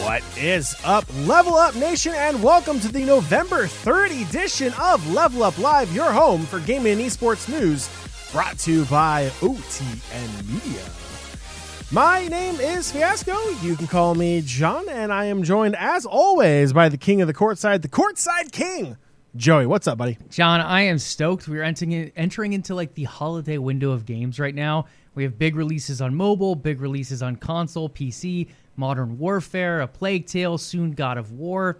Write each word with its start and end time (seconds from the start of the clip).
What 0.00 0.22
is 0.38 0.74
up, 0.82 1.04
Level 1.26 1.54
Up 1.54 1.74
Nation, 1.74 2.14
and 2.14 2.42
welcome 2.42 2.80
to 2.80 2.90
the 2.90 3.04
November 3.04 3.66
3rd 3.66 4.28
edition 4.28 4.72
of 4.80 5.06
Level 5.12 5.42
Up 5.42 5.58
Live, 5.58 5.94
your 5.94 6.10
home 6.10 6.46
for 6.46 6.60
gaming 6.60 6.92
and 6.92 7.02
esports 7.02 7.48
news, 7.48 7.90
brought 8.32 8.58
to 8.60 8.72
you 8.72 8.84
by 8.86 9.28
OTN 9.40 10.48
Media. 10.48 10.97
My 11.90 12.28
name 12.28 12.56
is 12.56 12.92
Fiasco. 12.92 13.34
You 13.62 13.74
can 13.74 13.86
call 13.86 14.14
me 14.14 14.42
John, 14.44 14.90
and 14.90 15.10
I 15.10 15.24
am 15.24 15.42
joined, 15.42 15.74
as 15.74 16.04
always, 16.04 16.74
by 16.74 16.90
the 16.90 16.98
king 16.98 17.22
of 17.22 17.28
the 17.28 17.32
courtside, 17.32 17.80
the 17.80 17.88
courtside 17.88 18.52
king, 18.52 18.98
Joey. 19.36 19.64
What's 19.64 19.86
up, 19.86 19.96
buddy? 19.96 20.18
John, 20.28 20.60
I 20.60 20.82
am 20.82 20.98
stoked. 20.98 21.48
We're 21.48 21.62
entering 21.62 22.12
entering 22.14 22.52
into 22.52 22.74
like 22.74 22.92
the 22.92 23.04
holiday 23.04 23.56
window 23.56 23.92
of 23.92 24.04
games 24.04 24.38
right 24.38 24.54
now. 24.54 24.84
We 25.14 25.22
have 25.22 25.38
big 25.38 25.56
releases 25.56 26.02
on 26.02 26.14
mobile, 26.14 26.54
big 26.54 26.82
releases 26.82 27.22
on 27.22 27.36
console, 27.36 27.88
PC, 27.88 28.48
Modern 28.76 29.18
Warfare, 29.18 29.80
A 29.80 29.88
Plague 29.88 30.26
Tale, 30.26 30.58
soon 30.58 30.90
God 30.92 31.16
of 31.16 31.32
War. 31.32 31.78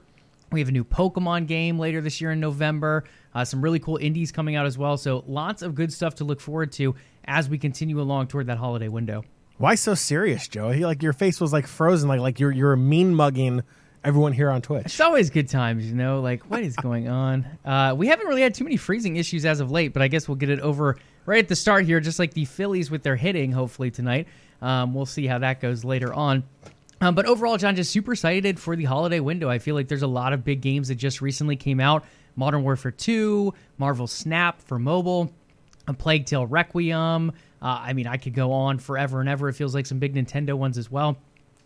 We 0.51 0.61
have 0.61 0.71
a 0.71 0.73
new 0.73 0.85
Pokemon 0.85 1.49
game 1.49 1.79
later 1.79 2.01
this 2.01 2.19
year 2.19 2.31
in 2.31 2.41
November. 2.41 3.05
Uh, 3.35 3.45
some 3.45 3.61
really 3.61 3.79
cool 3.79 3.99
indies 3.99 4.33
coming 4.33 4.57
out 4.57 4.65
as 4.65 4.79
well. 4.79 4.97
So 4.97 5.23
lots 5.27 5.61
of 5.61 5.75
good 5.75 5.93
stuff 5.93 6.15
to 6.15 6.25
look 6.25 6.41
forward 6.41 6.73
to 6.73 6.95
as 7.27 7.51
we 7.51 7.59
continue 7.59 8.01
along 8.01 8.29
toward 8.29 8.47
that 8.47 8.57
holiday 8.57 8.89
window. 8.89 9.23
Why 9.59 9.75
so 9.75 9.95
serious, 9.95 10.47
Joey? 10.47 10.85
Like 10.85 11.03
your 11.03 11.13
face 11.13 11.41
was 11.41 11.53
like 11.53 11.67
frozen, 11.67 12.09
like 12.09 12.21
like 12.21 12.39
you're 12.41 12.53
you're 12.53 12.77
mean 12.77 13.15
mugging 13.15 13.63
everyone 14.05 14.33
here 14.33 14.51
on 14.51 14.63
Twitch. 14.63 14.87
It's 14.87 15.01
always 15.01 15.31
good 15.31 15.49
times, 15.49 15.85
you 15.85 15.95
know. 15.95 16.21
Like 16.21 16.45
what 16.45 16.63
is 16.63 16.77
going 16.77 17.09
on? 17.09 17.47
Uh, 17.69 17.95
we 17.95 18.07
haven't 18.07 18.27
really 18.27 18.41
had 18.41 18.55
too 18.55 18.65
many 18.65 18.79
freezing 18.79 19.17
issues 19.17 19.45
as 19.45 19.61
of 19.61 19.71
late, 19.71 19.93
but 19.93 20.01
I 20.01 20.09
guess 20.09 20.27
we'll 20.27 20.37
get 20.37 20.49
it 20.49 20.61
over 20.61 20.97
right 21.27 21.41
at 21.41 21.49
the 21.49 21.57
start 21.57 21.85
here, 21.85 22.01
just 22.01 22.19
like 22.19 22.33
the 22.33 22.47
Phillies 22.47 22.91
with 22.91 23.03
their 23.03 23.17
hitting. 23.17 23.53
Hopefully 23.53 23.91
tonight, 23.91 24.27
um, 24.63 24.95
we'll 24.95 25.05
see 25.05 25.27
how 25.27 25.39
that 25.41 25.61
goes 25.61 25.85
later 25.85 26.15
on. 26.15 26.45
Um, 27.03 27.15
but 27.15 27.27
overall, 27.27 27.59
John, 27.59 27.77
just 27.77 27.91
super 27.93 28.13
excited 28.13 28.59
for 28.59 28.75
the 28.75 28.85
holiday 28.85 29.21
window. 29.21 29.51
I 29.51 29.59
feel 29.59 29.75
like 29.75 29.87
there's 29.87 30.03
a 30.03 30.07
lot 30.09 30.33
of 30.33 30.45
big 30.45 30.63
games 30.63 30.89
that 30.89 30.95
just 30.95 31.21
recently 31.21 31.57
came 31.57 31.79
out 31.79 32.07
Modern 32.37 32.63
Warfare 32.63 32.93
2, 32.93 33.53
Marvel 33.77 34.07
Snap 34.07 34.63
for 34.63 34.79
mobile, 34.79 35.31
A 35.89 35.93
Plague 35.93 36.25
Tale 36.25 36.47
Requiem. 36.47 37.33
Uh, 37.61 37.81
I 37.83 37.93
mean, 37.93 38.07
I 38.07 38.17
could 38.17 38.35
go 38.35 38.53
on 38.53 38.79
forever 38.79 39.21
and 39.21 39.29
ever. 39.29 39.49
It 39.49 39.55
feels 39.55 39.75
like 39.75 39.87
some 39.87 39.99
big 39.99 40.15
Nintendo 40.15 40.55
ones 40.55 40.79
as 40.79 40.91
well. 40.91 41.17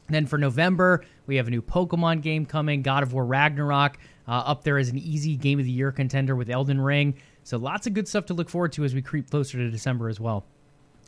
And 0.06 0.14
then 0.14 0.26
for 0.26 0.38
November, 0.38 1.04
we 1.26 1.36
have 1.36 1.46
a 1.46 1.50
new 1.50 1.62
Pokemon 1.62 2.22
game 2.22 2.44
coming, 2.44 2.82
God 2.82 3.02
of 3.02 3.12
War 3.12 3.24
Ragnarok, 3.24 3.98
uh, 4.26 4.32
up 4.32 4.64
there 4.64 4.78
as 4.78 4.88
an 4.88 4.98
easy 4.98 5.36
Game 5.36 5.58
of 5.58 5.64
the 5.64 5.70
Year 5.70 5.92
contender 5.92 6.34
with 6.34 6.50
Elden 6.50 6.80
Ring. 6.80 7.14
So 7.44 7.56
lots 7.56 7.86
of 7.86 7.94
good 7.94 8.08
stuff 8.08 8.26
to 8.26 8.34
look 8.34 8.48
forward 8.48 8.72
to 8.72 8.84
as 8.84 8.94
we 8.94 9.02
creep 9.02 9.30
closer 9.30 9.58
to 9.58 9.70
December 9.70 10.08
as 10.08 10.20
well. 10.20 10.44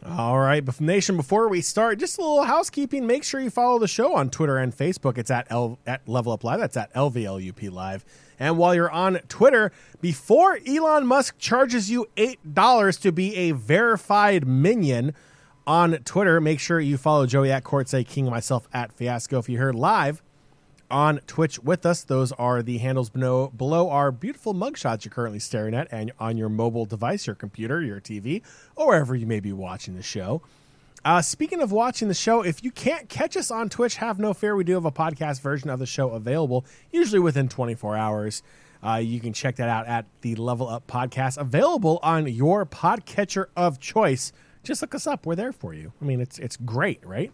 All 0.07 0.39
right, 0.39 0.63
but 0.63 0.79
Nation, 0.81 1.17
before 1.17 1.49
we 1.49 1.63
start, 1.63 1.99
just 1.99 2.19
a 2.19 2.21
little 2.21 2.43
housekeeping. 2.43 3.07
Make 3.07 3.25
sure 3.25 3.41
you 3.41 3.49
follow 3.49 3.79
the 3.79 3.89
show 3.89 4.15
on 4.15 4.29
Twitter 4.29 4.59
and 4.59 4.77
Facebook. 4.77 5.17
It's 5.17 5.31
at 5.31 5.47
L 5.51 5.79
at 5.87 6.07
Level 6.07 6.33
Up 6.33 6.45
Live. 6.45 6.61
That's 6.61 6.77
at 6.77 6.93
LVLUP 6.93 7.71
Live. 7.71 8.05
And 8.39 8.59
while 8.59 8.75
you're 8.75 8.91
on 8.91 9.21
Twitter, 9.29 9.73
before 10.01 10.59
Elon 10.67 11.07
Musk 11.07 11.39
charges 11.39 11.91
you 11.91 12.07
eight 12.17 12.55
dollars 12.55 12.97
to 12.99 13.13
be 13.13 13.35
a 13.37 13.53
verified 13.53 14.47
minion 14.47 15.15
on 15.67 15.93
Twitter, 16.05 16.41
make 16.41 16.61
sure 16.61 16.81
you 16.81 16.97
follow 16.97 17.27
Joey 17.27 17.51
at 17.51 17.65
Courtside 17.65 18.07
King, 18.07 18.27
myself 18.27 18.69
at 18.73 18.93
Fiasco. 18.93 19.39
If 19.39 19.49
you 19.49 19.59
heard 19.59 19.75
live 19.75 20.23
on 20.91 21.21
Twitch 21.27 21.59
with 21.61 21.87
us, 21.87 22.05
those 22.05 22.33
are 22.33 22.63
the 22.63 22.79
handles 22.79 23.09
below, 23.11 23.49
below 23.49 23.89
our 23.89 24.13
beautiful 24.13 24.55
mugshots 24.55 25.05
you're 25.05 25.13
currently 25.13 25.39
staring 25.39 25.75
at, 25.75 25.89
and 25.91 26.13
on 26.19 26.37
your 26.37 26.49
mobile 26.49 26.85
device, 26.85 27.27
your 27.27 27.35
computer, 27.35 27.83
your 27.83 28.01
TV, 28.01 28.43
or 28.77 28.89
wherever 28.89 29.15
you 29.15 29.27
may 29.27 29.41
be 29.41 29.53
watching 29.53 29.95
the 29.95 30.03
show. 30.03 30.43
Uh, 31.05 31.21
speaking 31.21 31.61
of 31.61 31.71
watching 31.71 32.09
the 32.09 32.15
show, 32.15 32.43
if 32.43 32.65
you 32.65 32.71
can't 32.71 33.09
catch 33.11 33.37
us 33.37 33.51
on 33.51 33.69
Twitch, 33.69 33.97
have 33.97 34.19
no 34.19 34.33
fear. 34.33 34.57
We 34.57 34.65
do 34.65 34.73
have 34.75 34.87
a 34.87 34.93
podcast 34.93 35.43
version 35.43 35.69
of 35.69 35.79
the 35.79 35.87
show 35.87 36.11
available, 36.11 36.65
usually 36.93 37.21
within 37.21 37.49
24 37.49 37.97
hours. 37.97 38.43
Uh, 38.83 38.97
you 38.97 39.21
can 39.21 39.33
check 39.33 39.57
that 39.57 39.69
out 39.69 39.87
at 39.87 40.07
the 40.23 40.35
Level 40.37 40.69
Up 40.69 40.87
Podcast, 40.87 41.37
available 41.39 41.99
on 42.03 42.27
your 42.27 42.65
podcatcher 42.65 43.47
of 43.57 43.81
choice. 43.81 44.33
Just 44.63 44.81
look 44.83 44.95
us 44.95 45.07
up; 45.07 45.27
we're 45.27 45.35
there 45.35 45.53
for 45.53 45.75
you. 45.75 45.93
I 46.01 46.05
mean, 46.05 46.21
it's 46.21 46.39
it's 46.39 46.57
great, 46.57 47.05
right? 47.05 47.31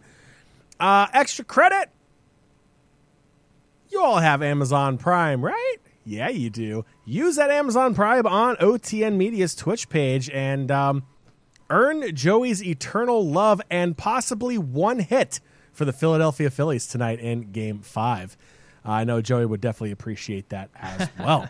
Uh, 0.79 1.07
extra 1.13 1.45
credit. 1.45 1.89
You 3.89 4.01
all 4.01 4.19
have 4.19 4.41
Amazon 4.41 4.97
Prime, 4.97 5.43
right? 5.43 5.77
Yeah, 6.05 6.29
you 6.29 6.49
do. 6.49 6.85
Use 7.05 7.35
that 7.35 7.49
Amazon 7.49 7.93
Prime 7.93 8.25
on 8.25 8.55
OTN 8.57 9.15
Media's 9.17 9.53
Twitch 9.53 9.89
page 9.89 10.29
and 10.29 10.71
um, 10.71 11.03
earn 11.71 12.13
Joey's 12.15 12.63
eternal 12.63 13.25
love 13.25 13.61
and 13.71 13.97
possibly 13.97 14.57
one 14.57 14.99
hit 14.99 15.39
for 15.71 15.85
the 15.85 15.93
Philadelphia 15.93 16.51
Phillies 16.51 16.85
tonight 16.85 17.19
in 17.19 17.51
Game 17.51 17.79
Five. 17.79 18.37
Uh, 18.85 18.91
I 18.91 19.03
know 19.05 19.21
Joey 19.21 19.45
would 19.45 19.61
definitely 19.61 19.91
appreciate 19.91 20.49
that 20.49 20.69
as 20.75 21.09
well. 21.19 21.49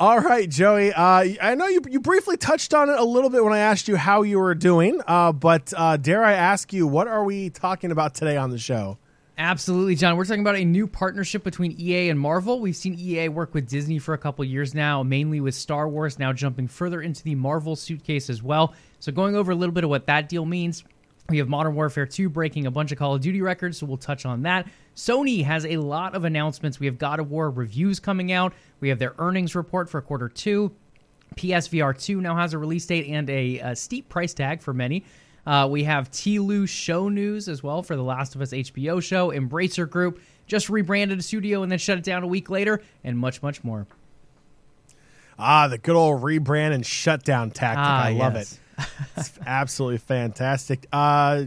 All 0.00 0.20
right, 0.20 0.48
Joey. 0.48 0.92
Uh, 0.92 1.24
I 1.40 1.54
know 1.54 1.66
you 1.66 1.82
you 1.88 2.00
briefly 2.00 2.36
touched 2.36 2.72
on 2.72 2.88
it 2.88 2.98
a 2.98 3.04
little 3.04 3.30
bit 3.30 3.44
when 3.44 3.52
I 3.52 3.58
asked 3.58 3.88
you 3.88 3.96
how 3.96 4.22
you 4.22 4.38
were 4.38 4.54
doing, 4.54 5.00
uh, 5.06 5.32
but 5.32 5.72
uh, 5.76 5.96
dare 5.96 6.24
I 6.24 6.32
ask 6.32 6.72
you, 6.72 6.86
what 6.86 7.08
are 7.08 7.24
we 7.24 7.50
talking 7.50 7.90
about 7.90 8.14
today 8.14 8.36
on 8.36 8.50
the 8.50 8.58
show? 8.58 8.98
Absolutely, 9.38 9.94
John. 9.94 10.16
We're 10.16 10.24
talking 10.26 10.42
about 10.42 10.56
a 10.56 10.64
new 10.64 10.86
partnership 10.86 11.42
between 11.42 11.74
EA 11.78 12.10
and 12.10 12.20
Marvel. 12.20 12.60
We've 12.60 12.76
seen 12.76 12.94
EA 12.98 13.28
work 13.28 13.54
with 13.54 13.68
Disney 13.68 13.98
for 13.98 14.12
a 14.12 14.18
couple 14.18 14.44
years 14.44 14.74
now, 14.74 15.02
mainly 15.02 15.40
with 15.40 15.54
Star 15.54 15.88
Wars, 15.88 16.18
now 16.18 16.34
jumping 16.34 16.68
further 16.68 17.00
into 17.00 17.22
the 17.22 17.34
Marvel 17.34 17.74
suitcase 17.74 18.28
as 18.28 18.42
well. 18.42 18.74
So, 19.00 19.10
going 19.10 19.34
over 19.34 19.52
a 19.52 19.54
little 19.54 19.72
bit 19.72 19.84
of 19.84 19.90
what 19.90 20.06
that 20.06 20.28
deal 20.28 20.44
means. 20.44 20.84
We 21.30 21.38
have 21.38 21.48
Modern 21.48 21.74
Warfare 21.74 22.04
2 22.04 22.28
breaking 22.28 22.66
a 22.66 22.70
bunch 22.70 22.92
of 22.92 22.98
Call 22.98 23.14
of 23.14 23.22
Duty 23.22 23.40
records, 23.40 23.78
so 23.78 23.86
we'll 23.86 23.96
touch 23.96 24.26
on 24.26 24.42
that. 24.42 24.66
Sony 24.94 25.44
has 25.44 25.64
a 25.64 25.78
lot 25.78 26.14
of 26.14 26.24
announcements. 26.24 26.78
We 26.78 26.86
have 26.86 26.98
God 26.98 27.20
of 27.20 27.30
War 27.30 27.48
reviews 27.48 28.00
coming 28.00 28.32
out. 28.32 28.52
We 28.80 28.90
have 28.90 28.98
their 28.98 29.14
earnings 29.18 29.54
report 29.54 29.88
for 29.88 30.02
quarter 30.02 30.28
two. 30.28 30.72
PSVR 31.36 31.98
2 31.98 32.20
now 32.20 32.36
has 32.36 32.52
a 32.52 32.58
release 32.58 32.84
date 32.84 33.08
and 33.08 33.30
a, 33.30 33.58
a 33.60 33.76
steep 33.76 34.08
price 34.08 34.34
tag 34.34 34.60
for 34.60 34.74
many. 34.74 35.04
Uh, 35.46 35.66
we 35.70 35.84
have 35.84 36.10
TLOU 36.10 36.68
show 36.68 37.08
news 37.08 37.48
as 37.48 37.62
well 37.62 37.82
for 37.82 37.96
the 37.96 38.02
Last 38.02 38.34
of 38.34 38.40
Us 38.40 38.52
HBO 38.52 39.02
show. 39.02 39.30
Embracer 39.30 39.88
Group 39.88 40.20
just 40.46 40.70
rebranded 40.70 41.18
a 41.18 41.22
studio 41.22 41.62
and 41.62 41.72
then 41.72 41.78
shut 41.78 41.98
it 41.98 42.04
down 42.04 42.22
a 42.22 42.26
week 42.26 42.48
later, 42.50 42.80
and 43.02 43.18
much, 43.18 43.42
much 43.42 43.64
more. 43.64 43.86
Ah, 45.38 45.66
the 45.68 45.78
good 45.78 45.96
old 45.96 46.22
rebrand 46.22 46.72
and 46.72 46.86
shutdown 46.86 47.50
tactic. 47.50 47.78
Ah, 47.78 48.04
I 48.04 48.12
love 48.12 48.34
yes. 48.34 48.52
it. 48.52 48.58
It's 49.16 49.38
absolutely 49.46 49.98
fantastic. 49.98 50.86
Uh, 50.92 51.44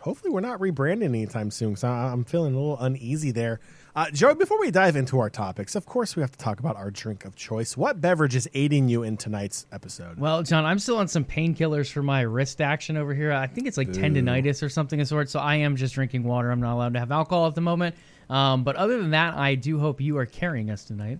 hopefully, 0.00 0.30
we're 0.30 0.40
not 0.40 0.60
rebranding 0.60 1.04
anytime 1.04 1.50
soon 1.50 1.70
because 1.70 1.84
I'm 1.84 2.24
feeling 2.24 2.54
a 2.54 2.58
little 2.58 2.78
uneasy 2.78 3.30
there. 3.30 3.60
Uh, 3.98 4.08
Joey, 4.12 4.36
before 4.36 4.60
we 4.60 4.70
dive 4.70 4.94
into 4.94 5.18
our 5.18 5.28
topics, 5.28 5.74
of 5.74 5.84
course, 5.84 6.14
we 6.14 6.22
have 6.22 6.30
to 6.30 6.38
talk 6.38 6.60
about 6.60 6.76
our 6.76 6.88
drink 6.88 7.24
of 7.24 7.34
choice. 7.34 7.76
What 7.76 8.00
beverage 8.00 8.36
is 8.36 8.48
aiding 8.54 8.88
you 8.88 9.02
in 9.02 9.16
tonight's 9.16 9.66
episode? 9.72 10.20
Well, 10.20 10.44
John, 10.44 10.64
I'm 10.64 10.78
still 10.78 10.98
on 10.98 11.08
some 11.08 11.24
painkillers 11.24 11.90
for 11.90 12.00
my 12.00 12.20
wrist 12.20 12.60
action 12.60 12.96
over 12.96 13.12
here. 13.12 13.32
I 13.32 13.48
think 13.48 13.66
it's 13.66 13.76
like 13.76 13.88
tendonitis 13.88 14.62
or 14.62 14.68
something 14.68 15.00
of 15.00 15.08
sort. 15.08 15.30
So 15.30 15.40
I 15.40 15.56
am 15.56 15.74
just 15.74 15.94
drinking 15.94 16.22
water. 16.22 16.52
I'm 16.52 16.60
not 16.60 16.74
allowed 16.74 16.92
to 16.92 17.00
have 17.00 17.10
alcohol 17.10 17.48
at 17.48 17.56
the 17.56 17.60
moment. 17.60 17.96
Um, 18.30 18.62
but 18.62 18.76
other 18.76 18.98
than 18.98 19.10
that, 19.10 19.34
I 19.34 19.56
do 19.56 19.80
hope 19.80 20.00
you 20.00 20.16
are 20.18 20.26
carrying 20.26 20.70
us 20.70 20.84
tonight. 20.84 21.18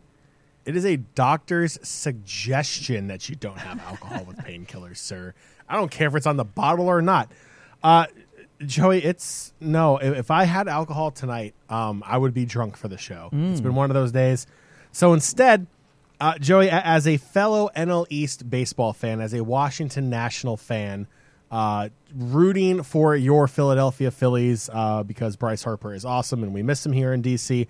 It 0.64 0.76
is 0.76 0.86
a 0.86 0.98
doctor's 0.98 1.80
suggestion 1.82 3.08
that 3.08 3.28
you 3.28 3.34
don't 3.34 3.58
have 3.58 3.80
alcohol 3.88 4.22
with 4.22 4.36
painkillers, 4.36 4.96
sir. 4.98 5.34
I 5.68 5.74
don't 5.74 5.90
care 5.90 6.06
if 6.06 6.14
it's 6.14 6.28
on 6.28 6.36
the 6.36 6.44
bottle 6.44 6.86
or 6.86 7.02
not. 7.02 7.32
Uh, 7.82 8.06
Joey, 8.64 9.04
it's 9.04 9.52
no. 9.60 9.98
If, 9.98 10.30
I 10.30 10.44
had 10.44 10.68
alcohol 10.68 11.10
tonight, 11.10 11.54
um, 11.68 12.02
I 12.04 12.18
would 12.18 12.34
be 12.34 12.44
drunk 12.44 12.76
for 12.76 12.88
the 12.88 12.98
show. 12.98 13.30
It's 13.32 13.60
been 13.60 13.74
one 13.74 13.90
of 13.90 13.94
those 13.94 14.12
days. 14.12 14.46
So 14.90 15.12
instead, 15.12 15.66
uh, 16.20 16.38
Joey, 16.38 16.68
as 16.70 17.06
a 17.06 17.16
fellow 17.18 17.70
NL 17.76 18.06
East 18.10 18.50
baseball 18.50 18.92
fan, 18.92 19.20
as 19.20 19.32
a 19.32 19.44
Washington 19.44 20.10
National 20.10 20.56
fan, 20.56 21.06
uh, 21.50 21.88
rooting 22.14 22.82
for 22.82 23.14
your 23.14 23.46
Philadelphia 23.46 24.10
Phillies 24.10 24.68
uh, 24.72 25.02
because 25.02 25.36
Bryce 25.36 25.62
Harper 25.62 25.94
is 25.94 26.04
awesome 26.04 26.42
and 26.42 26.52
we 26.52 26.62
miss 26.62 26.84
him 26.84 26.92
here 26.92 27.12
in 27.12 27.22
DC. 27.22 27.66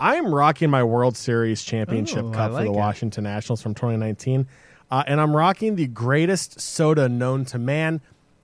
I 0.00 0.16
am 0.16 0.34
rocking 0.34 0.68
my 0.68 0.82
World 0.82 1.16
Series 1.16 1.62
championship 1.62 2.24
Ooh, 2.24 2.32
cup 2.32 2.50
for 2.50 2.64
the 2.64 2.72
it. 2.72 2.72
Washington 2.72 3.24
Nationals 3.24 3.62
from 3.62 3.74
2019. 3.74 4.46
Uh, 4.90 5.04
and 5.06 5.20
I'm 5.20 5.34
rocking 5.34 5.76
the 5.76 5.86
greatest 5.86 6.60
soda 6.60 7.08
known 7.08 7.44
to 7.46 7.58
man. 7.58 8.02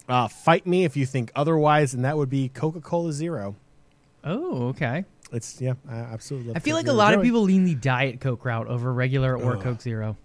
Uh, 0.08 0.26
fight 0.28 0.66
me 0.66 0.84
if 0.84 0.96
you 0.96 1.04
think 1.04 1.30
otherwise, 1.34 1.94
and 1.94 2.04
that 2.04 2.16
would 2.16 2.30
be 2.30 2.48
Coca 2.48 2.80
Cola 2.80 3.12
Zero. 3.12 3.56
Oh, 4.24 4.68
okay. 4.68 5.04
It's 5.32 5.60
yeah, 5.60 5.74
I 5.88 5.96
absolutely. 5.96 6.48
Love 6.48 6.56
I 6.56 6.60
feel 6.60 6.76
Coke 6.76 6.86
like 6.86 6.92
a 6.92 6.96
lot 6.96 7.14
of 7.14 7.22
people 7.22 7.42
lean 7.42 7.64
the 7.64 7.74
Diet 7.74 8.20
Coke 8.20 8.44
route 8.44 8.66
over 8.66 8.92
regular 8.92 9.36
or 9.36 9.56
Coke 9.58 9.82
Zero. 9.82 10.16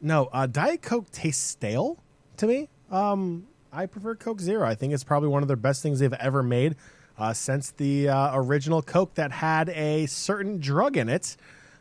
No, 0.00 0.28
uh, 0.32 0.46
Diet 0.46 0.82
Coke 0.82 1.10
tastes 1.10 1.42
stale 1.42 1.98
to 2.36 2.46
me. 2.46 2.68
Um, 2.90 3.46
I 3.72 3.86
prefer 3.86 4.14
Coke 4.14 4.40
Zero. 4.40 4.66
I 4.66 4.74
think 4.74 4.92
it's 4.92 5.04
probably 5.04 5.28
one 5.28 5.42
of 5.42 5.48
the 5.48 5.56
best 5.56 5.82
things 5.82 5.98
they've 5.98 6.12
ever 6.14 6.42
made. 6.42 6.76
Uh, 7.18 7.32
since 7.32 7.72
the 7.72 8.08
uh, 8.08 8.30
original 8.34 8.82
Coke 8.82 9.14
that 9.14 9.32
had 9.32 9.68
a 9.70 10.06
certain 10.06 10.58
drug 10.58 10.96
in 10.96 11.08
it. 11.08 11.36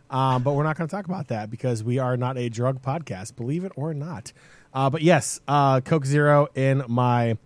Um, 0.09 0.44
but 0.44 0.53
we're 0.53 0.63
not 0.63 0.77
going 0.77 0.89
to 0.89 0.95
talk 0.95 1.06
about 1.06 1.29
that 1.29 1.50
because 1.50 1.85
we 1.85 1.97
are 1.97 2.17
not 2.17 2.38
a 2.38 2.50
drug 2.50 2.81
podcast, 2.81 3.38
believe 3.38 3.63
it 3.63 3.71
or 3.77 3.94
not. 3.94 4.33
Uh, 4.73 4.89
but 4.89 5.01
yes, 5.01 5.39
uh, 5.47 5.81
Coke 5.81 6.06
Zero 6.06 6.47
in 6.56 6.83
my 6.88 7.38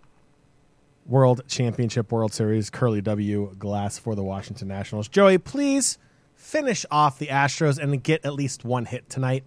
World 1.06 1.42
Championship 1.48 2.10
World 2.12 2.32
Series 2.32 2.70
Curly 2.70 3.00
W 3.00 3.54
glass 3.58 3.98
for 3.98 4.14
the 4.14 4.22
Washington 4.22 4.68
Nationals. 4.68 5.08
Joey, 5.08 5.38
please 5.38 5.98
finish 6.34 6.84
off 6.90 7.18
the 7.18 7.26
Astros 7.26 7.78
and 7.78 8.02
get 8.02 8.24
at 8.24 8.34
least 8.34 8.64
one 8.64 8.84
hit 8.86 9.08
tonight. 9.08 9.44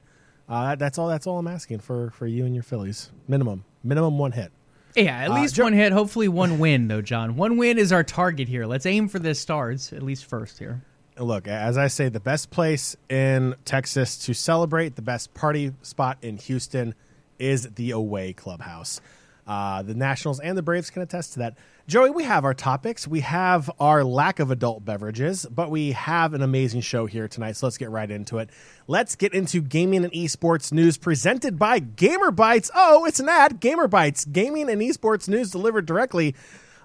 Uh, 0.48 0.76
that's 0.76 0.98
all. 0.98 1.08
That's 1.08 1.28
all 1.28 1.38
I'm 1.38 1.48
asking 1.48 1.80
for 1.80 2.12
for 2.12 2.26
you 2.28 2.46
and 2.46 2.56
your 2.56 2.64
Phillies. 2.64 3.12
Minimum, 3.28 3.66
minimum 3.84 4.18
one 4.18 4.32
hit. 4.32 4.52
Yeah, 4.96 5.18
at 5.20 5.30
Uh, 5.30 5.36
least 5.36 5.56
Jo- 5.56 5.66
one 5.66 5.74
hit. 5.74 5.92
Hopefully, 5.94 6.28
one 6.28 6.58
win, 6.60 6.88
though, 6.88 7.02
John. 7.02 7.36
One 7.36 7.58
win 7.58 7.78
is 7.78 7.92
our 7.92 8.04
target 8.04 8.48
here. 8.48 8.66
Let's 8.66 8.86
aim 8.88 9.08
for 9.08 9.20
the 9.20 9.36
stars, 9.36 9.94
at 9.94 10.02
least 10.02 10.26
first 10.26 10.58
here. 10.60 10.82
Look, 11.18 11.48
as 11.48 11.78
I 11.78 11.88
say, 11.88 12.10
the 12.10 12.20
best 12.20 12.50
place 12.50 12.96
in 13.10 13.54
Texas 13.66 14.18
to 14.26 14.34
celebrate, 14.34 14.96
the 14.96 15.02
best 15.02 15.34
party 15.34 15.74
spot 15.82 16.18
in 16.22 16.38
Houston 16.38 16.96
is 17.40 17.64
the 17.76 17.92
away 17.92 18.34
clubhouse. 18.34 19.02
Uh, 19.48 19.82
the 19.82 19.96
Nationals 19.96 20.40
and 20.40 20.56
the 20.56 20.62
Braves 20.62 20.92
can 20.92 21.02
attest 21.02 21.34
to 21.34 21.40
that. 21.40 21.58
Joey, 21.88 22.12
we 22.12 22.24
have 22.24 22.46
our 22.46 22.54
topics. 22.54 23.08
We 23.08 23.22
have 23.22 23.72
our 23.80 24.04
lack 24.04 24.40
of 24.40 24.52
adult 24.52 24.86
beverages, 24.86 25.48
but 25.50 25.72
we 25.72 25.94
have 25.94 26.36
an 26.36 26.44
amazing 26.44 26.82
show 26.82 27.08
here 27.08 27.28
tonight. 27.28 27.54
So 27.54 27.66
let's 27.66 27.80
get 27.80 27.90
right 27.90 28.12
into 28.12 28.38
it. 28.38 28.52
Let's 28.86 29.16
get 29.16 29.34
into 29.34 29.60
gaming 29.62 30.04
and 30.04 30.14
esports 30.14 30.72
news 30.72 31.00
presented 31.00 31.58
by 31.58 31.80
Gamer 31.80 32.32
Bytes. 32.32 32.70
Oh, 32.76 33.06
it's 33.06 33.20
an 33.20 33.28
ad. 33.28 33.60
Gamer 33.60 33.88
Bytes, 33.88 34.32
gaming 34.32 34.70
and 34.70 34.82
esports 34.84 35.28
news 35.28 35.50
delivered 35.50 35.88
directly 35.88 36.36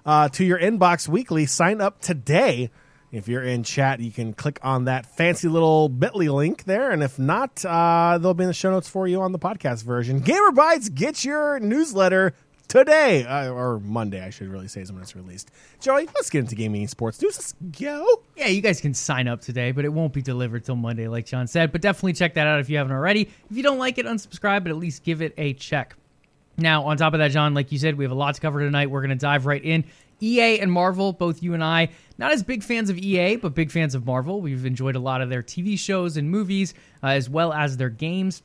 uh, 0.03 0.29
to 0.29 0.43
your 0.43 0.57
inbox 0.57 1.07
weekly. 1.07 1.45
Sign 1.45 1.81
up 1.81 2.01
today. 2.01 2.71
If 3.15 3.29
you're 3.29 3.43
in 3.43 3.63
chat, 3.63 4.01
you 4.01 4.11
can 4.11 4.33
click 4.33 4.59
on 4.61 4.85
that 4.85 5.05
fancy 5.05 5.47
little 5.47 5.87
bit.ly 5.87 6.27
link 6.27 6.65
there. 6.65 6.91
And 6.91 7.01
if 7.01 7.17
not, 7.17 7.63
uh, 7.63 8.17
they'll 8.17 8.33
be 8.33 8.43
in 8.43 8.49
the 8.49 8.53
show 8.53 8.71
notes 8.71 8.89
for 8.89 9.07
you 9.07 9.21
on 9.21 9.31
the 9.31 9.39
podcast 9.39 9.83
version. 9.83 10.19
Gamer 10.19 10.51
Bytes, 10.51 10.93
get 10.93 11.23
your 11.23 11.59
newsletter 11.59 12.33
today, 12.67 13.23
uh, 13.25 13.49
or 13.51 13.79
Monday, 13.79 14.21
I 14.21 14.31
should 14.31 14.49
really 14.49 14.67
say, 14.67 14.81
is 14.81 14.91
when 14.91 15.01
it's 15.01 15.15
released. 15.15 15.49
Joey, 15.79 16.07
let's 16.07 16.29
get 16.29 16.39
into 16.39 16.55
gaming 16.55 16.81
and 16.81 16.89
sports 16.89 17.21
news. 17.21 17.37
Let's 17.37 17.53
go. 17.79 18.23
Yeah, 18.35 18.47
you 18.47 18.61
guys 18.61 18.81
can 18.81 18.93
sign 18.93 19.27
up 19.27 19.39
today, 19.39 19.71
but 19.71 19.85
it 19.85 19.93
won't 19.93 20.11
be 20.11 20.21
delivered 20.21 20.65
till 20.65 20.75
Monday, 20.75 21.07
like 21.07 21.25
John 21.25 21.47
said. 21.47 21.71
But 21.71 21.81
definitely 21.81 22.13
check 22.13 22.33
that 22.33 22.47
out 22.47 22.59
if 22.59 22.69
you 22.69 22.77
haven't 22.77 22.93
already. 22.93 23.29
If 23.49 23.55
you 23.55 23.63
don't 23.63 23.79
like 23.79 23.97
it, 23.97 24.05
unsubscribe, 24.05 24.63
but 24.63 24.71
at 24.71 24.77
least 24.77 25.03
give 25.03 25.21
it 25.21 25.33
a 25.37 25.53
check. 25.53 25.95
Now, 26.57 26.85
on 26.85 26.97
top 26.97 27.13
of 27.13 27.19
that, 27.19 27.31
John, 27.31 27.53
like 27.53 27.71
you 27.71 27.77
said, 27.77 27.97
we 27.97 28.05
have 28.05 28.11
a 28.11 28.15
lot 28.15 28.35
to 28.35 28.41
cover 28.41 28.61
tonight. 28.61 28.89
We're 28.89 29.01
going 29.01 29.09
to 29.09 29.15
dive 29.15 29.45
right 29.45 29.63
in. 29.63 29.83
EA 30.21 30.59
and 30.59 30.71
Marvel, 30.71 31.13
both 31.13 31.43
you 31.43 31.53
and 31.53 31.63
I, 31.63 31.89
not 32.17 32.31
as 32.31 32.43
big 32.43 32.63
fans 32.63 32.89
of 32.89 32.97
EA, 32.97 33.35
but 33.35 33.53
big 33.53 33.71
fans 33.71 33.95
of 33.95 34.05
Marvel. 34.05 34.41
We've 34.41 34.65
enjoyed 34.65 34.95
a 34.95 34.99
lot 34.99 35.21
of 35.21 35.29
their 35.29 35.43
TV 35.43 35.77
shows 35.77 36.17
and 36.17 36.29
movies, 36.29 36.73
uh, 37.03 37.07
as 37.07 37.29
well 37.29 37.51
as 37.53 37.77
their 37.77 37.89
games. 37.89 38.41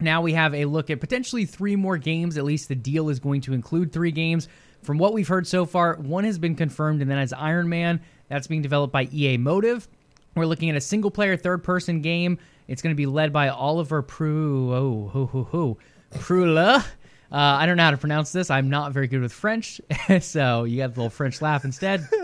Now 0.00 0.22
we 0.22 0.32
have 0.32 0.54
a 0.54 0.64
look 0.64 0.88
at 0.88 1.00
potentially 1.00 1.44
three 1.44 1.76
more 1.76 1.98
games. 1.98 2.38
At 2.38 2.44
least 2.44 2.68
the 2.68 2.74
deal 2.74 3.10
is 3.10 3.20
going 3.20 3.42
to 3.42 3.52
include 3.52 3.92
three 3.92 4.12
games. 4.12 4.48
From 4.82 4.96
what 4.96 5.12
we've 5.12 5.28
heard 5.28 5.46
so 5.46 5.66
far, 5.66 5.96
one 5.96 6.24
has 6.24 6.38
been 6.38 6.54
confirmed, 6.54 7.02
and 7.02 7.10
that 7.10 7.22
is 7.22 7.34
Iron 7.34 7.68
Man. 7.68 8.00
That's 8.28 8.46
being 8.46 8.62
developed 8.62 8.92
by 8.92 9.08
EA 9.12 9.36
Motive. 9.36 9.86
We're 10.34 10.46
looking 10.46 10.70
at 10.70 10.76
a 10.76 10.80
single 10.80 11.10
player, 11.10 11.36
third 11.36 11.62
person 11.62 12.00
game. 12.00 12.38
It's 12.66 12.80
going 12.80 12.94
to 12.94 12.96
be 12.96 13.06
led 13.06 13.32
by 13.32 13.48
Oliver 13.48 14.00
Prue. 14.00 14.72
Oh, 14.72 15.10
ho, 15.12 15.26
ho, 15.26 15.42
ho. 15.44 15.78
Prula. 16.18 16.84
Uh, 17.32 17.36
I 17.36 17.66
don't 17.66 17.76
know 17.76 17.84
how 17.84 17.92
to 17.92 17.96
pronounce 17.96 18.32
this. 18.32 18.50
I'm 18.50 18.70
not 18.70 18.92
very 18.92 19.06
good 19.06 19.20
with 19.20 19.32
French, 19.32 19.80
so 20.20 20.64
you 20.64 20.78
got 20.78 20.94
the 20.94 21.00
little 21.00 21.10
French 21.10 21.40
laugh 21.40 21.64
instead. 21.64 22.08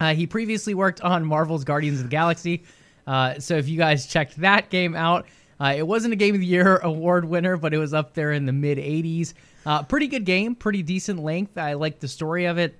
Uh, 0.00 0.14
he 0.14 0.28
previously 0.28 0.74
worked 0.74 1.00
on 1.00 1.24
Marvel's 1.24 1.64
Guardians 1.64 1.98
of 1.98 2.04
the 2.04 2.10
Galaxy. 2.10 2.62
Uh, 3.04 3.38
so 3.40 3.56
if 3.56 3.68
you 3.68 3.76
guys 3.76 4.06
checked 4.06 4.36
that 4.36 4.70
game 4.70 4.94
out, 4.94 5.26
uh, 5.60 5.74
it 5.76 5.86
wasn't 5.86 6.12
a 6.12 6.16
Game 6.16 6.34
of 6.34 6.40
the 6.40 6.46
Year 6.46 6.76
award 6.84 7.24
winner, 7.24 7.56
but 7.56 7.74
it 7.74 7.78
was 7.78 7.92
up 7.92 8.14
there 8.14 8.32
in 8.32 8.46
the 8.46 8.52
mid 8.52 8.78
80s. 8.78 9.34
Uh, 9.66 9.82
pretty 9.82 10.06
good 10.06 10.24
game, 10.24 10.54
pretty 10.54 10.82
decent 10.82 11.18
length. 11.20 11.58
I 11.58 11.72
liked 11.72 12.00
the 12.00 12.08
story 12.08 12.44
of 12.44 12.58
it. 12.58 12.78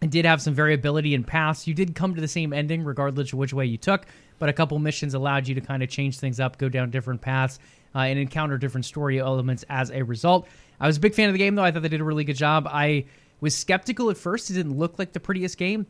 It 0.00 0.10
did 0.10 0.24
have 0.24 0.40
some 0.40 0.54
variability 0.54 1.12
in 1.12 1.24
paths. 1.24 1.66
You 1.66 1.74
did 1.74 1.94
come 1.94 2.14
to 2.14 2.20
the 2.20 2.28
same 2.28 2.52
ending, 2.52 2.84
regardless 2.84 3.32
of 3.32 3.38
which 3.38 3.52
way 3.52 3.66
you 3.66 3.76
took, 3.76 4.06
but 4.38 4.48
a 4.48 4.52
couple 4.52 4.78
missions 4.78 5.14
allowed 5.14 5.46
you 5.46 5.54
to 5.56 5.60
kind 5.60 5.82
of 5.82 5.90
change 5.90 6.18
things 6.18 6.40
up, 6.40 6.56
go 6.56 6.68
down 6.68 6.90
different 6.90 7.20
paths, 7.20 7.58
uh, 7.94 7.98
and 7.98 8.18
encounter 8.18 8.56
different 8.56 8.86
story 8.86 9.18
elements 9.18 9.64
as 9.68 9.90
a 9.90 10.02
result. 10.02 10.46
I 10.80 10.86
was 10.86 10.96
a 10.96 11.00
big 11.00 11.14
fan 11.14 11.28
of 11.28 11.34
the 11.34 11.38
game, 11.38 11.54
though. 11.54 11.64
I 11.64 11.70
thought 11.70 11.82
they 11.82 11.88
did 11.88 12.00
a 12.00 12.04
really 12.04 12.24
good 12.24 12.36
job. 12.36 12.66
I 12.70 13.04
was 13.40 13.56
skeptical 13.56 14.10
at 14.10 14.16
first. 14.16 14.50
It 14.50 14.54
didn't 14.54 14.78
look 14.78 14.98
like 14.98 15.12
the 15.12 15.20
prettiest 15.20 15.58
game. 15.58 15.86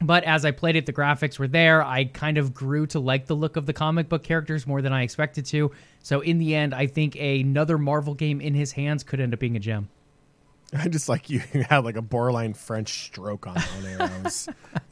But 0.00 0.24
as 0.24 0.44
I 0.44 0.50
played 0.50 0.76
it, 0.76 0.86
the 0.86 0.92
graphics 0.92 1.38
were 1.38 1.48
there. 1.48 1.82
I 1.82 2.04
kind 2.04 2.36
of 2.36 2.52
grew 2.52 2.86
to 2.88 2.98
like 2.98 3.26
the 3.26 3.36
look 3.36 3.56
of 3.56 3.66
the 3.66 3.72
comic 3.72 4.08
book 4.08 4.24
characters 4.24 4.66
more 4.66 4.82
than 4.82 4.92
I 4.92 5.02
expected 5.02 5.46
to. 5.46 5.70
So 6.02 6.20
in 6.20 6.38
the 6.38 6.54
end, 6.54 6.74
I 6.74 6.88
think 6.88 7.16
another 7.16 7.78
Marvel 7.78 8.14
game 8.14 8.40
in 8.40 8.54
his 8.54 8.72
hands 8.72 9.04
could 9.04 9.20
end 9.20 9.32
up 9.32 9.40
being 9.40 9.56
a 9.56 9.60
gem. 9.60 9.88
I 10.76 10.88
just 10.88 11.08
like 11.08 11.30
you 11.30 11.38
had 11.68 11.84
like 11.84 11.96
a 11.96 12.02
borderline 12.02 12.54
French 12.54 13.04
stroke 13.04 13.46
on, 13.46 13.56
air. 13.86 13.98
That 13.98 14.24
was, 14.24 14.48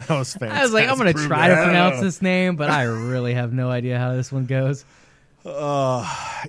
that 0.06 0.10
was 0.10 0.32
fantastic. 0.34 0.42
I 0.60 0.62
was 0.62 0.72
like, 0.72 0.88
I'm 0.88 0.96
going 0.96 1.12
to 1.12 1.26
try 1.26 1.48
to 1.48 1.54
pronounce 1.54 2.00
this 2.00 2.22
name, 2.22 2.56
but 2.56 2.70
I 2.70 2.84
really 2.84 3.34
have 3.34 3.52
no 3.52 3.70
idea 3.70 3.98
how 3.98 4.14
this 4.14 4.30
one 4.30 4.46
goes. 4.46 4.84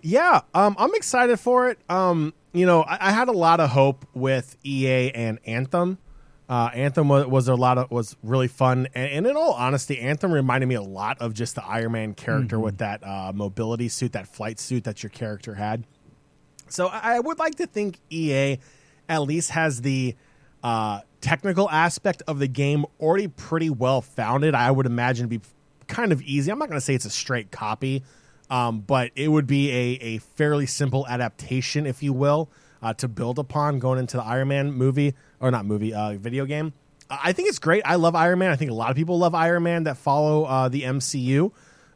Yeah, 0.03 0.41
um, 0.53 0.75
I'm 0.77 0.93
excited 0.95 1.39
for 1.39 1.69
it. 1.69 1.79
Um, 1.89 2.33
you 2.51 2.65
know, 2.65 2.83
I, 2.83 3.09
I 3.09 3.11
had 3.11 3.27
a 3.27 3.33
lot 3.33 3.59
of 3.59 3.69
hope 3.71 4.05
with 4.13 4.55
EA 4.63 5.11
and 5.11 5.39
Anthem. 5.45 5.97
Uh, 6.47 6.69
Anthem 6.73 7.07
was, 7.07 7.25
was 7.25 7.47
a 7.47 7.55
lot 7.55 7.77
of 7.77 7.89
was 7.89 8.15
really 8.21 8.47
fun, 8.47 8.87
and, 8.93 9.11
and 9.11 9.27
in 9.27 9.35
all 9.35 9.53
honesty, 9.53 9.99
Anthem 9.99 10.31
reminded 10.31 10.67
me 10.67 10.75
a 10.75 10.81
lot 10.81 11.19
of 11.19 11.33
just 11.33 11.55
the 11.55 11.65
Iron 11.65 11.93
Man 11.93 12.13
character 12.13 12.59
with 12.59 12.77
that 12.79 13.03
uh, 13.03 13.31
mobility 13.33 13.89
suit, 13.89 14.11
that 14.11 14.27
flight 14.27 14.59
suit 14.59 14.83
that 14.83 15.01
your 15.01 15.09
character 15.09 15.55
had. 15.55 15.85
So 16.69 16.87
I 16.87 17.15
I 17.15 17.19
would 17.19 17.39
like 17.39 17.55
to 17.55 17.65
think 17.65 17.99
EA 18.09 18.59
at 19.09 19.21
least 19.21 19.51
has 19.51 19.81
the 19.81 20.15
uh, 20.63 21.01
technical 21.21 21.69
aspect 21.69 22.21
of 22.27 22.39
the 22.39 22.47
game 22.47 22.85
already 22.99 23.27
pretty 23.27 23.69
well 23.69 24.01
founded. 24.01 24.53
I 24.53 24.69
would 24.69 24.85
imagine 24.85 25.27
be 25.27 25.41
kind 25.87 26.11
of 26.11 26.21
easy. 26.21 26.51
I'm 26.51 26.59
not 26.59 26.69
going 26.69 26.77
to 26.77 26.85
say 26.85 26.93
it's 26.93 27.05
a 27.05 27.09
straight 27.09 27.51
copy, 27.51 28.03
um, 28.49 28.81
but 28.81 29.11
it 29.15 29.29
would 29.29 29.47
be 29.47 29.71
a, 29.71 29.99
a 30.01 30.17
fairly 30.19 30.65
simple 30.65 31.07
adaptation, 31.07 31.85
if 31.85 32.03
you 32.03 32.13
will, 32.13 32.49
uh, 32.81 32.93
to 32.95 33.07
build 33.07 33.39
upon 33.39 33.79
going 33.79 33.99
into 33.99 34.17
the 34.17 34.23
Iron 34.23 34.49
Man 34.49 34.71
movie 34.71 35.15
or 35.39 35.51
not 35.51 35.65
movie, 35.65 35.93
uh, 35.93 36.13
video 36.13 36.45
game. 36.45 36.73
I 37.09 37.33
think 37.33 37.49
it's 37.49 37.59
great. 37.59 37.83
I 37.85 37.95
love 37.95 38.15
Iron 38.15 38.39
Man. 38.39 38.51
I 38.51 38.55
think 38.55 38.71
a 38.71 38.73
lot 38.73 38.89
of 38.89 38.95
people 38.95 39.19
love 39.19 39.35
Iron 39.35 39.63
Man 39.63 39.83
that 39.83 39.97
follow 39.97 40.45
uh, 40.45 40.69
the 40.69 40.83
MCU. 40.83 41.51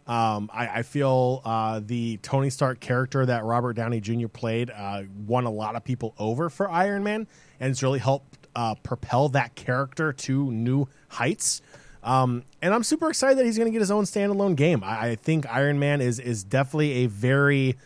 Um, 0.05 0.49
I, 0.53 0.67
I 0.67 0.81
feel 0.83 1.41
uh, 1.43 1.81
the 1.83 2.17
Tony 2.17 2.49
Stark 2.49 2.79
character 2.79 3.25
that 3.25 3.43
Robert 3.43 3.73
Downey 3.73 3.99
Jr. 3.99 4.27
played 4.27 4.69
uh, 4.69 5.03
won 5.25 5.43
a 5.45 5.51
lot 5.51 5.75
of 5.75 5.83
people 5.83 6.13
over 6.17 6.49
for 6.49 6.69
Iron 6.69 7.03
Man, 7.03 7.27
and 7.59 7.71
it's 7.71 7.83
really 7.83 7.99
helped 7.99 8.47
uh, 8.55 8.75
propel 8.75 9.29
that 9.29 9.55
character 9.55 10.13
to 10.13 10.51
new 10.51 10.87
heights. 11.09 11.61
Um, 12.07 12.43
and 12.61 12.73
I'm 12.73 12.83
super 12.83 13.09
excited 13.09 13.37
that 13.37 13.45
he's 13.45 13.57
going 13.57 13.67
to 13.67 13.71
get 13.71 13.81
his 13.81 13.91
own 13.91 14.05
standalone 14.05 14.55
game. 14.55 14.83
I, 14.83 15.09
I 15.09 15.15
think 15.15 15.45
Iron 15.47 15.77
Man 15.77 16.01
is 16.01 16.19
is 16.19 16.43
definitely 16.43 17.03
a 17.03 17.07
very 17.07 17.77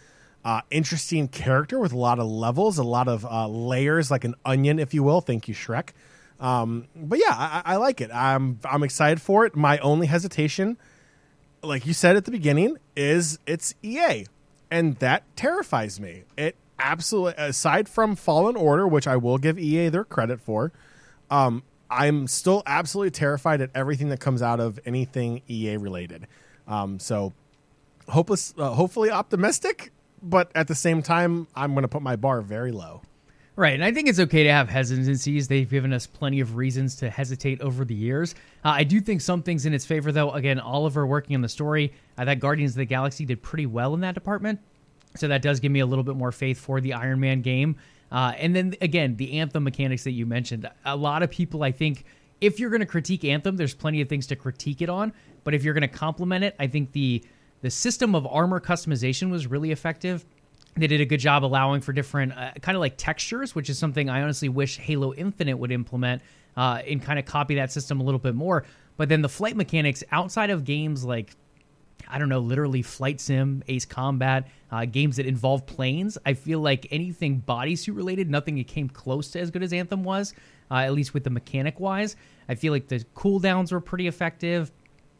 uh, 0.45 0.61
interesting 0.69 1.27
character 1.27 1.79
with 1.79 1.91
a 1.91 1.97
lot 1.97 2.19
of 2.19 2.27
levels, 2.27 2.77
a 2.77 2.83
lot 2.83 3.07
of 3.07 3.25
uh, 3.25 3.47
layers, 3.47 4.11
like 4.11 4.23
an 4.23 4.35
onion, 4.45 4.79
if 4.79 4.93
you 4.93 5.03
will. 5.03 5.21
Thank 5.21 5.47
you, 5.47 5.55
Shrek. 5.55 5.89
Um, 6.39 6.87
but 6.95 7.19
yeah, 7.19 7.33
I, 7.33 7.61
I 7.65 7.75
like 7.77 7.99
it. 7.99 8.11
I'm 8.13 8.59
I'm 8.63 8.83
excited 8.83 9.21
for 9.21 9.45
it. 9.45 9.55
My 9.55 9.77
only 9.79 10.07
hesitation 10.07 10.77
like 11.63 11.85
you 11.85 11.93
said 11.93 12.15
at 12.15 12.25
the 12.25 12.31
beginning, 12.31 12.77
is 12.95 13.39
it's 13.45 13.73
EA, 13.83 14.25
and 14.69 14.95
that 14.97 15.23
terrifies 15.35 15.99
me. 15.99 16.23
It 16.37 16.55
absolutely, 16.79 17.33
aside 17.37 17.87
from 17.87 18.15
Fallen 18.15 18.55
Order, 18.55 18.87
which 18.87 19.07
I 19.07 19.17
will 19.17 19.37
give 19.37 19.59
EA 19.59 19.89
their 19.89 20.03
credit 20.03 20.41
for, 20.41 20.71
um, 21.29 21.63
I'm 21.91 22.27
still 22.27 22.63
absolutely 22.65 23.11
terrified 23.11 23.61
at 23.61 23.69
everything 23.75 24.09
that 24.09 24.19
comes 24.19 24.41
out 24.41 24.59
of 24.59 24.79
anything 24.85 25.41
EA 25.49 25.77
related. 25.77 26.25
Um, 26.67 26.99
so, 26.99 27.33
hopeless, 28.07 28.53
uh, 28.57 28.69
hopefully 28.71 29.11
optimistic, 29.11 29.91
but 30.23 30.49
at 30.55 30.67
the 30.67 30.75
same 30.75 31.01
time, 31.01 31.47
I'm 31.53 31.73
going 31.73 31.83
to 31.83 31.89
put 31.89 32.01
my 32.01 32.15
bar 32.15 32.41
very 32.41 32.71
low. 32.71 33.01
Right, 33.57 33.73
and 33.73 33.83
I 33.83 33.91
think 33.91 34.07
it's 34.07 34.19
okay 34.19 34.43
to 34.43 34.51
have 34.51 34.69
hesitancies. 34.69 35.49
They've 35.49 35.69
given 35.69 35.91
us 35.91 36.07
plenty 36.07 36.39
of 36.39 36.55
reasons 36.55 36.95
to 36.97 37.09
hesitate 37.09 37.59
over 37.59 37.83
the 37.83 37.93
years. 37.93 38.33
Uh, 38.63 38.69
I 38.69 38.85
do 38.85 39.01
think 39.01 39.19
some 39.19 39.43
things 39.43 39.65
in 39.65 39.73
its 39.73 39.85
favor, 39.85 40.13
though. 40.13 40.31
Again, 40.31 40.59
Oliver 40.59 41.05
working 41.05 41.35
on 41.35 41.41
the 41.41 41.49
story, 41.49 41.93
I 42.17 42.23
thought 42.23 42.39
Guardians 42.39 42.71
of 42.71 42.77
the 42.77 42.85
Galaxy 42.85 43.25
did 43.25 43.43
pretty 43.43 43.65
well 43.65 43.93
in 43.93 43.99
that 44.01 44.13
department. 44.13 44.61
So 45.17 45.27
that 45.27 45.41
does 45.41 45.59
give 45.59 45.71
me 45.71 45.81
a 45.81 45.85
little 45.85 46.05
bit 46.05 46.15
more 46.15 46.31
faith 46.31 46.59
for 46.59 46.79
the 46.79 46.93
Iron 46.93 47.19
Man 47.19 47.41
game. 47.41 47.75
Uh, 48.11 48.33
and 48.37 48.55
then 48.55 48.75
again, 48.81 49.15
the 49.15 49.39
Anthem 49.39 49.63
mechanics 49.63 50.03
that 50.03 50.11
you 50.11 50.25
mentioned. 50.25 50.69
A 50.85 50.95
lot 50.95 51.23
of 51.23 51.31
people, 51.31 51.63
I 51.63 51.71
think, 51.71 52.05
if 52.41 52.59
you're 52.59 52.69
going 52.69 52.81
to 52.81 52.85
critique 52.85 53.23
Anthem, 53.23 53.55
there's 53.55 53.73
plenty 53.73 54.01
of 54.01 54.09
things 54.09 54.27
to 54.27 54.35
critique 54.35 54.81
it 54.81 54.89
on. 54.89 55.13
But 55.43 55.53
if 55.53 55.63
you're 55.63 55.73
going 55.73 55.81
to 55.81 55.87
compliment 55.87 56.43
it, 56.43 56.55
I 56.59 56.67
think 56.67 56.91
the 56.91 57.23
the 57.61 57.69
system 57.69 58.15
of 58.15 58.25
armor 58.25 58.59
customization 58.59 59.29
was 59.29 59.45
really 59.45 59.71
effective. 59.71 60.25
They 60.75 60.87
did 60.87 60.99
a 60.99 61.05
good 61.05 61.19
job 61.19 61.45
allowing 61.45 61.81
for 61.81 61.93
different 61.93 62.33
uh, 62.33 62.53
kind 62.61 62.75
of 62.75 62.79
like 62.79 62.95
textures, 62.97 63.53
which 63.53 63.69
is 63.69 63.77
something 63.77 64.09
I 64.09 64.23
honestly 64.23 64.49
wish 64.49 64.77
Halo 64.77 65.13
Infinite 65.13 65.57
would 65.57 65.71
implement 65.71 66.23
uh, 66.57 66.81
and 66.87 67.01
kind 67.01 67.19
of 67.19 67.25
copy 67.25 67.55
that 67.55 67.71
system 67.71 67.99
a 68.01 68.03
little 68.03 68.19
bit 68.19 68.35
more. 68.35 68.65
But 68.97 69.09
then 69.09 69.21
the 69.21 69.29
flight 69.29 69.55
mechanics 69.55 70.03
outside 70.11 70.49
of 70.49 70.63
games 70.63 71.05
like 71.05 71.35
I 72.11 72.19
don't 72.19 72.29
know, 72.29 72.39
literally 72.39 72.81
Flight 72.81 73.21
Sim, 73.21 73.63
Ace 73.67 73.85
Combat, 73.85 74.47
uh, 74.71 74.85
games 74.85 75.17
that 75.17 75.25
involve 75.25 75.65
planes. 75.65 76.17
I 76.25 76.33
feel 76.33 76.59
like 76.59 76.87
anything 76.91 77.43
bodysuit 77.47 77.95
related, 77.95 78.29
nothing 78.29 78.55
that 78.55 78.67
came 78.67 78.89
close 78.89 79.31
to 79.31 79.39
as 79.39 79.51
good 79.51 79.63
as 79.63 79.73
Anthem 79.73 80.03
was, 80.03 80.33
uh, 80.69 80.75
at 80.75 80.93
least 80.93 81.13
with 81.13 81.23
the 81.23 81.29
mechanic 81.29 81.79
wise. 81.79 82.15
I 82.49 82.55
feel 82.55 82.73
like 82.73 82.87
the 82.87 82.99
cooldowns 83.15 83.71
were 83.71 83.81
pretty 83.81 84.07
effective. 84.07 84.71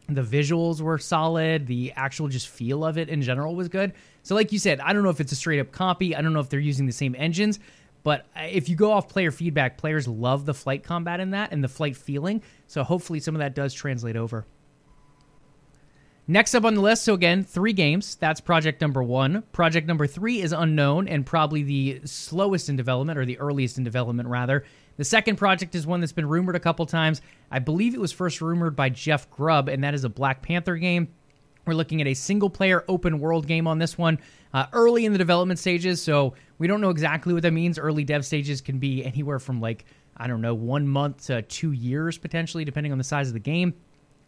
The 0.10 0.22
visuals 0.24 0.82
were 0.82 0.98
solid. 0.98 1.68
The 1.68 1.94
actual 1.96 2.28
just 2.28 2.50
feel 2.50 2.84
of 2.84 2.98
it 2.98 3.08
in 3.08 3.22
general 3.22 3.56
was 3.56 3.70
good. 3.70 3.94
So, 4.24 4.36
like 4.36 4.52
you 4.52 4.60
said, 4.60 4.80
I 4.82 4.92
don't 4.92 5.04
know 5.04 5.10
if 5.10 5.22
it's 5.22 5.32
a 5.32 5.36
straight 5.36 5.60
up 5.60 5.72
copy. 5.72 6.16
I 6.16 6.22
don't 6.22 6.34
know 6.34 6.40
if 6.40 6.50
they're 6.50 6.60
using 6.60 6.86
the 6.86 6.92
same 6.92 7.16
engines. 7.18 7.60
But 8.04 8.26
if 8.36 8.68
you 8.68 8.76
go 8.76 8.92
off 8.92 9.08
player 9.08 9.32
feedback, 9.32 9.78
players 9.78 10.08
love 10.08 10.46
the 10.46 10.54
flight 10.54 10.84
combat 10.84 11.20
in 11.20 11.32
that 11.32 11.52
and 11.52 11.64
the 11.64 11.68
flight 11.68 11.96
feeling. 11.96 12.42
So 12.68 12.84
hopefully 12.84 13.20
some 13.20 13.36
of 13.36 13.40
that 13.40 13.54
does 13.54 13.74
translate 13.74 14.16
over. 14.16 14.46
Next 16.28 16.54
up 16.56 16.66
on 16.66 16.76
the 16.76 16.82
list, 16.82 17.04
so 17.04 17.14
again, 17.14 17.44
three 17.44 17.74
games. 17.74 18.16
That's 18.16 18.40
project 18.40 18.80
number 18.80 19.04
one. 19.04 19.44
Project 19.52 19.88
number 19.88 20.08
three 20.08 20.42
is 20.42 20.54
unknown 20.54 21.08
and 21.08 21.26
probably 21.26 21.64
the 21.64 22.02
slowest 22.06 22.70
in 22.70 22.76
development, 22.76 23.18
or 23.18 23.26
the 23.26 23.40
earliest 23.40 23.78
in 23.78 23.84
development, 23.84 24.30
rather. 24.30 24.64
The 24.98 25.04
second 25.04 25.38
project 25.38 25.74
is 25.74 25.88
one 25.88 26.00
that's 26.00 26.12
been 26.12 26.30
rumored 26.30 26.56
a 26.56 26.60
couple 26.60 26.86
times. 26.86 27.22
I 27.50 27.60
believe 27.60 27.96
it 27.96 28.00
was 28.00 28.12
first 28.12 28.40
rumored 28.40 28.76
by 28.76 28.90
Jeff 28.90 29.30
Grubb, 29.32 29.68
and 29.68 29.84
that 29.84 29.94
is 29.94 30.04
a 30.04 30.10
Black 30.10 30.42
Panther 30.42 30.78
game. 30.78 31.10
We're 31.66 31.74
looking 31.74 32.02
at 32.02 32.08
a 32.08 32.14
single 32.14 32.50
player 32.50 32.84
open 32.88 33.20
world 33.20 33.48
game 33.48 33.68
on 33.68 33.80
this 33.80 33.98
one, 33.98 34.20
uh, 34.54 34.68
early 34.74 35.06
in 35.06 35.12
the 35.12 35.18
development 35.18 35.60
stages, 35.60 36.02
so 36.02 36.36
we 36.60 36.68
don't 36.68 36.82
know 36.82 36.90
exactly 36.92 37.34
what 37.34 37.44
that 37.44 37.52
means. 37.52 37.78
Early 37.78 38.04
dev 38.04 38.26
stages 38.26 38.62
can 38.62 38.80
be 38.80 39.04
anywhere 39.04 39.40
from 39.40 39.60
like, 39.60 39.86
I 40.18 40.28
don't 40.28 40.42
know, 40.42 40.54
one 40.54 40.88
month 40.88 41.26
to 41.28 41.42
two 41.42 41.72
years 41.72 42.18
potentially, 42.18 42.64
depending 42.64 42.92
on 42.92 42.98
the 42.98 43.04
size 43.04 43.28
of 43.28 43.34
the 43.34 43.40
game. 43.40 43.74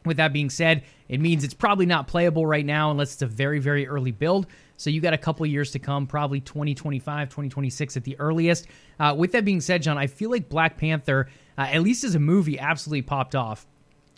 With 0.05 0.17
that 0.17 0.33
being 0.33 0.49
said, 0.49 0.83
it 1.07 1.19
means 1.19 1.43
it's 1.43 1.53
probably 1.53 1.85
not 1.85 2.07
playable 2.07 2.45
right 2.45 2.65
now 2.65 2.91
unless 2.91 3.13
it's 3.13 3.21
a 3.21 3.27
very, 3.27 3.59
very 3.59 3.87
early 3.87 4.11
build. 4.11 4.47
So 4.77 4.89
you 4.89 4.99
got 4.99 5.13
a 5.13 5.17
couple 5.17 5.45
years 5.45 5.71
to 5.71 5.79
come, 5.79 6.07
probably 6.07 6.39
2025, 6.39 7.29
2026 7.29 7.97
at 7.97 8.03
the 8.03 8.19
earliest. 8.19 8.67
Uh, 8.99 9.15
with 9.17 9.31
that 9.33 9.45
being 9.45 9.61
said, 9.61 9.83
John, 9.83 9.97
I 9.97 10.07
feel 10.07 10.29
like 10.29 10.49
Black 10.49 10.77
Panther, 10.77 11.29
uh, 11.57 11.61
at 11.61 11.81
least 11.81 12.03
as 12.03 12.15
a 12.15 12.19
movie, 12.19 12.59
absolutely 12.59 13.03
popped 13.03 13.35
off. 13.35 13.65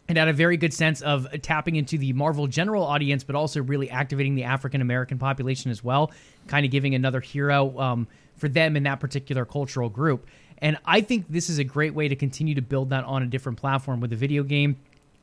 And 0.08 0.20
had 0.20 0.27
a 0.27 0.34
very 0.34 0.56
good 0.56 0.72
sense 0.72 1.01
of 1.01 1.27
tapping 1.42 1.77
into 1.77 1.98
the 1.98 2.13
Marvel 2.13 2.46
general 2.46 2.84
audience, 2.84 3.24
but 3.24 3.36
also 3.36 3.63
really 3.63 3.89
activating 3.89 4.36
the 4.36 4.44
African 4.44 4.82
American 4.82 5.18
population 5.18 5.72
as 5.72 5.84
well, 5.84 6.12
kind 6.46 6.63
of 6.63 6.72
giving 6.72 6.94
another 6.94 7.20
hero 7.20 7.80
um, 7.80 8.08
for 8.36 8.48
them 8.48 8.75
in 8.77 8.84
that 8.84 9.00
particular 9.00 9.46
cultural 9.46 9.89
group. 9.89 10.27
And 10.60 10.77
I 10.86 11.01
think 11.01 11.25
this 11.27 11.50
is 11.50 11.58
a 11.58 11.63
great 11.63 11.96
way 11.96 12.08
to 12.08 12.15
continue 12.15 12.54
to 12.54 12.62
build 12.62 12.92
that 12.92 13.04
on 13.04 13.24
a 13.24 13.25
different 13.25 13.58
platform 13.58 14.00
with 14.00 14.13
a 14.13 14.15
video 14.15 14.44
game 14.44 14.77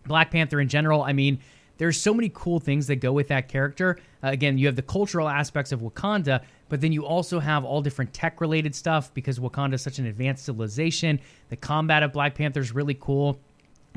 Black 0.06 0.30
Panther 0.30 0.60
in 0.60 0.68
general, 0.68 1.02
I 1.02 1.12
mean, 1.12 1.38
there's 1.78 2.00
so 2.00 2.14
many 2.14 2.30
cool 2.34 2.60
things 2.60 2.86
that 2.86 2.96
go 2.96 3.12
with 3.12 3.28
that 3.28 3.48
character. 3.48 3.98
Uh, 4.22 4.28
again, 4.28 4.58
you 4.58 4.66
have 4.66 4.76
the 4.76 4.82
cultural 4.82 5.28
aspects 5.28 5.72
of 5.72 5.80
Wakanda, 5.80 6.44
but 6.68 6.80
then 6.80 6.92
you 6.92 7.04
also 7.04 7.40
have 7.40 7.64
all 7.64 7.82
different 7.82 8.12
tech 8.12 8.40
related 8.40 8.74
stuff 8.74 9.12
because 9.14 9.38
Wakanda 9.38 9.74
is 9.74 9.82
such 9.82 9.98
an 9.98 10.06
advanced 10.06 10.44
civilization. 10.44 11.18
The 11.48 11.56
combat 11.56 12.02
of 12.02 12.12
Black 12.12 12.34
Panther 12.34 12.60
is 12.60 12.72
really 12.72 12.94
cool. 12.94 13.40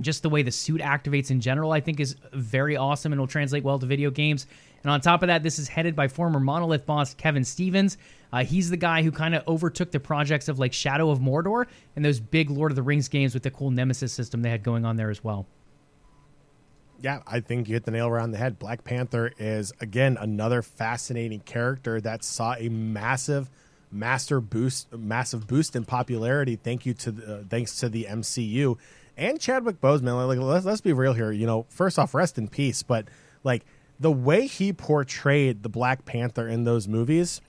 Just 0.01 0.23
the 0.23 0.29
way 0.29 0.41
the 0.41 0.51
suit 0.51 0.81
activates 0.81 1.31
in 1.31 1.39
general, 1.39 1.71
I 1.71 1.79
think, 1.79 1.99
is 1.99 2.15
very 2.33 2.75
awesome 2.75 3.13
and 3.13 3.19
will 3.19 3.27
translate 3.27 3.63
well 3.63 3.79
to 3.79 3.85
video 3.85 4.09
games. 4.09 4.47
And 4.83 4.91
on 4.91 4.99
top 4.99 5.23
of 5.23 5.27
that, 5.27 5.41
this 5.41 5.57
is 5.57 5.67
headed 5.67 5.95
by 5.95 6.07
former 6.07 6.39
Monolith 6.39 6.85
boss 6.85 7.13
Kevin 7.13 7.43
Stephens. 7.43 7.97
Uh, 8.33 8.43
he's 8.43 8.69
the 8.69 8.77
guy 8.77 9.03
who 9.03 9.11
kind 9.11 9.35
of 9.35 9.47
overtook 9.47 9.91
the 9.91 9.99
projects 9.99 10.49
of 10.49 10.59
like 10.59 10.73
Shadow 10.73 11.11
of 11.11 11.19
Mordor 11.19 11.67
and 11.95 12.03
those 12.03 12.19
big 12.19 12.49
Lord 12.49 12.71
of 12.71 12.75
the 12.75 12.83
Rings 12.83 13.07
games 13.07 13.33
with 13.33 13.43
the 13.43 13.51
cool 13.51 13.71
Nemesis 13.71 14.11
system 14.11 14.41
they 14.41 14.49
had 14.49 14.63
going 14.63 14.85
on 14.85 14.95
there 14.95 15.09
as 15.09 15.23
well 15.23 15.45
yeah, 17.05 17.19
I 17.27 17.39
think 17.39 17.69
you 17.69 17.75
hit 17.75 17.85
the 17.85 17.91
nail 17.91 18.07
around 18.07 18.31
the 18.31 18.39
head. 18.39 18.57
Black 18.57 18.83
Panther 18.83 19.31
is 19.37 19.71
again 19.79 20.17
another 20.19 20.63
fascinating 20.63 21.39
character 21.39 22.01
that 22.01 22.23
saw 22.23 22.55
a 22.57 22.67
massive, 22.67 23.47
master 23.91 24.41
boost, 24.41 24.91
massive 24.91 25.45
boost 25.45 25.75
in 25.75 25.85
popularity. 25.85 26.55
Thank 26.55 26.83
you 26.83 26.95
to 26.95 27.11
the, 27.11 27.35
uh, 27.35 27.43
thanks 27.47 27.79
to 27.81 27.89
the 27.89 28.07
MCU 28.09 28.79
and 29.15 29.39
Chadwick 29.39 29.79
Boseman. 29.79 30.25
Like, 30.25 30.39
let's 30.39 30.65
let's 30.65 30.81
be 30.81 30.93
real 30.93 31.13
here. 31.13 31.31
You 31.31 31.45
know, 31.45 31.67
first 31.69 31.99
off, 31.99 32.15
rest 32.15 32.39
in 32.39 32.47
peace. 32.47 32.81
But 32.81 33.07
like 33.43 33.67
the 33.99 34.11
way 34.11 34.47
he 34.47 34.73
portrayed 34.73 35.61
the 35.61 35.69
Black 35.69 36.05
Panther 36.05 36.47
in 36.47 36.63
those 36.63 36.87
movies, 36.87 37.39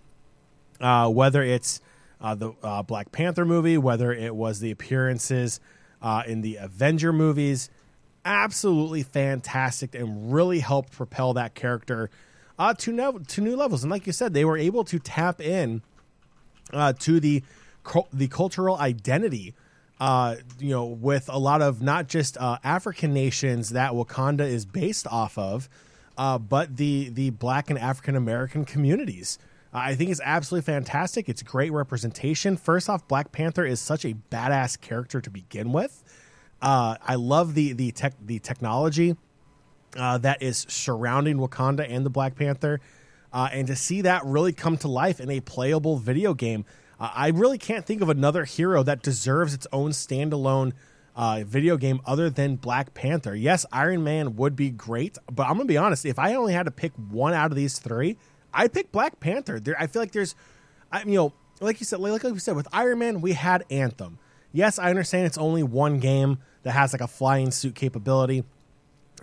uh, 0.83 1.09
whether 1.09 1.43
it's 1.43 1.81
uh, 2.21 2.35
the 2.35 2.53
uh, 2.63 2.83
Black 2.83 3.11
Panther 3.11 3.47
movie, 3.47 3.79
whether 3.79 4.13
it 4.13 4.37
was 4.37 4.61
the 4.61 4.71
appearances 4.71 5.61
uh, 6.03 6.25
in 6.27 6.43
the 6.43 6.57
Avenger 6.57 7.11
movies 7.11 7.71
absolutely 8.27 9.03
fantastic 9.03 9.95
and 9.95 10.33
really 10.33 10.59
helped 10.59 10.93
propel 10.93 11.33
that 11.35 11.55
character 11.55 12.11
uh, 12.59 12.75
to, 12.75 12.93
no, 12.93 13.19
to 13.19 13.41
new 13.41 13.57
levels. 13.57 13.83
And 13.85 13.91
like 13.91 14.07
you 14.07 14.13
said, 14.13 14.35
they 14.35 14.45
were 14.45 14.59
able 14.59 14.85
to 14.85 14.99
tap 14.99 15.41
in 15.41 15.83
uh, 16.73 16.93
to 17.01 17.21
the 17.21 17.43
the 18.13 18.27
cultural 18.27 18.77
identity. 18.77 19.55
Uh, 19.99 20.37
you 20.59 20.71
know, 20.71 20.85
with 20.85 21.31
a 21.33 21.39
lot 21.39 21.63
of 21.63 21.81
not 21.81 22.09
just 22.09 22.37
uh, 22.37 22.59
African 22.63 23.15
nations 23.15 23.71
that 23.71 23.93
Wakanda 23.93 24.41
is 24.41 24.67
based 24.67 25.07
off 25.07 25.39
of, 25.39 25.71
uh, 26.19 26.37
but 26.37 26.77
the 26.77 27.09
the 27.11 27.31
Black 27.31 27.71
and 27.71 27.79
African 27.79 28.17
American 28.17 28.65
communities. 28.65 29.39
I 29.73 29.95
think 29.95 30.11
it's 30.11 30.21
absolutely 30.25 30.65
fantastic. 30.65 31.29
It's 31.29 31.43
great 31.43 31.73
representation. 31.73 32.57
First 32.57 32.89
off, 32.91 33.07
Black 33.09 33.31
Panther 33.31 33.65
is 33.65 33.79
such 33.81 34.05
a 34.05 34.15
badass 34.31 34.81
character 34.81 35.21
to 35.21 35.31
begin 35.31 35.71
with. 35.73 36.03
Uh, 36.61 36.97
I 37.03 37.17
love 37.17 37.55
the 37.55 37.73
the 37.73 37.91
tech 37.93 38.15
the 38.25 38.39
technology 38.39 39.17
uh, 39.97 40.19
that 40.19 40.43
is 40.43 40.67
surrounding 40.69 41.39
Wakanda 41.39 41.87
and 41.89 42.05
the 42.05 42.11
Black 42.11 42.35
Panther, 42.37 42.81
uh, 43.33 43.49
and 43.53 43.67
to 43.67 43.77
see 43.77 44.03
that 44.03 44.25
really 44.25 44.53
come 44.53 44.77
to 44.79 44.89
life 44.89 45.21
in 45.21 45.31
a 45.31 45.41
playable 45.41 45.97
video 45.99 46.35
game. 46.35 46.65
Uh, 46.99 47.11
I 47.15 47.29
really 47.29 47.59
can't 47.59 47.85
think 47.85 48.01
of 48.01 48.09
another 48.09 48.45
hero 48.45 48.83
that 48.83 49.03
deserves 49.03 49.53
its 49.53 49.67
own 49.73 49.91
standalone 49.91 50.73
uh, 51.15 51.43
video 51.47 51.77
game 51.77 52.01
other 52.07 52.31
than 52.31 52.57
Black 52.57 52.95
Panther. 52.95 53.35
Yes, 53.35 53.67
Iron 53.71 54.03
Man 54.03 54.37
would 54.37 54.57
be 54.57 54.71
great, 54.71 55.19
but 55.31 55.47
I'm 55.47 55.55
gonna 55.55 55.67
be 55.67 55.77
honest. 55.77 56.07
If 56.07 56.19
I 56.19 56.35
only 56.35 56.55
had 56.55 56.65
to 56.65 56.71
pick 56.71 56.93
one 57.11 57.35
out 57.35 57.51
of 57.51 57.57
these 57.57 57.79
three, 57.79 58.17
I'd 58.53 58.73
pick 58.73 58.93
Black 58.93 59.21
Panther. 59.21 59.61
There, 59.61 59.77
I 59.79 59.87
feel 59.89 60.01
like 60.01 60.13
there's, 60.13 60.35
I, 60.91 61.03
you 61.03 61.15
know, 61.15 61.33
like 61.61 61.81
you 61.81 61.87
said, 61.87 62.01
like, 62.01 62.25
like 62.25 62.33
we 62.33 62.39
said 62.39 62.57
with 62.57 62.69
Iron 62.73 62.99
Man, 62.99 63.21
we 63.21 63.33
had 63.33 63.65
Anthem 63.71 64.19
yes, 64.53 64.79
I 64.79 64.91
understand 64.91 65.27
it's 65.27 65.39
only 65.39 65.63
one 65.63 65.99
game 65.99 66.39
that 66.63 66.73
has 66.73 66.93
like 66.93 67.03
a 67.03 67.09
flying 67.09 67.51
suit 67.51 67.75
capability, 67.75 68.45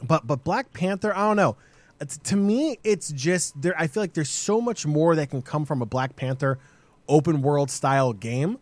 but 0.02 0.26
but 0.28 0.44
Black 0.44 0.74
Panther, 0.74 1.16
I 1.16 1.28
don't 1.28 1.38
know. 1.38 1.58
It's, 2.00 2.18
to 2.18 2.36
me, 2.36 2.80
it's 2.84 3.12
just 3.12 3.62
there. 3.62 3.76
I 3.78 3.88
feel 3.88 4.04
like 4.04 4.14
there's 4.14 4.30
so 4.30 4.60
much 4.60 4.86
more 4.86 5.16
that 5.16 5.30
can 5.30 5.42
come 5.42 5.66
from 5.66 5.82
a 5.82 5.86
Black 5.86 6.16
Panther 6.16 6.60
open 7.08 7.42
world 7.42 7.70
style 7.70 8.14
game 8.14 8.60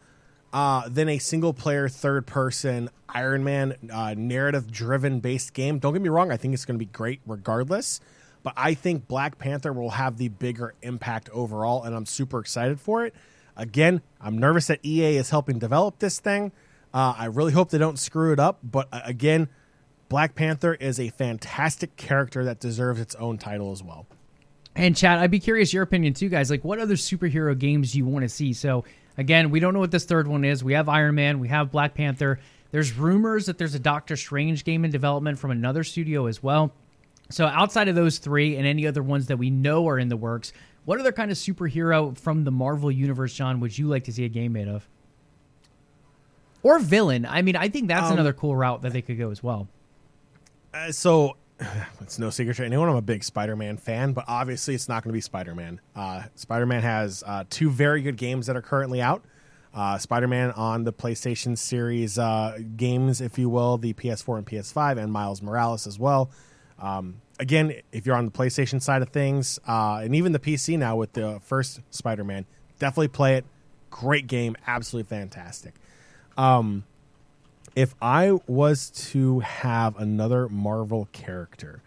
uh, 0.53 0.87
than 0.89 1.09
a 1.09 1.17
single 1.17 1.53
player 1.53 1.87
third 1.87 2.27
person 2.27 2.89
Iron 3.09 3.43
Man 3.43 3.75
uh, 3.91 4.13
narrative 4.17 4.71
driven 4.71 5.19
based 5.19 5.53
game. 5.53 5.79
Don't 5.79 5.93
get 5.93 6.01
me 6.01 6.09
wrong, 6.09 6.31
I 6.31 6.37
think 6.37 6.53
it's 6.53 6.65
going 6.65 6.79
to 6.79 6.85
be 6.85 6.91
great 6.91 7.21
regardless. 7.25 7.99
But 8.43 8.53
I 8.57 8.73
think 8.73 9.07
Black 9.07 9.37
Panther 9.37 9.71
will 9.71 9.91
have 9.91 10.17
the 10.17 10.29
bigger 10.29 10.73
impact 10.81 11.29
overall, 11.29 11.83
and 11.83 11.95
I'm 11.95 12.07
super 12.07 12.39
excited 12.39 12.79
for 12.79 13.05
it. 13.05 13.13
Again, 13.61 14.01
I'm 14.19 14.39
nervous 14.39 14.65
that 14.67 14.83
EA 14.83 15.17
is 15.17 15.29
helping 15.29 15.59
develop 15.59 15.99
this 15.99 16.19
thing. 16.19 16.51
Uh, 16.91 17.13
I 17.15 17.25
really 17.25 17.53
hope 17.53 17.69
they 17.69 17.77
don't 17.77 17.99
screw 17.99 18.33
it 18.33 18.39
up. 18.39 18.57
But 18.63 18.87
uh, 18.91 19.01
again, 19.05 19.49
Black 20.09 20.33
Panther 20.33 20.73
is 20.73 20.99
a 20.99 21.09
fantastic 21.09 21.95
character 21.95 22.43
that 22.43 22.59
deserves 22.59 22.99
its 22.99 23.13
own 23.15 23.37
title 23.37 23.71
as 23.71 23.83
well. 23.83 24.07
And 24.75 24.97
Chad, 24.97 25.19
I'd 25.19 25.29
be 25.29 25.39
curious 25.39 25.73
your 25.73 25.83
opinion 25.83 26.15
too, 26.15 26.27
guys. 26.27 26.49
Like, 26.49 26.63
what 26.63 26.79
other 26.79 26.95
superhero 26.95 27.55
games 27.57 27.91
do 27.91 27.99
you 27.99 28.05
want 28.07 28.23
to 28.23 28.29
see? 28.29 28.53
So, 28.53 28.83
again, 29.19 29.51
we 29.51 29.59
don't 29.59 29.75
know 29.75 29.79
what 29.79 29.91
this 29.91 30.05
third 30.05 30.27
one 30.27 30.43
is. 30.43 30.63
We 30.63 30.73
have 30.73 30.89
Iron 30.89 31.13
Man, 31.13 31.39
we 31.39 31.49
have 31.49 31.71
Black 31.71 31.93
Panther. 31.93 32.39
There's 32.71 32.97
rumors 32.97 33.45
that 33.45 33.59
there's 33.59 33.75
a 33.75 33.79
Doctor 33.79 34.15
Strange 34.15 34.63
game 34.63 34.85
in 34.85 34.91
development 34.91 35.37
from 35.37 35.51
another 35.51 35.83
studio 35.83 36.25
as 36.25 36.41
well. 36.41 36.71
So, 37.29 37.45
outside 37.45 37.89
of 37.89 37.95
those 37.95 38.17
three 38.17 38.55
and 38.55 38.65
any 38.65 38.87
other 38.87 39.03
ones 39.03 39.27
that 39.27 39.37
we 39.37 39.51
know 39.51 39.87
are 39.87 39.99
in 39.99 40.09
the 40.09 40.17
works, 40.17 40.51
what 40.85 40.99
other 40.99 41.11
kind 41.11 41.31
of 41.31 41.37
superhero 41.37 42.17
from 42.17 42.43
the 42.43 42.51
Marvel 42.51 42.91
universe, 42.91 43.33
John, 43.33 43.59
would 43.59 43.77
you 43.77 43.87
like 43.87 44.05
to 44.05 44.11
see 44.11 44.25
a 44.25 44.29
game 44.29 44.53
made 44.53 44.67
of? 44.67 44.87
Or 46.63 46.79
villain? 46.79 47.25
I 47.25 47.41
mean, 47.41 47.55
I 47.55 47.69
think 47.69 47.87
that's 47.87 48.07
um, 48.07 48.13
another 48.13 48.33
cool 48.33 48.55
route 48.55 48.81
that 48.83 48.93
they 48.93 49.01
could 49.01 49.17
go 49.17 49.31
as 49.31 49.41
well. 49.41 49.67
Uh, 50.73 50.91
so, 50.91 51.37
it's 52.01 52.19
no 52.19 52.29
secret 52.29 52.57
to 52.57 52.65
anyone. 52.65 52.89
I'm 52.89 52.95
a 52.95 53.01
big 53.01 53.23
Spider-Man 53.23 53.77
fan, 53.77 54.13
but 54.13 54.25
obviously, 54.27 54.75
it's 54.75 54.89
not 54.89 55.03
going 55.03 55.11
to 55.11 55.13
be 55.13 55.21
Spider-Man. 55.21 55.79
Uh, 55.95 56.23
Spider-Man 56.35 56.81
has 56.81 57.23
uh, 57.25 57.45
two 57.49 57.69
very 57.69 58.01
good 58.01 58.17
games 58.17 58.47
that 58.47 58.55
are 58.55 58.61
currently 58.61 59.01
out. 59.01 59.23
Uh, 59.73 59.97
Spider-Man 59.97 60.51
on 60.51 60.83
the 60.83 60.91
PlayStation 60.91 61.57
series 61.57 62.19
uh, 62.19 62.57
games, 62.75 63.21
if 63.21 63.39
you 63.39 63.49
will, 63.49 63.77
the 63.77 63.93
PS4 63.93 64.39
and 64.39 64.45
PS5, 64.45 65.01
and 65.01 65.11
Miles 65.11 65.41
Morales 65.41 65.87
as 65.87 65.97
well. 65.97 66.29
Um, 66.81 67.21
again, 67.39 67.73
if 67.91 68.05
you're 68.05 68.15
on 68.15 68.25
the 68.25 68.31
PlayStation 68.31 68.81
side 68.81 69.01
of 69.01 69.09
things, 69.09 69.59
uh, 69.67 70.01
and 70.03 70.15
even 70.15 70.31
the 70.31 70.39
PC 70.39 70.77
now 70.77 70.95
with 70.95 71.13
the 71.13 71.39
first 71.43 71.79
Spider 71.91 72.23
Man, 72.23 72.45
definitely 72.79 73.09
play 73.09 73.35
it. 73.35 73.45
Great 73.89 74.27
game, 74.27 74.57
absolutely 74.67 75.07
fantastic. 75.07 75.75
Um, 76.37 76.83
if 77.75 77.95
I 78.01 78.39
was 78.47 78.89
to 78.89 79.39
have 79.39 79.97
another 79.97 80.49
Marvel 80.49 81.07
character, 81.11 81.81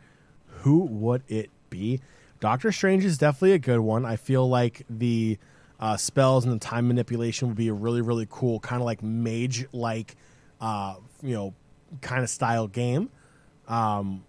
who 0.47 0.81
would 0.81 1.23
it 1.29 1.51
be? 1.71 2.01
Doctor 2.41 2.73
Strange 2.73 3.05
is 3.05 3.19
definitely 3.19 3.53
a 3.53 3.59
good 3.59 3.81
one. 3.81 4.05
I 4.05 4.17
feel 4.17 4.49
like 4.49 4.85
the 4.89 5.39
uh, 5.81 5.97
spells 5.97 6.45
and 6.45 6.55
the 6.55 6.59
time 6.59 6.89
manipulation 6.89 7.49
would 7.49 7.57
be 7.57 7.69
a 7.69 7.73
really, 7.73 8.01
really 8.01 8.27
cool, 8.31 8.61
kind 8.61 8.81
of 8.81 8.87
like 8.87 9.03
mage 9.03 9.67
like, 9.73 10.17
uh, 10.61 10.95
you 11.23 11.35
know, 11.35 11.55
kind 12.01 12.23
of 12.23 12.31
style 12.31 12.67
game, 12.67 13.11
um, 13.69 14.25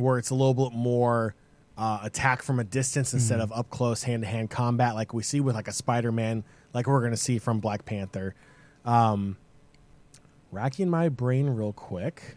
where 0.00 0.18
it's 0.18 0.30
a 0.30 0.34
little 0.34 0.54
bit 0.54 0.72
more 0.76 1.34
uh, 1.78 2.00
attack 2.02 2.42
from 2.42 2.58
a 2.60 2.64
distance 2.64 3.14
instead 3.14 3.38
Mm. 3.38 3.44
of 3.44 3.52
up 3.52 3.70
close 3.70 4.02
hand 4.02 4.22
to 4.22 4.28
hand 4.28 4.50
combat, 4.50 4.94
like 4.94 5.14
we 5.14 5.22
see 5.22 5.40
with 5.40 5.54
like 5.54 5.68
a 5.68 5.72
Spider 5.72 6.12
Man, 6.12 6.44
like 6.74 6.86
we're 6.86 7.00
going 7.00 7.12
to 7.12 7.16
see 7.16 7.38
from 7.38 7.58
Black 7.60 7.84
Panther. 7.84 8.34
Um, 8.84 9.36
racking 10.52 10.88
my 10.90 11.08
brain 11.08 11.48
real 11.50 11.72
quick. 11.72 12.36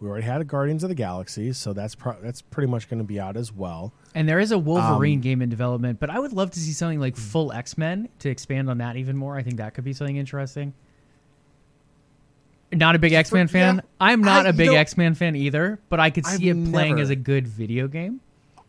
We 0.00 0.08
already 0.08 0.26
had 0.26 0.40
a 0.40 0.44
Guardians 0.44 0.84
of 0.84 0.90
the 0.90 0.94
Galaxy, 0.94 1.52
so 1.52 1.72
that's 1.72 1.96
pro- 1.96 2.20
that's 2.22 2.40
pretty 2.40 2.70
much 2.70 2.88
going 2.88 2.98
to 3.00 3.04
be 3.04 3.18
out 3.18 3.36
as 3.36 3.52
well. 3.52 3.92
And 4.14 4.28
there 4.28 4.38
is 4.38 4.52
a 4.52 4.58
Wolverine 4.58 5.18
Um, 5.18 5.22
game 5.22 5.42
in 5.42 5.48
development, 5.48 5.98
but 5.98 6.08
I 6.08 6.20
would 6.20 6.32
love 6.32 6.50
to 6.52 6.60
see 6.60 6.70
something 6.72 7.00
like 7.00 7.16
full 7.16 7.52
X 7.52 7.76
Men 7.76 8.08
to 8.20 8.28
expand 8.30 8.70
on 8.70 8.78
that 8.78 8.96
even 8.96 9.16
more. 9.16 9.36
I 9.36 9.42
think 9.42 9.56
that 9.56 9.74
could 9.74 9.82
be 9.82 9.92
something 9.92 10.16
interesting. 10.16 10.72
Not 12.72 12.94
a 12.94 12.98
big 12.98 13.12
X 13.14 13.32
Men 13.32 13.48
fan. 13.48 13.76
yeah. 13.76 13.80
I'm 14.00 14.20
not 14.20 14.46
I- 14.46 14.50
a 14.50 14.52
big 14.52 14.70
X 14.70 14.96
Men 14.96 15.14
fan 15.14 15.34
either, 15.36 15.78
but 15.88 16.00
I 16.00 16.10
could 16.10 16.26
see 16.26 16.50
I've 16.50 16.56
it 16.58 16.70
playing 16.70 16.90
never- 16.96 17.02
as 17.02 17.10
a 17.10 17.16
good 17.16 17.48
video 17.48 17.88
game. 17.88 18.20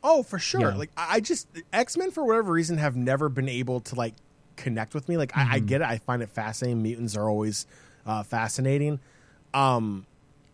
Oh, 0.02 0.24
for 0.24 0.40
sure. 0.40 0.62
Yeah. 0.62 0.76
Like 0.76 0.92
I 0.96 1.16
I 1.16 1.20
just 1.20 1.48
X 1.74 1.98
Men 1.98 2.12
for 2.12 2.24
whatever 2.26 2.54
reason 2.54 2.78
have 2.78 2.96
never 2.96 3.28
been 3.28 3.50
able 3.50 3.82
to 3.82 3.96
like 3.96 4.14
connect 4.56 4.94
with 4.94 5.10
me. 5.10 5.18
Like 5.18 5.36
I, 5.38 5.42
Mm-hmm. 5.44 5.54
I 5.54 5.60
get 5.60 5.82
it. 5.82 5.88
I 5.88 5.98
find 5.98 6.22
it 6.22 6.30
fascinating. 6.30 6.82
Mutants 6.82 7.18
are 7.18 7.30
always 7.30 7.66
uh, 8.06 8.24
fascinating. 8.24 9.00
Um, 9.54 10.06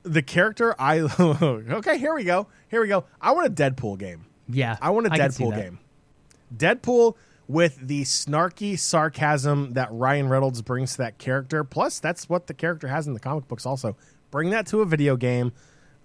the 0.02 0.22
character 0.24 0.74
I 0.80 1.00
okay. 1.20 1.98
Here 2.00 2.16
we 2.16 2.24
go. 2.24 2.48
Here 2.70 2.82
we 2.82 2.88
go. 2.88 3.06
I 3.22 3.32
want 3.34 3.48
a 3.48 3.52
Deadpool 3.52 4.00
game. 4.00 4.26
Yeah, 4.50 4.78
I 4.82 4.90
want 4.90 5.06
a 5.08 5.10
Deadpool 5.12 5.56
game. 5.56 5.80
Deadpool 6.56 7.16
with 7.48 7.88
the 7.88 8.04
snarky 8.04 8.78
sarcasm 8.78 9.74
that 9.74 9.90
Ryan 9.92 10.30
Reynolds 10.30 10.62
brings 10.62 10.94
to 10.94 10.98
that 11.00 11.18
character. 11.18 11.64
Plus, 11.64 12.00
that's 12.00 12.28
what 12.28 12.48
the 12.48 12.54
character 12.54 12.88
has 12.88 13.08
in 13.08 13.14
the 13.14 13.20
comic 13.20 13.48
books. 13.48 13.66
Also, 13.66 13.96
bring 14.32 14.50
that 14.50 14.66
to 14.68 14.82
a 14.82 14.86
video 14.86 15.16
game. 15.16 15.52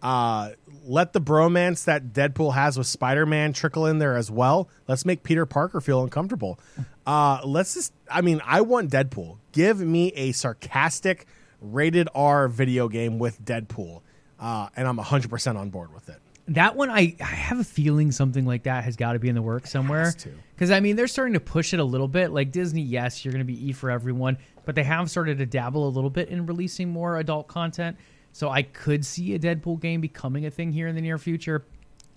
Uh, 0.03 0.51
let 0.85 1.13
the 1.13 1.21
bromance 1.21 1.85
that 1.85 2.13
Deadpool 2.13 2.55
has 2.55 2.79
with 2.79 2.87
Spider 2.87 3.27
Man 3.27 3.53
trickle 3.53 3.87
in 3.87 3.99
there 3.99 4.17
as 4.17 4.31
well. 4.31 4.69
Let's 4.89 5.05
make 5.05 5.23
Peter 5.23 5.45
Parker 5.45 5.81
feel 5.81 6.03
uncomfortable. 6.03 6.59
Uh, 7.07 7.41
let's 7.45 7.75
just. 7.75 7.93
I 8.11 8.23
mean, 8.23 8.41
I 8.45 8.63
want 8.63 8.91
Deadpool. 8.91 9.39
Give 9.53 9.79
me 9.81 10.09
a 10.13 10.33
sarcastic, 10.33 11.27
rated 11.61 12.09
R 12.15 12.49
video 12.49 12.89
game 12.89 13.19
with 13.19 13.45
Deadpool, 13.45 14.01
uh, 14.39 14.69
and 14.75 14.89
I'm 14.89 14.97
100 14.97 15.31
percent 15.31 15.59
on 15.59 15.69
board 15.69 15.93
with 15.93 16.09
it. 16.09 16.21
That 16.49 16.75
one, 16.75 16.91
I, 16.91 17.15
I 17.21 17.25
have 17.25 17.61
a 17.61 17.65
feeling 17.65 18.11
something 18.11 18.45
like 18.45 18.65
that 18.65 18.83
has 18.85 18.97
got 18.97 19.13
to 19.13 19.19
be 19.19 19.29
in 19.29 19.35
the 19.37 19.43
works 19.43 19.71
somewhere. 19.71 20.13
Because 20.55 20.71
I 20.71 20.81
mean, 20.81 20.97
they're 20.97 21.07
starting 21.07 21.35
to 21.35 21.41
push 21.41 21.73
it 21.73 21.81
a 21.81 21.85
little 21.85 22.09
bit. 22.09 22.33
Like 22.33 22.51
Disney, 22.51 22.83
yes, 22.83 23.25
you're 23.25 23.33
going 23.33 23.47
to 23.47 23.53
be 23.53 23.69
E 23.69 23.73
for 23.73 23.91
everyone, 23.91 24.37
but 24.65 24.75
they 24.75 24.83
have 24.83 25.11
started 25.11 25.39
to 25.39 25.47
dabble 25.47 25.87
a 25.87 25.91
little 25.91 26.11
bit 26.11 26.29
in 26.29 26.47
releasing 26.47 26.89
more 26.89 27.19
adult 27.19 27.47
content. 27.47 27.97
So 28.33 28.49
I 28.49 28.63
could 28.63 29.05
see 29.05 29.35
a 29.35 29.39
Deadpool 29.39 29.81
game 29.81 30.01
becoming 30.01 30.47
a 30.47 30.51
thing 30.51 30.73
here 30.73 30.89
in 30.89 30.95
the 30.95 31.01
near 31.01 31.19
future. 31.19 31.65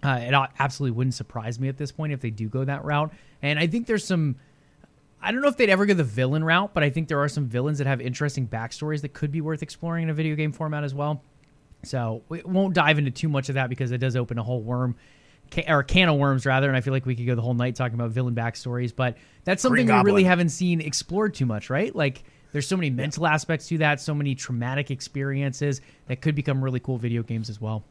Uh, 0.04 0.20
it 0.22 0.34
absolutely 0.60 0.96
wouldn't 0.96 1.14
surprise 1.14 1.60
me 1.60 1.70
at 1.70 1.78
this 1.78 1.92
point 1.92 2.12
if 2.12 2.20
they 2.20 2.30
do 2.30 2.50
go 2.50 2.66
that 2.66 2.84
route. 2.84 3.14
And 3.42 3.60
I 3.60 3.68
think 3.68 3.88
there's 3.88 4.06
some. 4.06 4.36
I 5.22 5.32
don't 5.32 5.42
know 5.42 5.48
if 5.48 5.56
they'd 5.56 5.70
ever 5.70 5.86
go 5.86 5.94
the 5.94 6.04
villain 6.04 6.44
route, 6.44 6.74
but 6.74 6.84
I 6.84 6.90
think 6.90 7.08
there 7.08 7.20
are 7.20 7.30
some 7.30 7.48
villains 7.48 7.78
that 7.78 7.88
have 7.88 8.02
interesting 8.02 8.48
backstories 8.48 9.02
that 9.02 9.14
could 9.14 9.32
be 9.32 9.40
worth 9.40 9.64
exploring 9.64 10.04
in 10.04 10.10
a 10.10 10.14
video 10.14 10.36
game 10.36 10.52
format 10.52 10.84
as 10.84 10.94
well. 10.94 11.22
So 11.84 12.24
we 12.30 12.42
won't 12.44 12.74
dive 12.74 12.98
into 12.98 13.12
too 13.12 13.30
much 13.30 13.50
of 13.50 13.56
that 13.56 13.70
because 13.70 13.92
it 13.92 13.98
does 13.98 14.16
open 14.16 14.38
a 14.38 14.44
whole 14.44 14.62
worm 14.62 14.96
or 15.68 15.80
a 15.80 15.84
can 15.84 16.10
of 16.10 16.18
worms 16.18 16.46
rather, 16.46 16.68
and 16.68 16.76
I 16.76 16.82
feel 16.82 16.94
like 16.94 17.06
we 17.06 17.16
could 17.16 17.28
go 17.28 17.36
the 17.36 17.42
whole 17.42 17.54
night 17.54 17.76
talking 17.76 17.96
about 17.96 18.12
villain 18.12 18.34
backstories. 18.34 18.96
But 18.96 19.18
that's 19.44 19.62
something 19.62 19.86
we 19.86 19.94
really 20.02 20.24
haven't 20.24 20.50
seen 20.50 20.82
explored 20.82 21.34
too 21.34 21.46
much, 21.46 21.70
right? 21.70 21.96
Like 21.96 22.24
there's 22.52 22.68
so 22.68 22.78
many 22.78 22.90
mental 22.90 23.28
aspects 23.28 23.68
to 23.68 23.78
that, 23.80 24.00
so 24.00 24.14
many 24.14 24.36
traumatic 24.36 24.92
experiences 24.92 25.82
that 26.08 26.22
could 26.22 26.36
become 26.36 26.64
really 26.64 26.80
cool 26.80 26.98
video 26.98 27.24
games 27.24 27.50
as 27.50 27.60
well. 27.60 27.84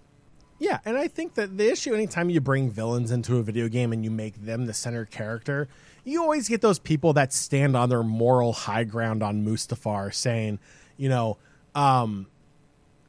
Yeah, 0.59 0.78
and 0.85 0.96
I 0.96 1.09
think 1.09 1.35
that 1.35 1.59
the 1.59 1.70
issue 1.70 1.92
anytime 1.92 2.31
you 2.31 2.40
bring 2.40 2.70
villains 2.70 3.11
into 3.11 3.38
a 3.38 3.42
video 3.42 3.68
game 3.68 3.92
and 3.92 4.05
you 4.05 4.12
make 4.12 4.37
them 4.44 4.66
the 4.66 4.72
center 4.72 5.05
character, 5.05 5.68
you 6.05 6.22
always 6.22 6.48
get 6.48 6.61
those 6.61 6.78
people 6.78 7.12
that 7.14 7.33
stand 7.33 7.76
on 7.76 7.88
their 7.88 8.05
moral 8.05 8.52
high 8.52 8.85
ground 8.85 9.24
on 9.24 9.44
Mustafar 9.44 10.14
saying, 10.14 10.61
you 10.96 11.09
know, 11.09 11.38
um, 11.74 12.28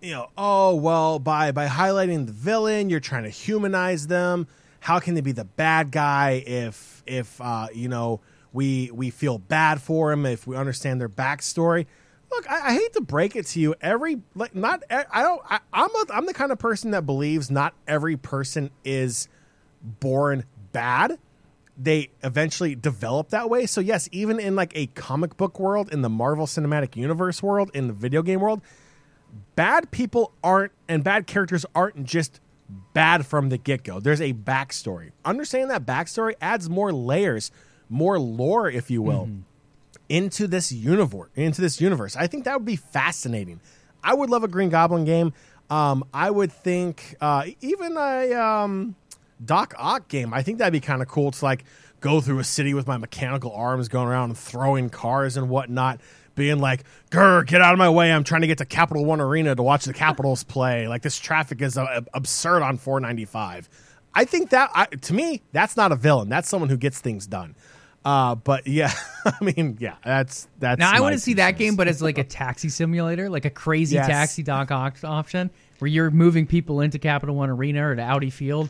you 0.04 0.12
know, 0.12 0.30
oh 0.38 0.76
well, 0.76 1.18
by 1.18 1.52
by 1.54 1.68
highlighting 1.68 2.26
the 2.26 2.34
villain, 2.34 2.89
you're 2.89 3.00
trying 3.00 3.24
to 3.24 3.30
humanize 3.30 4.08
them. 4.08 4.48
How 4.82 5.00
can 5.00 5.16
they 5.16 5.22
be 5.22 5.32
the 5.32 5.46
bad 5.46 5.92
guy 5.92 6.44
if 6.46 7.02
if 7.08 7.39
uh, 7.39 7.68
you 7.74 7.88
know 7.88 8.20
we 8.52 8.92
we 8.92 9.10
feel 9.10 9.38
bad 9.38 9.82
for 9.82 10.12
him 10.12 10.26
if 10.26 10.46
we 10.46 10.58
understand 10.58 11.00
their 11.00 11.10
backstory? 11.10 11.86
Look, 12.30 12.52
I, 12.52 12.70
I 12.70 12.74
hate 12.74 12.94
to 12.94 13.02
break 13.02 13.38
it 13.38 13.46
to 13.48 13.62
you. 13.62 13.76
Every 13.80 14.22
like 14.36 14.54
not 14.54 14.84
I 14.89 15.24
don't 15.24 15.42
I, 15.50 15.60
I'm 15.72 15.89
a, 15.89 16.06
I'm 16.13 16.26
the 16.26 16.34
kind 16.34 16.52
of 16.52 16.60
person 16.60 16.92
that 16.92 17.06
believes 17.06 17.50
not 17.50 17.74
every 17.88 18.18
person 18.18 18.72
is 18.84 19.30
born 19.82 20.44
bad 20.74 21.18
they 21.76 22.12
eventually 22.24 22.76
develop 22.76 23.30
that 23.30 23.50
way. 23.50 23.66
So 23.66 23.82
yes, 23.82 24.08
even 24.12 24.39
in 24.39 24.56
like 24.56 24.74
a 24.76 24.86
comic 24.88 25.38
book 25.38 25.60
world, 25.60 25.92
in 25.92 26.04
the 26.04 26.10
Marvel 26.10 26.46
Cinematic 26.46 26.96
Universe 26.96 27.42
world, 27.42 27.72
in 27.74 27.88
the 27.88 27.94
video 27.94 28.22
game 28.22 28.42
world, 28.42 28.62
bad 29.56 29.91
people 29.91 30.34
aren't 30.43 30.72
and 30.88 31.04
bad 31.04 31.28
characters 31.28 31.65
aren't 31.76 32.04
just 32.04 32.39
bad 32.93 33.26
from 33.26 33.50
the 33.50 33.58
get 33.58 33.84
go. 33.84 34.00
There's 34.00 34.22
a 34.22 34.34
backstory. 34.34 35.12
Understanding 35.26 35.69
that 35.69 35.86
backstory 35.86 36.34
adds 36.41 36.69
more 36.69 36.91
layers, 36.91 37.52
more 37.89 38.19
lore, 38.19 38.69
if 38.69 38.89
you 38.89 39.02
will, 39.02 39.30
into 40.10 40.48
this 40.48 40.72
universe. 40.72 41.30
Into 41.36 41.62
this 41.62 41.82
universe, 41.82 42.15
I 42.15 42.28
think 42.28 42.46
that 42.46 42.56
would 42.58 42.65
be 42.65 42.76
fascinating. 42.76 43.60
I 44.04 44.13
would 44.13 44.30
love 44.30 44.43
a 44.43 44.48
Green 44.48 44.69
Goblin 44.69 45.06
game. 45.06 45.34
Um, 45.69 46.04
I 46.13 46.30
would 46.30 46.52
think 46.52 47.15
uh, 47.22 47.46
even 47.62 47.98
a 47.98 48.34
um, 48.34 48.96
Doc 49.43 49.74
Ock 49.78 50.08
game. 50.08 50.34
I 50.34 50.43
think 50.43 50.60
that'd 50.60 50.74
be 50.74 50.80
kind 50.80 51.02
of 51.02 51.08
cool 51.08 51.32
to 51.32 51.46
like 51.46 51.63
go 52.00 52.19
through 52.19 52.39
a 52.39 52.43
city 52.43 52.74
with 52.74 52.86
my 52.86 52.98
mechanical 52.98 53.52
arms, 53.54 53.88
going 53.88 54.08
around 54.08 54.32
and 54.32 54.38
throwing 54.38 54.89
cars 54.89 55.38
and 55.38 55.50
whatnot. 55.50 56.02
Being 56.36 56.60
like, 56.60 56.84
"Grr, 57.12 57.46
get 57.46 57.62
out 57.62 57.74
of 57.74 57.78
my 57.78 57.89
way! 57.89 58.12
I'm 58.12 58.24
trying 58.24 58.41
to 58.41 58.48
get 58.48 58.58
to 58.58 58.65
Capital 58.65 59.06
One 59.06 59.22
Arena 59.22 59.56
to 59.56 59.62
watch 59.63 59.86
the 59.86 59.93
Capitals 59.93 60.43
play. 60.43 60.88
Like 60.88 61.02
this 61.04 61.19
traffic 61.19 61.62
is 61.62 61.78
uh, 61.78 62.02
absurd 62.13 62.63
on 62.63 62.78
495." 62.78 63.69
I 64.15 64.26
think 64.26 64.52
that 64.52 64.69
I, 64.74 64.86
to 64.86 65.13
me, 65.13 65.41
that's 65.52 65.76
not 65.76 65.91
a 65.91 65.96
villain. 65.96 66.30
That's 66.30 66.48
someone 66.48 66.69
who 66.69 66.78
gets 66.78 67.00
things 67.00 67.26
done. 67.28 67.56
Uh, 68.06 68.36
but 68.36 68.67
yeah, 68.67 68.91
I 69.26 69.43
mean, 69.43 69.78
yeah, 69.80 69.96
that's 70.04 70.48
that's. 70.60 70.80
Now 70.80 70.91
I 70.91 71.00
want 71.00 71.13
to 71.13 71.19
see 71.19 71.36
that 71.36 71.52
game, 71.58 71.76
but 71.76 71.88
as 71.88 72.02
like 72.02 72.17
a 72.17 72.24
taxi 72.24 72.69
simulator, 72.69 73.30
like 73.30 73.46
a 73.46 73.50
crazy 73.50 73.96
Yes. 73.96 74.08
taxi 74.08 74.43
Doc 74.43 74.72
option 74.72 75.50
where 75.80 75.88
you're 75.88 76.12
moving 76.12 76.46
people 76.46 76.82
into 76.82 77.00
Capital 77.00 77.36
One 77.36 77.50
Arena 77.50 77.88
or 77.89 77.96
to 77.96 78.02
Audi 78.02 78.30
Field. 78.30 78.69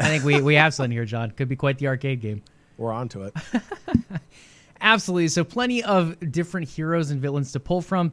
I 0.00 0.06
think 0.06 0.24
we, 0.24 0.40
we 0.40 0.54
have 0.54 0.74
something 0.74 0.90
here, 0.90 1.04
John. 1.04 1.30
Could 1.30 1.48
be 1.48 1.56
quite 1.56 1.78
the 1.78 1.86
arcade 1.88 2.20
game. 2.20 2.42
We're 2.78 2.92
onto 2.92 3.22
it. 3.22 3.34
Absolutely. 4.82 5.28
So 5.28 5.44
plenty 5.44 5.82
of 5.84 6.32
different 6.32 6.68
heroes 6.68 7.10
and 7.12 7.22
villains 7.22 7.52
to 7.52 7.60
pull 7.60 7.80
from. 7.80 8.12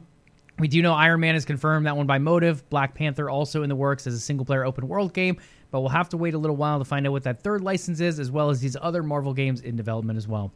We 0.60 0.68
do 0.68 0.82
know 0.82 0.94
Iron 0.94 1.20
Man 1.20 1.34
is 1.34 1.44
confirmed, 1.44 1.86
that 1.86 1.96
one 1.96 2.06
by 2.06 2.18
Motive. 2.18 2.68
Black 2.70 2.94
Panther 2.94 3.28
also 3.28 3.62
in 3.62 3.68
the 3.68 3.74
works 3.74 4.06
as 4.06 4.14
a 4.14 4.20
single 4.20 4.46
player 4.46 4.64
open 4.64 4.86
world 4.86 5.12
game, 5.12 5.38
but 5.70 5.80
we'll 5.80 5.88
have 5.88 6.10
to 6.10 6.16
wait 6.16 6.34
a 6.34 6.38
little 6.38 6.56
while 6.56 6.78
to 6.78 6.84
find 6.84 7.06
out 7.06 7.12
what 7.12 7.24
that 7.24 7.42
third 7.42 7.62
license 7.62 8.00
is, 8.00 8.20
as 8.20 8.30
well 8.30 8.50
as 8.50 8.60
these 8.60 8.76
other 8.80 9.02
Marvel 9.02 9.32
games 9.32 9.62
in 9.62 9.74
development 9.74 10.16
as 10.16 10.28
well. 10.28 10.52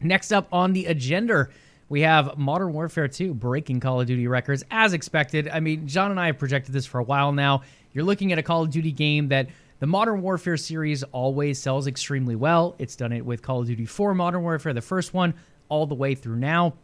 Next 0.00 0.32
up 0.32 0.48
on 0.52 0.74
the 0.74 0.86
agenda, 0.86 1.48
we 1.88 2.02
have 2.02 2.36
Modern 2.36 2.72
Warfare 2.72 3.08
2 3.08 3.34
breaking 3.34 3.80
Call 3.80 4.00
of 4.00 4.06
Duty 4.06 4.28
records 4.28 4.62
as 4.70 4.92
expected. 4.92 5.48
I 5.48 5.60
mean, 5.60 5.88
John 5.88 6.10
and 6.10 6.20
I 6.20 6.26
have 6.26 6.38
projected 6.38 6.74
this 6.74 6.86
for 6.86 6.98
a 6.98 7.04
while 7.04 7.32
now. 7.32 7.62
You're 7.92 8.04
looking 8.04 8.32
at 8.32 8.38
a 8.38 8.42
Call 8.42 8.62
of 8.62 8.70
Duty 8.70 8.92
game 8.92 9.28
that 9.28 9.48
the 9.82 9.88
Modern 9.88 10.22
Warfare 10.22 10.56
series 10.56 11.02
always 11.02 11.58
sells 11.58 11.88
extremely 11.88 12.36
well. 12.36 12.76
It's 12.78 12.94
done 12.94 13.10
it 13.10 13.26
with 13.26 13.42
Call 13.42 13.62
of 13.62 13.66
Duty 13.66 13.84
4 13.84 14.14
Modern 14.14 14.42
Warfare, 14.42 14.72
the 14.72 14.80
first 14.80 15.12
one, 15.12 15.34
all 15.68 15.86
the 15.86 15.94
way 15.96 16.14
through 16.14 16.36
now. 16.36 16.74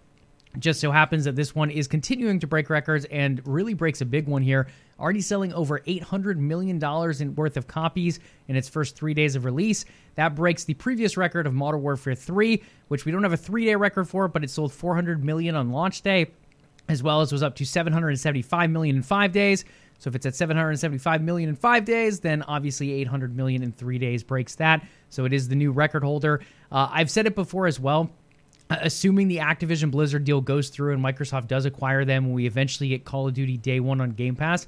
Just 0.58 0.80
so 0.80 0.90
happens 0.90 1.24
that 1.24 1.36
this 1.36 1.54
one 1.54 1.70
is 1.70 1.86
continuing 1.86 2.40
to 2.40 2.48
break 2.48 2.68
records 2.68 3.04
and 3.04 3.40
really 3.46 3.72
breaks 3.72 4.00
a 4.00 4.04
big 4.04 4.26
one 4.26 4.42
here. 4.42 4.66
Already 4.98 5.20
selling 5.20 5.52
over 5.52 5.78
$800 5.78 6.38
million 6.38 6.82
in 7.22 7.34
worth 7.36 7.56
of 7.56 7.68
copies 7.68 8.18
in 8.48 8.56
its 8.56 8.68
first 8.68 8.96
three 8.96 9.14
days 9.14 9.36
of 9.36 9.44
release. 9.44 9.84
That 10.16 10.34
breaks 10.34 10.64
the 10.64 10.74
previous 10.74 11.16
record 11.16 11.46
of 11.46 11.54
Modern 11.54 11.82
Warfare 11.82 12.16
3, 12.16 12.60
which 12.88 13.04
we 13.04 13.12
don't 13.12 13.22
have 13.22 13.32
a 13.32 13.36
three 13.36 13.64
day 13.64 13.76
record 13.76 14.08
for, 14.08 14.26
but 14.26 14.42
it 14.42 14.50
sold 14.50 14.72
400 14.72 15.24
million 15.24 15.54
on 15.54 15.70
launch 15.70 16.02
day, 16.02 16.32
as 16.88 17.00
well 17.00 17.20
as 17.20 17.30
was 17.30 17.44
up 17.44 17.54
to 17.54 17.64
775 17.64 18.70
million 18.70 18.96
in 18.96 19.02
five 19.02 19.30
days. 19.30 19.64
So 19.98 20.08
if 20.08 20.14
it's 20.14 20.26
at 20.26 20.34
775 20.34 21.22
million 21.22 21.48
in 21.48 21.56
five 21.56 21.84
days, 21.84 22.20
then 22.20 22.42
obviously 22.42 22.92
800 22.92 23.36
million 23.36 23.62
in 23.62 23.72
three 23.72 23.98
days 23.98 24.22
breaks 24.22 24.54
that. 24.56 24.86
So 25.10 25.24
it 25.24 25.32
is 25.32 25.48
the 25.48 25.56
new 25.56 25.72
record 25.72 26.04
holder. 26.04 26.40
Uh, 26.70 26.88
I've 26.90 27.10
said 27.10 27.26
it 27.26 27.34
before 27.34 27.66
as 27.66 27.80
well. 27.80 28.10
assuming 28.70 29.28
the 29.28 29.38
Activision 29.38 29.90
Blizzard 29.90 30.24
deal 30.24 30.40
goes 30.40 30.68
through 30.68 30.92
and 30.92 31.02
Microsoft 31.02 31.48
does 31.48 31.64
acquire 31.64 32.04
them, 32.04 32.26
and 32.26 32.34
we 32.34 32.46
eventually 32.46 32.90
get 32.90 33.04
Call 33.04 33.26
of 33.26 33.34
Duty 33.34 33.56
Day 33.56 33.80
One 33.80 34.00
on 34.00 34.10
Game 34.10 34.36
Pass, 34.36 34.66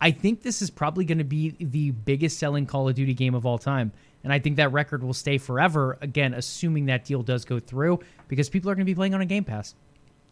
I 0.00 0.10
think 0.10 0.42
this 0.42 0.62
is 0.62 0.70
probably 0.70 1.04
going 1.04 1.18
to 1.18 1.24
be 1.24 1.54
the 1.60 1.92
biggest 1.92 2.38
selling 2.38 2.66
Call 2.66 2.88
of 2.88 2.96
Duty 2.96 3.14
game 3.14 3.34
of 3.34 3.46
all 3.46 3.58
time. 3.58 3.92
And 4.24 4.32
I 4.32 4.38
think 4.38 4.56
that 4.56 4.72
record 4.72 5.04
will 5.04 5.14
stay 5.14 5.38
forever, 5.38 5.98
again, 6.00 6.34
assuming 6.34 6.86
that 6.86 7.04
deal 7.04 7.22
does 7.22 7.44
go 7.44 7.60
through, 7.60 8.00
because 8.26 8.48
people 8.48 8.70
are 8.70 8.74
going 8.74 8.86
to 8.86 8.90
be 8.90 8.96
playing 8.96 9.14
on 9.14 9.20
a 9.20 9.26
Game 9.26 9.44
Pass. 9.44 9.74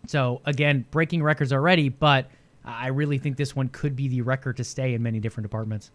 So, 0.07 0.41
again, 0.45 0.87
breaking 0.91 1.23
records 1.23 1.53
already, 1.53 1.89
but 1.89 2.31
I 2.65 2.89
really 2.89 3.19
think 3.19 3.37
this 3.37 3.57
one 3.57 3.69
could 3.69 3.97
be 3.97 4.09
the 4.09 4.23
record 4.23 4.57
to 4.59 4.65
stay 4.65 4.95
in 4.95 5.03
many 5.03 5.21
different 5.21 5.45
departments. 5.45 5.91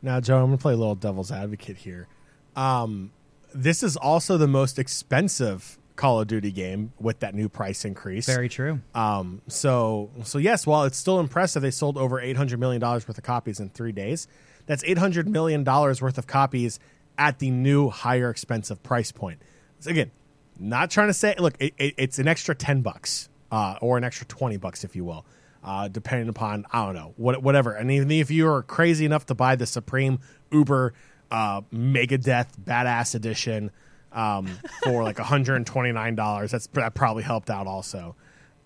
Now, 0.00 0.20
Joe, 0.20 0.38
I'm 0.38 0.46
going 0.46 0.58
to 0.58 0.62
play 0.62 0.72
a 0.72 0.76
little 0.76 0.94
devil's 0.94 1.30
advocate 1.30 1.76
here. 1.76 2.08
Um, 2.56 3.12
this 3.54 3.82
is 3.82 3.96
also 3.96 4.36
the 4.36 4.48
most 4.48 4.78
expensive 4.78 5.78
Call 5.94 6.20
of 6.20 6.26
Duty 6.26 6.50
game 6.50 6.92
with 6.98 7.20
that 7.20 7.34
new 7.34 7.48
price 7.48 7.84
increase. 7.84 8.26
Very 8.26 8.48
true. 8.48 8.80
Um, 8.94 9.42
so, 9.46 10.10
so 10.24 10.38
yes, 10.38 10.66
while 10.66 10.84
it's 10.84 10.96
still 10.96 11.20
impressive, 11.20 11.62
they 11.62 11.70
sold 11.70 11.98
over 11.98 12.20
800 12.20 12.58
million 12.58 12.80
dollars 12.80 13.06
worth 13.06 13.18
of 13.18 13.24
copies 13.24 13.60
in 13.60 13.68
three 13.70 13.92
days. 13.92 14.26
That's 14.66 14.82
800 14.84 15.28
million 15.28 15.64
dollars 15.64 16.00
worth 16.00 16.18
of 16.18 16.26
copies 16.26 16.78
at 17.18 17.38
the 17.38 17.50
new 17.50 17.90
higher 17.90 18.30
expensive 18.30 18.82
price 18.82 19.12
point. 19.12 19.40
So 19.80 19.90
again, 19.90 20.10
not 20.58 20.90
trying 20.90 21.08
to 21.08 21.14
say, 21.14 21.34
look, 21.38 21.54
it, 21.60 21.74
it, 21.76 21.94
it's 21.98 22.18
an 22.18 22.26
extra 22.26 22.54
10 22.54 22.82
bucks 22.82 23.28
uh, 23.50 23.76
or 23.80 23.98
an 23.98 24.04
extra 24.04 24.26
20 24.26 24.56
bucks, 24.56 24.84
if 24.84 24.96
you 24.96 25.04
will, 25.04 25.26
uh, 25.64 25.88
depending 25.88 26.28
upon, 26.28 26.66
I 26.72 26.84
don't 26.84 26.94
know, 26.94 27.14
what, 27.16 27.42
whatever. 27.42 27.72
And 27.72 27.90
even 27.90 28.10
if 28.10 28.30
you 28.30 28.48
are 28.48 28.62
crazy 28.62 29.04
enough 29.04 29.26
to 29.26 29.34
buy 29.34 29.56
the 29.56 29.66
Supreme 29.66 30.18
Uber 30.50 30.94
uh, 31.30 31.62
Megadeth 31.72 32.48
Badass 32.62 33.14
Edition 33.14 33.70
um, 34.12 34.46
for 34.82 35.02
like 35.02 35.16
$129, 35.16 36.50
that's, 36.50 36.66
that 36.68 36.94
probably 36.94 37.22
helped 37.22 37.50
out 37.50 37.66
also. 37.66 38.16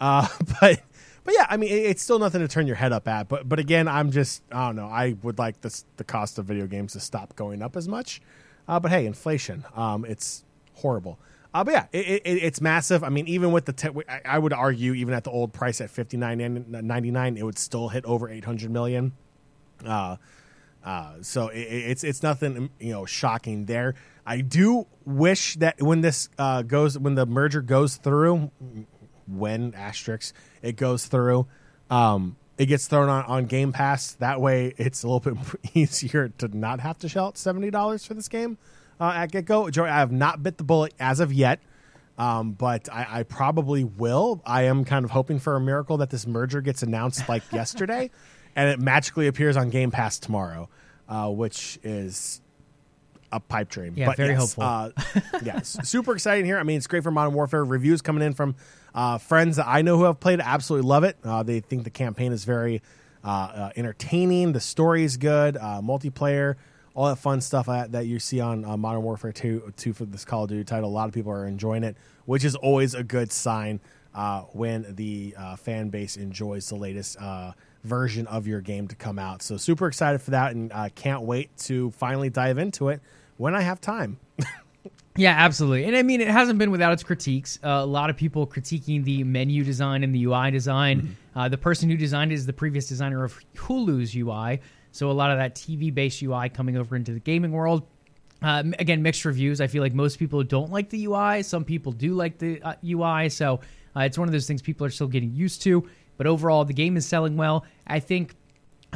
Uh, 0.00 0.26
but 0.61 0.82
but 1.24 1.35
yeah, 1.35 1.46
I 1.50 1.56
mean, 1.56 1.70
it, 1.70 1.87
it's 1.87 2.02
still 2.02 2.18
nothing 2.18 2.40
to 2.40 2.48
turn 2.48 2.66
your 2.66 2.76
head 2.76 2.92
up 2.92 3.09
at. 3.09 3.28
But 3.28 3.48
but 3.48 3.59
again, 3.59 3.88
I'm 3.88 4.11
just 4.12 4.42
I 4.52 4.66
don't 4.66 4.76
know. 4.76 4.87
I 4.87 5.16
would 5.22 5.38
like 5.38 5.61
the 5.61 6.04
cost 6.04 6.38
of 6.38 6.46
video 6.46 6.66
games 6.66 6.92
to 6.92 7.00
stop 7.00 7.35
going 7.37 7.62
up 7.62 7.76
as 7.76 7.88
much. 7.88 8.20
Uh, 8.68 8.80
but 8.80 8.90
hey, 8.90 9.06
inflation, 9.06 9.64
um, 9.74 10.04
it's 10.04 10.44
horrible. 10.74 11.18
Uh, 11.57 11.64
but 11.64 11.73
yeah, 11.73 11.87
it, 11.90 12.21
it, 12.27 12.31
it's 12.42 12.61
massive. 12.61 13.03
I 13.03 13.09
mean, 13.09 13.27
even 13.29 13.51
with 13.51 13.64
the, 13.64 13.73
te- 13.73 13.88
I 14.27 14.38
would 14.38 14.53
argue, 14.53 14.92
even 14.92 15.14
at 15.14 15.25
the 15.25 15.31
old 15.31 15.55
price 15.55 15.81
at 15.81 15.88
fifty 15.88 16.19
nine 16.19 16.66
ninety 16.69 17.11
nine, 17.11 17.38
it 17.38 17.45
would 17.45 17.57
still 17.57 17.88
hit 17.88 18.05
over 18.05 18.29
eight 18.29 18.45
hundred 18.45 18.71
million. 18.71 19.12
Uh, 19.83 20.16
uh, 20.85 21.14
so 21.23 21.49
it, 21.49 21.61
it's 21.61 22.05
it's 22.05 22.23
nothing 22.23 22.69
you 22.79 22.92
know 22.92 23.07
shocking 23.07 23.64
there. 23.64 23.95
I 24.27 24.42
do 24.42 24.87
wish 25.07 25.55
that 25.55 25.81
when 25.81 26.03
this 26.03 26.29
uh, 26.37 26.61
goes 26.61 26.99
when 26.99 27.14
the 27.14 27.25
merger 27.25 27.62
goes 27.62 27.97
through, 27.97 28.51
when 29.27 29.73
asterisk 29.73 30.35
it 30.61 30.77
goes 30.77 31.07
through, 31.07 31.47
um, 31.88 32.37
it 32.59 32.66
gets 32.66 32.87
thrown 32.87 33.09
on, 33.09 33.25
on 33.25 33.47
Game 33.47 33.73
Pass. 33.73 34.12
That 34.12 34.42
way, 34.42 34.75
it's 34.77 35.05
a 35.05 35.09
little 35.09 35.33
bit 35.33 35.61
easier 35.75 36.29
to 36.37 36.55
not 36.55 36.81
have 36.81 36.99
to 36.99 37.09
shell 37.09 37.29
out 37.29 37.38
seventy 37.38 37.71
dollars 37.71 38.05
for 38.05 38.12
this 38.12 38.29
game 38.29 38.59
uh, 39.00 39.12
at 39.14 39.32
get 39.32 39.44
go. 39.44 39.68
Joey, 39.70 39.88
I 39.88 39.98
have 39.98 40.12
not 40.12 40.42
bit 40.42 40.59
the 40.59 40.64
bullet 40.64 40.94
as 40.98 41.20
of 41.20 41.32
yet, 41.32 41.61
um, 42.18 42.52
but 42.52 42.88
I, 42.92 43.06
I, 43.11 43.22
probably 43.22 43.85
will. 43.85 44.42
I 44.46 44.62
am 44.62 44.85
kind 44.85 45.04
of 45.04 45.11
hoping 45.11 45.38
for 45.38 45.56
a 45.56 45.61
miracle 45.61 45.98
that 45.98 46.11
this 46.11 46.26
merger 46.26 46.61
gets 46.61 46.82
announced 46.82 47.28
like 47.28 47.42
yesterday, 47.52 48.11
and 48.54 48.70
it 48.70 48.78
magically 48.78 49.26
appears 49.26 49.56
on 49.56 49.70
Game 49.70 49.90
Pass 49.90 50.18
tomorrow, 50.18 50.68
uh, 51.09 51.28
which 51.28 51.78
is 51.82 52.40
a 53.32 53.40
pipe 53.40 53.68
dream. 53.68 53.94
Yeah, 53.96 54.06
but 54.06 54.16
very 54.16 54.30
yes, 54.30 54.54
hopeful. 54.54 54.62
Uh, 54.62 54.90
yes, 55.44 55.78
super 55.82 56.14
exciting 56.14 56.44
here. 56.44 56.59
I 56.59 56.62
mean, 56.62 56.78
it's 56.78 56.87
great 56.87 57.02
for 57.02 57.11
Modern 57.11 57.35
Warfare. 57.35 57.64
Reviews 57.64 58.02
coming 58.02 58.22
in 58.22 58.35
from 58.35 58.56
uh, 58.94 59.18
friends 59.18 59.56
that 59.56 59.66
I 59.68 59.82
know 59.82 59.98
who 59.98 60.04
have 60.04 60.20
played 60.20 60.40
absolutely 60.40 60.88
love 60.88 61.04
it. 61.04 61.16
Uh, 61.22 61.42
they 61.42 61.61
think 61.61 61.85
the 61.85 61.90
campaign 61.90 62.32
is 62.32 62.44
very 62.44 62.82
uh, 63.22 63.28
uh, 63.28 63.70
entertaining. 63.76 64.52
The 64.52 64.61
story 64.61 65.04
is 65.04 65.16
good. 65.16 65.56
Uh, 65.56 65.80
multiplayer, 65.82 66.56
all 66.96 67.06
that 67.06 67.16
fun 67.16 67.40
stuff 67.40 67.66
that 67.66 68.06
you 68.06 68.18
see 68.18 68.40
on 68.40 68.62
Modern 68.80 69.02
Warfare 69.02 69.30
2, 69.30 69.74
2 69.76 69.92
for 69.92 70.04
this 70.06 70.24
Call 70.24 70.44
of 70.44 70.48
Duty 70.48 70.64
title. 70.64 70.88
A 70.88 70.90
lot 70.90 71.06
of 71.06 71.14
people 71.14 71.30
are 71.30 71.46
enjoying 71.46 71.85
it, 71.85 71.96
which 72.24 72.44
is 72.44 72.56
always 72.56 72.94
a 72.94 73.04
good 73.04 73.30
sign 73.30 73.80
when 74.52 74.94
the 74.96 75.35
fan 75.59 75.90
base 75.90 76.16
enjoys 76.16 76.68
the 76.68 76.74
latest 76.74 77.18
version 77.85 78.26
of 78.26 78.46
your 78.46 78.61
game 78.61 78.88
to 78.88 78.96
come 78.96 79.18
out. 79.18 79.42
So 79.42 79.56
super 79.56 79.87
excited 79.87 80.20
for 80.20 80.32
that, 80.32 80.54
and 80.54 80.72
uh, 80.72 80.88
can't 80.94 81.22
wait 81.22 81.56
to 81.59 81.90
finally 81.92 82.30
dive 82.30 82.59
into 82.59 82.88
it 82.88 83.00
when 83.37 83.54
I 83.54 83.61
have 83.61 83.80
time. 83.80 84.18
Yeah, 85.18 85.30
absolutely. 85.30 85.85
And 85.85 85.96
I 85.96 86.02
mean, 86.02 86.20
it 86.20 86.28
hasn't 86.28 86.59
been 86.59 86.70
without 86.70 86.92
its 86.92 87.02
critiques. 87.02 87.59
Uh, 87.64 87.68
a 87.68 87.87
lot 87.87 88.11
of 88.11 88.16
people 88.16 88.46
critiquing 88.46 89.02
the 89.02 89.24
menu 89.24 89.64
design 89.64 90.04
and 90.04 90.14
the 90.14 90.24
UI 90.24 90.50
design. 90.50 91.00
Mm-hmm. 91.00 91.38
Uh, 91.38 91.48
the 91.48 91.59
person 91.59 91.88
who 91.88 91.96
designed 91.96 92.32
it 92.32 92.35
is 92.35 92.46
the 92.46 92.52
previous 92.52 92.87
designer 92.87 93.24
of 93.24 93.38
Hulu's 93.54 94.14
UI. 94.14 94.61
So 94.96 95.11
a 95.11 95.12
lot 95.12 95.30
of 95.30 95.38
that 95.38 95.54
TV 95.54 95.92
based 95.92 96.22
UI 96.22 96.48
coming 96.48 96.76
over 96.76 96.96
into 96.96 97.12
the 97.12 97.20
gaming 97.20 97.52
world. 97.52 97.87
Uh, 98.42 98.62
again, 98.78 99.02
mixed 99.02 99.24
reviews. 99.24 99.61
I 99.61 99.66
feel 99.66 99.82
like 99.82 99.94
most 99.94 100.18
people 100.18 100.42
don't 100.42 100.70
like 100.70 100.90
the 100.90 101.06
UI. 101.06 101.42
Some 101.42 101.64
people 101.64 101.92
do 101.92 102.14
like 102.14 102.38
the 102.38 102.61
UI. 102.85 103.26
Uh, 103.26 103.28
so 103.28 103.61
uh, 103.96 104.00
it's 104.00 104.18
one 104.18 104.28
of 104.28 104.32
those 104.32 104.46
things 104.46 104.62
people 104.62 104.87
are 104.87 104.90
still 104.90 105.09
getting 105.09 105.32
used 105.32 105.62
to. 105.62 105.88
But 106.16 106.26
overall, 106.26 106.64
the 106.64 106.74
game 106.74 106.96
is 106.96 107.06
selling 107.06 107.37
well. 107.37 107.64
I 107.87 108.00
think 108.00 108.35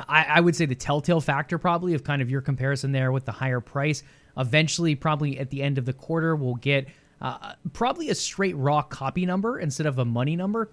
I, 0.08 0.24
I 0.24 0.40
would 0.40 0.56
say 0.56 0.66
the 0.66 0.74
telltale 0.74 1.20
factor 1.20 1.58
probably 1.58 1.94
of 1.94 2.04
kind 2.04 2.22
of 2.22 2.30
your 2.30 2.40
comparison 2.40 2.92
there 2.92 3.12
with 3.12 3.24
the 3.24 3.32
higher 3.32 3.60
price 3.60 4.02
Eventually, 4.36 4.94
probably 4.94 5.38
at 5.38 5.50
the 5.50 5.62
end 5.62 5.78
of 5.78 5.84
the 5.84 5.92
quarter, 5.92 6.36
we'll 6.36 6.54
get 6.56 6.88
uh, 7.20 7.54
probably 7.72 8.10
a 8.10 8.14
straight 8.14 8.56
raw 8.56 8.82
copy 8.82 9.26
number 9.26 9.58
instead 9.58 9.86
of 9.86 9.98
a 9.98 10.04
money 10.04 10.36
number. 10.36 10.70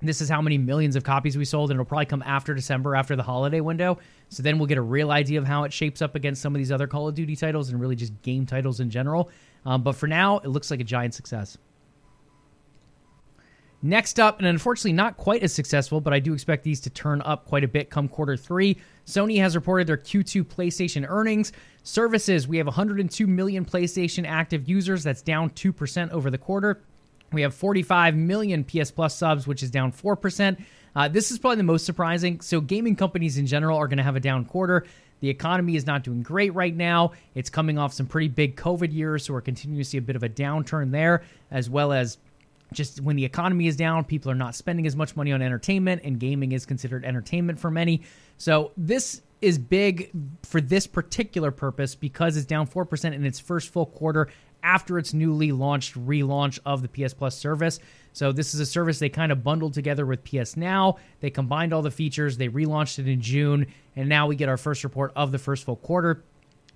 This 0.00 0.20
is 0.20 0.28
how 0.28 0.40
many 0.40 0.58
millions 0.58 0.94
of 0.94 1.02
copies 1.02 1.36
we 1.36 1.44
sold, 1.44 1.70
and 1.70 1.76
it'll 1.76 1.88
probably 1.88 2.06
come 2.06 2.22
after 2.24 2.54
December, 2.54 2.94
after 2.94 3.16
the 3.16 3.22
holiday 3.22 3.60
window. 3.60 3.98
So 4.28 4.42
then 4.42 4.58
we'll 4.58 4.66
get 4.66 4.78
a 4.78 4.82
real 4.82 5.10
idea 5.10 5.38
of 5.38 5.46
how 5.46 5.64
it 5.64 5.72
shapes 5.72 6.02
up 6.02 6.14
against 6.14 6.42
some 6.42 6.54
of 6.54 6.58
these 6.58 6.70
other 6.70 6.86
Call 6.86 7.08
of 7.08 7.14
Duty 7.14 7.34
titles 7.34 7.70
and 7.70 7.80
really 7.80 7.96
just 7.96 8.20
game 8.22 8.46
titles 8.46 8.80
in 8.80 8.90
general. 8.90 9.30
Um, 9.64 9.82
but 9.82 9.92
for 9.92 10.06
now, 10.06 10.38
it 10.38 10.48
looks 10.48 10.70
like 10.70 10.80
a 10.80 10.84
giant 10.84 11.14
success. 11.14 11.56
Next 13.80 14.18
up, 14.18 14.38
and 14.38 14.48
unfortunately 14.48 14.92
not 14.92 15.16
quite 15.16 15.44
as 15.44 15.52
successful, 15.52 16.00
but 16.00 16.12
I 16.12 16.18
do 16.18 16.34
expect 16.34 16.64
these 16.64 16.80
to 16.80 16.90
turn 16.90 17.22
up 17.22 17.46
quite 17.46 17.62
a 17.62 17.68
bit 17.68 17.90
come 17.90 18.08
quarter 18.08 18.36
three. 18.36 18.76
Sony 19.06 19.38
has 19.38 19.54
reported 19.54 19.86
their 19.86 19.96
Q2 19.96 20.44
PlayStation 20.44 21.06
earnings. 21.08 21.52
Services, 21.84 22.48
we 22.48 22.56
have 22.56 22.66
102 22.66 23.26
million 23.26 23.64
PlayStation 23.64 24.26
active 24.26 24.68
users. 24.68 25.04
That's 25.04 25.22
down 25.22 25.50
2% 25.50 26.10
over 26.10 26.28
the 26.28 26.38
quarter. 26.38 26.82
We 27.32 27.42
have 27.42 27.54
45 27.54 28.16
million 28.16 28.64
PS 28.64 28.90
Plus 28.90 29.14
subs, 29.16 29.46
which 29.46 29.62
is 29.62 29.70
down 29.70 29.92
4%. 29.92 30.58
Uh, 30.94 31.08
this 31.08 31.30
is 31.30 31.38
probably 31.38 31.56
the 31.56 31.62
most 31.62 31.84
surprising. 31.84 32.40
So, 32.40 32.60
gaming 32.60 32.96
companies 32.96 33.38
in 33.38 33.46
general 33.46 33.78
are 33.78 33.88
going 33.88 33.98
to 33.98 34.04
have 34.04 34.16
a 34.16 34.20
down 34.20 34.44
quarter. 34.44 34.84
The 35.20 35.28
economy 35.28 35.76
is 35.76 35.86
not 35.86 36.04
doing 36.04 36.22
great 36.22 36.54
right 36.54 36.74
now. 36.74 37.12
It's 37.34 37.50
coming 37.50 37.78
off 37.78 37.92
some 37.92 38.06
pretty 38.06 38.28
big 38.28 38.56
COVID 38.56 38.92
years, 38.92 39.24
so 39.24 39.32
we're 39.32 39.40
continuing 39.40 39.82
to 39.82 39.88
see 39.88 39.98
a 39.98 40.02
bit 40.02 40.16
of 40.16 40.22
a 40.22 40.28
downturn 40.28 40.92
there, 40.92 41.22
as 41.50 41.68
well 41.68 41.92
as 41.92 42.18
just 42.72 43.00
when 43.00 43.16
the 43.16 43.24
economy 43.24 43.66
is 43.66 43.76
down, 43.76 44.04
people 44.04 44.30
are 44.30 44.36
not 44.36 44.54
spending 44.54 44.86
as 44.86 44.94
much 44.94 45.16
money 45.16 45.32
on 45.32 45.42
entertainment, 45.42 46.02
and 46.04 46.20
gaming 46.20 46.52
is 46.52 46.66
considered 46.66 47.04
entertainment 47.04 47.58
for 47.58 47.70
many. 47.70 48.02
So 48.36 48.72
this 48.76 49.22
is 49.40 49.58
big 49.58 50.10
for 50.42 50.60
this 50.60 50.86
particular 50.86 51.50
purpose 51.50 51.94
because 51.94 52.36
it's 52.36 52.46
down 52.46 52.66
4% 52.66 53.14
in 53.14 53.24
its 53.24 53.38
first 53.38 53.72
full 53.72 53.86
quarter 53.86 54.28
after 54.62 54.98
its 54.98 55.14
newly 55.14 55.52
launched 55.52 55.94
relaunch 55.94 56.58
of 56.66 56.82
the 56.82 56.88
PS 56.88 57.14
Plus 57.14 57.36
service. 57.36 57.78
So 58.12 58.32
this 58.32 58.54
is 58.54 58.60
a 58.60 58.66
service 58.66 58.98
they 58.98 59.08
kind 59.08 59.32
of 59.32 59.44
bundled 59.44 59.74
together 59.74 60.06
with 60.06 60.24
PS 60.24 60.56
Now. 60.56 60.96
They 61.20 61.30
combined 61.30 61.72
all 61.72 61.82
the 61.82 61.90
features, 61.90 62.36
they 62.36 62.48
relaunched 62.48 62.98
it 62.98 63.08
in 63.08 63.20
June, 63.20 63.66
and 63.96 64.08
now 64.08 64.26
we 64.26 64.36
get 64.36 64.48
our 64.48 64.56
first 64.56 64.84
report 64.84 65.12
of 65.14 65.32
the 65.32 65.38
first 65.38 65.64
full 65.64 65.76
quarter. 65.76 66.22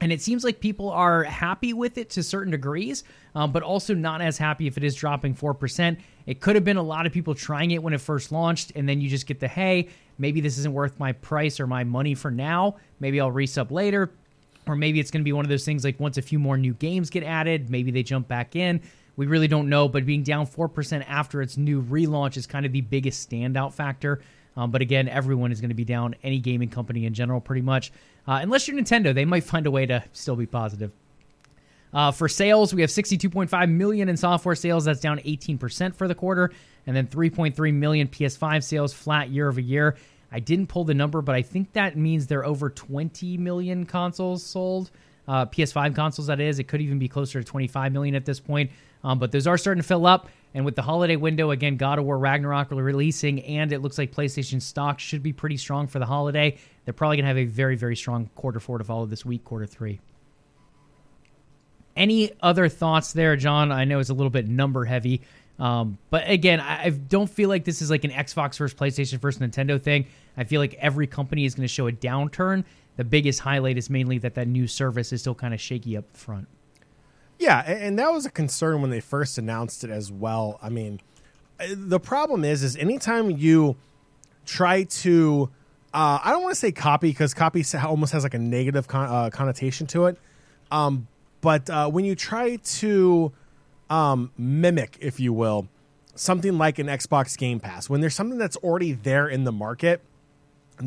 And 0.00 0.10
it 0.10 0.20
seems 0.20 0.42
like 0.42 0.58
people 0.58 0.90
are 0.90 1.22
happy 1.22 1.72
with 1.72 1.96
it 1.96 2.10
to 2.10 2.24
certain 2.24 2.50
degrees, 2.50 3.04
um, 3.36 3.52
but 3.52 3.62
also 3.62 3.94
not 3.94 4.20
as 4.20 4.36
happy 4.36 4.66
if 4.66 4.76
it 4.76 4.82
is 4.82 4.96
dropping 4.96 5.36
4%. 5.36 5.96
It 6.26 6.40
could 6.40 6.56
have 6.56 6.64
been 6.64 6.76
a 6.76 6.82
lot 6.82 7.06
of 7.06 7.12
people 7.12 7.36
trying 7.36 7.70
it 7.70 7.80
when 7.80 7.94
it 7.94 8.00
first 8.00 8.32
launched, 8.32 8.72
and 8.74 8.88
then 8.88 9.00
you 9.00 9.08
just 9.08 9.28
get 9.28 9.38
the 9.38 9.46
hey, 9.46 9.88
maybe 10.18 10.40
this 10.40 10.58
isn't 10.58 10.72
worth 10.72 10.98
my 10.98 11.12
price 11.12 11.60
or 11.60 11.68
my 11.68 11.84
money 11.84 12.14
for 12.14 12.32
now. 12.32 12.76
Maybe 12.98 13.20
I'll 13.20 13.30
resub 13.30 13.70
later. 13.70 14.10
Or 14.66 14.76
maybe 14.76 14.98
it's 14.98 15.10
going 15.10 15.20
to 15.20 15.24
be 15.24 15.32
one 15.32 15.44
of 15.44 15.48
those 15.48 15.64
things 15.64 15.84
like 15.84 15.98
once 15.98 16.18
a 16.18 16.22
few 16.22 16.38
more 16.38 16.56
new 16.56 16.74
games 16.74 17.10
get 17.10 17.22
added, 17.24 17.70
maybe 17.70 17.90
they 17.90 18.02
jump 18.02 18.28
back 18.28 18.54
in. 18.56 18.80
We 19.16 19.26
really 19.26 19.48
don't 19.48 19.68
know, 19.68 19.88
but 19.88 20.06
being 20.06 20.22
down 20.22 20.46
4% 20.46 21.04
after 21.06 21.42
its 21.42 21.56
new 21.56 21.82
relaunch 21.82 22.36
is 22.36 22.46
kind 22.46 22.64
of 22.64 22.72
the 22.72 22.80
biggest 22.80 23.28
standout 23.28 23.74
factor. 23.74 24.20
Um, 24.56 24.70
but 24.70 24.82
again, 24.82 25.08
everyone 25.08 25.52
is 25.52 25.60
going 25.60 25.70
to 25.70 25.74
be 25.74 25.84
down, 25.84 26.14
any 26.22 26.38
gaming 26.38 26.68
company 26.68 27.06
in 27.06 27.14
general, 27.14 27.40
pretty 27.40 27.62
much. 27.62 27.92
Uh, 28.26 28.40
unless 28.42 28.68
you're 28.68 28.78
Nintendo, 28.78 29.14
they 29.14 29.24
might 29.24 29.44
find 29.44 29.66
a 29.66 29.70
way 29.70 29.86
to 29.86 30.04
still 30.12 30.36
be 30.36 30.46
positive. 30.46 30.92
Uh, 31.92 32.10
for 32.10 32.28
sales, 32.28 32.72
we 32.72 32.80
have 32.80 32.90
62.5 32.90 33.70
million 33.70 34.08
in 34.08 34.16
software 34.16 34.54
sales. 34.54 34.86
That's 34.86 35.00
down 35.00 35.18
18% 35.18 35.94
for 35.94 36.08
the 36.08 36.14
quarter, 36.14 36.50
and 36.86 36.96
then 36.96 37.06
3.3 37.06 37.74
million 37.74 38.08
PS5 38.08 38.64
sales, 38.64 38.92
flat 38.92 39.28
year 39.28 39.48
over 39.48 39.60
year. 39.60 39.96
I 40.30 40.40
didn't 40.40 40.68
pull 40.68 40.84
the 40.84 40.94
number, 40.94 41.20
but 41.20 41.34
I 41.34 41.42
think 41.42 41.72
that 41.74 41.96
means 41.96 42.26
there 42.26 42.40
are 42.40 42.46
over 42.46 42.70
20 42.70 43.36
million 43.36 43.84
consoles 43.84 44.42
sold. 44.42 44.90
Uh, 45.28 45.46
PS5 45.46 45.94
consoles. 45.94 46.26
That 46.26 46.40
is, 46.40 46.58
it 46.58 46.64
could 46.64 46.80
even 46.80 46.98
be 46.98 47.08
closer 47.08 47.40
to 47.40 47.44
25 47.44 47.92
million 47.92 48.14
at 48.14 48.24
this 48.24 48.40
point. 48.40 48.70
Um, 49.04 49.18
but 49.18 49.32
those 49.32 49.46
are 49.46 49.58
starting 49.58 49.82
to 49.82 49.86
fill 49.86 50.06
up. 50.06 50.28
And 50.54 50.64
with 50.64 50.76
the 50.76 50.82
holiday 50.82 51.16
window, 51.16 51.50
again, 51.50 51.76
God 51.76 51.98
of 51.98 52.04
War 52.04 52.18
Ragnarok 52.18 52.70
releasing, 52.70 53.40
and 53.40 53.72
it 53.72 53.80
looks 53.80 53.96
like 53.96 54.12
PlayStation 54.12 54.60
stock 54.60 54.98
should 54.98 55.22
be 55.22 55.32
pretty 55.32 55.56
strong 55.56 55.86
for 55.86 55.98
the 55.98 56.06
holiday. 56.06 56.58
They're 56.84 56.94
probably 56.94 57.16
going 57.16 57.24
to 57.24 57.28
have 57.28 57.38
a 57.38 57.44
very, 57.44 57.76
very 57.76 57.96
strong 57.96 58.28
quarter 58.34 58.60
four 58.60 58.78
to 58.78 58.84
follow 58.84 59.06
this 59.06 59.24
week, 59.24 59.44
quarter 59.44 59.66
three. 59.66 60.00
Any 61.96 62.32
other 62.42 62.68
thoughts 62.68 63.12
there, 63.12 63.36
John? 63.36 63.72
I 63.72 63.84
know 63.84 63.98
it's 63.98 64.10
a 64.10 64.14
little 64.14 64.30
bit 64.30 64.46
number 64.46 64.84
heavy. 64.84 65.22
Um, 65.58 65.98
but 66.10 66.28
again, 66.28 66.60
I, 66.60 66.84
I 66.84 66.90
don't 66.90 67.28
feel 67.28 67.48
like 67.48 67.64
this 67.64 67.82
is 67.82 67.90
like 67.90 68.04
an 68.04 68.10
Xbox 68.10 68.56
versus 68.56 68.74
PlayStation 68.78 69.20
versus 69.20 69.40
Nintendo 69.40 69.80
thing. 69.80 70.06
I 70.36 70.44
feel 70.44 70.60
like 70.60 70.74
every 70.74 71.06
company 71.06 71.44
is 71.44 71.54
going 71.54 71.64
to 71.64 71.72
show 71.72 71.86
a 71.86 71.92
downturn. 71.92 72.64
The 72.96 73.04
biggest 73.04 73.40
highlight 73.40 73.78
is 73.78 73.88
mainly 73.88 74.18
that 74.18 74.34
that 74.34 74.48
new 74.48 74.66
service 74.66 75.12
is 75.12 75.20
still 75.20 75.34
kind 75.34 75.54
of 75.54 75.60
shaky 75.60 75.96
up 75.96 76.04
front. 76.16 76.48
Yeah, 77.38 77.60
and 77.60 77.98
that 77.98 78.12
was 78.12 78.26
a 78.26 78.30
concern 78.30 78.82
when 78.82 78.90
they 78.90 79.00
first 79.00 79.38
announced 79.38 79.82
it 79.82 79.90
as 79.90 80.12
well. 80.12 80.58
I 80.62 80.68
mean, 80.68 81.00
uh, 81.58 81.66
the 81.70 81.98
problem 81.98 82.44
is, 82.44 82.62
is 82.62 82.76
anytime 82.76 83.30
you 83.30 83.76
try 84.44 84.84
to, 84.84 85.50
uh, 85.92 86.20
I 86.22 86.30
don't 86.30 86.42
want 86.42 86.54
to 86.54 86.60
say 86.60 86.70
copy 86.70 87.08
because 87.08 87.34
copy 87.34 87.64
almost 87.82 88.12
has 88.12 88.22
like 88.22 88.34
a 88.34 88.38
negative 88.38 88.86
con- 88.86 89.08
uh, 89.08 89.30
connotation 89.30 89.86
to 89.88 90.06
it. 90.06 90.18
Um, 90.70 91.08
but 91.40 91.68
uh, 91.68 91.88
when 91.90 92.04
you 92.04 92.14
try 92.14 92.56
to 92.56 93.32
um, 93.90 94.30
mimic, 94.38 94.98
if 95.00 95.18
you 95.18 95.32
will, 95.32 95.68
something 96.14 96.58
like 96.58 96.78
an 96.78 96.86
Xbox 96.86 97.36
Game 97.36 97.58
Pass, 97.58 97.90
when 97.90 98.00
there's 98.00 98.14
something 98.14 98.38
that's 98.38 98.56
already 98.58 98.92
there 98.92 99.28
in 99.28 99.44
the 99.44 99.52
market 99.52 100.00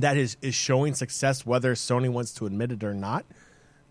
that 0.01 0.17
is 0.17 0.37
is 0.41 0.55
showing 0.55 0.93
success, 0.93 1.45
whether 1.45 1.73
Sony 1.75 2.09
wants 2.09 2.33
to 2.35 2.45
admit 2.45 2.71
it 2.71 2.83
or 2.83 2.93
not, 2.93 3.25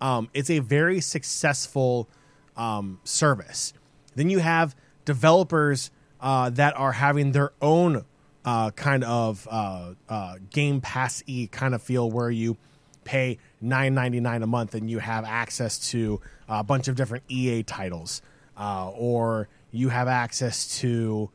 um, 0.00 0.28
it's 0.34 0.50
a 0.50 0.58
very 0.58 1.00
successful 1.00 2.08
um, 2.56 3.00
service. 3.04 3.72
Then 4.14 4.30
you 4.30 4.38
have 4.38 4.76
developers 5.04 5.90
uh, 6.20 6.50
that 6.50 6.76
are 6.76 6.92
having 6.92 7.32
their 7.32 7.52
own 7.60 8.04
uh, 8.44 8.70
kind 8.72 9.04
of 9.04 9.48
uh, 9.50 9.94
uh 10.08 10.36
Game 10.50 10.80
Pass 10.80 11.22
e 11.26 11.46
kind 11.46 11.74
of 11.74 11.82
feel 11.82 12.10
where 12.10 12.30
you 12.30 12.56
pay 13.04 13.38
nine 13.60 13.94
ninety 13.94 14.20
nine 14.20 14.42
a 14.42 14.46
month 14.46 14.74
and 14.74 14.90
you 14.90 14.98
have 14.98 15.24
access 15.24 15.90
to 15.90 16.20
a 16.48 16.62
bunch 16.62 16.88
of 16.88 16.96
different 16.96 17.24
EA 17.28 17.62
titles, 17.62 18.20
uh, 18.56 18.90
or 18.90 19.48
you 19.70 19.88
have 19.88 20.08
access 20.08 20.78
to. 20.80 21.30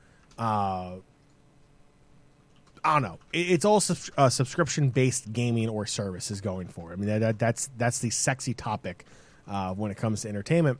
Uh, 2.83 2.87
I 2.87 2.93
don't 2.93 3.03
know. 3.03 3.19
It's 3.33 3.65
all 3.65 3.79
sub- 3.79 4.31
subscription 4.31 4.89
based 4.89 5.31
gaming 5.31 5.69
or 5.69 5.85
services 5.85 6.41
going 6.41 6.67
for. 6.67 6.91
I 6.91 6.95
mean, 6.95 7.19
that, 7.19 7.39
that's 7.39 7.69
that's 7.77 7.99
the 7.99 8.09
sexy 8.09 8.53
topic 8.53 9.05
when 9.75 9.91
it 9.91 9.97
comes 9.97 10.21
to 10.21 10.29
entertainment. 10.29 10.79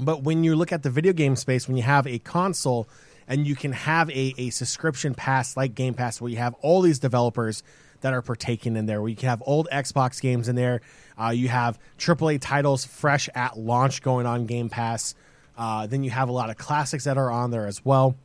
But 0.00 0.22
when 0.22 0.42
you 0.42 0.56
look 0.56 0.72
at 0.72 0.82
the 0.82 0.90
video 0.90 1.12
game 1.12 1.36
space, 1.36 1.68
when 1.68 1.76
you 1.76 1.84
have 1.84 2.06
a 2.06 2.18
console 2.18 2.88
and 3.28 3.46
you 3.46 3.54
can 3.54 3.72
have 3.72 4.10
a, 4.10 4.34
a 4.36 4.50
subscription 4.50 5.14
pass 5.14 5.56
like 5.56 5.74
Game 5.74 5.94
Pass, 5.94 6.20
where 6.20 6.30
you 6.30 6.36
have 6.38 6.54
all 6.60 6.82
these 6.82 6.98
developers 6.98 7.62
that 8.00 8.12
are 8.12 8.20
partaking 8.20 8.76
in 8.76 8.86
there, 8.86 9.00
where 9.00 9.08
you 9.08 9.16
can 9.16 9.28
have 9.28 9.42
old 9.46 9.68
Xbox 9.72 10.20
games 10.20 10.48
in 10.48 10.56
there, 10.56 10.80
uh, 11.20 11.30
you 11.30 11.48
have 11.48 11.78
AAA 11.98 12.38
titles 12.40 12.84
fresh 12.84 13.28
at 13.34 13.58
launch 13.58 14.02
going 14.02 14.26
on 14.26 14.46
Game 14.46 14.68
Pass. 14.68 15.14
Uh, 15.56 15.86
then 15.86 16.02
you 16.02 16.10
have 16.10 16.28
a 16.28 16.32
lot 16.32 16.50
of 16.50 16.58
classics 16.58 17.04
that 17.04 17.16
are 17.16 17.30
on 17.30 17.50
there 17.50 17.66
as 17.66 17.84
well. 17.84 18.16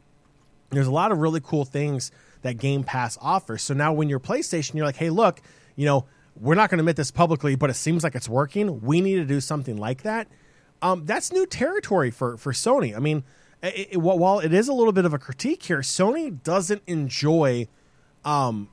There's 0.72 0.88
a 0.88 0.92
lot 0.92 1.12
of 1.12 1.20
really 1.20 1.40
cool 1.40 1.66
things 1.66 2.12
that 2.42 2.58
Game 2.58 2.84
Pass 2.84 3.18
offers. 3.22 3.64
So 3.64 3.74
now 3.74 3.94
when 3.94 4.10
you're 4.10 4.20
PlayStation, 4.20 4.76
you're 4.76 4.86
like, 4.86 4.96
hey, 4.96 5.10
look, 5.10 5.42
you 5.76 5.86
know, 5.86 6.06
we're 6.36 6.56
not 6.56 6.70
going 6.70 6.78
to 6.78 6.84
admit 6.84 6.96
this 6.96 7.12
publicly, 7.12 7.56
but 7.56 7.70
it 7.70 7.76
seems 7.76 8.04
like 8.04 8.16
it's 8.16 8.30
working. 8.30 8.82
We 8.82 9.02
need 9.02 9.16
to 9.16 9.26
do 9.26 9.42
something 9.42 9.78
like 9.78 10.04
that 10.04 10.28
um, 10.82 11.06
that's 11.06 11.32
new 11.32 11.46
territory 11.46 12.12
for 12.12 12.38
for 12.38 12.52
Sony. 12.52 12.96
I 12.96 13.00
mean, 13.00 13.24
it, 13.62 13.90
it, 13.92 13.98
while 13.98 14.40
it 14.40 14.54
is 14.54 14.68
a 14.68 14.74
little 14.74 14.94
bit 14.94 15.06
of 15.06 15.14
a 15.14 15.20
critique 15.20 15.64
here, 15.64 15.80
Sony 15.80 16.42
doesn't 16.44 16.82
enjoy. 16.88 17.68
Um, 18.26 18.70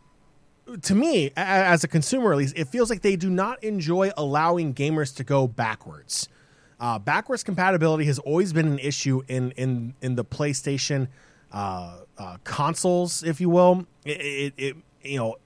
to 0.83 0.96
me, 0.96 1.31
as 1.37 1.85
a 1.85 1.88
consumer 1.88 2.33
at 2.33 2.38
least, 2.38 2.59
it 2.59 2.66
feels 2.66 2.90
like 2.90 3.02
they 3.02 3.14
do 3.14 3.31
not 3.31 3.62
enjoy 3.62 4.11
allowing 4.16 4.74
gamers 4.74 5.14
to 5.16 5.22
go 5.22 5.46
backwards. 5.46 6.29
Uh, 6.81 6.98
backwards 6.98 7.44
compatibility 7.44 8.05
has 8.05 8.18
always 8.18 8.52
been 8.52 8.66
an 8.66 8.79
issue 8.79 9.22
in 9.29 9.52
in 9.52 9.94
in 10.00 10.16
the 10.16 10.24
PlayStation 10.24 11.09
uh, 11.52 11.98
uh, 12.18 12.37
consoles, 12.44 13.22
if 13.22 13.40
you 13.40 13.48
will. 13.48 13.87
It, 14.04 14.20
it, 14.20 14.54
it 14.56 14.76
you 15.02 15.18
know 15.18 15.37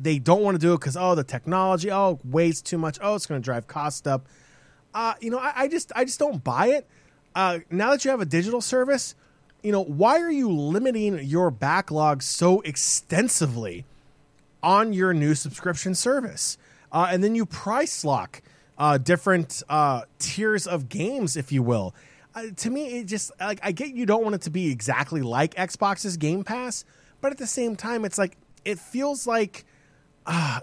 they 0.00 0.18
don't 0.20 0.42
want 0.42 0.54
to 0.54 0.60
do 0.60 0.74
it 0.74 0.78
because 0.78 0.96
oh 0.96 1.16
the 1.16 1.24
technology 1.24 1.90
oh 1.90 2.20
weighs 2.24 2.62
too 2.62 2.78
much 2.78 2.98
oh 3.02 3.16
it's 3.16 3.26
going 3.26 3.40
to 3.40 3.44
drive 3.44 3.66
cost 3.66 4.06
up 4.06 4.28
uh, 4.94 5.14
you 5.20 5.30
know, 5.30 5.38
I, 5.38 5.52
I, 5.54 5.68
just 5.68 5.92
I 5.94 6.04
just 6.04 6.18
don't 6.18 6.42
buy 6.42 6.68
it. 6.68 6.86
Uh, 7.34 7.60
now 7.70 7.90
that 7.90 8.04
you 8.04 8.10
have 8.10 8.20
a 8.20 8.26
digital 8.26 8.60
service, 8.60 9.14
you 9.62 9.72
know, 9.72 9.82
why 9.82 10.20
are 10.20 10.30
you 10.30 10.50
limiting 10.50 11.18
your 11.22 11.50
backlog 11.50 12.22
so 12.22 12.60
extensively 12.62 13.84
on 14.62 14.92
your 14.92 15.12
new 15.12 15.34
subscription 15.34 15.94
service? 15.94 16.58
Uh, 16.90 17.08
and 17.10 17.22
then 17.22 17.34
you 17.34 17.44
price 17.44 18.04
lock 18.04 18.42
uh, 18.78 18.98
different 18.98 19.62
uh, 19.68 20.02
tiers 20.18 20.66
of 20.66 20.88
games, 20.88 21.36
if 21.36 21.52
you 21.52 21.62
will. 21.62 21.94
Uh, 22.34 22.42
to 22.56 22.70
me, 22.70 22.98
it 22.98 23.04
just 23.04 23.32
like 23.40 23.60
I 23.62 23.72
get 23.72 23.94
you 23.94 24.06
don't 24.06 24.22
want 24.22 24.34
it 24.34 24.42
to 24.42 24.50
be 24.50 24.70
exactly 24.70 25.22
like 25.22 25.54
Xbox's 25.54 26.16
Game 26.16 26.44
Pass, 26.44 26.84
but 27.20 27.32
at 27.32 27.38
the 27.38 27.46
same 27.46 27.76
time, 27.76 28.04
it's 28.04 28.18
like 28.18 28.36
it 28.64 28.78
feels 28.78 29.26
like 29.26 29.64
uh, 30.26 30.60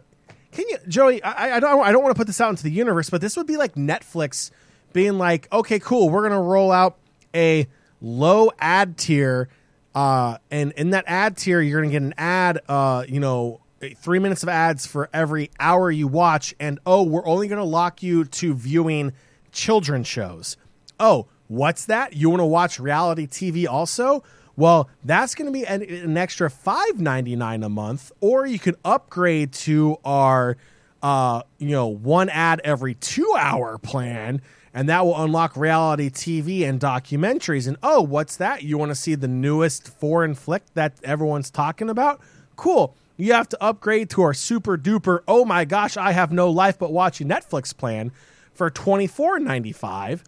can 0.51 0.65
you, 0.69 0.77
Joey? 0.87 1.21
I, 1.21 1.57
I 1.57 1.59
don't. 1.59 1.83
I 1.83 1.91
don't 1.91 2.01
want 2.01 2.15
to 2.15 2.17
put 2.19 2.27
this 2.27 2.39
out 2.39 2.49
into 2.49 2.63
the 2.63 2.71
universe, 2.71 3.09
but 3.09 3.19
this 3.19 3.35
would 3.35 3.47
be 3.47 3.57
like 3.57 3.75
Netflix 3.75 4.51
being 4.93 5.17
like, 5.17 5.51
okay, 5.51 5.79
cool, 5.79 6.09
we're 6.09 6.23
gonna 6.23 6.41
roll 6.41 6.71
out 6.71 6.97
a 7.35 7.67
low 7.99 8.49
ad 8.59 8.97
tier, 8.97 9.49
uh, 9.93 10.37
and 10.49 10.71
in 10.73 10.91
that 10.91 11.03
ad 11.07 11.35
tier, 11.35 11.59
you're 11.59 11.81
gonna 11.81 11.91
get 11.91 12.01
an 12.03 12.13
ad, 12.17 12.61
uh, 12.69 13.03
you 13.09 13.19
know, 13.19 13.59
three 13.97 14.19
minutes 14.19 14.43
of 14.43 14.49
ads 14.49 14.87
for 14.87 15.09
every 15.13 15.51
hour 15.59 15.91
you 15.91 16.07
watch, 16.07 16.55
and 16.59 16.79
oh, 16.85 17.03
we're 17.03 17.27
only 17.27 17.49
gonna 17.49 17.65
lock 17.65 18.01
you 18.01 18.23
to 18.23 18.53
viewing 18.53 19.11
children 19.51 20.05
shows. 20.05 20.55
Oh, 20.99 21.27
what's 21.47 21.85
that? 21.85 22.15
You 22.15 22.29
want 22.29 22.41
to 22.41 22.45
watch 22.45 22.79
reality 22.79 23.27
TV 23.27 23.67
also? 23.67 24.23
Well, 24.55 24.89
that's 25.03 25.35
going 25.35 25.47
to 25.47 25.51
be 25.51 25.65
an, 25.65 25.81
an 25.83 26.17
extra 26.17 26.49
five 26.49 26.99
ninety 26.99 27.35
nine 27.35 27.63
a 27.63 27.69
month, 27.69 28.11
or 28.21 28.45
you 28.45 28.59
can 28.59 28.75
upgrade 28.85 29.51
to 29.53 29.97
our, 30.05 30.57
uh, 31.03 31.41
you 31.57 31.71
know, 31.71 31.87
one 31.87 32.29
ad 32.29 32.61
every 32.63 32.95
two 32.95 33.33
hour 33.37 33.77
plan, 33.77 34.41
and 34.73 34.87
that 34.87 35.05
will 35.05 35.21
unlock 35.21 35.57
reality 35.57 36.09
TV 36.09 36.67
and 36.67 36.79
documentaries. 36.79 37.67
And 37.67 37.75
oh, 37.83 38.01
what's 38.01 38.37
that? 38.37 38.63
You 38.63 38.77
want 38.77 38.91
to 38.91 38.95
see 38.95 39.15
the 39.15 39.27
newest 39.27 39.89
foreign 39.89 40.35
flick 40.35 40.63
that 40.73 40.93
everyone's 41.03 41.49
talking 41.49 41.89
about? 41.89 42.21
Cool. 42.55 42.95
You 43.17 43.33
have 43.33 43.49
to 43.49 43.63
upgrade 43.63 44.09
to 44.11 44.21
our 44.21 44.33
super 44.33 44.77
duper. 44.77 45.19
Oh 45.27 45.45
my 45.45 45.65
gosh, 45.65 45.97
I 45.97 46.11
have 46.11 46.31
no 46.31 46.49
life 46.49 46.77
but 46.79 46.91
watching 46.91 47.27
Netflix 47.27 47.75
plan 47.75 48.11
for 48.53 48.69
twenty 48.69 49.07
four 49.07 49.37
ninety 49.37 49.73
five, 49.73 50.23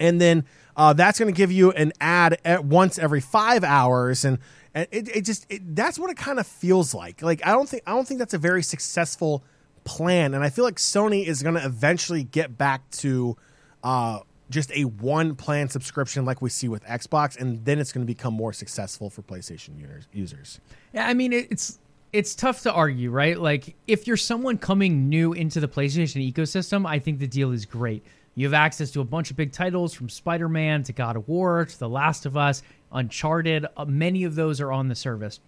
and 0.00 0.20
then 0.20 0.44
uh, 0.76 0.92
that's 0.94 1.18
going 1.18 1.32
to 1.32 1.36
give 1.36 1.52
you 1.52 1.70
an 1.72 1.92
ad 2.00 2.38
at 2.44 2.64
once 2.64 2.98
every 2.98 3.20
five 3.20 3.62
hours, 3.62 4.24
and, 4.24 4.38
and 4.74 4.88
it, 4.90 5.14
it 5.14 5.24
just 5.24 5.46
it, 5.50 5.76
that's 5.76 5.98
what 5.98 6.10
it 6.10 6.16
kind 6.16 6.40
of 6.40 6.46
feels 6.46 6.94
like. 6.94 7.22
Like 7.22 7.46
I 7.46 7.52
don't 7.52 7.68
think 7.68 7.82
I 7.86 7.92
don't 7.92 8.08
think 8.08 8.18
that's 8.18 8.34
a 8.34 8.38
very 8.38 8.62
successful 8.62 9.44
plan, 9.84 10.34
and 10.34 10.42
I 10.42 10.50
feel 10.50 10.64
like 10.64 10.76
Sony 10.76 11.26
is 11.26 11.42
going 11.42 11.54
to 11.54 11.64
eventually 11.64 12.24
get 12.24 12.56
back 12.56 12.90
to 12.92 13.36
uh, 13.84 14.20
just 14.48 14.72
a 14.72 14.84
one 14.84 15.36
plan 15.36 15.68
subscription 15.68 16.24
like 16.24 16.40
we 16.40 16.48
see 16.48 16.68
with 16.68 16.82
Xbox, 16.84 17.38
and 17.38 17.64
then 17.64 17.78
it's 17.78 17.92
going 17.92 18.04
to 18.04 18.12
become 18.12 18.34
more 18.34 18.52
successful 18.52 19.10
for 19.10 19.22
PlayStation 19.22 20.04
users. 20.12 20.60
Yeah, 20.94 21.06
I 21.06 21.14
mean 21.14 21.32
it's 21.32 21.78
it's 22.12 22.34
tough 22.34 22.62
to 22.62 22.72
argue, 22.72 23.10
right? 23.10 23.38
Like 23.38 23.76
if 23.86 24.06
you're 24.06 24.16
someone 24.16 24.58
coming 24.58 25.08
new 25.08 25.32
into 25.32 25.60
the 25.60 25.68
PlayStation 25.68 26.32
ecosystem, 26.32 26.86
I 26.86 26.98
think 26.98 27.18
the 27.18 27.28
deal 27.28 27.52
is 27.52 27.66
great. 27.66 28.04
You 28.40 28.46
have 28.46 28.54
access 28.54 28.90
to 28.92 29.02
a 29.02 29.04
bunch 29.04 29.30
of 29.30 29.36
big 29.36 29.52
titles 29.52 29.92
from 29.92 30.08
Spider 30.08 30.48
Man 30.48 30.82
to 30.84 30.94
God 30.94 31.14
of 31.14 31.28
War 31.28 31.66
to 31.66 31.78
The 31.78 31.90
Last 31.90 32.24
of 32.24 32.38
Us, 32.38 32.62
Uncharted. 32.90 33.66
Uh, 33.76 33.84
many 33.84 34.24
of 34.24 34.34
those 34.34 34.62
are 34.62 34.72
on 34.72 34.88
the 34.88 34.94
service. 34.94 35.40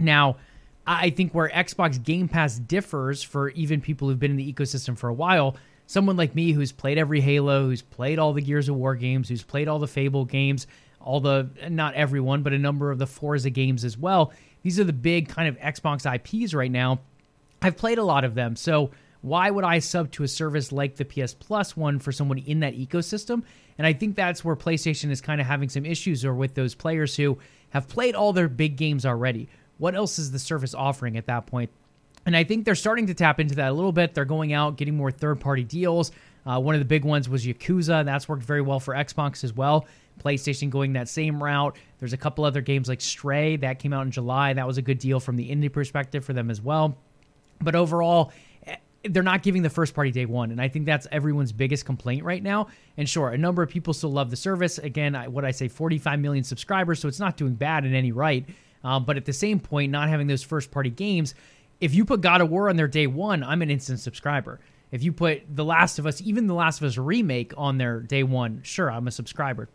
Now, 0.00 0.38
I 0.84 1.10
think 1.10 1.36
where 1.36 1.48
Xbox 1.48 2.02
Game 2.02 2.26
Pass 2.26 2.58
differs 2.58 3.22
for 3.22 3.50
even 3.50 3.80
people 3.80 4.08
who've 4.08 4.18
been 4.18 4.32
in 4.32 4.36
the 4.36 4.52
ecosystem 4.52 4.98
for 4.98 5.08
a 5.08 5.14
while, 5.14 5.54
someone 5.86 6.16
like 6.16 6.34
me 6.34 6.50
who's 6.50 6.72
played 6.72 6.98
every 6.98 7.20
Halo, 7.20 7.66
who's 7.66 7.82
played 7.82 8.18
all 8.18 8.32
the 8.32 8.42
Gears 8.42 8.68
of 8.68 8.74
War 8.74 8.96
games, 8.96 9.28
who's 9.28 9.44
played 9.44 9.68
all 9.68 9.78
the 9.78 9.86
Fable 9.86 10.24
games, 10.24 10.66
all 11.00 11.20
the, 11.20 11.48
not 11.68 11.94
everyone, 11.94 12.42
but 12.42 12.52
a 12.52 12.58
number 12.58 12.90
of 12.90 12.98
the 12.98 13.06
Forza 13.06 13.50
games 13.50 13.84
as 13.84 13.96
well. 13.96 14.32
These 14.64 14.80
are 14.80 14.84
the 14.84 14.92
big 14.92 15.28
kind 15.28 15.48
of 15.48 15.56
Xbox 15.60 16.12
IPs 16.12 16.54
right 16.54 16.72
now. 16.72 17.02
I've 17.62 17.76
played 17.76 17.98
a 17.98 18.04
lot 18.04 18.24
of 18.24 18.34
them. 18.34 18.56
So 18.56 18.90
why 19.22 19.50
would 19.50 19.64
I 19.64 19.78
sub 19.78 20.10
to 20.12 20.24
a 20.24 20.28
service 20.28 20.72
like 20.72 20.96
the 20.96 21.04
PS 21.04 21.34
Plus 21.34 21.76
one 21.76 21.98
for 21.98 22.12
someone 22.12 22.38
in 22.38 22.60
that 22.60 22.76
ecosystem? 22.76 23.44
And 23.78 23.86
I 23.86 23.92
think 23.92 24.16
that's 24.16 24.44
where 24.44 24.56
PlayStation 24.56 25.10
is 25.10 25.20
kind 25.20 25.40
of 25.40 25.46
having 25.46 25.68
some 25.68 25.86
issues 25.86 26.24
or 26.24 26.34
with 26.34 26.54
those 26.54 26.74
players 26.74 27.16
who 27.16 27.38
have 27.70 27.88
played 27.88 28.14
all 28.14 28.32
their 28.32 28.48
big 28.48 28.76
games 28.76 29.06
already. 29.06 29.48
What 29.78 29.94
else 29.94 30.18
is 30.18 30.30
the 30.30 30.38
service 30.38 30.74
offering 30.74 31.16
at 31.16 31.26
that 31.26 31.46
point? 31.46 31.70
And 32.26 32.36
I 32.36 32.44
think 32.44 32.64
they're 32.64 32.74
starting 32.74 33.06
to 33.06 33.14
tap 33.14 33.40
into 33.40 33.54
that 33.56 33.70
a 33.70 33.72
little 33.72 33.92
bit. 33.92 34.14
They're 34.14 34.24
going 34.24 34.52
out, 34.52 34.76
getting 34.76 34.96
more 34.96 35.10
third 35.10 35.40
party 35.40 35.64
deals. 35.64 36.12
Uh, 36.44 36.60
one 36.60 36.74
of 36.74 36.80
the 36.80 36.84
big 36.84 37.04
ones 37.04 37.28
was 37.28 37.46
Yakuza. 37.46 38.04
That's 38.04 38.28
worked 38.28 38.42
very 38.42 38.60
well 38.60 38.80
for 38.80 38.94
Xbox 38.94 39.44
as 39.44 39.52
well. 39.52 39.86
PlayStation 40.22 40.70
going 40.70 40.92
that 40.92 41.08
same 41.08 41.42
route. 41.42 41.76
There's 41.98 42.12
a 42.12 42.16
couple 42.16 42.44
other 42.44 42.60
games 42.60 42.88
like 42.88 43.00
Stray 43.00 43.56
that 43.56 43.78
came 43.78 43.92
out 43.92 44.02
in 44.02 44.10
July. 44.10 44.52
That 44.52 44.66
was 44.66 44.78
a 44.78 44.82
good 44.82 44.98
deal 44.98 45.20
from 45.20 45.36
the 45.36 45.50
indie 45.50 45.72
perspective 45.72 46.24
for 46.24 46.32
them 46.32 46.50
as 46.50 46.60
well. 46.60 46.96
But 47.60 47.74
overall, 47.74 48.32
they're 49.04 49.22
not 49.22 49.42
giving 49.42 49.62
the 49.62 49.70
first 49.70 49.94
party 49.94 50.10
day 50.10 50.26
one. 50.26 50.50
And 50.50 50.60
I 50.60 50.68
think 50.68 50.86
that's 50.86 51.06
everyone's 51.10 51.52
biggest 51.52 51.84
complaint 51.84 52.24
right 52.24 52.42
now. 52.42 52.68
And 52.96 53.08
sure, 53.08 53.30
a 53.30 53.38
number 53.38 53.62
of 53.62 53.70
people 53.70 53.94
still 53.94 54.12
love 54.12 54.30
the 54.30 54.36
service. 54.36 54.78
Again, 54.78 55.14
what 55.32 55.44
I 55.44 55.50
say, 55.50 55.68
45 55.68 56.20
million 56.20 56.44
subscribers, 56.44 57.00
so 57.00 57.08
it's 57.08 57.20
not 57.20 57.36
doing 57.36 57.54
bad 57.54 57.84
in 57.84 57.94
any 57.94 58.12
right. 58.12 58.46
Um, 58.84 59.04
but 59.04 59.16
at 59.16 59.24
the 59.24 59.32
same 59.32 59.60
point, 59.60 59.92
not 59.92 60.08
having 60.08 60.26
those 60.26 60.42
first 60.42 60.70
party 60.70 60.90
games, 60.90 61.34
if 61.80 61.94
you 61.94 62.04
put 62.04 62.20
God 62.20 62.40
of 62.40 62.50
War 62.50 62.68
on 62.68 62.76
their 62.76 62.88
day 62.88 63.06
one, 63.06 63.42
I'm 63.42 63.62
an 63.62 63.70
instant 63.70 64.00
subscriber. 64.00 64.60
If 64.92 65.02
you 65.02 65.12
put 65.12 65.42
The 65.48 65.64
Last 65.64 65.98
of 65.98 66.06
Us, 66.06 66.20
even 66.20 66.46
The 66.46 66.54
Last 66.54 66.80
of 66.80 66.86
Us 66.86 66.98
remake 66.98 67.54
on 67.56 67.78
their 67.78 68.00
day 68.00 68.22
one, 68.22 68.60
sure, 68.62 68.90
I'm 68.90 69.08
a 69.08 69.10
subscriber. 69.10 69.68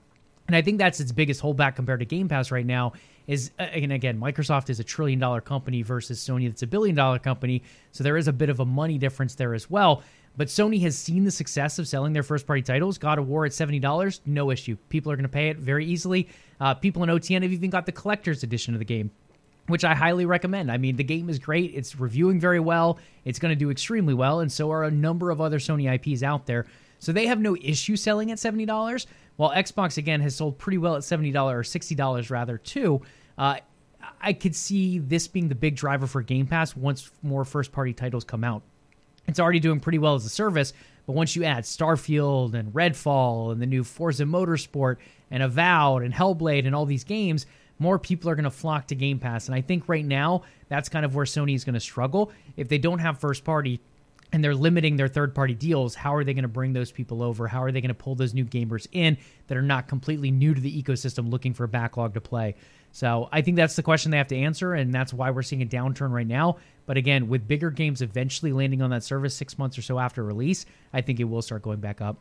And 0.48 0.56
I 0.56 0.62
think 0.62 0.78
that's 0.78 1.00
its 1.00 1.12
biggest 1.12 1.42
holdback 1.42 1.76
compared 1.76 2.00
to 2.00 2.06
Game 2.06 2.30
Pass 2.30 2.52
right 2.52 2.66
now. 2.66 2.94
Is 3.28 3.52
and 3.60 3.92
again, 3.92 4.18
Microsoft 4.20 4.70
is 4.70 4.80
a 4.80 4.86
trillion 4.86 5.20
dollar 5.20 5.42
company 5.42 5.82
versus 5.82 6.26
Sony 6.26 6.48
that's 6.48 6.63
a 6.63 6.68
billion 6.68 6.96
dollar 6.96 7.20
company, 7.20 7.62
so 7.92 8.04
there 8.04 8.16
is 8.16 8.30
a 8.30 8.34
bit 8.34 8.50
of 8.50 8.62
a 8.62 8.66
money 8.66 8.98
difference 8.98 9.36
there 9.36 9.54
as 9.54 9.70
well. 9.70 10.02
But 10.38 10.48
Sony 10.48 10.80
has 10.82 10.96
seen 10.98 11.24
the 11.24 11.32
success 11.32 11.80
of 11.80 11.88
selling 11.88 12.13
their 12.13 12.24
first 12.24 12.46
party 12.46 12.62
titles. 12.62 12.98
God 12.98 13.18
of 13.18 13.28
War 13.28 13.46
at 13.46 13.54
seventy 13.54 13.80
dollars, 13.80 14.22
no 14.26 14.50
issue. 14.50 14.78
People 14.88 15.12
are 15.12 15.16
going 15.16 15.24
to 15.24 15.30
pay 15.30 15.50
it 15.50 15.58
very 15.58 15.86
easily. 15.86 16.30
Uh, 16.62 16.74
people 16.76 17.04
in 17.04 17.10
OTN 17.10 17.42
have 17.42 17.52
even 17.52 17.70
got 17.70 17.86
the 17.86 17.92
collector's 17.92 18.44
edition 18.44 18.74
of 18.74 18.80
the 18.80 18.86
game, 18.86 19.12
which 19.66 19.84
I 19.84 19.94
highly 19.94 20.26
recommend. 20.26 20.72
I 20.72 20.78
mean, 20.78 20.96
the 20.96 21.04
game 21.04 21.28
is 21.30 21.38
great. 21.38 21.74
It's 21.76 22.00
reviewing 22.00 22.40
very 22.40 22.60
well. 22.60 22.98
It's 23.26 23.40
going 23.40 23.52
to 23.52 23.58
do 23.58 23.72
extremely 23.72 24.13
well, 24.13 24.40
and 24.40 24.50
so 24.50 24.72
are 24.72 24.86
a 24.86 24.92
number 24.92 25.32
of 25.32 25.42
other 25.42 25.60
Sony 25.60 25.94
IPs 25.94 26.24
out 26.24 26.46
there. 26.46 26.66
So 27.00 27.12
they 27.12 27.28
have 27.28 27.40
no 27.40 27.58
issue 27.58 27.96
selling 27.96 28.32
at 28.32 28.40
seventy 28.40 28.66
dollars. 28.66 29.06
While 29.38 29.52
Xbox 29.52 29.98
again 29.98 30.22
has 30.22 30.36
sold 30.36 30.58
pretty 30.58 30.78
well 30.78 30.96
at 30.96 31.04
seventy 31.04 31.32
dollars 31.32 31.60
or 31.60 31.63
sixty 31.63 31.96
dollars 31.96 32.30
rather 32.30 32.58
too. 32.58 33.02
Uh, 33.38 33.58
I 34.21 34.34
could 34.34 34.56
see 34.56 35.00
this 35.00 35.28
being 35.28 35.50
the 35.50 35.56
big 35.56 35.76
driver 35.76 36.08
for 36.08 36.21
Game 36.21 36.47
Pass 36.47 36.76
once 36.76 37.12
more 37.21 37.45
first 37.45 37.71
party 37.71 37.93
titles 37.93 38.23
come 38.23 38.43
out. 38.43 38.63
It's 39.28 39.39
already 39.39 39.60
doing 39.60 39.80
pretty 39.80 40.00
well 40.00 40.15
as 40.15 40.26
a 40.26 40.30
service, 40.30 40.73
but 41.06 41.13
once 41.13 41.36
you 41.36 41.43
add 41.43 41.63
Starfield 41.65 42.54
and 42.54 42.73
Redfall 42.73 43.52
and 43.52 43.62
the 43.62 43.65
new 43.65 43.84
Forza 43.84 44.23
Motorsport 44.23 44.97
and 45.30 45.43
Avowed 45.43 46.04
and 46.04 46.13
Hellblade 46.13 46.65
and 46.65 46.73
all 46.73 46.86
these 46.86 47.04
games, 47.04 47.45
more 47.80 48.00
people 48.00 48.30
are 48.30 48.36
going 48.36 48.45
to 48.45 48.50
flock 48.52 48.88
to 48.88 48.95
Game 48.95 49.19
Pass. 49.19 49.47
And 49.47 49.56
I 49.56 49.62
think 49.62 49.88
right 49.88 50.06
now 50.06 50.43
that's 50.69 50.89
kind 50.89 51.06
of 51.06 51.13
where 51.13 51.26
Sony 51.26 51.54
is 51.54 51.63
going 51.63 51.76
to 51.76 51.80
struggle. 51.80 52.32
If 52.56 52.69
they 52.69 52.78
don't 52.78 53.00
have 53.00 53.19
first 53.19 53.43
party 53.43 53.80
and 54.32 54.43
they're 54.43 54.56
limiting 54.56 54.95
their 54.95 55.08
third 55.08 55.36
party 55.36 55.54
deals, 55.54 55.93
how 55.93 56.15
are 56.15 56.23
they 56.23 56.34
going 56.34 56.43
to 56.43 56.50
bring 56.50 56.73
those 56.73 56.91
people 56.91 57.21
over? 57.21 57.47
How 57.47 57.62
are 57.62 57.71
they 57.71 57.82
going 57.82 57.89
to 57.89 57.93
pull 57.93 58.15
those 58.15 58.34
new 58.34 58.45
gamers 58.45 58.88
in 58.91 59.17
that 59.47 59.58
are 59.58 59.62
not 59.62 59.88
completely 59.88 60.32
new 60.32 60.54
to 60.54 60.62
the 60.62 60.84
ecosystem 60.84 61.30
looking 61.30 61.54
for 61.54 61.65
a 61.65 61.67
backlog 61.69 62.13
to 62.15 62.21
play? 62.21 62.56
So 62.91 63.30
I 63.32 63.41
think 63.41 63.58
that's 63.58 63.76
the 63.76 63.84
question 63.84 64.12
they 64.12 64.17
have 64.17 64.28
to 64.28 64.38
answer, 64.38 64.73
and 64.73 64.93
that's 64.93 65.13
why 65.13 65.30
we're 65.30 65.43
seeing 65.43 65.62
a 65.62 65.65
downturn 65.65 66.12
right 66.12 66.26
now. 66.26 66.58
But 66.86 66.97
again, 66.97 67.28
with 67.28 67.47
bigger 67.47 67.69
games 67.69 68.02
eventually 68.02 68.52
landing 68.52 68.82
on 68.82 68.89
that 68.89 69.04
service 69.04 69.36
six 69.36 69.58
months 69.60 69.78
or 69.78 69.82
so 69.82 70.00
after 70.00 70.23
release, 70.23 70.65
I 70.93 71.02
think 71.02 71.19
it 71.19 71.26
will 71.26 71.41
start 71.41 71.62
going 71.62 71.80
back 71.80 72.02
up. 72.02 72.17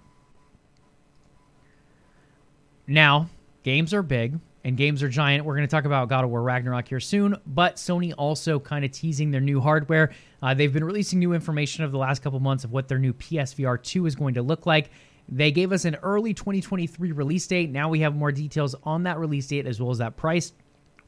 Now, 2.86 3.28
games 3.62 3.94
are 3.94 4.02
big 4.02 4.38
and 4.64 4.76
games 4.76 5.02
are 5.02 5.08
giant. 5.08 5.44
We're 5.44 5.54
going 5.54 5.66
to 5.66 5.70
talk 5.70 5.84
about 5.84 6.08
God 6.08 6.24
of 6.24 6.30
War 6.30 6.42
Ragnarok 6.42 6.88
here 6.88 7.00
soon, 7.00 7.36
but 7.46 7.76
Sony 7.76 8.12
also 8.18 8.58
kind 8.58 8.84
of 8.84 8.90
teasing 8.90 9.30
their 9.30 9.40
new 9.40 9.60
hardware. 9.60 10.10
Uh, 10.42 10.54
they've 10.54 10.72
been 10.72 10.84
releasing 10.84 11.20
new 11.20 11.32
information 11.32 11.84
over 11.84 11.92
the 11.92 11.98
last 11.98 12.20
couple 12.22 12.40
months 12.40 12.64
of 12.64 12.72
what 12.72 12.88
their 12.88 12.98
new 12.98 13.12
PSVR 13.12 13.80
2 13.82 14.06
is 14.06 14.16
going 14.16 14.34
to 14.34 14.42
look 14.42 14.66
like. 14.66 14.90
They 15.28 15.50
gave 15.50 15.72
us 15.72 15.84
an 15.84 15.96
early 16.02 16.34
2023 16.34 17.12
release 17.12 17.46
date. 17.46 17.70
Now 17.70 17.88
we 17.88 18.00
have 18.00 18.14
more 18.14 18.32
details 18.32 18.74
on 18.84 19.04
that 19.04 19.18
release 19.18 19.46
date 19.48 19.66
as 19.66 19.80
well 19.80 19.90
as 19.90 19.98
that 19.98 20.16
price. 20.16 20.52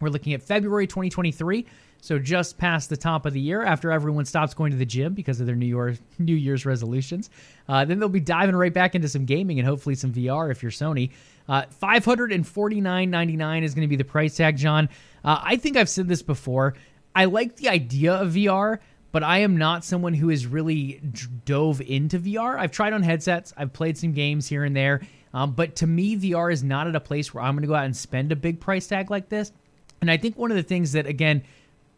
We're 0.00 0.10
looking 0.10 0.32
at 0.32 0.42
February 0.42 0.86
2023, 0.86 1.66
so 2.00 2.18
just 2.18 2.56
past 2.56 2.88
the 2.88 2.96
top 2.96 3.26
of 3.26 3.32
the 3.32 3.40
year 3.40 3.64
after 3.64 3.90
everyone 3.90 4.24
stops 4.24 4.54
going 4.54 4.70
to 4.70 4.78
the 4.78 4.86
gym 4.86 5.12
because 5.12 5.40
of 5.40 5.46
their 5.46 5.56
New 5.56 5.66
Year 5.66 5.96
New 6.18 6.34
Year's 6.34 6.64
resolutions. 6.64 7.30
Uh, 7.68 7.84
then 7.84 7.98
they'll 7.98 8.08
be 8.08 8.20
diving 8.20 8.54
right 8.54 8.72
back 8.72 8.94
into 8.94 9.08
some 9.08 9.24
gaming 9.24 9.58
and 9.58 9.66
hopefully 9.66 9.94
some 9.94 10.12
VR 10.12 10.50
if 10.50 10.62
you're 10.62 10.70
Sony. 10.72 11.10
Uh, 11.48 11.64
$549.99 11.82 13.62
is 13.62 13.74
going 13.74 13.82
to 13.82 13.88
be 13.88 13.96
the 13.96 14.04
price 14.04 14.36
tag, 14.36 14.56
John. 14.56 14.88
Uh, 15.24 15.40
I 15.42 15.56
think 15.56 15.76
I've 15.76 15.88
said 15.88 16.06
this 16.06 16.22
before. 16.22 16.74
I 17.14 17.24
like 17.24 17.56
the 17.56 17.68
idea 17.70 18.14
of 18.14 18.34
VR, 18.34 18.78
but 19.12 19.22
I 19.22 19.38
am 19.38 19.56
not 19.56 19.84
someone 19.84 20.14
who 20.14 20.28
has 20.28 20.46
really 20.46 21.00
dove 21.44 21.80
into 21.80 22.18
VR. 22.18 22.58
I've 22.58 22.72
tried 22.72 22.92
on 22.92 23.02
headsets, 23.02 23.52
I've 23.56 23.72
played 23.72 23.96
some 23.96 24.12
games 24.12 24.46
here 24.48 24.64
and 24.64 24.76
there, 24.76 25.00
um, 25.34 25.52
but 25.52 25.76
to 25.76 25.86
me, 25.86 26.16
VR 26.16 26.52
is 26.52 26.62
not 26.62 26.86
at 26.86 26.96
a 26.96 27.00
place 27.00 27.32
where 27.32 27.42
I'm 27.42 27.54
going 27.54 27.62
to 27.62 27.68
go 27.68 27.74
out 27.74 27.84
and 27.84 27.96
spend 27.96 28.32
a 28.32 28.36
big 28.36 28.60
price 28.60 28.86
tag 28.86 29.10
like 29.10 29.28
this. 29.28 29.52
And 30.00 30.10
I 30.10 30.16
think 30.16 30.36
one 30.36 30.50
of 30.50 30.56
the 30.56 30.62
things 30.62 30.92
that, 30.92 31.06
again, 31.06 31.42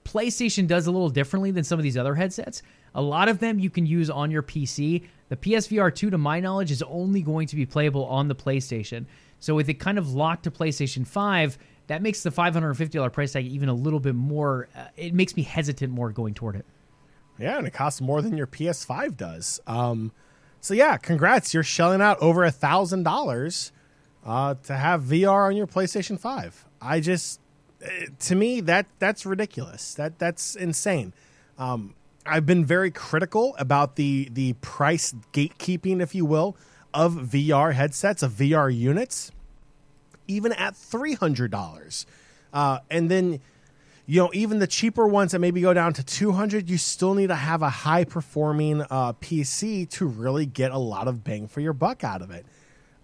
PlayStation 0.05 0.67
does 0.67 0.87
a 0.87 0.91
little 0.91 1.11
differently 1.11 1.51
than 1.51 1.65
some 1.65 1.79
of 1.79 1.83
these 1.83 1.97
other 1.97 2.15
headsets. 2.15 2.63
A 2.95 3.03
lot 3.03 3.29
of 3.29 3.39
them 3.39 3.59
you 3.59 3.71
can 3.71 3.87
use 3.87 4.11
on 4.11 4.31
your 4.31 4.43
PC. 4.43 5.05
The 5.29 5.37
PSVR 5.37 5.95
2, 5.95 6.11
to 6.11 6.19
my 6.19 6.41
knowledge, 6.41 6.71
is 6.71 6.83
only 6.83 7.23
going 7.23 7.47
to 7.49 7.57
be 7.57 7.67
playable 7.67 8.07
on 8.07 8.29
the 8.29 8.35
PlayStation. 8.35 9.05
So 9.39 9.55
with 9.55 9.69
it 9.69 9.75
kind 9.75 9.99
of 9.99 10.13
locked 10.13 10.45
to 10.45 10.51
PlayStation 10.51 11.07
5, 11.07 11.59
that 11.87 12.03
makes 12.03 12.23
the 12.23 12.31
$550 12.31 13.13
price 13.13 13.33
tag 13.33 13.47
even 13.47 13.69
a 13.69 13.75
little 13.75 14.01
bit 14.01 14.15
more. 14.15 14.69
Uh, 14.77 14.87
it 14.97 15.15
makes 15.15 15.37
me 15.37 15.43
hesitant 15.43 15.93
more 15.93 16.11
going 16.11 16.35
toward 16.35 16.57
it. 16.57 16.67
Yeah, 17.41 17.59
and 17.59 17.67
it 17.67 17.73
costs 17.73 18.01
more 18.01 18.23
than 18.23 18.37
your 18.37 18.47
PS5 18.47 19.17
does. 19.17 19.61
Um, 19.67 20.13
so 20.61 20.75
yeah, 20.75 20.97
congrats! 20.97 21.55
You're 21.55 21.63
shelling 21.63 22.01
out 22.03 22.19
over 22.21 22.45
a 22.45 22.51
thousand 22.51 23.07
uh, 23.07 23.11
dollars 23.11 23.73
to 24.25 24.75
have 24.75 25.03
VR 25.03 25.47
on 25.47 25.57
your 25.57 25.67
PlayStation 25.67 26.19
5. 26.19 26.67
I 26.83 27.01
just, 27.01 27.41
uh, 27.85 27.89
to 28.21 28.35
me, 28.35 28.61
that 28.63 28.87
that's 28.99 29.25
ridiculous. 29.25 29.95
That 29.95 30.19
that's 30.19 30.55
insane. 30.55 31.15
Um, 31.59 31.95
I've 32.27 32.47
been 32.47 32.65
very 32.65 32.91
critical 32.91 33.55
about 33.59 33.97
the 33.97 34.29
the 34.33 34.53
price 34.55 35.15
gatekeeping, 35.33 36.03
if 36.03 36.15
you 36.15 36.25
will, 36.25 36.57
of 36.93 37.15
VR 37.15 37.73
headsets, 37.75 38.23
of 38.23 38.33
VR 38.33 38.75
units, 38.75 39.33
even 40.29 40.53
at 40.53 40.75
$300. 40.75 42.05
Uh, 42.53 42.79
and 42.91 43.11
then, 43.11 43.41
you 44.11 44.21
know, 44.21 44.29
even 44.35 44.59
the 44.59 44.67
cheaper 44.67 45.07
ones 45.07 45.31
that 45.31 45.39
maybe 45.39 45.61
go 45.61 45.73
down 45.73 45.93
to 45.93 46.03
200, 46.03 46.69
you 46.69 46.79
still 46.79 47.15
need 47.15 47.29
to 47.29 47.37
have 47.37 47.63
a 47.63 47.69
high 47.69 48.03
performing 48.03 48.83
uh, 48.91 49.13
PC 49.13 49.89
to 49.91 50.05
really 50.05 50.47
get 50.47 50.73
a 50.73 50.79
lot 50.79 51.07
of 51.07 51.23
bang 51.23 51.47
for 51.47 51.61
your 51.61 51.73
buck 51.73 52.03
out 52.03 52.21
of 52.21 52.33
it. 52.33 52.45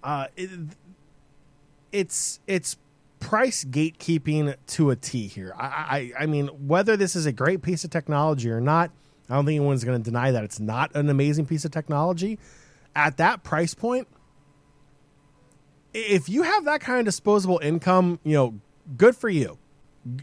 Uh, 0.03 0.27
it 0.37 0.51
it's, 1.93 2.41
it's 2.49 2.77
price 3.21 3.63
gatekeeping 3.63 4.57
to 4.67 4.91
a 4.91 4.97
T 4.97 5.29
here. 5.29 5.55
I, 5.57 6.13
I, 6.19 6.25
I 6.25 6.27
mean, 6.27 6.49
whether 6.49 6.97
this 6.97 7.15
is 7.15 7.25
a 7.25 7.33
great 7.33 7.63
piece 7.63 7.85
of 7.85 7.91
technology 7.91 8.51
or 8.51 8.61
not, 8.61 8.91
I 9.31 9.37
don't 9.37 9.47
think 9.47 9.61
anyone's 9.61 9.85
going 9.85 10.03
to 10.03 10.05
deny 10.05 10.33
that 10.33 10.43
it's 10.43 10.59
not 10.59 10.93
an 10.97 11.09
amazing 11.09 11.47
piece 11.47 11.65
of 11.65 11.71
technology 11.71 12.37
at 12.97 13.19
that 13.19 13.45
price 13.45 13.75
point, 13.75 14.09
if 15.95 16.29
you 16.29 16.43
have 16.43 16.65
that 16.65 16.81
kind 16.81 16.99
of 16.99 17.05
disposable 17.05 17.61
income, 17.63 18.19
you 18.25 18.35
know, 18.35 18.55
good 18.97 19.15
for 19.15 19.29
you. 19.29 19.57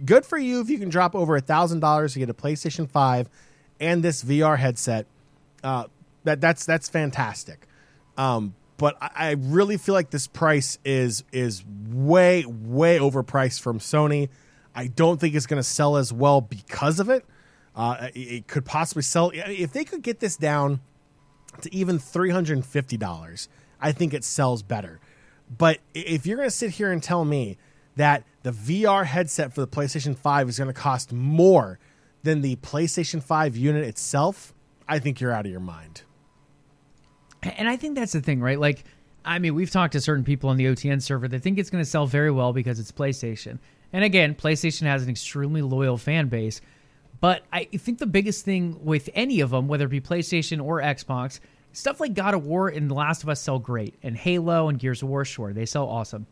Good 0.06 0.26
for 0.26 0.38
you 0.38 0.62
if 0.62 0.70
you 0.70 0.80
can 0.80 0.90
drop 0.90 1.16
over 1.16 1.36
a 1.36 1.42
thousand 1.42 1.80
dollars 1.80 2.14
to 2.14 2.20
get 2.20 2.30
a 2.30 2.34
PlayStation 2.34 2.90
Five 2.90 3.30
and 3.80 4.04
this 4.04 4.24
VR 4.24 4.58
headset. 4.58 5.06
Uh, 5.64 5.86
that 6.24 6.40
that's 6.42 6.66
that's 6.66 6.90
fantastic. 6.90 7.68
Um, 8.18 8.56
but 8.78 8.96
I, 9.02 9.10
I 9.16 9.32
really 9.32 9.78
feel 9.78 9.96
like 9.96 10.10
this 10.10 10.28
price 10.28 10.78
is 10.86 11.24
is 11.32 11.64
way 11.90 12.46
way 12.46 13.00
overpriced 13.00 13.62
from 13.62 13.80
Sony. 13.80 14.30
I 14.76 14.88
don't 14.88 15.20
think 15.20 15.36
it's 15.36 15.46
going 15.46 15.60
to 15.60 15.68
sell 15.68 15.98
as 15.98 16.12
well 16.12 16.42
because 16.42 17.00
of 17.00 17.10
it. 17.10 17.26
Uh, 17.76 18.10
it, 18.14 18.20
it 18.20 18.48
could 18.48 18.66
possibly 18.66 19.04
sell 19.04 19.32
if 19.34 19.74
they 19.74 19.84
could 19.84 20.02
get 20.02 20.20
this 20.20 20.36
down 20.36 20.80
to 21.62 21.74
even 21.74 22.00
$350, 22.00 23.48
I 23.80 23.92
think 23.92 24.14
it 24.14 24.24
sells 24.24 24.64
better. 24.64 25.00
But 25.56 25.80
if 25.94 26.26
you're 26.26 26.38
going 26.38 26.50
to 26.50 26.56
sit 26.56 26.72
here 26.72 26.92
and 26.92 27.02
tell 27.02 27.26
me 27.26 27.58
that 27.96 28.24
the 28.44 28.52
VR 28.52 29.06
headset 29.06 29.54
for 29.54 29.62
the 29.62 29.68
PlayStation 29.68 30.18
5 30.18 30.50
is 30.50 30.58
going 30.58 30.68
to 30.68 30.74
cost 30.74 31.14
more 31.14 31.80
than 32.24 32.42
the 32.42 32.56
PlayStation 32.58 33.22
5 33.22 33.56
unit 33.56 33.84
itself, 33.84 34.54
I 34.88 35.00
think 35.00 35.20
you're 35.20 35.32
out 35.32 35.46
of 35.46 35.52
your 35.52 35.62
mind. 35.62 36.04
And 37.44 37.68
I 37.68 37.76
think 37.76 37.96
that's 37.96 38.14
the 38.14 38.22
thing, 38.22 38.40
right? 38.40 38.60
Like, 38.60 38.86
I 39.26 39.40
mean, 39.40 39.56
we've 39.56 39.72
talked 39.72 39.94
to 39.94 40.02
certain 40.02 40.24
people 40.24 40.50
on 40.50 40.58
the 40.58 40.66
OTN 40.66 41.02
server 41.02 41.28
that 41.28 41.40
think 41.40 41.58
it's 41.58 41.70
going 41.70 41.84
to 41.84 41.90
sell 41.90 42.06
very 42.06 42.32
well 42.32 42.54
because 42.54 42.80
it's 42.80 42.92
PlayStation. 42.92 43.60
And 43.92 44.04
again, 44.04 44.36
PlayStation 44.36 44.84
has 44.84 45.04
an 45.04 45.10
extremely 45.10 45.62
loyal 45.62 45.98
fan 45.98 46.28
base. 46.28 46.62
But 47.20 47.44
I 47.54 47.66
think 47.66 48.00
the 48.00 48.06
biggest 48.06 48.44
thing 48.44 48.84
with 48.84 49.10
any 49.14 49.40
of 49.40 49.52
them, 49.52 49.68
whether 49.68 49.86
it 49.86 49.90
be 49.90 50.02
PlayStation 50.02 50.64
or 50.64 50.82
Xbox, 50.82 51.40
stuff 51.72 52.00
like 52.00 52.14
God 52.14 52.34
of 52.34 52.46
War 52.46 52.68
and 52.68 52.90
The 52.90 52.96
Last 52.96 53.24
of 53.24 53.30
Us 53.30 53.42
sell 53.42 53.60
great, 53.60 53.96
and 54.04 54.18
Halo 54.18 54.68
and 54.68 54.78
Gears 54.80 55.02
of 55.02 55.10
War, 55.10 55.24
sure, 55.24 55.54
they 55.54 55.66
sell 55.66 55.88
awesome. 55.88 56.28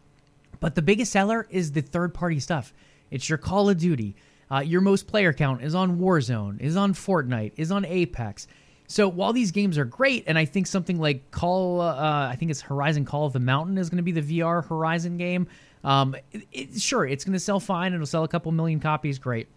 But 0.61 0.75
the 0.75 0.81
biggest 0.81 1.11
seller 1.11 1.45
is 1.49 1.73
the 1.73 1.81
third 1.81 2.13
party 2.13 2.39
stuff. 2.39 2.73
It's 3.09 3.27
your 3.27 3.37
Call 3.37 3.69
of 3.69 3.77
Duty. 3.77 4.15
Uh, 4.49 4.59
your 4.59 4.79
most 4.79 5.07
player 5.07 5.33
count 5.33 5.61
is 5.61 5.75
on 5.75 5.99
Warzone, 5.99 6.61
is 6.61 6.77
on 6.77 6.93
Fortnite, 6.93 7.53
is 7.57 7.71
on 7.71 7.83
Apex. 7.83 8.47
So 8.87 9.07
while 9.07 9.33
these 9.33 9.51
games 9.51 9.77
are 9.77 9.85
great, 9.85 10.25
and 10.27 10.37
I 10.37 10.45
think 10.45 10.67
something 10.67 10.99
like 10.99 11.31
Call, 11.31 11.81
uh, 11.81 12.27
I 12.27 12.35
think 12.37 12.51
it's 12.51 12.61
Horizon 12.61 13.05
Call 13.05 13.25
of 13.25 13.33
the 13.33 13.39
Mountain 13.39 13.77
is 13.77 13.89
going 13.89 13.97
to 13.97 14.03
be 14.03 14.11
the 14.11 14.39
VR 14.39 14.65
Horizon 14.65 15.17
game. 15.17 15.47
Um, 15.83 16.15
it, 16.31 16.47
it, 16.51 16.81
sure, 16.81 17.05
it's 17.05 17.23
going 17.23 17.33
to 17.33 17.39
sell 17.39 17.59
fine. 17.59 17.93
It'll 17.93 18.05
sell 18.05 18.23
a 18.23 18.27
couple 18.27 18.51
million 18.51 18.79
copies. 18.79 19.17
Great. 19.17 19.47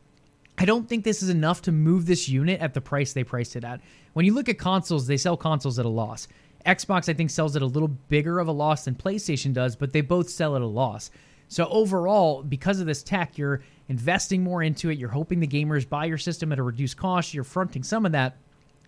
I 0.56 0.64
don't 0.64 0.88
think 0.88 1.04
this 1.04 1.22
is 1.22 1.28
enough 1.28 1.62
to 1.62 1.72
move 1.72 2.06
this 2.06 2.28
unit 2.28 2.60
at 2.60 2.74
the 2.74 2.80
price 2.80 3.12
they 3.12 3.24
priced 3.24 3.56
it 3.56 3.64
at. 3.64 3.80
When 4.12 4.24
you 4.24 4.32
look 4.32 4.48
at 4.48 4.56
consoles, 4.56 5.08
they 5.08 5.16
sell 5.16 5.36
consoles 5.36 5.80
at 5.80 5.84
a 5.84 5.88
loss. 5.88 6.28
Xbox, 6.64 7.08
I 7.08 7.14
think, 7.14 7.30
sells 7.30 7.56
at 7.56 7.62
a 7.62 7.66
little 7.66 7.88
bigger 7.88 8.38
of 8.38 8.48
a 8.48 8.52
loss 8.52 8.84
than 8.84 8.94
PlayStation 8.94 9.52
does, 9.52 9.76
but 9.76 9.92
they 9.92 10.00
both 10.00 10.30
sell 10.30 10.56
at 10.56 10.62
a 10.62 10.66
loss. 10.66 11.10
So 11.48 11.66
overall, 11.68 12.42
because 12.42 12.80
of 12.80 12.86
this 12.86 13.02
tech, 13.02 13.36
you're 13.36 13.62
investing 13.88 14.42
more 14.42 14.62
into 14.62 14.90
it. 14.90 14.98
You're 14.98 15.10
hoping 15.10 15.40
the 15.40 15.46
gamers 15.46 15.88
buy 15.88 16.06
your 16.06 16.18
system 16.18 16.52
at 16.52 16.58
a 16.58 16.62
reduced 16.62 16.96
cost. 16.96 17.34
You're 17.34 17.44
fronting 17.44 17.82
some 17.82 18.06
of 18.06 18.12
that, 18.12 18.36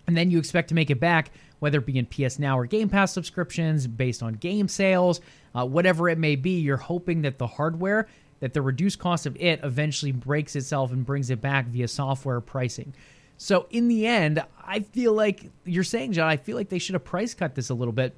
and 0.06 0.16
then 0.16 0.30
you 0.30 0.38
expect 0.38 0.68
to 0.70 0.74
make 0.74 0.90
it 0.90 1.00
back, 1.00 1.30
whether 1.58 1.78
it 1.78 1.86
be 1.86 1.98
in 1.98 2.06
PS 2.06 2.38
Now 2.38 2.58
or 2.58 2.66
Game 2.66 2.88
Pass 2.88 3.12
subscriptions, 3.12 3.86
based 3.86 4.22
on 4.22 4.34
game 4.34 4.68
sales, 4.68 5.20
uh, 5.54 5.66
whatever 5.66 6.08
it 6.08 6.18
may 6.18 6.36
be. 6.36 6.58
You're 6.60 6.76
hoping 6.76 7.22
that 7.22 7.38
the 7.38 7.46
hardware, 7.46 8.08
that 8.40 8.54
the 8.54 8.62
reduced 8.62 8.98
cost 8.98 9.26
of 9.26 9.36
it, 9.36 9.60
eventually 9.62 10.12
breaks 10.12 10.56
itself 10.56 10.92
and 10.92 11.04
brings 11.04 11.30
it 11.30 11.40
back 11.40 11.66
via 11.66 11.88
software 11.88 12.40
pricing. 12.40 12.94
So 13.38 13.66
in 13.70 13.88
the 13.88 14.06
end, 14.06 14.42
I 14.64 14.80
feel 14.80 15.12
like 15.12 15.50
you're 15.64 15.84
saying, 15.84 16.12
John, 16.12 16.28
I 16.28 16.36
feel 16.36 16.56
like 16.56 16.68
they 16.68 16.78
should 16.78 16.94
have 16.94 17.04
price 17.04 17.34
cut 17.34 17.54
this 17.54 17.70
a 17.70 17.74
little 17.74 17.92
bit. 17.92 18.16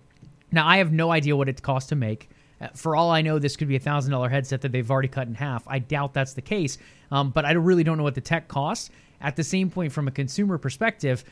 Now 0.53 0.66
I 0.66 0.79
have 0.79 0.93
no 0.93 1.11
idea 1.11 1.37
what 1.37 1.49
it 1.49 1.61
costs 1.62 1.89
to 1.91 1.97
make. 1.97 2.31
Uh, 2.61 2.69
for 2.75 2.97
all 2.97 3.11
I 3.11 3.23
know, 3.23 3.39
this 3.39 3.57
could 3.57 3.69
be 3.69 3.77
a 3.77 3.81
thousand 3.81 4.12
dollar 4.12 4.29
headset 4.29 4.62
that 4.62 4.73
they've 4.73 4.91
already 4.91 5.09
cut 5.09 5.29
in 5.29 5.35
half. 5.35 5.66
I 5.66 5.79
doubt 5.79 6.14
that's 6.14 6.35
the 6.35 6.43
case, 6.43 6.79
um, 7.11 7.31
but 7.31 7.45
I 7.45 7.53
really 7.53 7.85
don't 7.85 7.99
know 7.99 8.03
what 8.05 8.14
the 8.14 8.21
tech 8.21 8.49
costs. 8.49 8.91
At 9.21 9.37
the 9.37 9.45
same 9.45 9.71
point, 9.71 9.93
from 9.93 10.07
a 10.09 10.12
consumer 10.12 10.59
perspective, 10.59 11.25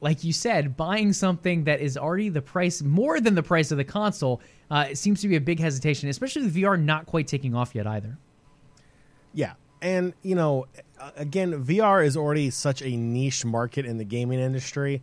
like 0.00 0.24
you 0.24 0.32
said, 0.32 0.76
buying 0.76 1.12
something 1.12 1.64
that 1.64 1.80
is 1.80 1.96
already 1.96 2.28
the 2.28 2.42
price 2.42 2.82
more 2.82 3.20
than 3.20 3.34
the 3.34 3.42
price 3.42 3.70
of 3.70 3.78
the 3.78 3.84
console 3.84 4.40
uh, 4.70 4.86
it 4.88 4.98
seems 4.98 5.20
to 5.20 5.28
be 5.28 5.36
a 5.36 5.40
big 5.40 5.58
hesitation, 5.58 6.08
especially 6.08 6.42
with 6.42 6.54
VR 6.54 6.80
not 6.80 7.06
quite 7.06 7.26
taking 7.26 7.54
off 7.54 7.74
yet 7.74 7.86
either. 7.86 8.16
Yeah, 9.34 9.54
and 9.82 10.12
you 10.22 10.34
know, 10.34 10.66
again, 11.16 11.64
VR 11.64 12.04
is 12.04 12.16
already 12.16 12.50
such 12.50 12.82
a 12.82 12.96
niche 12.96 13.44
market 13.44 13.86
in 13.86 13.98
the 13.98 14.04
gaming 14.04 14.40
industry. 14.40 15.02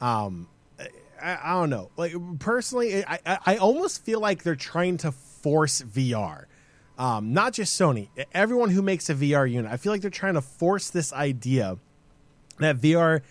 Um, 0.00 0.48
I, 1.22 1.38
I 1.42 1.52
don't 1.54 1.70
know. 1.70 1.90
Like 1.96 2.14
personally, 2.38 3.04
I, 3.04 3.18
I, 3.26 3.38
I 3.46 3.56
almost 3.56 4.04
feel 4.04 4.20
like 4.20 4.42
they're 4.42 4.56
trying 4.56 4.98
to 4.98 5.12
force 5.12 5.82
VR. 5.82 6.44
Um, 6.96 7.32
not 7.32 7.52
just 7.54 7.78
Sony, 7.78 8.08
everyone 8.32 8.70
who 8.70 8.80
makes 8.80 9.10
a 9.10 9.14
VR 9.14 9.50
unit. 9.50 9.70
I 9.70 9.76
feel 9.76 9.90
like 9.90 10.00
they're 10.00 10.10
trying 10.10 10.34
to 10.34 10.40
force 10.40 10.90
this 10.90 11.12
idea 11.12 11.78
that 12.58 12.76
VR 12.76 13.22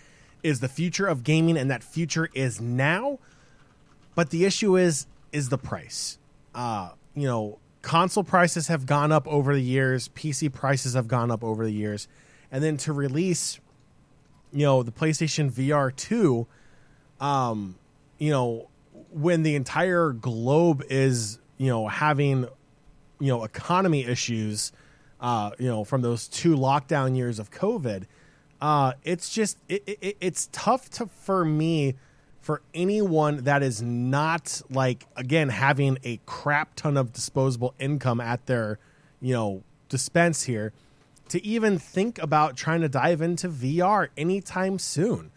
is 0.42 0.60
the 0.60 0.68
future 0.68 1.06
of 1.06 1.24
gaming 1.24 1.56
and 1.56 1.70
that 1.70 1.82
future 1.82 2.28
is 2.34 2.60
now. 2.60 3.18
But 4.14 4.30
the 4.30 4.44
issue 4.44 4.76
is 4.76 5.06
is 5.32 5.48
the 5.48 5.58
price. 5.58 6.18
Uh, 6.54 6.90
you 7.14 7.26
know, 7.26 7.58
console 7.84 8.24
prices 8.24 8.68
have 8.68 8.86
gone 8.86 9.12
up 9.12 9.26
over 9.28 9.54
the 9.54 9.62
years, 9.62 10.08
PC 10.08 10.52
prices 10.52 10.94
have 10.94 11.06
gone 11.06 11.30
up 11.30 11.44
over 11.44 11.64
the 11.64 11.72
years, 11.72 12.08
and 12.50 12.64
then 12.64 12.76
to 12.78 12.92
release, 12.92 13.60
you 14.52 14.64
know, 14.64 14.82
the 14.82 14.92
PlayStation 14.92 15.50
VR 15.50 15.94
two, 15.94 16.46
um, 17.20 17.76
you 18.18 18.30
know, 18.30 18.68
when 19.12 19.44
the 19.44 19.54
entire 19.54 20.10
globe 20.10 20.82
is 20.90 21.38
you 21.58 21.68
know 21.68 21.86
having 21.86 22.48
you 23.20 23.28
know 23.28 23.44
economy 23.44 24.04
issues, 24.04 24.72
uh, 25.20 25.50
you 25.58 25.68
know, 25.68 25.84
from 25.84 26.02
those 26.02 26.26
two 26.26 26.56
lockdown 26.56 27.16
years 27.16 27.38
of 27.38 27.50
COVID 27.52 28.06
uh, 28.64 28.94
it's 29.02 29.28
just 29.28 29.58
it, 29.68 29.82
it, 29.86 30.16
it's 30.22 30.48
tough 30.50 30.88
to 30.88 31.06
for 31.06 31.44
me 31.44 31.94
for 32.44 32.60
anyone 32.74 33.38
that 33.44 33.62
is 33.62 33.80
not 33.80 34.60
like 34.68 35.06
again 35.16 35.48
having 35.48 35.96
a 36.04 36.20
crap 36.26 36.74
ton 36.74 36.98
of 36.98 37.10
disposable 37.10 37.74
income 37.78 38.20
at 38.20 38.44
their 38.44 38.78
you 39.22 39.32
know 39.32 39.62
dispense 39.88 40.42
here 40.42 40.74
to 41.30 41.42
even 41.42 41.78
think 41.78 42.18
about 42.18 42.54
trying 42.54 42.82
to 42.82 42.88
dive 42.88 43.22
into 43.22 43.48
VR 43.48 44.08
anytime 44.18 44.78
soon. 44.78 45.30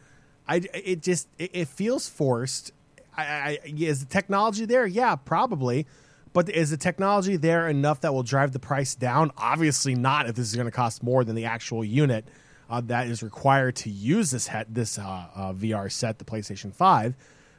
I 0.49 0.64
it 0.74 1.01
just 1.01 1.30
it, 1.39 1.51
it 1.53 1.68
feels 1.70 2.10
forced. 2.10 2.74
I, 3.16 3.24
I, 3.24 3.60
is 3.78 4.01
the 4.01 4.05
technology 4.05 4.66
there? 4.66 4.86
Yeah, 4.86 5.16
probably. 5.16 5.88
But 6.34 6.49
is 6.49 6.72
the 6.72 6.78
technology 6.78 7.38
there 7.38 7.70
enough 7.70 8.01
that 8.01 8.14
will 8.14 8.22
drive 8.22 8.51
the 8.51 8.60
price 8.60 8.95
down? 8.95 9.32
Obviously 9.38 9.95
not. 9.95 10.28
If 10.28 10.36
this 10.36 10.49
is 10.49 10.55
going 10.55 10.68
to 10.68 10.72
cost 10.72 11.01
more 11.01 11.24
than 11.24 11.36
the 11.36 11.45
actual 11.45 11.86
unit 11.86 12.28
uh, 12.70 12.82
that 12.82 13.07
is 13.07 13.24
required 13.24 13.76
to 13.78 13.89
use 13.89 14.32
this 14.32 14.47
head, 14.47 14.68
this 14.70 14.99
uh, 14.99 15.26
uh 15.36 15.53
VR 15.53 15.91
set, 15.91 16.20
the 16.20 16.26
PlayStation 16.26 16.74
Five. 16.74 17.15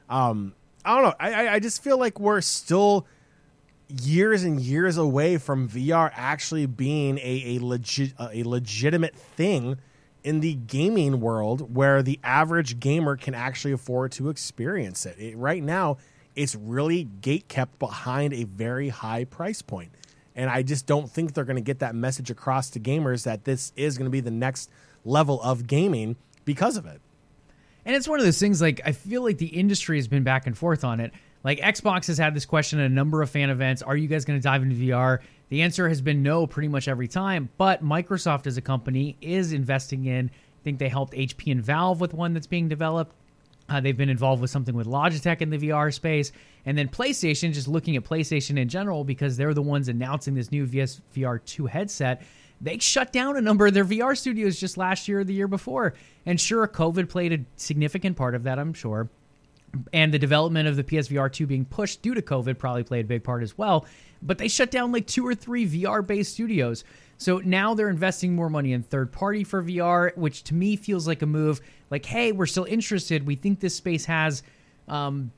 Um, 0.09 0.55
I 0.85 0.95
don't 0.95 1.05
know. 1.05 1.15
I, 1.21 1.49
I 1.49 1.59
just 1.61 1.83
feel 1.83 1.99
like 1.99 2.19
we're 2.19 2.41
still 2.41 3.07
years 3.89 4.45
and 4.45 4.61
years 4.61 4.97
away 4.97 5.39
from 5.39 5.69
VR 5.69 6.11
actually 6.15 6.67
being 6.67 7.19
a 7.19 7.57
a 7.57 7.65
legit 7.65 8.13
a 8.19 8.43
legitimate 8.43 9.15
thing 9.15 9.79
in 10.25 10.41
the 10.41 10.55
gaming 10.55 11.21
world 11.21 11.75
where 11.75 12.03
the 12.03 12.19
average 12.23 12.81
gamer 12.81 13.17
can 13.17 13.35
actually 13.35 13.73
afford 13.73 14.13
to 14.13 14.29
experience 14.29 15.07
it. 15.07 15.19
it 15.19 15.37
right 15.37 15.63
now, 15.63 15.97
it's 16.35 16.55
really 16.55 17.05
gate 17.05 17.49
kept 17.49 17.79
behind 17.79 18.35
a 18.35 18.45
very 18.45 18.89
high 18.89 19.25
price 19.25 19.63
point. 19.63 19.91
And 20.35 20.51
I 20.51 20.63
just 20.63 20.87
don't 20.87 21.11
think 21.11 21.35
they're 21.35 21.45
going 21.45 21.57
to 21.57 21.63
get 21.63 21.81
that 21.81 21.95
message 21.95 22.31
across 22.31 22.71
to 22.71 22.81
gamers 22.81 23.25
that 23.25 23.45
this 23.45 23.73
is 23.75 23.99
going 23.99 24.07
to 24.07 24.11
be 24.11 24.21
the 24.21 24.31
next 24.31 24.71
level 25.09 25.41
of 25.43 25.67
gaming 25.67 26.17
because 26.45 26.77
of 26.77 26.87
it. 26.87 27.01
And 27.85 27.97
it's 27.97 28.07
one 28.07 28.19
of 28.19 28.25
those 28.25 28.39
things 28.39 28.61
like 28.61 28.81
I 28.85 28.93
feel 28.93 29.23
like 29.23 29.39
the 29.39 29.47
industry 29.47 29.97
has 29.97 30.09
been 30.09 30.23
back 30.23 30.47
and 30.47 30.57
forth 30.57 30.85
on 30.85 31.01
it. 31.01 31.13
Like 31.45 31.61
Xbox 31.61 32.07
has 32.09 32.19
had 32.19 32.35
this 32.35 32.45
question 32.45 32.81
at 32.81 32.87
a 32.87 32.95
number 32.95 33.23
of 33.23 33.31
fan 33.31 33.51
events 33.51 33.83
Are 33.83 33.97
you 33.97 34.09
guys 34.09 34.25
going 34.25 34.39
to 34.39 34.43
dive 34.43 34.63
into 34.63 34.77
VR? 34.77 35.21
The 35.49 35.63
answer 35.63 35.89
has 35.89 36.03
been 36.03 36.23
no 36.23 36.47
pretty 36.47 36.69
much 36.69 36.89
every 36.89 37.09
time. 37.09 37.49
But 37.57 37.83
Microsoft 37.83 38.47
as 38.47 38.57
a 38.57 38.61
company 38.61 39.17
is 39.21 39.53
investing 39.53 40.05
in, 40.05 40.31
I 40.31 40.63
think 40.65 40.79
they 40.79 40.89
helped 40.89 41.15
HP 41.15 41.51
and 41.51 41.63
Valve 41.63 42.01
with 42.01 42.13
one 42.13 42.35
that's 42.35 42.47
being 42.47 42.69
developed. 42.69 43.15
Uh, 43.69 43.81
they've 43.81 43.97
been 43.97 44.09
involved 44.09 44.41
with 44.41 44.51
something 44.51 44.75
with 44.75 44.87
Logitech 44.87 45.41
in 45.41 45.51
the 45.51 45.59
VR 45.59 45.93
space. 45.93 46.33
And 46.65 46.77
then 46.77 46.89
PlayStation, 46.89 47.53
just 47.53 47.69
looking 47.69 47.97
at 47.97 48.05
PlayStation 48.05 48.59
in 48.59 48.69
general, 48.69 49.05
because 49.05 49.37
they're 49.37 49.55
the 49.55 49.63
ones 49.63 49.89
announcing 49.89 50.35
this 50.35 50.51
new 50.51 50.67
VS 50.67 51.01
VR 51.15 51.43
2 51.45 51.67
headset 51.67 52.23
they 52.61 52.79
shut 52.79 53.13
down 53.13 53.37
a 53.37 53.41
number 53.41 53.67
of 53.67 53.75
their 53.75 53.85
VR 53.85 54.17
studios 54.17 54.59
just 54.59 54.77
last 54.77 55.09
year 55.09 55.21
or 55.21 55.25
the 55.25 55.35
year 55.35 55.49
before. 55.49 55.95
And 56.27 56.41
sure, 56.41 56.67
COVID 56.67 57.09
played 57.09 57.33
a 57.33 57.45
significant 57.57 58.17
part 58.17 58.35
of 58.35 58.43
that, 58.45 58.59
I'm 58.59 58.75
sure. 58.75 59.09
And 59.93 60.13
the 60.13 60.19
development 60.19 60.69
of 60.69 60.77
the 60.77 60.85
PSVR 60.85 61.31
2 61.33 61.47
being 61.47 61.65
pushed 61.65 62.03
due 62.03 62.15
to 62.15 62.23
COVID 62.23 62.59
probably 62.59 62.83
played 62.83 63.05
a 63.05 63.09
big 63.09 63.23
part 63.23 63.43
as 63.43 63.57
well. 63.57 63.87
But 64.23 64.39
they 64.39 64.49
shut 64.49 64.71
down 64.71 64.93
like 64.93 65.07
two 65.07 65.27
or 65.27 65.35
three 65.35 65.69
VR 65.69 66.05
based 66.05 66.33
studios. 66.33 66.85
So 67.19 67.39
now 67.39 67.75
they're 67.75 67.91
investing 67.91 68.35
more 68.35 68.49
money 68.49 68.73
in 68.73 68.83
third 68.83 69.13
party 69.13 69.45
for 69.45 69.63
VR, 69.63 70.17
which 70.17 70.45
to 70.45 70.55
me 70.55 70.77
feels 70.77 71.07
like 71.07 71.23
a 71.23 71.27
move 71.27 71.61
like, 71.91 72.07
hey, 72.07 72.33
we're 72.33 72.47
still 72.47 72.65
interested. 72.65 73.27
We 73.27 73.37
think 73.37 73.61
this 73.61 73.75
space 73.75 74.05
has 74.07 74.43
um, 74.89 75.33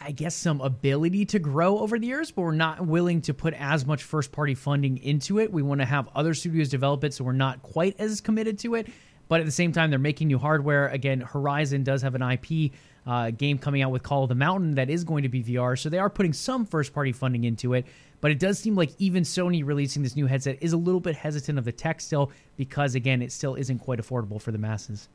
I 0.00 0.12
guess, 0.12 0.34
some 0.34 0.60
ability 0.60 1.24
to 1.26 1.38
grow 1.38 1.78
over 1.78 1.98
the 1.98 2.06
years, 2.06 2.30
but 2.30 2.42
we're 2.42 2.52
not 2.52 2.86
willing 2.86 3.22
to 3.22 3.34
put 3.34 3.54
as 3.54 3.86
much 3.86 4.02
first 4.02 4.32
party 4.32 4.54
funding 4.54 4.98
into 4.98 5.38
it. 5.38 5.52
We 5.52 5.62
want 5.62 5.80
to 5.80 5.86
have 5.86 6.08
other 6.14 6.34
studios 6.34 6.68
develop 6.68 7.04
it, 7.04 7.14
so 7.14 7.24
we're 7.24 7.32
not 7.32 7.62
quite 7.62 7.98
as 7.98 8.20
committed 8.20 8.58
to 8.60 8.74
it. 8.74 8.88
But 9.28 9.40
at 9.40 9.46
the 9.46 9.52
same 9.52 9.72
time, 9.72 9.90
they're 9.90 9.98
making 9.98 10.28
new 10.28 10.38
hardware. 10.38 10.88
Again, 10.88 11.20
Horizon 11.20 11.82
does 11.82 12.02
have 12.02 12.14
an 12.14 12.22
IP 12.22 12.72
uh, 13.06 13.30
game 13.30 13.58
coming 13.58 13.82
out 13.82 13.90
with 13.90 14.02
Call 14.02 14.24
of 14.24 14.28
the 14.28 14.34
Mountain 14.34 14.74
that 14.74 14.90
is 14.90 15.04
going 15.04 15.22
to 15.22 15.28
be 15.28 15.42
VR, 15.42 15.78
so 15.78 15.88
they 15.88 15.98
are 15.98 16.10
putting 16.10 16.32
some 16.32 16.66
first 16.66 16.92
party 16.92 17.12
funding 17.12 17.44
into 17.44 17.74
it. 17.74 17.86
But 18.20 18.30
it 18.30 18.38
does 18.38 18.58
seem 18.58 18.74
like 18.74 18.90
even 18.98 19.22
Sony 19.22 19.64
releasing 19.64 20.02
this 20.02 20.16
new 20.16 20.26
headset 20.26 20.58
is 20.60 20.72
a 20.72 20.78
little 20.78 21.00
bit 21.00 21.16
hesitant 21.16 21.58
of 21.58 21.64
the 21.64 21.72
tech 21.72 22.00
still 22.00 22.32
because, 22.56 22.94
again, 22.94 23.22
it 23.22 23.32
still 23.32 23.54
isn't 23.54 23.78
quite 23.80 23.98
affordable 23.98 24.40
for 24.40 24.52
the 24.52 24.58
masses. 24.58 25.08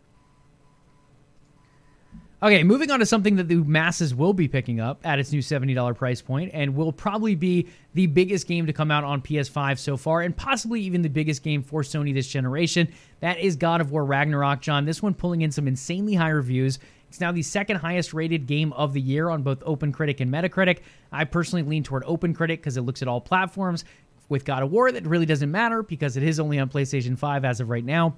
Okay, 2.42 2.64
moving 2.64 2.90
on 2.90 3.00
to 3.00 3.06
something 3.06 3.36
that 3.36 3.50
the 3.50 3.58
masses 3.58 4.16
will 4.16 4.32
be 4.32 4.48
picking 4.48 4.80
up 4.80 5.02
at 5.04 5.20
its 5.20 5.34
new 5.34 5.42
$70 5.42 5.94
price 5.98 6.22
point 6.22 6.52
and 6.54 6.74
will 6.74 6.94
probably 6.94 7.36
be 7.36 7.68
the 7.94 8.08
biggest 8.08 8.48
game 8.48 8.66
to 8.68 8.72
come 8.72 8.92
out 8.92 9.04
on 9.04 9.22
PS5 9.22 9.78
so 9.78 9.98
far 9.98 10.22
and 10.22 10.38
possibly 10.38 10.80
even 10.80 11.02
the 11.02 11.10
biggest 11.10 11.44
game 11.44 11.62
for 11.62 11.82
Sony 11.82 12.14
this 12.14 12.30
generation. 12.30 12.88
That 13.20 13.40
is 13.40 13.58
God 13.58 13.82
of 13.82 13.92
War 13.92 14.06
Ragnarok, 14.06 14.62
John. 14.62 14.86
This 14.86 15.04
one 15.04 15.14
pulling 15.14 15.42
in 15.42 15.52
some 15.52 15.68
insanely 15.68 16.14
high 16.14 16.30
reviews. 16.30 16.80
It's 17.10 17.20
now 17.20 17.34
the 17.34 17.42
second 17.42 17.76
highest 17.76 18.14
rated 18.14 18.48
game 18.48 18.72
of 18.72 18.94
the 18.94 19.02
year 19.02 19.28
on 19.30 19.44
both 19.44 19.60
OpenCritic 19.60 20.22
and 20.22 20.32
Metacritic. 20.32 20.80
I 21.12 21.26
personally 21.26 21.64
lean 21.64 21.84
toward 21.84 22.04
OpenCritic 22.04 22.48
because 22.48 22.78
it 22.78 22.84
looks 22.84 23.02
at 23.02 23.10
all 23.10 23.20
platforms. 23.20 23.84
With 24.30 24.46
God 24.46 24.64
of 24.64 24.72
War, 24.72 24.92
that 24.92 25.06
really 25.06 25.26
doesn't 25.26 25.52
matter 25.52 25.84
because 25.84 26.16
it 26.16 26.24
is 26.24 26.40
only 26.40 26.60
on 26.60 26.70
PlayStation 26.70 27.18
5 27.18 27.44
as 27.44 27.60
of 27.60 27.70
right 27.70 27.84
now. 27.84 28.16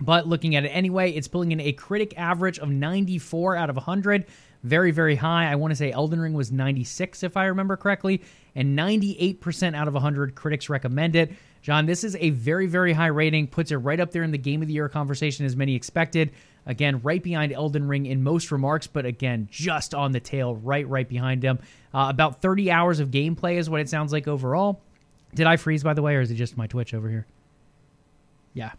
But 0.00 0.26
looking 0.26 0.56
at 0.56 0.64
it 0.64 0.68
anyway, 0.68 1.12
it's 1.12 1.28
pulling 1.28 1.52
in 1.52 1.60
a 1.60 1.72
critic 1.72 2.14
average 2.16 2.58
of 2.58 2.68
94 2.68 3.56
out 3.56 3.70
of 3.70 3.76
100. 3.76 4.26
Very, 4.62 4.90
very 4.90 5.16
high. 5.16 5.50
I 5.50 5.56
want 5.56 5.72
to 5.72 5.76
say 5.76 5.92
Elden 5.92 6.20
Ring 6.20 6.32
was 6.32 6.50
96, 6.50 7.22
if 7.22 7.36
I 7.36 7.44
remember 7.46 7.76
correctly, 7.76 8.22
and 8.54 8.78
98% 8.78 9.74
out 9.74 9.88
of 9.88 9.94
100 9.94 10.34
critics 10.34 10.68
recommend 10.68 11.16
it. 11.16 11.32
John, 11.60 11.86
this 11.86 12.02
is 12.02 12.16
a 12.16 12.30
very, 12.30 12.66
very 12.66 12.92
high 12.92 13.08
rating, 13.08 13.46
puts 13.46 13.70
it 13.70 13.76
right 13.76 14.00
up 14.00 14.10
there 14.10 14.22
in 14.22 14.30
the 14.30 14.38
game 14.38 14.62
of 14.62 14.68
the 14.68 14.74
year 14.74 14.88
conversation 14.88 15.46
as 15.46 15.54
many 15.54 15.74
expected. 15.74 16.30
Again, 16.66 17.00
right 17.02 17.22
behind 17.22 17.52
Elden 17.52 17.86
Ring 17.86 18.06
in 18.06 18.22
most 18.22 18.50
remarks, 18.50 18.86
but 18.86 19.04
again, 19.04 19.48
just 19.50 19.94
on 19.94 20.12
the 20.12 20.20
tail, 20.20 20.56
right, 20.56 20.88
right 20.88 21.08
behind 21.08 21.42
him. 21.42 21.58
Uh, 21.92 22.06
about 22.08 22.40
30 22.40 22.70
hours 22.70 23.00
of 23.00 23.10
gameplay 23.10 23.56
is 23.56 23.68
what 23.68 23.80
it 23.80 23.88
sounds 23.88 24.12
like 24.12 24.26
overall. 24.26 24.80
Did 25.34 25.46
I 25.46 25.56
freeze, 25.56 25.82
by 25.82 25.94
the 25.94 26.02
way, 26.02 26.16
or 26.16 26.20
is 26.20 26.30
it 26.30 26.36
just 26.36 26.56
my 26.56 26.66
Twitch 26.66 26.94
over 26.94 27.08
here? 27.08 27.26
Yeah. 28.54 28.72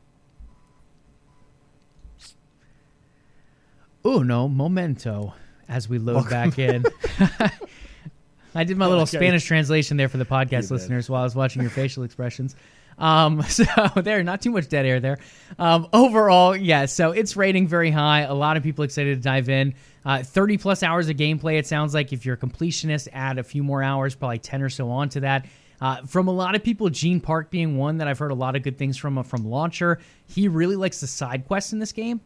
Uno 4.05 4.47
momento 4.47 5.33
as 5.67 5.89
we 5.89 5.97
load 5.97 6.15
Welcome. 6.29 6.49
back 6.51 6.59
in. 6.59 6.85
I 8.55 8.63
did 8.63 8.77
my 8.77 8.85
little 8.85 9.03
Okay. 9.03 9.17
Spanish 9.17 9.43
translation 9.43 9.97
there 9.97 10.07
for 10.07 10.17
the 10.17 10.25
podcast 10.25 10.51
You 10.51 10.61
did. 10.61 10.71
listeners 10.71 11.09
while 11.09 11.21
I 11.21 11.23
was 11.23 11.35
watching 11.35 11.61
your 11.61 11.71
facial 11.71 12.03
expressions. 12.03 12.55
Um, 12.97 13.41
so 13.49 13.65
there, 13.97 14.23
not 14.23 14.41
too 14.41 14.51
much 14.51 14.69
dead 14.69 14.85
air 14.85 14.99
there. 14.99 15.17
Um, 15.59 15.87
overall, 15.91 16.55
yeah, 16.55 16.85
so 16.85 17.11
it's 17.11 17.35
rating 17.35 17.67
very 17.67 17.91
high. 17.91 18.21
A 18.21 18.33
lot 18.33 18.55
of 18.55 18.63
people 18.63 18.85
excited 18.85 19.15
to 19.17 19.21
dive 19.21 19.49
in. 19.49 19.73
Uh, 20.05 20.23
30 20.23 20.57
plus 20.59 20.83
hours 20.83 21.09
of 21.09 21.17
gameplay, 21.17 21.57
it 21.57 21.67
sounds 21.67 21.93
like. 21.93 22.13
If 22.13 22.25
you're 22.25 22.35
a 22.35 22.37
completionist, 22.37 23.07
add 23.11 23.39
a 23.39 23.43
few 23.43 23.63
more 23.63 23.81
hours, 23.83 24.15
probably 24.15 24.37
10 24.39 24.61
or 24.61 24.69
so 24.69 24.89
onto 24.91 25.19
that. 25.21 25.47
Uh, 25.81 26.03
from 26.05 26.29
a 26.29 26.31
lot 26.31 26.55
of 26.55 26.63
people, 26.63 26.89
Gene 26.89 27.19
Park 27.19 27.49
being 27.49 27.75
one 27.77 27.97
that 27.97 28.07
I've 28.07 28.19
heard 28.19 28.31
a 28.31 28.35
lot 28.35 28.55
of 28.55 28.61
good 28.63 28.77
things 28.77 28.95
from 28.95 29.17
uh, 29.17 29.23
from 29.23 29.43
Launcher. 29.49 29.99
He 30.27 30.47
really 30.47 30.77
likes 30.77 31.01
the 31.01 31.07
side 31.07 31.45
quests 31.47 31.73
in 31.73 31.79
this 31.79 31.91
game. 31.91 32.21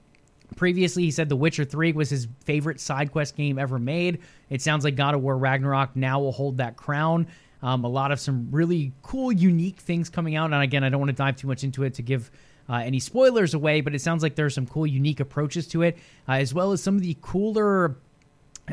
Previously, 0.55 1.03
he 1.03 1.11
said 1.11 1.29
The 1.29 1.35
Witcher 1.35 1.65
3 1.65 1.93
was 1.93 2.09
his 2.09 2.27
favorite 2.45 2.79
side 2.79 3.11
quest 3.11 3.35
game 3.35 3.59
ever 3.59 3.79
made. 3.79 4.19
It 4.49 4.61
sounds 4.61 4.83
like 4.83 4.95
God 4.95 5.15
of 5.15 5.21
War 5.21 5.37
Ragnarok 5.37 5.95
now 5.95 6.19
will 6.19 6.31
hold 6.31 6.57
that 6.57 6.75
crown. 6.75 7.27
Um, 7.61 7.83
a 7.83 7.89
lot 7.89 8.11
of 8.11 8.19
some 8.19 8.47
really 8.51 8.93
cool, 9.01 9.31
unique 9.31 9.79
things 9.79 10.09
coming 10.09 10.35
out. 10.35 10.51
And 10.51 10.61
again, 10.61 10.83
I 10.83 10.89
don't 10.89 10.99
want 10.99 11.09
to 11.09 11.15
dive 11.15 11.35
too 11.35 11.47
much 11.47 11.63
into 11.63 11.83
it 11.83 11.93
to 11.95 12.01
give 12.01 12.31
uh, 12.69 12.75
any 12.75 12.99
spoilers 12.99 13.53
away, 13.53 13.81
but 13.81 13.93
it 13.93 14.01
sounds 14.01 14.23
like 14.23 14.35
there's 14.35 14.55
some 14.55 14.65
cool, 14.65 14.87
unique 14.87 15.19
approaches 15.19 15.67
to 15.67 15.81
it, 15.81 15.97
uh, 16.27 16.33
as 16.33 16.53
well 16.53 16.71
as 16.71 16.81
some 16.81 16.95
of 16.95 17.01
the 17.01 17.17
cooler 17.21 17.97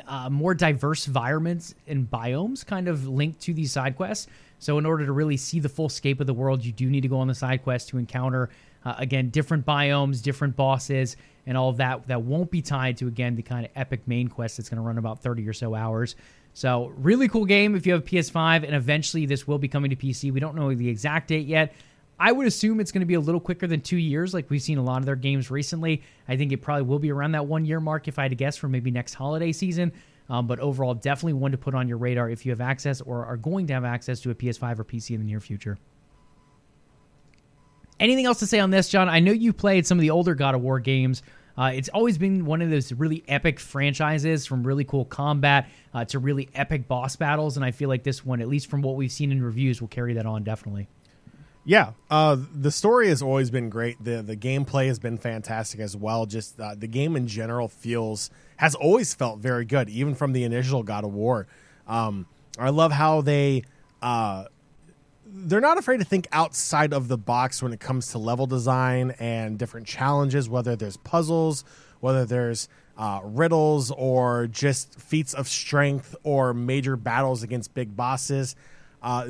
uh, 0.06 0.28
more 0.28 0.54
diverse 0.54 1.06
environments 1.06 1.74
and 1.86 2.10
biomes 2.10 2.64
kind 2.64 2.88
of 2.88 3.08
linked 3.08 3.40
to 3.40 3.54
these 3.54 3.72
side 3.72 3.96
quests. 3.96 4.26
So, 4.58 4.78
in 4.78 4.86
order 4.86 5.04
to 5.04 5.12
really 5.12 5.36
see 5.36 5.60
the 5.60 5.68
full 5.68 5.88
scape 5.88 6.20
of 6.20 6.26
the 6.26 6.34
world, 6.34 6.64
you 6.64 6.72
do 6.72 6.88
need 6.88 7.02
to 7.02 7.08
go 7.08 7.18
on 7.18 7.28
the 7.28 7.34
side 7.34 7.62
quest 7.62 7.88
to 7.90 7.98
encounter, 7.98 8.48
uh, 8.86 8.94
again, 8.98 9.30
different 9.30 9.66
biomes, 9.66 10.22
different 10.22 10.54
bosses, 10.54 11.16
and 11.44 11.58
all 11.58 11.72
that. 11.72 12.06
That 12.06 12.22
won't 12.22 12.52
be 12.52 12.62
tied 12.62 12.98
to, 12.98 13.08
again, 13.08 13.34
the 13.34 13.42
kind 13.42 13.66
of 13.66 13.72
epic 13.74 14.06
main 14.06 14.28
quest 14.28 14.56
that's 14.56 14.68
going 14.68 14.76
to 14.76 14.82
run 14.82 14.96
about 14.96 15.24
30 15.24 15.46
or 15.48 15.52
so 15.52 15.74
hours. 15.74 16.14
So, 16.54 16.92
really 16.96 17.26
cool 17.26 17.46
game 17.46 17.74
if 17.74 17.84
you 17.84 17.94
have 17.94 18.02
a 18.02 18.04
PS5, 18.04 18.62
and 18.62 18.76
eventually 18.76 19.26
this 19.26 19.46
will 19.46 19.58
be 19.58 19.66
coming 19.66 19.90
to 19.90 19.96
PC. 19.96 20.32
We 20.32 20.38
don't 20.38 20.54
know 20.54 20.72
the 20.72 20.88
exact 20.88 21.28
date 21.28 21.48
yet. 21.48 21.74
I 22.18 22.30
would 22.30 22.46
assume 22.46 22.78
it's 22.78 22.92
going 22.92 23.00
to 23.00 23.06
be 23.06 23.14
a 23.14 23.20
little 23.20 23.40
quicker 23.40 23.66
than 23.66 23.80
two 23.80 23.96
years, 23.96 24.32
like 24.32 24.48
we've 24.50 24.62
seen 24.62 24.78
a 24.78 24.84
lot 24.84 24.98
of 25.00 25.04
their 25.04 25.16
games 25.16 25.50
recently. 25.50 26.02
I 26.28 26.36
think 26.36 26.52
it 26.52 26.58
probably 26.58 26.84
will 26.84 27.00
be 27.00 27.10
around 27.10 27.32
that 27.32 27.44
one 27.44 27.64
year 27.64 27.80
mark, 27.80 28.06
if 28.06 28.20
I 28.20 28.22
had 28.22 28.30
to 28.30 28.36
guess, 28.36 28.56
for 28.56 28.68
maybe 28.68 28.92
next 28.92 29.14
holiday 29.14 29.50
season. 29.50 29.92
Um, 30.30 30.46
but 30.46 30.60
overall, 30.60 30.94
definitely 30.94 31.34
one 31.34 31.50
to 31.50 31.58
put 31.58 31.74
on 31.74 31.88
your 31.88 31.98
radar 31.98 32.30
if 32.30 32.46
you 32.46 32.52
have 32.52 32.60
access 32.60 33.00
or 33.00 33.26
are 33.26 33.36
going 33.36 33.66
to 33.66 33.74
have 33.74 33.84
access 33.84 34.20
to 34.20 34.30
a 34.30 34.34
PS5 34.34 34.78
or 34.78 34.84
PC 34.84 35.10
in 35.10 35.20
the 35.20 35.26
near 35.26 35.40
future. 35.40 35.76
Anything 37.98 38.26
else 38.26 38.40
to 38.40 38.46
say 38.46 38.60
on 38.60 38.70
this, 38.70 38.88
John? 38.88 39.08
I 39.08 39.20
know 39.20 39.32
you 39.32 39.52
played 39.52 39.86
some 39.86 39.98
of 39.98 40.02
the 40.02 40.10
older 40.10 40.34
God 40.34 40.54
of 40.54 40.60
War 40.60 40.80
games. 40.80 41.22
Uh, 41.56 41.72
it's 41.74 41.88
always 41.88 42.18
been 42.18 42.44
one 42.44 42.60
of 42.60 42.68
those 42.68 42.92
really 42.92 43.24
epic 43.26 43.58
franchises 43.58 44.44
from 44.44 44.62
really 44.62 44.84
cool 44.84 45.06
combat 45.06 45.68
uh, 45.94 46.04
to 46.04 46.18
really 46.18 46.50
epic 46.54 46.86
boss 46.86 47.16
battles. 47.16 47.56
And 47.56 47.64
I 47.64 47.70
feel 47.70 47.88
like 47.88 48.02
this 48.02 48.24
one, 48.24 48.42
at 48.42 48.48
least 48.48 48.68
from 48.68 48.82
what 48.82 48.96
we've 48.96 49.10
seen 49.10 49.32
in 49.32 49.42
reviews, 49.42 49.80
will 49.80 49.88
carry 49.88 50.14
that 50.14 50.26
on 50.26 50.44
definitely. 50.44 50.88
Yeah, 51.64 51.92
uh, 52.10 52.36
the 52.54 52.70
story 52.70 53.08
has 53.08 53.22
always 53.22 53.50
been 53.50 53.70
great. 53.70 54.02
the 54.02 54.22
The 54.22 54.36
gameplay 54.36 54.86
has 54.86 55.00
been 55.00 55.18
fantastic 55.18 55.80
as 55.80 55.96
well. 55.96 56.24
Just 56.24 56.60
uh, 56.60 56.76
the 56.76 56.86
game 56.86 57.16
in 57.16 57.26
general 57.26 57.66
feels 57.66 58.30
has 58.56 58.74
always 58.74 59.14
felt 59.14 59.40
very 59.40 59.64
good, 59.64 59.88
even 59.88 60.14
from 60.14 60.32
the 60.32 60.44
initial 60.44 60.82
God 60.84 61.04
of 61.04 61.12
War. 61.12 61.48
Um, 61.88 62.26
I 62.58 62.70
love 62.70 62.92
how 62.92 63.20
they 63.20 63.64
uh, 64.00 64.44
they're 65.28 65.60
not 65.60 65.78
afraid 65.78 65.98
to 65.98 66.04
think 66.04 66.26
outside 66.32 66.92
of 66.92 67.08
the 67.08 67.18
box 67.18 67.62
when 67.62 67.72
it 67.72 67.80
comes 67.80 68.12
to 68.12 68.18
level 68.18 68.46
design 68.46 69.14
and 69.18 69.58
different 69.58 69.86
challenges. 69.86 70.48
Whether 70.48 70.76
there's 70.76 70.96
puzzles, 70.96 71.64
whether 72.00 72.24
there's 72.24 72.68
uh, 72.96 73.20
riddles, 73.22 73.90
or 73.90 74.46
just 74.46 74.98
feats 74.98 75.34
of 75.34 75.48
strength, 75.48 76.16
or 76.22 76.54
major 76.54 76.96
battles 76.96 77.42
against 77.42 77.74
big 77.74 77.96
bosses. 77.96 78.56
Uh, 79.02 79.26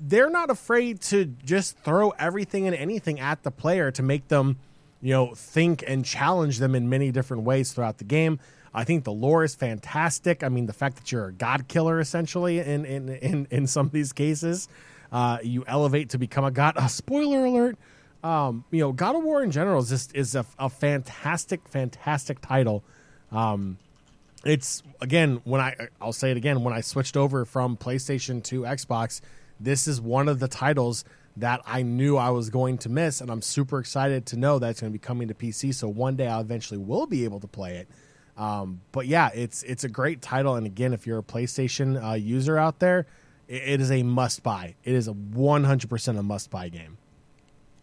they're 0.00 0.30
not 0.30 0.50
afraid 0.50 1.00
to 1.00 1.26
just 1.44 1.78
throw 1.78 2.10
everything 2.10 2.66
and 2.66 2.74
anything 2.74 3.20
at 3.20 3.42
the 3.42 3.50
player 3.50 3.90
to 3.90 4.02
make 4.02 4.28
them, 4.28 4.56
you 5.02 5.12
know, 5.12 5.34
think 5.34 5.84
and 5.86 6.04
challenge 6.04 6.58
them 6.58 6.74
in 6.74 6.88
many 6.88 7.10
different 7.12 7.42
ways 7.42 7.72
throughout 7.72 7.98
the 7.98 8.04
game. 8.04 8.40
I 8.72 8.82
think 8.82 9.04
the 9.04 9.12
lore 9.12 9.44
is 9.44 9.54
fantastic. 9.54 10.42
I 10.42 10.48
mean, 10.48 10.66
the 10.66 10.72
fact 10.72 10.96
that 10.96 11.12
you're 11.12 11.26
a 11.26 11.32
god 11.32 11.68
killer 11.68 12.00
essentially 12.00 12.58
in 12.58 12.84
in 12.84 13.08
in, 13.08 13.46
in 13.50 13.66
some 13.66 13.86
of 13.86 13.92
these 13.92 14.12
cases, 14.12 14.68
uh, 15.14 15.38
you 15.44 15.64
elevate 15.68 16.10
to 16.10 16.18
become 16.18 16.44
a 16.44 16.50
god. 16.50 16.76
Uh, 16.76 16.88
spoiler 16.88 17.44
alert. 17.44 17.78
Um, 18.24 18.64
you 18.72 18.80
know, 18.80 18.90
God 18.90 19.14
of 19.14 19.22
War 19.22 19.44
in 19.44 19.52
general 19.52 19.80
is 19.80 19.88
just 19.88 20.14
is 20.14 20.34
a, 20.34 20.44
a 20.58 20.68
fantastic, 20.68 21.68
fantastic 21.68 22.40
title. 22.40 22.82
Um, 23.30 23.78
it's 24.44 24.82
again 25.00 25.40
when 25.44 25.60
I 25.60 25.76
I'll 26.00 26.12
say 26.12 26.32
it 26.32 26.36
again 26.36 26.64
when 26.64 26.74
I 26.74 26.80
switched 26.80 27.16
over 27.16 27.44
from 27.44 27.76
PlayStation 27.76 28.42
to 28.44 28.62
Xbox, 28.62 29.20
this 29.60 29.86
is 29.86 30.00
one 30.00 30.28
of 30.28 30.40
the 30.40 30.48
titles 30.48 31.04
that 31.36 31.60
I 31.64 31.82
knew 31.82 32.16
I 32.16 32.30
was 32.30 32.50
going 32.50 32.78
to 32.78 32.88
miss, 32.88 33.20
and 33.20 33.30
I'm 33.30 33.42
super 33.42 33.78
excited 33.78 34.26
to 34.26 34.36
know 34.36 34.58
that 34.58 34.70
it's 34.70 34.80
going 34.80 34.92
to 34.92 34.98
be 34.98 35.02
coming 35.02 35.28
to 35.28 35.34
PC. 35.34 35.74
So 35.74 35.86
one 35.86 36.16
day 36.16 36.26
I 36.26 36.40
eventually 36.40 36.78
will 36.78 37.06
be 37.06 37.22
able 37.22 37.38
to 37.38 37.48
play 37.48 37.76
it. 37.76 37.88
Um, 38.36 38.80
but 38.90 39.06
yeah, 39.06 39.30
it's 39.32 39.62
it's 39.62 39.84
a 39.84 39.88
great 39.88 40.22
title, 40.22 40.56
and 40.56 40.66
again, 40.66 40.92
if 40.92 41.06
you're 41.06 41.18
a 41.18 41.22
PlayStation 41.22 42.02
uh, 42.02 42.14
user 42.14 42.58
out 42.58 42.80
there, 42.80 43.06
it, 43.48 43.80
is 43.80 43.90
a 43.90 44.02
must 44.02 44.42
buy. 44.42 44.74
It 44.84 44.94
is 44.94 45.08
a 45.08 45.12
100% 45.12 46.18
a 46.18 46.22
must 46.22 46.50
buy 46.50 46.68
game. 46.68 46.98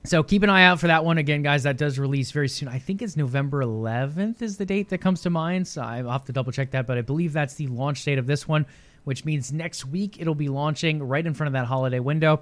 So 0.04 0.24
keep 0.24 0.42
an 0.42 0.50
eye 0.50 0.64
out 0.64 0.80
for 0.80 0.88
that 0.88 1.06
one 1.06 1.20
again, 1.20 1.44
guys. 1.44 1.64
That 1.64 1.78
does 1.78 2.00
release 2.00 2.32
very 2.32 2.50
soon. 2.50 2.68
I 2.68 2.80
think 2.80 3.02
it's 3.04 3.16
November 3.16 3.64
11th 3.64 4.42
is 4.42 4.58
the 4.58 4.66
date 4.66 4.90
that 4.90 4.98
comes 4.98 5.22
to 5.22 5.30
mind. 5.30 5.68
So 5.68 5.82
I'll 5.82 6.10
have 6.10 6.26
to 6.26 6.34
double 6.34 6.52
check 6.52 6.72
that, 6.72 6.88
but 6.88 6.98
I 6.98 7.02
believe 7.02 7.34
that's 7.34 7.54
the 7.54 7.68
launch 7.68 8.04
date 8.04 8.18
of 8.18 8.26
this 8.26 8.48
one, 8.48 8.66
which 9.04 9.26
means 9.26 9.54
next 9.54 9.86
week 9.86 10.20
it'll 10.20 10.34
be 10.34 10.50
launching 10.50 11.04
right 11.04 11.26
in 11.26 11.36
front 11.36 11.50
of 11.50 11.54
that 11.54 11.68
holiday 11.68 12.00
window. 12.00 12.42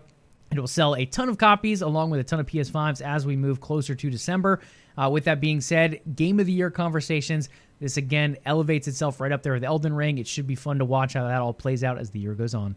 It 0.52 0.60
will 0.60 0.68
sell 0.68 0.96
a 0.96 1.06
ton 1.06 1.30
of 1.30 1.38
copies 1.38 1.82
along 1.82 2.10
with 2.12 2.22
a 2.22 2.24
ton 2.24 2.40
of 2.40 2.46
PS5s 2.46 3.02
as 3.02 3.26
we 3.26 3.36
move 3.36 3.60
closer 3.60 3.94
to 3.94 4.10
December. 4.10 4.62
Uh, 4.98 5.10
with 5.10 5.26
that 5.26 5.40
being 5.40 5.62
said, 5.62 6.02
Game 6.16 6.40
of 6.40 6.46
the 6.46 6.52
Year 6.52 6.72
conversations. 6.72 7.50
This 7.80 7.98
again 7.98 8.38
elevates 8.46 8.88
itself 8.88 9.20
right 9.20 9.32
up 9.32 9.44
there 9.44 9.54
with 9.54 9.64
Elden 9.64 9.94
Ring. 9.94 10.18
It 10.18 10.28
should 10.28 10.48
be 10.48 10.56
fun 10.56 10.80
to 10.80 10.86
watch 10.86 11.14
how 11.14 11.28
that 11.28 11.42
all 11.42 11.54
plays 11.54 11.84
out 11.84 11.98
as 11.98 12.10
the 12.10 12.20
year 12.20 12.34
goes 12.34 12.56
on. 12.56 12.76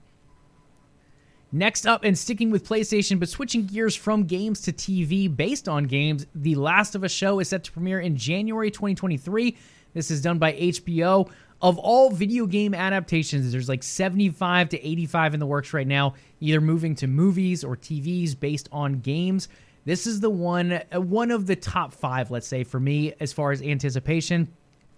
Next 1.55 1.86
up, 1.86 2.03
and 2.03 2.16
sticking 2.16 2.50
with 2.50 2.66
PlayStation, 2.66 3.20
but 3.20 3.28
switching 3.28 3.66
gears 3.66 3.94
from 3.94 4.24
games 4.24 4.62
to 4.62 4.72
TV 4.72 5.34
based 5.34 5.68
on 5.68 5.84
games, 5.84 6.26
The 6.34 6.55
Last 6.55 6.94
of 6.94 7.05
Us 7.05 7.12
show 7.12 7.40
is 7.40 7.50
set 7.50 7.64
to 7.64 7.72
premiere 7.72 8.00
in 8.00 8.16
January 8.16 8.70
2023. 8.70 9.59
This 9.92 10.11
is 10.11 10.22
done 10.22 10.38
by 10.38 10.55
HBO. 10.55 11.30
Of 11.61 11.78
all 11.78 12.11
video 12.11 12.46
game 12.46 12.72
adaptations, 12.72 13.53
there's 13.53 13.68
like 13.68 13.82
75 13.82 14.70
to 14.70 14.88
85 14.88 15.34
in 15.34 15.40
the 15.40 15.46
works 15.46 15.74
right 15.74 15.86
now, 15.86 16.14
either 16.40 16.62
moving 16.62 16.94
to 16.96 17.07
movies 17.07 17.64
or 17.64 17.76
TVs 17.76 18.38
based 18.38 18.70
on 18.72 19.00
games. 19.00 19.48
This 19.84 20.07
is 20.07 20.20
the 20.20 20.30
one, 20.30 20.72
uh, 20.72 21.03
one 21.03 21.30
of 21.30 21.46
the 21.46 21.55
top 21.55 21.92
five, 21.92 22.30
let's 22.30 22.48
say, 22.48 22.64
for 22.64 22.80
me 22.80 23.12
as 23.20 23.34
far 23.34 23.53
as 23.53 23.61
anticipation. 23.61 24.48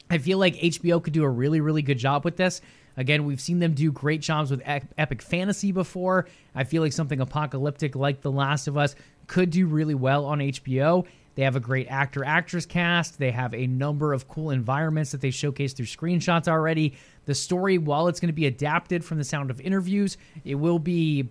I 0.08 0.18
feel 0.18 0.38
like 0.38 0.54
HBO 0.54 1.02
could 1.02 1.14
do 1.14 1.24
a 1.24 1.28
really, 1.28 1.60
really 1.60 1.82
good 1.82 1.98
job 1.98 2.24
with 2.24 2.36
this. 2.36 2.60
Again, 2.96 3.24
we've 3.24 3.40
seen 3.40 3.58
them 3.58 3.74
do 3.74 3.90
great 3.90 4.20
jobs 4.20 4.50
with 4.50 4.62
epic 4.64 5.22
fantasy 5.22 5.72
before. 5.72 6.28
I 6.54 6.64
feel 6.64 6.82
like 6.82 6.92
something 6.92 7.20
apocalyptic 7.20 7.96
like 7.96 8.20
The 8.20 8.30
Last 8.30 8.68
of 8.68 8.76
Us 8.76 8.94
could 9.26 9.50
do 9.50 9.66
really 9.66 9.94
well 9.94 10.24
on 10.26 10.38
HBO. 10.38 11.06
They 11.34 11.42
have 11.42 11.56
a 11.56 11.60
great 11.60 11.88
actor 11.88 12.24
actress 12.24 12.64
cast. 12.64 13.18
They 13.18 13.32
have 13.32 13.54
a 13.54 13.66
number 13.66 14.12
of 14.12 14.28
cool 14.28 14.50
environments 14.50 15.10
that 15.10 15.20
they 15.20 15.32
showcase 15.32 15.72
through 15.72 15.86
screenshots 15.86 16.46
already. 16.46 16.94
The 17.24 17.34
story, 17.34 17.78
while 17.78 18.06
it's 18.06 18.20
going 18.20 18.28
to 18.28 18.32
be 18.32 18.46
adapted 18.46 19.04
from 19.04 19.18
the 19.18 19.24
sound 19.24 19.50
of 19.50 19.60
interviews, 19.60 20.16
it 20.44 20.54
will 20.54 20.78
be 20.78 21.28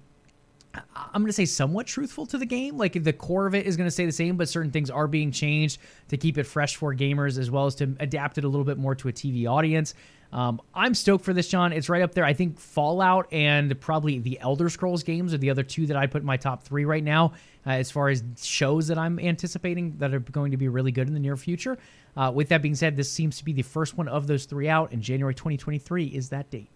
I'm 0.96 1.22
going 1.22 1.28
to 1.28 1.34
say 1.34 1.46
somewhat 1.46 1.86
truthful 1.86 2.26
to 2.28 2.38
the 2.38 2.46
game. 2.46 2.78
Like 2.78 3.02
the 3.04 3.14
core 3.14 3.46
of 3.46 3.54
it 3.54 3.66
is 3.66 3.78
going 3.78 3.88
to 3.88 3.92
stay 3.92 4.06
the 4.06 4.12
same, 4.12 4.38
but 4.38 4.50
certain 4.50 4.72
things 4.72 4.90
are 4.90 5.08
being 5.08 5.32
changed 5.32 5.80
to 6.10 6.18
keep 6.18 6.38
it 6.38 6.46
fresh 6.46 6.76
for 6.76 6.94
gamers 6.96 7.38
as 7.38 7.52
well 7.52 7.68
as 7.68 7.76
to 7.76 7.96
adapt 8.00 8.38
it 8.38 8.44
a 8.44 8.48
little 8.48 8.66
bit 8.66 8.78
more 8.78 8.96
to 8.96 9.08
a 9.08 9.14
TV 9.14 9.48
audience. 9.48 9.94
Um, 10.34 10.60
I'm 10.74 10.96
stoked 10.96 11.24
for 11.24 11.32
this, 11.32 11.48
John. 11.48 11.72
It's 11.72 11.90
right 11.90 12.02
up 12.02 12.16
there. 12.16 12.26
I 12.26 12.34
think 12.34 12.60
Fallout 12.60 13.32
and 13.32 13.80
probably 13.80 14.18
the 14.18 14.40
Elder 14.40 14.68
Scrolls 14.68 15.04
games 15.04 15.32
are 15.32 15.38
the 15.38 15.52
other 15.52 15.62
two 15.62 15.86
that 15.86 15.96
I 15.96 16.08
put 16.08 16.24
in 16.24 16.26
my 16.26 16.38
top 16.38 16.64
three 16.64 16.86
right 16.86 17.04
now, 17.04 17.34
uh, 17.68 17.72
as 17.72 17.92
far 17.92 18.10
as 18.10 18.24
shows 18.42 18.88
that 18.88 18.98
I'm 18.98 19.20
anticipating 19.20 19.96
that 20.00 20.12
are 20.12 20.20
going 20.20 20.50
to 20.50 20.58
be 20.58 20.68
really 20.70 20.92
good 20.92 21.08
in 21.08 21.14
the 21.14 21.20
near 21.20 21.38
future. 21.38 21.78
Uh, 22.18 22.32
with 22.34 22.50
that 22.50 22.64
being 22.64 22.74
said, 22.74 22.98
this 22.98 23.12
seems 23.12 23.38
to 23.38 23.46
be 23.46 23.54
the 23.54 23.62
first 23.62 23.96
one 23.96 24.08
of 24.08 24.26
those 24.26 24.46
three 24.46 24.68
out, 24.68 24.92
and 24.92 25.04
January 25.04 25.36
2023 25.36 26.08
is 26.08 26.30
that 26.30 26.50
date. 26.50 26.70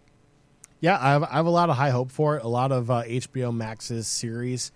Yeah, 0.79 0.99
I 1.01 1.09
have, 1.09 1.23
I 1.23 1.33
have 1.37 1.47
a 1.47 1.51
lot 1.51 1.71
of 1.71 1.77
high 1.77 1.89
hope 1.89 2.11
for 2.11 2.37
it. 2.37 2.43
A 2.43 2.47
lot 2.47 2.71
of 2.71 2.91
uh, 2.91 3.03
HBO 3.05 3.55
Max's 3.55 4.07
series 4.07 4.71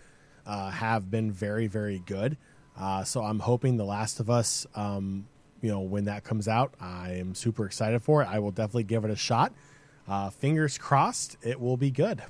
uh, 0.47 0.71
have 0.71 1.11
been 1.11 1.31
very, 1.31 1.67
very 1.67 2.01
good. 2.07 2.35
Uh, 2.75 3.03
so 3.03 3.21
I'm 3.21 3.37
hoping 3.37 3.77
The 3.77 3.85
Last 3.85 4.19
of 4.19 4.31
Us 4.31 4.65
um, 4.73 5.27
you 5.61 5.69
know, 5.69 5.81
when 5.81 6.05
that 6.05 6.23
comes 6.23 6.47
out, 6.47 6.73
I 6.79 7.13
am 7.13 7.35
super 7.35 7.65
excited 7.65 8.01
for 8.01 8.21
it. 8.21 8.27
I 8.27 8.39
will 8.39 8.51
definitely 8.51 8.83
give 8.83 9.05
it 9.05 9.11
a 9.11 9.15
shot. 9.15 9.53
Uh, 10.07 10.29
fingers 10.29 10.77
crossed, 10.77 11.37
it 11.41 11.59
will 11.59 11.77
be 11.77 11.91
good. 11.91 12.21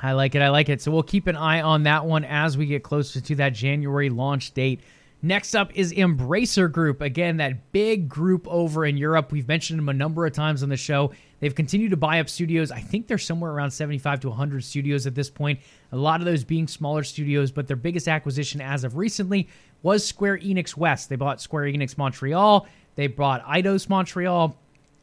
I 0.00 0.12
like 0.12 0.34
it. 0.34 0.42
I 0.42 0.48
like 0.50 0.68
it. 0.68 0.80
So 0.80 0.92
we'll 0.92 1.02
keep 1.02 1.26
an 1.26 1.36
eye 1.36 1.60
on 1.60 1.82
that 1.82 2.06
one 2.06 2.24
as 2.24 2.56
we 2.56 2.66
get 2.66 2.84
closer 2.84 3.20
to 3.20 3.34
that 3.36 3.50
January 3.50 4.10
launch 4.10 4.54
date. 4.54 4.80
Next 5.20 5.56
up 5.56 5.72
is 5.74 5.92
Embracer 5.92 6.70
Group. 6.70 7.00
Again, 7.00 7.38
that 7.38 7.72
big 7.72 8.08
group 8.08 8.46
over 8.48 8.86
in 8.86 8.96
Europe. 8.96 9.32
We've 9.32 9.48
mentioned 9.48 9.80
them 9.80 9.88
a 9.88 9.92
number 9.92 10.24
of 10.24 10.32
times 10.32 10.62
on 10.62 10.68
the 10.68 10.76
show. 10.76 11.10
They've 11.40 11.54
continued 11.54 11.90
to 11.90 11.96
buy 11.96 12.20
up 12.20 12.28
studios. 12.28 12.70
I 12.70 12.78
think 12.78 13.08
they're 13.08 13.18
somewhere 13.18 13.50
around 13.50 13.72
75 13.72 14.20
to 14.20 14.28
100 14.28 14.62
studios 14.62 15.08
at 15.08 15.16
this 15.16 15.28
point. 15.28 15.58
A 15.90 15.96
lot 15.96 16.20
of 16.20 16.24
those 16.24 16.44
being 16.44 16.68
smaller 16.68 17.02
studios, 17.02 17.50
but 17.50 17.66
their 17.66 17.76
biggest 17.76 18.06
acquisition 18.06 18.60
as 18.60 18.84
of 18.84 18.96
recently 18.96 19.48
was 19.82 20.04
Square 20.04 20.38
Enix 20.38 20.76
West. 20.76 21.08
They 21.08 21.16
bought 21.16 21.40
Square 21.40 21.64
Enix 21.64 21.96
Montreal. 21.96 22.66
They 22.96 23.06
bought 23.06 23.44
Eidos 23.44 23.88
Montreal. 23.88 24.56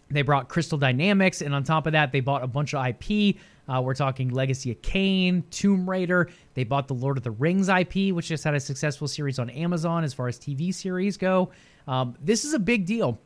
They 0.10 0.22
brought 0.22 0.50
Crystal 0.50 0.78
Dynamics, 0.78 1.42
and 1.42 1.56
on 1.56 1.64
top 1.64 1.88
of 1.88 1.94
that, 1.94 2.12
they 2.12 2.20
bought 2.20 2.44
a 2.44 2.48
bunch 2.48 2.74
of 2.74 2.86
IP. 2.86 3.38
Uh, 3.68 3.82
we're 3.82 3.96
talking 3.96 4.30
Legacy 4.30 4.72
of 4.72 4.82
Kain, 4.82 5.44
Tomb 5.50 5.90
Raider. 5.90 6.30
They 6.54 6.64
bought 6.64 6.88
the 6.88 6.94
Lord 6.94 7.18
of 7.18 7.24
the 7.24 7.32
Rings 7.32 7.70
IP, 7.70 8.14
which 8.14 8.28
just 8.28 8.44
had 8.44 8.54
a 8.54 8.60
successful 8.60 9.08
series 9.08 9.40
on 9.40 9.50
Amazon 9.50 10.04
as 10.04 10.14
far 10.14 10.28
as 10.28 10.38
TV 10.38 10.74
series 10.74 11.18
go. 11.18 11.50
Um, 11.88 12.16
this 12.22 12.46
is 12.46 12.54
a 12.54 12.60
big 12.60 12.86
deal. 12.86 13.18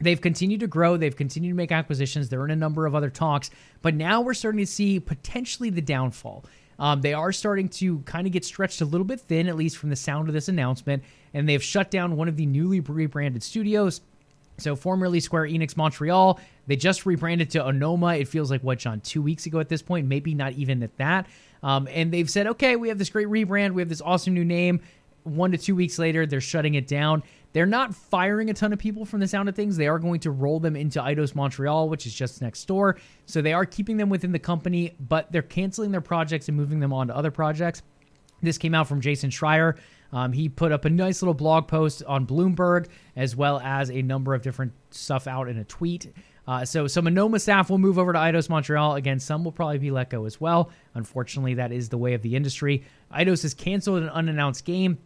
They've 0.00 0.20
continued 0.20 0.60
to 0.60 0.66
grow. 0.66 0.96
They've 0.96 1.14
continued 1.14 1.52
to 1.52 1.56
make 1.56 1.72
acquisitions. 1.72 2.28
They're 2.28 2.44
in 2.44 2.50
a 2.50 2.56
number 2.56 2.86
of 2.86 2.94
other 2.94 3.08
talks, 3.10 3.50
but 3.80 3.94
now 3.94 4.20
we're 4.20 4.34
starting 4.34 4.58
to 4.58 4.66
see 4.66 5.00
potentially 5.00 5.70
the 5.70 5.80
downfall. 5.80 6.44
Um, 6.78 7.00
they 7.00 7.14
are 7.14 7.32
starting 7.32 7.68
to 7.70 8.00
kind 8.00 8.26
of 8.26 8.32
get 8.32 8.44
stretched 8.44 8.80
a 8.80 8.84
little 8.84 9.04
bit 9.04 9.20
thin, 9.20 9.48
at 9.48 9.56
least 9.56 9.78
from 9.78 9.90
the 9.90 9.96
sound 9.96 10.28
of 10.28 10.34
this 10.34 10.48
announcement, 10.48 11.02
and 11.32 11.48
they've 11.48 11.62
shut 11.62 11.90
down 11.90 12.16
one 12.16 12.28
of 12.28 12.36
the 12.36 12.46
newly 12.46 12.80
rebranded 12.80 13.42
studios. 13.42 14.00
So, 14.58 14.74
formerly 14.74 15.20
Square 15.20 15.48
Enix 15.48 15.76
Montreal, 15.76 16.40
they 16.66 16.76
just 16.76 17.04
rebranded 17.04 17.50
to 17.50 17.58
Onoma. 17.60 18.18
It 18.20 18.28
feels 18.28 18.50
like 18.50 18.62
what, 18.62 18.78
John, 18.78 19.00
two 19.00 19.20
weeks 19.20 19.46
ago 19.46 19.60
at 19.60 19.68
this 19.68 19.82
point, 19.82 20.06
maybe 20.06 20.34
not 20.34 20.54
even 20.54 20.82
at 20.82 20.96
that. 20.96 21.26
Um, 21.62 21.88
and 21.90 22.12
they've 22.12 22.28
said, 22.28 22.46
okay, 22.46 22.76
we 22.76 22.88
have 22.88 22.98
this 22.98 23.10
great 23.10 23.28
rebrand, 23.28 23.72
we 23.72 23.82
have 23.82 23.88
this 23.88 24.00
awesome 24.00 24.34
new 24.34 24.44
name. 24.44 24.80
One 25.26 25.50
to 25.52 25.58
two 25.58 25.74
weeks 25.74 25.98
later, 25.98 26.24
they're 26.24 26.40
shutting 26.40 26.74
it 26.74 26.86
down. 26.86 27.22
They're 27.52 27.66
not 27.66 27.94
firing 27.94 28.50
a 28.50 28.54
ton 28.54 28.72
of 28.72 28.78
people 28.78 29.04
from 29.04 29.20
the 29.20 29.26
sound 29.26 29.48
of 29.48 29.56
things. 29.56 29.76
They 29.76 29.88
are 29.88 29.98
going 29.98 30.20
to 30.20 30.30
roll 30.30 30.60
them 30.60 30.76
into 30.76 31.00
Eidos 31.00 31.34
Montreal, 31.34 31.88
which 31.88 32.06
is 32.06 32.14
just 32.14 32.42
next 32.42 32.64
door. 32.66 32.98
So 33.24 33.42
they 33.42 33.52
are 33.52 33.64
keeping 33.64 33.96
them 33.96 34.08
within 34.08 34.30
the 34.30 34.38
company, 34.38 34.94
but 35.00 35.32
they're 35.32 35.42
canceling 35.42 35.90
their 35.90 36.00
projects 36.00 36.48
and 36.48 36.56
moving 36.56 36.80
them 36.80 36.92
on 36.92 37.08
to 37.08 37.16
other 37.16 37.30
projects. 37.30 37.82
This 38.42 38.58
came 38.58 38.74
out 38.74 38.86
from 38.86 39.00
Jason 39.00 39.30
Schreier. 39.30 39.76
Um, 40.12 40.32
he 40.32 40.48
put 40.48 40.70
up 40.70 40.84
a 40.84 40.90
nice 40.90 41.22
little 41.22 41.34
blog 41.34 41.66
post 41.66 42.02
on 42.04 42.26
Bloomberg, 42.26 42.88
as 43.16 43.34
well 43.34 43.58
as 43.60 43.90
a 43.90 44.02
number 44.02 44.34
of 44.34 44.42
different 44.42 44.72
stuff 44.90 45.26
out 45.26 45.48
in 45.48 45.58
a 45.58 45.64
tweet. 45.64 46.12
Uh, 46.46 46.64
so 46.64 46.86
some 46.86 47.06
Onoma 47.06 47.40
staff 47.40 47.70
will 47.70 47.78
move 47.78 47.98
over 47.98 48.12
to 48.12 48.18
Eidos 48.18 48.48
Montreal. 48.48 48.94
Again, 48.94 49.18
some 49.18 49.42
will 49.42 49.52
probably 49.52 49.78
be 49.78 49.90
let 49.90 50.10
go 50.10 50.26
as 50.26 50.40
well. 50.40 50.70
Unfortunately, 50.94 51.54
that 51.54 51.72
is 51.72 51.88
the 51.88 51.98
way 51.98 52.14
of 52.14 52.22
the 52.22 52.36
industry. 52.36 52.84
Eidos 53.12 53.42
has 53.42 53.52
canceled 53.52 54.02
an 54.02 54.08
unannounced 54.10 54.64
game. 54.64 54.98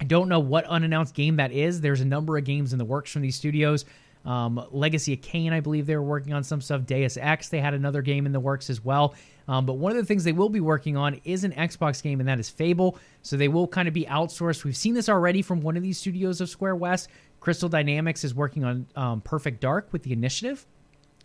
I 0.00 0.04
don't 0.04 0.28
know 0.28 0.40
what 0.40 0.64
unannounced 0.64 1.14
game 1.14 1.36
that 1.36 1.52
is. 1.52 1.80
There's 1.80 2.00
a 2.00 2.04
number 2.04 2.38
of 2.38 2.44
games 2.44 2.72
in 2.72 2.78
the 2.78 2.84
works 2.84 3.10
from 3.10 3.22
these 3.22 3.36
studios. 3.36 3.84
Um, 4.24 4.64
Legacy 4.70 5.14
of 5.14 5.22
Kain, 5.22 5.52
I 5.52 5.60
believe 5.60 5.86
they 5.86 5.96
were 5.96 6.02
working 6.02 6.32
on 6.32 6.44
some 6.44 6.60
stuff. 6.60 6.84
Deus 6.84 7.16
Ex, 7.16 7.48
they 7.48 7.60
had 7.60 7.74
another 7.74 8.02
game 8.02 8.26
in 8.26 8.32
the 8.32 8.40
works 8.40 8.68
as 8.68 8.84
well. 8.84 9.14
Um, 9.48 9.64
but 9.64 9.74
one 9.74 9.92
of 9.92 9.96
the 9.96 10.04
things 10.04 10.24
they 10.24 10.32
will 10.32 10.50
be 10.50 10.60
working 10.60 10.96
on 10.96 11.20
is 11.24 11.44
an 11.44 11.52
Xbox 11.52 12.02
game, 12.02 12.20
and 12.20 12.28
that 12.28 12.38
is 12.38 12.50
Fable. 12.50 12.98
So 13.22 13.36
they 13.36 13.48
will 13.48 13.66
kind 13.66 13.88
of 13.88 13.94
be 13.94 14.04
outsourced. 14.04 14.64
We've 14.64 14.76
seen 14.76 14.94
this 14.94 15.08
already 15.08 15.40
from 15.40 15.62
one 15.62 15.76
of 15.76 15.82
these 15.82 15.98
studios 15.98 16.40
of 16.40 16.50
Square 16.50 16.76
West. 16.76 17.08
Crystal 17.40 17.68
Dynamics 17.68 18.24
is 18.24 18.34
working 18.34 18.64
on 18.64 18.86
um, 18.96 19.20
Perfect 19.22 19.60
Dark 19.60 19.88
with 19.92 20.02
the 20.02 20.12
initiative. 20.12 20.66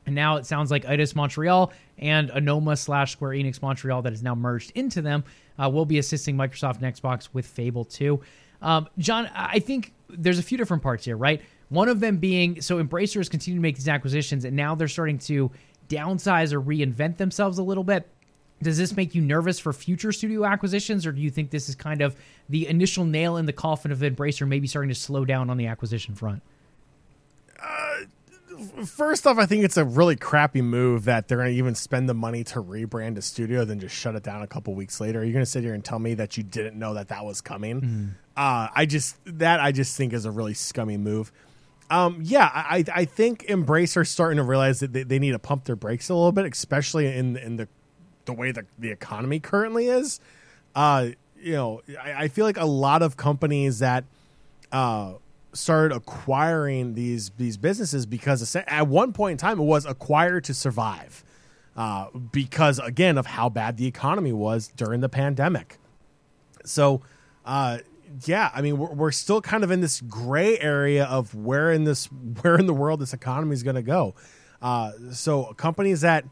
And 0.06 0.16
now 0.16 0.36
it 0.38 0.46
sounds 0.46 0.70
like 0.70 0.84
Eidos 0.84 1.16
Montreal 1.16 1.72
and 1.98 2.30
Onoma 2.30 2.78
slash 2.78 3.14
Square 3.14 3.32
Enix 3.32 3.62
Montreal 3.62 4.02
that 4.02 4.14
is 4.14 4.22
now 4.22 4.36
merged 4.36 4.72
into 4.76 5.02
them 5.02 5.24
uh, 5.62 5.70
will 5.70 5.86
be 5.86 5.98
assisting 5.98 6.36
Microsoft 6.36 6.82
and 6.82 6.94
Xbox 6.94 7.30
with 7.34 7.46
Fable 7.46 7.86
2. 7.86 8.20
Um, 8.64 8.88
John, 8.98 9.30
I 9.36 9.60
think 9.60 9.94
there's 10.10 10.40
a 10.40 10.44
few 10.44 10.58
different 10.58 10.82
parts 10.82 11.06
here, 11.06 11.18
right? 11.18 11.42
One 11.70 11.90
of 11.90 12.00
them 12.00 12.18
being 12.18 12.62
so 12.62 12.84
Embracer 12.84 13.18
has 13.18 13.30
continued 13.30 13.60
to 13.60 13.62
make 13.62 13.76
these 13.76 13.88
acquisitions, 13.88 14.46
and 14.46 14.56
now 14.56 14.74
they're 14.74 14.88
starting 14.88 15.20
to 15.20 15.52
downsize 15.90 16.54
or 16.54 16.62
reinvent 16.62 17.18
themselves 17.18 17.58
a 17.58 17.64
little 17.64 17.84
bit. 17.84 18.08
Does 18.62 18.78
this 18.78 18.96
make 18.96 19.14
you 19.14 19.22
nervous 19.22 19.60
for 19.60 19.74
future 19.74 20.12
studio 20.12 20.46
acquisitions, 20.46 21.06
or 21.06 21.12
do 21.12 21.20
you 21.20 21.30
think 21.30 21.52
this 21.52 21.68
is 21.68 21.76
kind 21.76 22.02
of 22.02 22.16
the 22.48 22.68
initial 22.68 23.04
nail 23.04 23.36
in 23.36 23.46
the 23.46 23.54
coffin 23.54 23.92
of 23.92 24.00
Embracer, 24.00 24.48
maybe 24.48 24.68
starting 24.68 24.90
to 24.90 24.96
slow 24.96 25.26
down 25.26 25.50
on 25.50 25.58
the 25.58 25.68
acquisition 25.68 26.16
front? 26.16 26.42
first 28.86 29.26
off, 29.28 29.38
I 29.38 29.46
think 29.46 29.64
it's 29.64 29.78
a 29.78 29.86
really 29.86 30.16
crappy 30.16 30.62
move 30.62 31.06
that 31.06 31.28
they're 31.28 31.38
going 31.38 31.52
to 31.52 31.58
even 31.58 31.76
spend 31.76 32.08
the 32.08 32.14
money 32.14 32.44
to 32.46 32.62
rebrand 32.62 33.18
a 33.18 33.22
studio, 33.22 33.66
then 33.66 33.80
just 33.80 33.96
shut 33.96 34.16
it 34.16 34.24
down 34.24 34.42
a 34.42 34.48
couple 34.48 34.74
weeks 34.76 35.00
later. 35.02 35.20
Are 35.20 35.24
You're 35.24 35.34
going 35.34 35.46
to 35.46 35.50
sit 35.50 35.64
here 35.64 35.74
and 35.74 35.84
tell 35.84 36.00
me 36.00 36.14
that 36.16 36.38
you 36.38 36.44
didn't 36.44 36.78
know 36.78 36.94
that 36.94 37.10
that 37.10 37.26
was 37.26 37.42
coming. 37.42 37.82
Mm. 37.82 38.10
Uh, 38.36 38.68
I 38.74 38.86
just 38.86 39.18
that 39.26 39.60
I 39.60 39.72
just 39.72 39.96
think 39.96 40.14
is 40.14 40.26
a 40.26 40.32
really 40.32 40.54
scummy 40.54 40.98
move. 40.98 41.32
Um, 41.90 42.20
yeah, 42.24 42.50
I 42.54 42.84
I 42.94 43.06
think 43.06 43.46
Embracer's 43.48 44.10
starting 44.10 44.38
to 44.38 44.44
realize 44.44 44.80
that 44.80 44.94
they, 44.94 45.04
they 45.04 45.20
need 45.20 45.32
to 45.32 45.40
pump 45.40 45.66
their 45.66 45.76
brakes 45.76 46.10
a 46.10 46.16
little 46.16 46.32
bit, 46.32 46.46
especially 46.46 47.08
in 47.08 47.38
in 47.38 47.58
the 47.58 47.68
the 48.26 48.34
way 48.34 48.52
that 48.52 48.66
the 48.80 48.90
economy 48.90 49.40
currently 49.40 49.88
is. 49.88 50.20
Uh, 50.76 51.10
you 51.40 51.54
know, 51.54 51.82
I, 52.02 52.24
I 52.24 52.28
feel 52.30 52.46
like 52.46 52.58
a 52.58 52.66
lot 52.66 53.02
of 53.02 53.18
companies 53.18 53.80
that 53.80 54.06
uh, 54.72 55.14
started 55.54 55.96
acquiring 55.96 56.96
these 56.96 57.32
these 57.38 57.58
businesses 57.58 58.06
because 58.06 58.56
at 58.56 58.88
one 58.88 59.14
point 59.14 59.34
in 59.34 59.38
time 59.38 59.60
it 59.60 59.64
was 59.64 59.86
acquired 59.86 60.44
to 60.46 60.54
survive 60.54 61.24
uh, 61.76 62.08
because 62.32 62.80
again 62.80 63.18
of 63.18 63.26
how 63.26 63.50
bad 63.50 63.78
the 63.78 63.86
economy 63.86 64.34
was 64.34 64.70
during 64.76 65.02
the 65.02 65.10
pandemic 65.10 65.78
so 66.66 67.02
uh, 67.46 67.78
yeah 68.26 68.52
i 68.54 68.62
mean 68.62 68.78
we're, 68.78 68.94
we're 68.94 69.12
still 69.12 69.42
kind 69.42 69.64
of 69.64 69.72
in 69.72 69.82
this 69.82 70.02
gray 70.02 70.60
area 70.60 71.06
of 71.06 71.34
where 71.36 71.72
in 71.72 71.84
this 71.84 72.06
where 72.42 72.56
in 72.56 72.66
the 72.66 72.74
world 72.74 73.00
this 73.00 73.14
economy 73.14 73.54
is 73.54 73.64
going 73.64 73.76
to 73.76 73.82
go 73.82 74.14
uh, 74.62 74.92
so 75.12 75.54
companies 75.56 76.02
that 76.02 76.24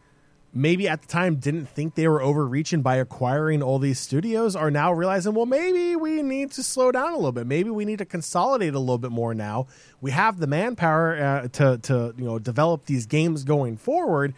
maybe 0.54 0.88
at 0.88 1.02
the 1.02 1.08
time 1.08 1.36
didn't 1.36 1.68
think 1.68 1.96
they 1.96 2.08
were 2.08 2.22
overreaching 2.22 2.82
by 2.82 2.96
acquiring 2.96 3.62
all 3.62 3.80
these 3.80 4.00
studios 4.00 4.56
are 4.56 4.72
now 4.72 4.92
realizing, 4.92 5.34
well, 5.34 5.46
maybe 5.46 5.96
we 5.96 6.22
need 6.22 6.52
to 6.52 6.64
slow 6.64 6.92
down 6.92 7.14
a 7.14 7.16
little 7.16 7.32
bit. 7.32 7.48
Maybe 7.48 7.70
we 7.70 7.86
need 7.86 8.00
to 8.00 8.06
consolidate 8.06 8.74
a 8.74 8.80
little 8.80 8.98
bit 8.98 9.12
more 9.12 9.34
now. 9.34 9.68
We 10.02 10.12
have 10.12 10.40
the 10.40 10.48
manpower 10.48 11.18
uh, 11.18 11.48
to 11.50 11.78
to 11.80 12.14
you 12.18 12.26
know 12.26 12.40
develop 12.40 12.86
these 12.86 13.06
games 13.06 13.44
going 13.44 13.78
forward, 13.78 14.34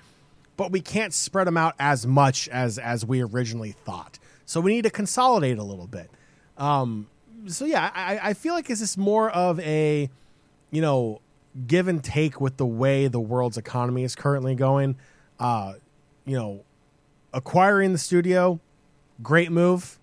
but 0.57 0.71
we 0.71 0.81
can't 0.81 1.13
spread 1.13 1.47
them 1.47 1.57
out 1.57 1.75
as 1.79 2.05
much 2.05 2.47
as 2.49 2.77
as 2.77 3.05
we 3.05 3.21
originally 3.21 3.71
thought. 3.71 4.19
So 4.45 4.59
we 4.59 4.73
need 4.73 4.83
to 4.83 4.89
consolidate 4.89 5.57
a 5.57 5.63
little 5.63 5.87
bit. 5.87 6.09
Um, 6.57 7.07
so 7.47 7.65
yeah, 7.65 7.91
I, 7.93 8.19
I 8.29 8.33
feel 8.33 8.53
like 8.53 8.67
this 8.67 8.81
is 8.81 8.97
more 8.97 9.29
of 9.29 9.59
a 9.59 10.09
you 10.71 10.81
know 10.81 11.21
give 11.67 11.87
and 11.87 12.03
take 12.03 12.41
with 12.41 12.57
the 12.57 12.65
way 12.65 13.07
the 13.07 13.19
world's 13.19 13.57
economy 13.57 14.03
is 14.03 14.15
currently 14.15 14.55
going. 14.55 14.95
Uh, 15.39 15.73
you 16.25 16.37
know, 16.37 16.63
acquiring 17.33 17.91
the 17.91 17.97
studio, 17.97 18.59
great 19.21 19.51
move. 19.51 19.99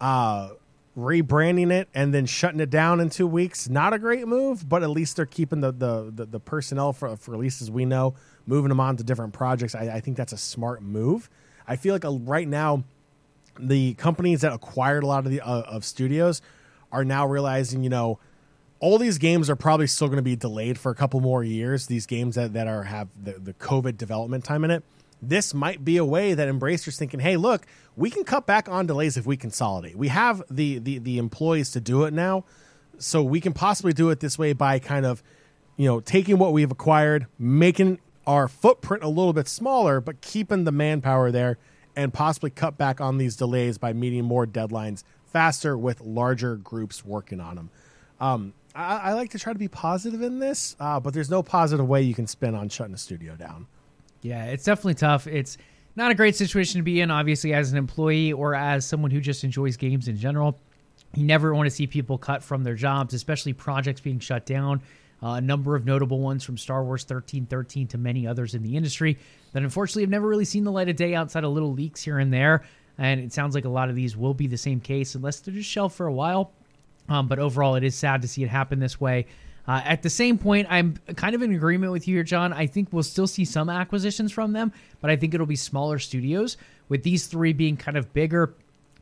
Uh, 0.00 0.50
rebranding 0.98 1.70
it 1.70 1.88
and 1.94 2.12
then 2.12 2.26
shutting 2.26 2.58
it 2.58 2.70
down 2.70 3.00
in 3.00 3.08
two 3.08 3.26
weeks, 3.26 3.68
not 3.68 3.92
a 3.92 3.98
great 3.98 4.26
move, 4.26 4.68
but 4.68 4.82
at 4.82 4.90
least 4.90 5.16
they're 5.16 5.26
keeping 5.26 5.60
the 5.60 5.70
the, 5.70 6.10
the, 6.14 6.26
the 6.26 6.40
personnel 6.40 6.92
for, 6.92 7.16
for 7.16 7.42
as 7.44 7.70
we 7.70 7.84
know, 7.84 8.14
moving 8.46 8.68
them 8.68 8.80
on 8.80 8.96
to 8.96 9.04
different 9.04 9.32
projects. 9.32 9.74
I, 9.74 9.96
I 9.96 10.00
think 10.00 10.16
that's 10.16 10.32
a 10.32 10.38
smart 10.38 10.82
move. 10.82 11.30
I 11.66 11.76
feel 11.76 11.94
like 11.94 12.04
a, 12.04 12.08
uh, 12.08 12.18
right 12.18 12.48
now, 12.48 12.82
the 13.58 13.94
companies 13.94 14.40
that 14.40 14.52
acquired 14.52 15.04
a 15.04 15.06
lot 15.06 15.24
of 15.24 15.30
the 15.30 15.40
uh, 15.40 15.62
of 15.62 15.84
studios 15.84 16.42
are 16.92 17.04
now 17.04 17.26
realizing, 17.26 17.82
you 17.82 17.90
know, 17.90 18.18
all 18.80 18.98
these 18.98 19.18
games 19.18 19.50
are 19.50 19.56
probably 19.56 19.86
still 19.86 20.06
going 20.06 20.18
to 20.18 20.22
be 20.22 20.36
delayed 20.36 20.78
for 20.78 20.90
a 20.90 20.94
couple 20.94 21.20
more 21.20 21.42
years. 21.42 21.86
These 21.86 22.06
games 22.06 22.36
that, 22.36 22.52
that 22.52 22.66
are 22.66 22.84
have 22.84 23.08
the, 23.20 23.32
the 23.32 23.54
COVID 23.54 23.96
development 23.96 24.44
time 24.44 24.64
in 24.64 24.70
it 24.70 24.84
this 25.20 25.52
might 25.54 25.84
be 25.84 25.96
a 25.96 26.04
way 26.04 26.34
that 26.34 26.48
Embracer's 26.48 26.98
thinking, 26.98 27.20
hey, 27.20 27.36
look, 27.36 27.66
we 27.96 28.10
can 28.10 28.24
cut 28.24 28.46
back 28.46 28.68
on 28.68 28.86
delays 28.86 29.16
if 29.16 29.26
we 29.26 29.36
consolidate. 29.36 29.96
We 29.96 30.08
have 30.08 30.42
the 30.50 30.78
the, 30.78 30.98
the 30.98 31.18
employees 31.18 31.70
to 31.72 31.80
do 31.80 32.04
it 32.04 32.12
now, 32.12 32.44
so 32.98 33.22
we 33.22 33.40
can 33.40 33.52
possibly 33.52 33.92
do 33.92 34.10
it 34.10 34.20
this 34.20 34.38
way 34.38 34.52
by 34.52 34.78
kind 34.78 35.04
of, 35.04 35.22
you 35.76 35.88
know, 35.88 36.00
taking 36.00 36.38
what 36.38 36.52
we've 36.52 36.70
acquired, 36.70 37.26
making 37.38 37.98
our 38.26 38.46
footprint 38.46 39.02
a 39.02 39.08
little 39.08 39.32
bit 39.32 39.48
smaller, 39.48 40.00
but 40.00 40.20
keeping 40.20 40.64
the 40.64 40.72
manpower 40.72 41.30
there, 41.30 41.58
and 41.96 42.12
possibly 42.12 42.50
cut 42.50 42.78
back 42.78 43.00
on 43.00 43.18
these 43.18 43.36
delays 43.36 43.78
by 43.78 43.92
meeting 43.92 44.24
more 44.24 44.46
deadlines 44.46 45.02
faster 45.28 45.76
with 45.76 46.00
larger 46.00 46.56
groups 46.56 47.04
working 47.04 47.40
on 47.40 47.56
them. 47.56 47.70
Um, 48.20 48.52
I, 48.74 48.96
I, 48.96 49.12
like 49.12 49.30
to 49.30 49.38
try 49.38 49.52
to 49.52 49.58
be 49.58 49.68
positive 49.68 50.22
in 50.22 50.38
this, 50.38 50.76
uh, 50.80 50.98
but 50.98 51.14
there's 51.14 51.30
no 51.30 51.42
positive 51.42 51.86
way 51.86 52.02
you 52.02 52.14
can 52.14 52.26
spin 52.26 52.54
on 52.54 52.68
shutting 52.68 52.94
a 52.94 52.98
studio 52.98 53.36
down. 53.36 53.66
Yeah, 54.22 54.46
it's 54.46 54.64
definitely 54.64 54.94
tough. 54.94 55.26
It's 55.26 55.56
not 55.94 56.10
a 56.10 56.14
great 56.14 56.34
situation 56.34 56.78
to 56.78 56.82
be 56.82 57.00
in, 57.00 57.10
obviously, 57.10 57.54
as 57.54 57.70
an 57.70 57.78
employee 57.78 58.32
or 58.32 58.54
as 58.54 58.84
someone 58.84 59.10
who 59.10 59.20
just 59.20 59.44
enjoys 59.44 59.76
games 59.76 60.08
in 60.08 60.16
general. 60.16 60.58
You 61.14 61.24
never 61.24 61.54
want 61.54 61.66
to 61.66 61.70
see 61.70 61.86
people 61.86 62.18
cut 62.18 62.42
from 62.42 62.64
their 62.64 62.74
jobs, 62.74 63.14
especially 63.14 63.52
projects 63.52 64.00
being 64.00 64.18
shut 64.18 64.46
down. 64.46 64.82
Uh, 65.22 65.30
a 65.30 65.40
number 65.40 65.74
of 65.74 65.84
notable 65.84 66.20
ones 66.20 66.44
from 66.44 66.56
Star 66.56 66.84
Wars 66.84 67.02
1313 67.02 67.88
to 67.88 67.98
many 67.98 68.26
others 68.26 68.54
in 68.54 68.62
the 68.62 68.76
industry 68.76 69.18
that 69.52 69.64
unfortunately 69.64 70.02
have 70.02 70.10
never 70.10 70.28
really 70.28 70.44
seen 70.44 70.62
the 70.62 70.70
light 70.70 70.88
of 70.88 70.94
day 70.94 71.14
outside 71.14 71.42
of 71.42 71.50
little 71.50 71.72
leaks 71.72 72.02
here 72.02 72.18
and 72.18 72.32
there. 72.32 72.62
And 72.98 73.20
it 73.20 73.32
sounds 73.32 73.54
like 73.54 73.64
a 73.64 73.70
lot 73.70 73.88
of 73.88 73.94
these 73.94 74.16
will 74.16 74.34
be 74.34 74.48
the 74.48 74.56
same 74.56 74.80
case 74.80 75.14
unless 75.14 75.40
they're 75.40 75.54
just 75.54 75.70
shelved 75.70 75.94
for 75.94 76.06
a 76.06 76.12
while. 76.12 76.52
Um, 77.08 77.28
but 77.28 77.38
overall, 77.38 77.76
it 77.76 77.84
is 77.84 77.94
sad 77.94 78.22
to 78.22 78.28
see 78.28 78.42
it 78.42 78.48
happen 78.48 78.80
this 78.80 79.00
way. 79.00 79.26
Uh, 79.66 79.82
at 79.84 80.02
the 80.02 80.10
same 80.10 80.38
point, 80.38 80.66
I'm 80.70 80.96
kind 81.14 81.34
of 81.34 81.42
in 81.42 81.54
agreement 81.54 81.92
with 81.92 82.08
you 82.08 82.16
here, 82.16 82.24
John. 82.24 82.54
I 82.54 82.66
think 82.66 82.88
we'll 82.90 83.02
still 83.02 83.26
see 83.26 83.44
some 83.44 83.68
acquisitions 83.68 84.32
from 84.32 84.52
them, 84.52 84.72
but 85.00 85.10
I 85.10 85.16
think 85.16 85.34
it'll 85.34 85.46
be 85.46 85.56
smaller 85.56 85.98
studios, 85.98 86.56
with 86.88 87.02
these 87.02 87.26
three 87.26 87.52
being 87.52 87.76
kind 87.76 87.98
of 87.98 88.14
bigger, 88.14 88.54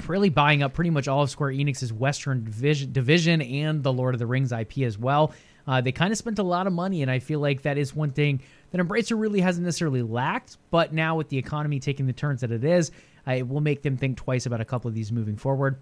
really 0.09 0.29
buying 0.29 0.65
up 0.65 0.75
pretty 0.75 0.91
much 0.91 1.07
all 1.07 1.23
of 1.23 1.31
Square 1.31 1.53
Enix's 1.53 1.93
Western 1.93 2.45
division, 2.45 2.93
division 2.93 3.43
and 3.43 3.85
the 3.85 3.93
Lord 3.93 4.17
of 4.17 4.19
the 4.19 4.27
Rings 4.27 4.51
IP 4.51 4.79
as 4.79 4.99
well. 4.99 5.33
Uh, 5.69 5.81
they 5.81 5.93
kind 5.93 6.13
of 6.13 6.19
spent 6.19 6.41
a 6.41 6.45
lot 6.45 6.67
of 6.67 6.73
money, 6.73 7.03
and 7.03 7.11
I 7.11 7.21
feel 7.21 7.39
like 7.39 7.63
that 7.63 7.79
is 7.79 7.95
one 7.95 8.11
thing 8.11 8.41
that 8.73 8.81
Embracer 8.81 9.19
really 9.19 9.41
hasn't 9.41 9.65
necessarily 9.65 10.03
lacked. 10.03 10.59
But 10.71 10.93
now, 10.93 11.17
with 11.17 11.29
the 11.29 11.39
economy 11.39 11.79
taking 11.79 12.07
the 12.07 12.13
turns 12.13 12.41
that 12.41 12.51
it 12.51 12.65
is, 12.65 12.91
it 13.35 13.49
will 13.49 13.61
make 13.61 13.83
them 13.83 13.97
think 13.97 14.17
twice 14.17 14.47
about 14.47 14.61
a 14.61 14.65
couple 14.65 14.89
of 14.89 14.95
these 14.95 15.11
moving 15.13 15.37
forward. 15.37 15.79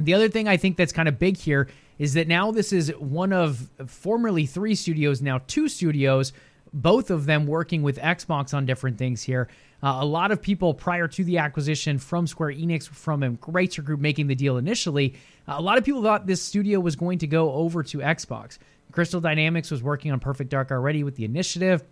The 0.00 0.14
other 0.14 0.28
thing 0.28 0.46
I 0.48 0.56
think 0.56 0.76
that's 0.76 0.92
kind 0.92 1.08
of 1.08 1.18
big 1.18 1.36
here 1.36 1.68
is 1.98 2.14
that 2.14 2.28
now 2.28 2.52
this 2.52 2.72
is 2.72 2.90
one 2.98 3.32
of 3.32 3.68
formerly 3.86 4.46
three 4.46 4.74
studios, 4.74 5.20
now 5.20 5.40
two 5.46 5.68
studios, 5.68 6.32
both 6.72 7.10
of 7.10 7.26
them 7.26 7.46
working 7.46 7.82
with 7.82 7.98
Xbox 7.98 8.54
on 8.54 8.66
different 8.66 8.98
things 8.98 9.22
here. 9.22 9.48
Uh, 9.82 9.98
a 10.00 10.04
lot 10.04 10.30
of 10.30 10.42
people 10.42 10.74
prior 10.74 11.08
to 11.08 11.24
the 11.24 11.38
acquisition 11.38 11.98
from 11.98 12.26
Square 12.26 12.54
Enix, 12.54 12.88
from 12.88 13.20
Embracer 13.22 13.84
Group 13.84 14.00
making 14.00 14.26
the 14.26 14.34
deal 14.34 14.56
initially, 14.56 15.14
uh, 15.46 15.54
a 15.56 15.62
lot 15.62 15.78
of 15.78 15.84
people 15.84 16.02
thought 16.02 16.26
this 16.26 16.42
studio 16.42 16.78
was 16.80 16.96
going 16.96 17.18
to 17.18 17.26
go 17.26 17.52
over 17.52 17.82
to 17.84 17.98
Xbox. 17.98 18.58
Crystal 18.92 19.20
Dynamics 19.20 19.70
was 19.70 19.82
working 19.82 20.12
on 20.12 20.20
Perfect 20.20 20.50
Dark 20.50 20.70
already 20.70 21.04
with 21.04 21.16
the 21.16 21.24
initiative. 21.24 21.84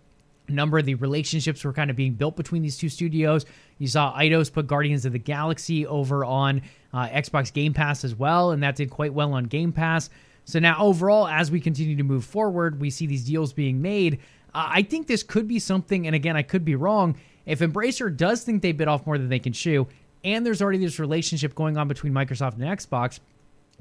Number 0.49 0.77
of 0.77 0.85
the 0.85 0.95
relationships 0.95 1.63
were 1.63 1.73
kind 1.73 1.89
of 1.89 1.95
being 1.95 2.13
built 2.13 2.35
between 2.35 2.61
these 2.61 2.77
two 2.77 2.89
studios. 2.89 3.45
You 3.79 3.87
saw 3.87 4.17
Eidos 4.17 4.51
put 4.51 4.67
Guardians 4.67 5.05
of 5.05 5.11
the 5.11 5.19
Galaxy 5.19 5.85
over 5.85 6.23
on 6.23 6.61
uh, 6.93 7.07
Xbox 7.09 7.51
Game 7.51 7.73
Pass 7.73 8.03
as 8.03 8.15
well, 8.15 8.51
and 8.51 8.63
that 8.63 8.75
did 8.75 8.89
quite 8.89 9.13
well 9.13 9.33
on 9.33 9.45
Game 9.45 9.73
Pass. 9.73 10.09
So 10.45 10.59
now, 10.59 10.81
overall, 10.81 11.27
as 11.27 11.51
we 11.51 11.59
continue 11.59 11.97
to 11.97 12.03
move 12.03 12.23
forward, 12.23 12.79
we 12.79 12.89
see 12.89 13.05
these 13.05 13.25
deals 13.25 13.51
being 13.51 13.81
made. 13.81 14.19
Uh, 14.55 14.69
I 14.69 14.81
think 14.83 15.07
this 15.07 15.21
could 15.21 15.47
be 15.47 15.59
something, 15.59 16.07
and 16.07 16.15
again, 16.15 16.37
I 16.37 16.41
could 16.43 16.63
be 16.63 16.75
wrong. 16.75 17.17
If 17.45 17.59
Embracer 17.59 18.15
does 18.15 18.43
think 18.43 18.61
they 18.61 18.71
bit 18.71 18.87
off 18.87 19.05
more 19.05 19.17
than 19.17 19.27
they 19.27 19.39
can 19.39 19.51
chew, 19.51 19.87
and 20.23 20.45
there's 20.45 20.61
already 20.61 20.79
this 20.79 20.99
relationship 20.99 21.55
going 21.55 21.77
on 21.77 21.89
between 21.89 22.13
Microsoft 22.13 22.53
and 22.53 22.63
Xbox, 22.63 23.19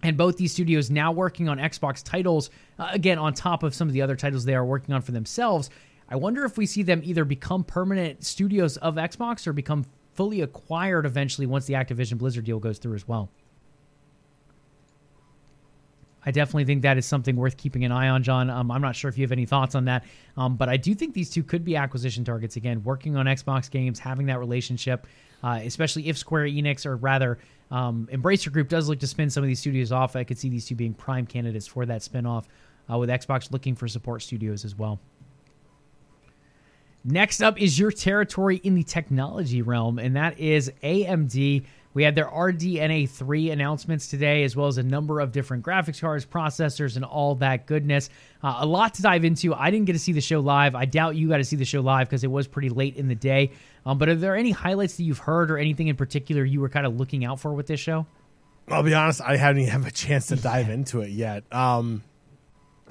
and 0.02 0.16
both 0.16 0.36
these 0.36 0.52
studios 0.52 0.90
now 0.90 1.12
working 1.12 1.48
on 1.48 1.58
Xbox 1.58 2.02
titles, 2.04 2.50
uh, 2.78 2.88
again, 2.90 3.18
on 3.18 3.32
top 3.32 3.62
of 3.62 3.74
some 3.74 3.88
of 3.88 3.94
the 3.94 4.02
other 4.02 4.16
titles 4.16 4.44
they 4.44 4.54
are 4.54 4.64
working 4.64 4.94
on 4.94 5.02
for 5.02 5.12
themselves, 5.12 5.70
I 6.08 6.16
wonder 6.16 6.44
if 6.44 6.56
we 6.56 6.66
see 6.66 6.82
them 6.82 7.00
either 7.04 7.24
become 7.24 7.64
permanent 7.64 8.24
studios 8.24 8.76
of 8.76 8.94
Xbox 8.94 9.46
or 9.46 9.52
become 9.52 9.84
fully 10.14 10.40
acquired 10.40 11.04
eventually 11.04 11.46
once 11.46 11.66
the 11.66 11.74
Activision 11.74 12.18
Blizzard 12.18 12.44
deal 12.44 12.58
goes 12.58 12.78
through 12.78 12.94
as 12.94 13.06
well. 13.06 13.28
I 16.24 16.32
definitely 16.32 16.64
think 16.64 16.82
that 16.82 16.98
is 16.98 17.06
something 17.06 17.36
worth 17.36 17.56
keeping 17.56 17.84
an 17.84 17.92
eye 17.92 18.08
on, 18.08 18.24
John. 18.24 18.50
Um, 18.50 18.70
I'm 18.72 18.80
not 18.82 18.96
sure 18.96 19.08
if 19.08 19.16
you 19.16 19.22
have 19.22 19.30
any 19.30 19.46
thoughts 19.46 19.76
on 19.76 19.84
that, 19.84 20.04
um, 20.36 20.56
but 20.56 20.68
I 20.68 20.76
do 20.76 20.92
think 20.92 21.14
these 21.14 21.30
two 21.30 21.44
could 21.44 21.64
be 21.64 21.76
acquisition 21.76 22.24
targets 22.24 22.56
again, 22.56 22.82
working 22.82 23.16
on 23.16 23.26
Xbox 23.26 23.70
games, 23.70 24.00
having 24.00 24.26
that 24.26 24.40
relationship, 24.40 25.06
uh, 25.44 25.60
especially 25.62 26.08
if 26.08 26.18
Square 26.18 26.46
Enix 26.46 26.84
or 26.84 26.96
rather 26.96 27.38
um, 27.70 28.08
Embracer 28.10 28.52
Group 28.52 28.68
does 28.68 28.88
look 28.88 28.98
to 29.00 29.06
spin 29.06 29.30
some 29.30 29.44
of 29.44 29.48
these 29.48 29.60
studios 29.60 29.92
off. 29.92 30.16
I 30.16 30.24
could 30.24 30.36
see 30.36 30.48
these 30.48 30.66
two 30.66 30.74
being 30.74 30.94
prime 30.94 31.26
candidates 31.26 31.68
for 31.68 31.86
that 31.86 32.00
spinoff, 32.00 32.46
uh, 32.90 32.98
with 32.98 33.08
Xbox 33.08 33.52
looking 33.52 33.76
for 33.76 33.86
support 33.86 34.22
studios 34.22 34.64
as 34.64 34.76
well. 34.76 34.98
Next 37.08 37.40
up 37.40 37.62
is 37.62 37.78
your 37.78 37.92
territory 37.92 38.56
in 38.56 38.74
the 38.74 38.82
technology 38.82 39.62
realm, 39.62 40.00
and 40.00 40.16
that 40.16 40.40
is 40.40 40.72
AMD. 40.82 41.64
We 41.94 42.02
had 42.02 42.16
their 42.16 42.26
RDNA 42.26 43.08
3 43.08 43.50
announcements 43.50 44.08
today, 44.08 44.42
as 44.42 44.56
well 44.56 44.66
as 44.66 44.76
a 44.76 44.82
number 44.82 45.20
of 45.20 45.30
different 45.30 45.64
graphics 45.64 46.00
cards, 46.00 46.26
processors, 46.26 46.96
and 46.96 47.04
all 47.04 47.36
that 47.36 47.66
goodness. 47.66 48.10
Uh, 48.42 48.56
a 48.58 48.66
lot 48.66 48.94
to 48.94 49.02
dive 49.02 49.24
into. 49.24 49.54
I 49.54 49.70
didn't 49.70 49.86
get 49.86 49.92
to 49.92 50.00
see 50.00 50.10
the 50.10 50.20
show 50.20 50.40
live. 50.40 50.74
I 50.74 50.84
doubt 50.84 51.14
you 51.14 51.28
got 51.28 51.36
to 51.36 51.44
see 51.44 51.54
the 51.54 51.64
show 51.64 51.80
live 51.80 52.08
because 52.08 52.24
it 52.24 52.30
was 52.30 52.48
pretty 52.48 52.70
late 52.70 52.96
in 52.96 53.06
the 53.06 53.14
day. 53.14 53.52
Um, 53.86 53.98
but 53.98 54.08
are 54.08 54.16
there 54.16 54.34
any 54.34 54.50
highlights 54.50 54.96
that 54.96 55.04
you've 55.04 55.20
heard 55.20 55.52
or 55.52 55.58
anything 55.58 55.86
in 55.86 55.94
particular 55.94 56.44
you 56.44 56.60
were 56.60 56.68
kind 56.68 56.86
of 56.86 56.98
looking 56.98 57.24
out 57.24 57.38
for 57.38 57.54
with 57.54 57.68
this 57.68 57.78
show? 57.78 58.04
I'll 58.66 58.82
be 58.82 58.94
honest, 58.94 59.20
I 59.20 59.36
haven't 59.36 59.62
even 59.62 59.72
have 59.72 59.86
a 59.86 59.92
chance 59.92 60.26
to 60.26 60.36
dive 60.36 60.70
into 60.70 61.02
it 61.02 61.10
yet. 61.10 61.44
Um, 61.52 62.02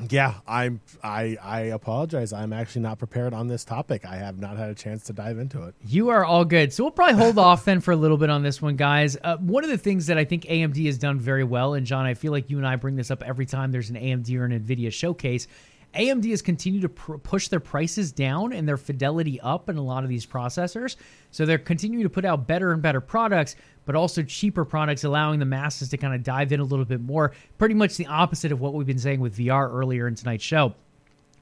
yeah, 0.09 0.35
I'm. 0.45 0.81
I 1.03 1.37
I 1.41 1.59
apologize. 1.61 2.33
I'm 2.33 2.51
actually 2.51 2.81
not 2.81 2.99
prepared 2.99 3.33
on 3.33 3.47
this 3.47 3.63
topic. 3.63 4.05
I 4.05 4.17
have 4.17 4.39
not 4.39 4.57
had 4.57 4.69
a 4.69 4.75
chance 4.75 5.03
to 5.05 5.13
dive 5.13 5.39
into 5.39 5.63
it. 5.63 5.75
You 5.87 6.09
are 6.09 6.25
all 6.25 6.43
good. 6.43 6.73
So 6.73 6.83
we'll 6.83 6.91
probably 6.91 7.15
hold 7.15 7.37
off 7.37 7.63
then 7.63 7.79
for 7.79 7.91
a 7.91 7.95
little 7.95 8.17
bit 8.17 8.29
on 8.29 8.43
this 8.43 8.61
one, 8.61 8.75
guys. 8.75 9.17
Uh, 9.23 9.37
one 9.37 9.63
of 9.63 9.69
the 9.69 9.77
things 9.77 10.07
that 10.07 10.17
I 10.17 10.25
think 10.25 10.43
AMD 10.43 10.85
has 10.85 10.97
done 10.97 11.19
very 11.19 11.45
well, 11.45 11.75
and 11.75 11.85
John, 11.85 12.05
I 12.05 12.13
feel 12.13 12.33
like 12.33 12.49
you 12.49 12.57
and 12.57 12.67
I 12.67 12.75
bring 12.75 12.95
this 12.97 13.09
up 13.09 13.23
every 13.23 13.45
time 13.45 13.71
there's 13.71 13.89
an 13.89 13.95
AMD 13.95 14.37
or 14.37 14.45
an 14.45 14.59
Nvidia 14.59 14.91
showcase. 14.91 15.47
AMD 15.95 16.29
has 16.29 16.41
continued 16.41 16.81
to 16.81 16.89
pr- 16.89 17.15
push 17.15 17.47
their 17.47 17.61
prices 17.61 18.11
down 18.11 18.51
and 18.51 18.67
their 18.67 18.77
fidelity 18.77 19.39
up 19.39 19.69
in 19.69 19.77
a 19.77 19.81
lot 19.81 20.03
of 20.03 20.09
these 20.09 20.25
processors. 20.25 20.97
So 21.31 21.45
they're 21.45 21.57
continuing 21.57 22.03
to 22.03 22.09
put 22.09 22.25
out 22.25 22.47
better 22.47 22.73
and 22.73 22.81
better 22.81 22.99
products, 23.01 23.55
but 23.85 23.95
also 23.95 24.23
cheaper 24.23 24.65
products, 24.65 25.03
allowing 25.03 25.39
the 25.39 25.45
masses 25.45 25.89
to 25.89 25.97
kind 25.97 26.13
of 26.13 26.23
dive 26.23 26.51
in 26.51 26.59
a 26.59 26.63
little 26.63 26.85
bit 26.85 27.01
more. 27.01 27.31
Pretty 27.57 27.75
much 27.75 27.97
the 27.97 28.07
opposite 28.07 28.51
of 28.51 28.59
what 28.59 28.73
we've 28.73 28.87
been 28.87 28.99
saying 28.99 29.19
with 29.19 29.37
VR 29.37 29.71
earlier 29.71 30.07
in 30.07 30.15
tonight's 30.15 30.43
show. 30.43 30.73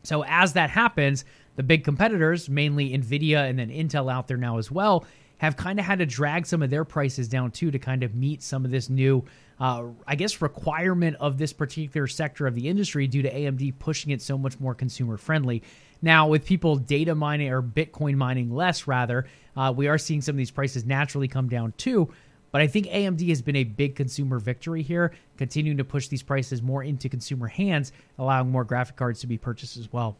So 0.03 0.23
as 0.25 0.53
that 0.53 0.69
happens, 0.69 1.25
the 1.55 1.63
big 1.63 1.83
competitors, 1.83 2.49
mainly 2.49 2.91
Nvidia 2.91 3.49
and 3.49 3.57
then 3.57 3.69
Intel 3.69 4.11
out 4.11 4.27
there 4.27 4.37
now 4.37 4.57
as 4.57 4.69
well, 4.69 5.05
have 5.37 5.57
kind 5.57 5.79
of 5.79 5.85
had 5.85 5.99
to 5.99 6.05
drag 6.05 6.45
some 6.45 6.61
of 6.61 6.69
their 6.69 6.85
prices 6.85 7.27
down 7.27 7.51
too 7.51 7.71
to 7.71 7.79
kind 7.79 8.03
of 8.03 8.15
meet 8.15 8.41
some 8.41 8.63
of 8.63 8.71
this 8.71 8.89
new, 8.89 9.23
uh, 9.59 9.83
I 10.07 10.15
guess, 10.15 10.41
requirement 10.41 11.17
of 11.19 11.37
this 11.37 11.51
particular 11.53 12.07
sector 12.07 12.47
of 12.47 12.55
the 12.55 12.67
industry 12.67 13.07
due 13.07 13.21
to 13.21 13.29
AMD 13.29 13.73
pushing 13.79 14.11
it 14.11 14.21
so 14.21 14.37
much 14.37 14.59
more 14.59 14.73
consumer 14.73 15.17
friendly. 15.17 15.63
Now, 16.01 16.27
with 16.27 16.45
people 16.45 16.75
data 16.75 17.15
mining 17.15 17.49
or 17.49 17.61
Bitcoin 17.61 18.15
mining 18.15 18.53
less, 18.53 18.87
rather, 18.87 19.25
uh, 19.55 19.73
we 19.75 19.87
are 19.87 19.97
seeing 19.97 20.21
some 20.21 20.33
of 20.33 20.37
these 20.37 20.51
prices 20.51 20.85
naturally 20.85 21.27
come 21.27 21.47
down 21.47 21.73
too. 21.77 22.13
But 22.53 22.61
I 22.61 22.67
think 22.67 22.85
AMD 22.85 23.27
has 23.29 23.41
been 23.41 23.55
a 23.55 23.63
big 23.63 23.95
consumer 23.95 24.37
victory 24.37 24.83
here, 24.83 25.11
continuing 25.37 25.77
to 25.79 25.83
push 25.83 26.07
these 26.07 26.21
prices 26.21 26.61
more 26.61 26.83
into 26.83 27.09
consumer 27.09 27.47
hands, 27.47 27.91
allowing 28.19 28.51
more 28.51 28.63
graphic 28.63 28.95
cards 28.95 29.19
to 29.21 29.27
be 29.27 29.39
purchased 29.39 29.75
as 29.75 29.91
well. 29.91 30.15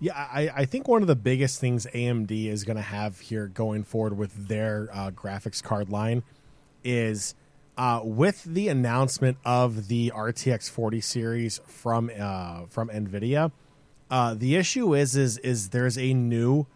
Yeah, 0.00 0.14
I, 0.14 0.48
I 0.56 0.64
think 0.64 0.88
one 0.88 1.02
of 1.02 1.08
the 1.08 1.14
biggest 1.14 1.60
things 1.60 1.86
AMD 1.94 2.30
is 2.46 2.64
going 2.64 2.78
to 2.78 2.82
have 2.82 3.20
here 3.20 3.46
going 3.46 3.84
forward 3.84 4.16
with 4.16 4.48
their 4.48 4.88
uh, 4.90 5.10
graphics 5.10 5.62
card 5.62 5.90
line 5.90 6.22
is 6.82 7.34
uh, 7.76 8.00
with 8.02 8.42
the 8.44 8.68
announcement 8.68 9.36
of 9.44 9.88
the 9.88 10.12
RTX 10.16 10.70
40 10.70 11.02
series 11.02 11.60
from 11.66 12.10
uh, 12.18 12.62
from 12.70 12.88
Nvidia. 12.88 13.52
Uh, 14.10 14.32
the 14.32 14.56
issue 14.56 14.94
is 14.94 15.14
is 15.14 15.36
is 15.38 15.68
there's 15.68 15.98
a 15.98 16.14
new 16.14 16.66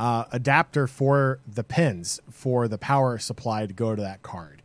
uh, 0.00 0.24
adapter 0.32 0.86
for 0.86 1.40
the 1.46 1.62
pins 1.62 2.20
for 2.30 2.66
the 2.68 2.78
power 2.78 3.18
supply 3.18 3.66
to 3.66 3.74
go 3.74 3.94
to 3.94 4.00
that 4.00 4.22
card. 4.22 4.62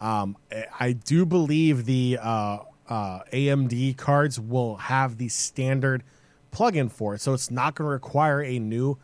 Um, 0.00 0.38
I 0.80 0.92
do 0.92 1.26
believe 1.26 1.84
the 1.84 2.18
uh, 2.18 2.60
uh, 2.88 3.20
AMD 3.30 3.98
cards 3.98 4.40
will 4.40 4.76
have 4.76 5.18
the 5.18 5.28
standard 5.28 6.02
plug-in 6.50 6.88
for 6.88 7.14
it, 7.14 7.20
so 7.20 7.34
it's 7.34 7.50
not 7.50 7.74
going 7.74 7.88
to 7.88 7.92
require 7.92 8.42
a 8.42 8.58
new 8.58 8.96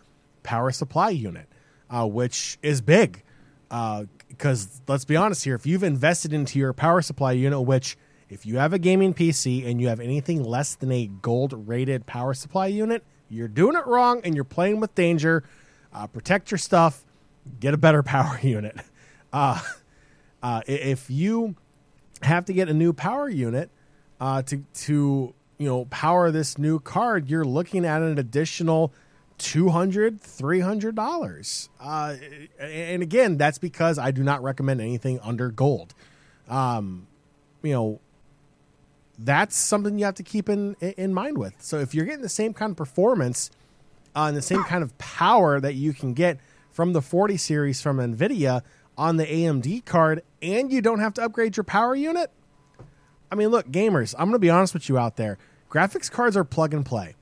power 0.43 0.71
supply 0.71 1.11
unit, 1.11 1.47
uh, 1.91 2.07
which 2.07 2.57
is 2.63 2.81
big. 2.81 3.23
Because 3.69 4.81
let's 4.89 5.05
be 5.05 5.15
honest 5.15 5.45
here, 5.45 5.55
if 5.55 5.67
you've 5.67 5.83
invested 5.83 6.33
into 6.33 6.59
your 6.59 6.73
power 6.73 7.03
supply 7.03 7.33
unit, 7.33 7.61
which 7.61 7.99
if 8.31 8.47
you 8.47 8.57
have 8.57 8.73
a 8.73 8.79
gaming 8.79 9.13
PC 9.13 9.67
and 9.67 9.79
you 9.79 9.89
have 9.89 10.01
anything 10.01 10.43
less 10.43 10.75
than 10.75 10.91
a 10.91 11.07
gold-rated 11.21 12.07
power 12.07 12.33
supply 12.33 12.69
unit, 12.69 13.05
you're 13.29 13.47
doing 13.47 13.77
it 13.77 13.87
wrong 13.87 14.23
and 14.25 14.35
you're 14.35 14.45
playing 14.45 14.81
with 14.81 14.95
danger 14.95 15.45
uh, 15.97 16.07
protect 16.07 16.51
your 16.51 16.59
stuff, 16.59 17.05
get 17.59 17.75
a 17.75 17.79
better 17.79 18.03
power 18.03 18.39
unit. 18.43 18.77
Uh, 19.33 19.61
uh, 20.43 20.61
if 20.67 21.11
you 21.11 21.57
have 22.23 22.45
to 22.45 22.53
get 22.53 22.69
a 22.69 22.75
new 22.75 22.93
power 22.93 23.29
unit 23.29 23.71
uh, 24.21 24.43
to 24.43 24.63
to 24.75 25.35
you 25.59 25.67
know 25.67 25.87
power 25.87 26.31
this 26.31 26.59
new 26.59 26.79
card, 26.79 27.29
you're 27.29 27.45
looking 27.45 27.85
at 27.85 28.03
an 28.03 28.19
additional 28.19 28.93
200 29.39 30.21
300 30.21 30.95
dollars. 30.95 31.69
Uh, 31.81 32.17
and 32.59 33.03
again 33.03 33.37
that's 33.37 33.59
because 33.59 33.99
i 33.99 34.11
do 34.11 34.23
not 34.23 34.43
recommend 34.43 34.81
anything 34.81 35.19
under 35.21 35.51
gold. 35.51 35.95
Um, 36.49 37.07
you 37.63 37.73
know 37.73 38.01
that's 39.19 39.57
something 39.57 39.99
you 39.99 40.05
have 40.05 40.15
to 40.17 40.23
keep 40.23 40.49
in 40.49 40.75
in 40.75 41.15
mind 41.15 41.39
with. 41.39 41.55
So 41.59 41.79
if 41.79 41.95
you're 41.95 42.05
getting 42.05 42.23
the 42.23 42.29
same 42.29 42.53
kind 42.53 42.71
of 42.71 42.77
performance 42.77 43.51
and 44.25 44.37
the 44.37 44.43
same 44.43 44.65
kind 44.65 44.83
of 44.83 44.97
power 44.99 45.61
that 45.61 45.75
you 45.75 45.93
can 45.93 46.15
get 46.15 46.39
from 46.71 46.93
the 46.93 47.03
40 47.03 47.37
series 47.37 47.81
from 47.81 47.99
NVIDIA 47.99 48.63
on 48.99 49.17
the 49.17 49.27
AMD 49.27 49.85
card, 49.85 50.23
and 50.41 50.73
you 50.73 50.81
don't 50.81 51.01
have 51.01 51.15
to 51.15 51.23
upgrade 51.23 51.57
your 51.57 51.65
power 51.65 51.95
unit, 51.95 52.31
I 53.31 53.35
mean, 53.35 53.49
look, 53.49 53.69
gamers, 53.69 54.15
I'm 54.19 54.27
going 54.27 54.33
to 54.33 54.39
be 54.39 54.51
honest 54.51 54.75
with 54.75 54.89
you 54.89 54.99
out 54.99 55.17
there. 55.17 55.39
Graphics 55.71 56.11
cards 56.11 56.37
are 56.37 56.45
plug 56.45 56.73
and 56.73 56.85
play. 56.85 57.15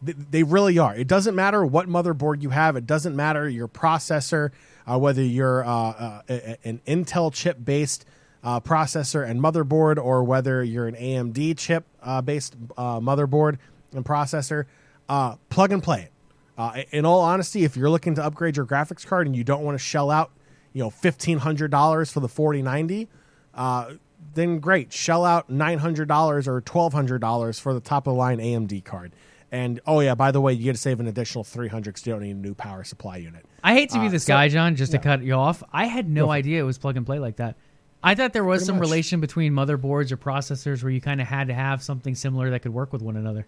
They, 0.00 0.44
really 0.44 0.78
are. 0.78 0.94
It 0.94 1.08
doesn't 1.08 1.34
matter 1.34 1.66
what 1.66 1.88
motherboard 1.88 2.40
you 2.42 2.50
have. 2.50 2.76
It 2.76 2.86
doesn't 2.86 3.16
matter 3.16 3.48
your 3.48 3.66
processor, 3.66 4.52
uh, 4.86 4.96
whether 4.96 5.22
you're 5.22 5.64
uh, 5.64 5.70
uh, 5.70 6.22
an 6.62 6.80
Intel 6.86 7.32
chip 7.34 7.64
based 7.64 8.06
uh, 8.44 8.60
processor 8.60 9.28
and 9.28 9.40
motherboard, 9.40 9.98
or 9.98 10.22
whether 10.22 10.62
you're 10.62 10.86
an 10.86 10.94
AMD 10.94 11.58
chip 11.58 11.84
uh, 12.00 12.22
based 12.22 12.54
uh, 12.76 13.00
motherboard 13.00 13.58
and 13.92 14.04
processor. 14.04 14.66
Plug 15.08 15.72
and 15.72 15.82
play 15.82 16.02
it. 16.02 16.12
Uh, 16.58 16.82
in 16.90 17.04
all 17.06 17.20
honesty, 17.20 17.62
if 17.64 17.76
you're 17.76 17.88
looking 17.88 18.16
to 18.16 18.22
upgrade 18.24 18.56
your 18.56 18.66
graphics 18.66 19.06
card 19.06 19.26
and 19.28 19.36
you 19.36 19.44
don't 19.44 19.62
want 19.62 19.74
to 19.76 19.82
shell 19.82 20.10
out, 20.10 20.32
you 20.72 20.82
know, 20.82 20.90
fifteen 20.90 21.38
hundred 21.38 21.70
dollars 21.70 22.10
for 22.12 22.18
the 22.20 22.28
forty 22.28 22.60
ninety, 22.62 23.08
uh, 23.54 23.92
then 24.34 24.58
great, 24.58 24.92
shell 24.92 25.24
out 25.24 25.48
nine 25.48 25.78
hundred 25.78 26.08
dollars 26.08 26.48
or 26.48 26.60
twelve 26.60 26.92
hundred 26.92 27.20
dollars 27.20 27.58
for 27.60 27.72
the 27.72 27.80
top 27.80 28.06
of 28.08 28.14
the 28.14 28.18
line 28.18 28.38
AMD 28.38 28.84
card. 28.84 29.12
And 29.50 29.80
oh 29.86 30.00
yeah, 30.00 30.14
by 30.14 30.30
the 30.32 30.40
way, 30.40 30.52
you 30.52 30.64
get 30.64 30.72
to 30.72 30.78
save 30.78 30.98
an 31.00 31.06
additional 31.06 31.44
three 31.44 31.68
hundred 31.68 31.92
because 31.92 32.06
you 32.06 32.12
don't 32.12 32.22
need 32.22 32.32
a 32.32 32.38
new 32.38 32.54
power 32.54 32.82
supply 32.84 33.16
unit. 33.18 33.46
I 33.64 33.74
hate 33.74 33.90
to 33.90 34.00
be 34.00 34.08
Uh, 34.08 34.10
this 34.10 34.24
so- 34.24 34.34
guy, 34.34 34.48
John, 34.48 34.74
just 34.76 34.92
yeah. 34.92 34.98
to 34.98 35.04
cut 35.04 35.22
you 35.22 35.34
off. 35.34 35.62
I 35.72 35.84
had 35.86 36.08
no 36.08 36.30
idea 36.30 36.60
it 36.60 36.64
was 36.66 36.76
plug 36.76 36.96
and 36.96 37.06
play 37.06 37.18
like 37.20 37.36
that. 37.36 37.56
I 38.02 38.14
thought 38.14 38.32
there 38.32 38.44
was 38.44 38.60
Pretty 38.60 38.66
some 38.66 38.76
much. 38.76 38.82
relation 38.82 39.20
between 39.20 39.52
motherboards 39.52 40.12
or 40.12 40.16
processors 40.16 40.82
where 40.82 40.90
you 40.92 41.00
kind 41.00 41.20
of 41.20 41.26
had 41.28 41.48
to 41.48 41.54
have 41.54 41.82
something 41.82 42.14
similar 42.14 42.50
that 42.50 42.60
could 42.60 42.72
work 42.74 42.92
with 42.92 43.02
one 43.02 43.16
another. 43.16 43.46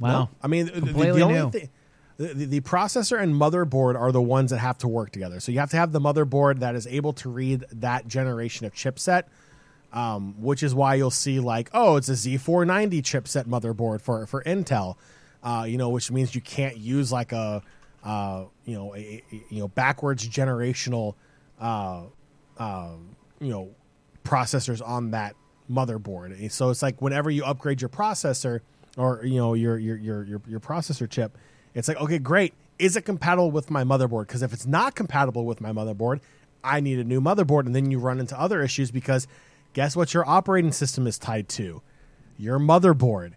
Wow. 0.00 0.08
No. 0.10 0.28
I 0.42 0.46
mean, 0.48 0.66
the- 0.66 0.80
the, 0.80 0.92
the 0.92 1.22
only 1.22 1.34
thing. 1.50 1.68
The, 2.18 2.34
the, 2.34 2.44
the 2.46 2.60
processor 2.62 3.20
and 3.22 3.32
motherboard 3.34 3.94
are 3.96 4.10
the 4.10 4.20
ones 4.20 4.50
that 4.50 4.58
have 4.58 4.76
to 4.78 4.88
work 4.88 5.10
together. 5.12 5.38
So 5.38 5.52
you 5.52 5.60
have 5.60 5.70
to 5.70 5.76
have 5.76 5.92
the 5.92 6.00
motherboard 6.00 6.58
that 6.60 6.74
is 6.74 6.84
able 6.88 7.12
to 7.12 7.28
read 7.28 7.64
that 7.70 8.08
generation 8.08 8.66
of 8.66 8.74
chipset, 8.74 9.22
um, 9.92 10.34
which 10.42 10.64
is 10.64 10.74
why 10.74 10.96
you'll 10.96 11.12
see 11.12 11.38
like, 11.38 11.70
oh, 11.72 11.94
it's 11.94 12.08
a 12.08 12.12
Z490 12.14 13.02
chipset 13.02 13.44
motherboard 13.44 14.00
for 14.00 14.26
for 14.26 14.42
Intel, 14.42 14.96
uh, 15.44 15.64
you 15.68 15.78
know, 15.78 15.90
which 15.90 16.10
means 16.10 16.34
you 16.34 16.40
can't 16.40 16.76
use 16.76 17.12
like 17.12 17.30
a, 17.30 17.62
uh, 18.02 18.46
you 18.64 18.74
know, 18.74 18.96
a, 18.96 19.22
a- 19.30 19.44
you 19.48 19.60
know 19.60 19.68
backwards 19.68 20.28
generational, 20.28 21.14
uh, 21.60 22.02
um, 22.58 23.14
you 23.40 23.50
know, 23.50 23.70
processors 24.24 24.84
on 24.84 25.12
that 25.12 25.36
motherboard. 25.70 26.50
So 26.50 26.70
it's 26.70 26.82
like 26.82 27.00
whenever 27.00 27.30
you 27.30 27.44
upgrade 27.44 27.80
your 27.80 27.90
processor 27.90 28.60
or 28.98 29.24
you 29.24 29.36
know 29.36 29.54
your 29.54 29.78
your 29.78 29.96
your 29.96 30.24
your, 30.24 30.42
your 30.46 30.60
processor 30.60 31.08
chip, 31.08 31.38
it's 31.74 31.88
like 31.88 31.98
okay, 31.98 32.18
great. 32.18 32.52
Is 32.78 32.96
it 32.96 33.02
compatible 33.02 33.50
with 33.50 33.70
my 33.70 33.82
motherboard? 33.82 34.26
Because 34.26 34.42
if 34.42 34.52
it's 34.52 34.66
not 34.66 34.94
compatible 34.94 35.46
with 35.46 35.60
my 35.60 35.70
motherboard, 35.72 36.20
I 36.62 36.80
need 36.80 36.98
a 36.98 37.04
new 37.04 37.20
motherboard, 37.20 37.66
and 37.66 37.74
then 37.74 37.90
you 37.90 37.98
run 37.98 38.20
into 38.20 38.38
other 38.38 38.62
issues 38.62 38.90
because 38.90 39.26
guess 39.72 39.96
what 39.96 40.12
your 40.14 40.28
operating 40.28 40.72
system 40.72 41.06
is 41.06 41.18
tied 41.18 41.48
to? 41.50 41.82
Your 42.36 42.58
motherboard. 42.58 43.32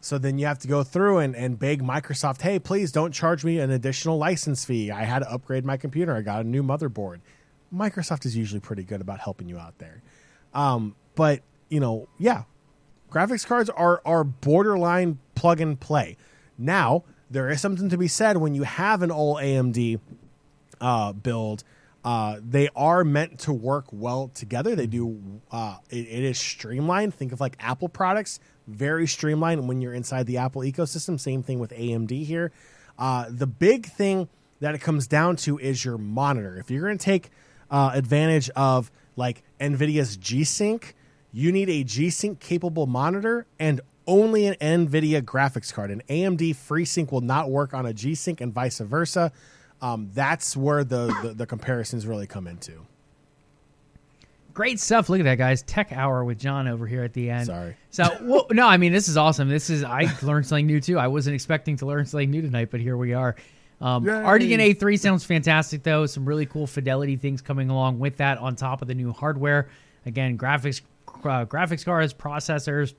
So 0.00 0.18
then 0.18 0.36
you 0.36 0.46
have 0.46 0.58
to 0.58 0.68
go 0.68 0.82
through 0.82 1.18
and, 1.18 1.36
and 1.36 1.56
beg 1.56 1.80
Microsoft, 1.80 2.42
hey, 2.42 2.58
please 2.58 2.90
don't 2.90 3.12
charge 3.12 3.44
me 3.44 3.60
an 3.60 3.70
additional 3.70 4.18
license 4.18 4.64
fee. 4.64 4.90
I 4.90 5.04
had 5.04 5.20
to 5.20 5.30
upgrade 5.30 5.64
my 5.64 5.76
computer. 5.76 6.14
I 6.16 6.22
got 6.22 6.44
a 6.44 6.48
new 6.48 6.64
motherboard. 6.64 7.20
Microsoft 7.72 8.26
is 8.26 8.36
usually 8.36 8.58
pretty 8.58 8.82
good 8.82 9.00
about 9.00 9.20
helping 9.20 9.48
you 9.48 9.58
out 9.58 9.78
there. 9.78 10.02
Um, 10.54 10.96
but, 11.14 11.42
you 11.68 11.78
know, 11.78 12.08
yeah, 12.18 12.42
graphics 13.12 13.46
cards 13.46 13.68
are, 13.70 14.00
are 14.04 14.24
borderline 14.24 15.18
plug 15.34 15.60
and 15.60 15.78
play. 15.78 16.16
Now, 16.56 17.04
there 17.30 17.50
is 17.50 17.60
something 17.60 17.88
to 17.88 17.98
be 17.98 18.08
said 18.08 18.36
when 18.38 18.54
you 18.54 18.62
have 18.62 19.02
an 19.02 19.10
all 19.10 19.36
AMD 19.36 20.00
uh, 20.80 21.12
build. 21.12 21.64
Uh, 22.04 22.40
they 22.42 22.68
are 22.74 23.04
meant 23.04 23.38
to 23.40 23.52
work 23.52 23.86
well 23.92 24.28
together. 24.34 24.74
They 24.74 24.86
do. 24.86 25.40
Uh, 25.50 25.78
it, 25.88 26.06
it 26.08 26.24
is 26.24 26.38
streamlined. 26.38 27.14
Think 27.14 27.32
of 27.32 27.40
like 27.40 27.56
Apple 27.60 27.88
products, 27.88 28.40
very 28.66 29.06
streamlined 29.06 29.68
when 29.68 29.80
you're 29.80 29.94
inside 29.94 30.26
the 30.26 30.38
Apple 30.38 30.62
ecosystem. 30.62 31.18
Same 31.20 31.42
thing 31.42 31.58
with 31.58 31.70
AMD 31.70 32.24
here. 32.24 32.50
Uh, 32.98 33.26
the 33.28 33.46
big 33.46 33.86
thing 33.86 34.28
that 34.60 34.74
it 34.74 34.80
comes 34.80 35.06
down 35.06 35.36
to 35.36 35.58
is 35.58 35.84
your 35.84 35.98
monitor. 35.98 36.56
If 36.58 36.70
you're 36.70 36.82
going 36.82 36.98
to 36.98 37.04
take 37.04 37.30
uh, 37.70 37.92
advantage 37.94 38.50
of 38.50 38.90
like 39.16 39.42
NVIDIA's 39.60 40.16
G 40.16 40.44
Sync, 40.44 40.94
you 41.32 41.50
need 41.50 41.68
a 41.68 41.82
G 41.84 42.10
Sync 42.10 42.40
capable 42.40 42.86
monitor 42.86 43.46
and 43.58 43.80
only 44.06 44.46
an 44.46 44.54
NVIDIA 44.60 45.22
graphics 45.22 45.72
card. 45.72 45.90
An 45.90 46.02
AMD 46.08 46.50
FreeSync 46.50 47.10
will 47.10 47.20
not 47.20 47.50
work 47.50 47.72
on 47.72 47.86
a 47.86 47.92
G 47.92 48.14
Sync 48.14 48.40
and 48.40 48.52
vice 48.52 48.78
versa. 48.78 49.32
Um, 49.80 50.10
that's 50.14 50.56
where 50.56 50.84
the, 50.84 51.14
the, 51.22 51.34
the 51.34 51.46
comparisons 51.46 52.06
really 52.06 52.26
come 52.26 52.46
into. 52.46 52.86
Great 54.54 54.78
stuff. 54.78 55.08
Look 55.08 55.18
at 55.20 55.24
that, 55.24 55.38
guys. 55.38 55.62
Tech 55.62 55.92
hour 55.92 56.24
with 56.24 56.38
John 56.38 56.68
over 56.68 56.86
here 56.86 57.02
at 57.04 57.14
the 57.14 57.30
end. 57.30 57.46
Sorry. 57.46 57.74
So, 57.90 58.04
well, 58.20 58.46
no, 58.50 58.66
I 58.66 58.76
mean, 58.76 58.92
this 58.92 59.08
is 59.08 59.16
awesome. 59.16 59.48
This 59.48 59.70
is, 59.70 59.82
I 59.82 60.06
learned 60.22 60.46
something 60.46 60.66
new 60.66 60.80
too. 60.80 60.98
I 60.98 61.08
wasn't 61.08 61.34
expecting 61.34 61.76
to 61.78 61.86
learn 61.86 62.04
something 62.04 62.30
new 62.30 62.42
tonight, 62.42 62.68
but 62.70 62.80
here 62.80 62.96
we 62.96 63.14
are. 63.14 63.34
Um, 63.80 64.04
RDNA 64.04 64.78
3 64.78 64.96
sounds 64.96 65.24
fantastic, 65.24 65.82
though. 65.82 66.06
Some 66.06 66.24
really 66.24 66.46
cool 66.46 66.68
fidelity 66.68 67.16
things 67.16 67.40
coming 67.40 67.68
along 67.68 67.98
with 67.98 68.18
that 68.18 68.38
on 68.38 68.54
top 68.54 68.82
of 68.82 68.88
the 68.88 68.94
new 68.94 69.10
hardware. 69.10 69.68
Again, 70.06 70.38
graphics, 70.38 70.82
uh, 71.24 71.44
graphics 71.46 71.84
cards, 71.84 72.14
processors. 72.14 72.94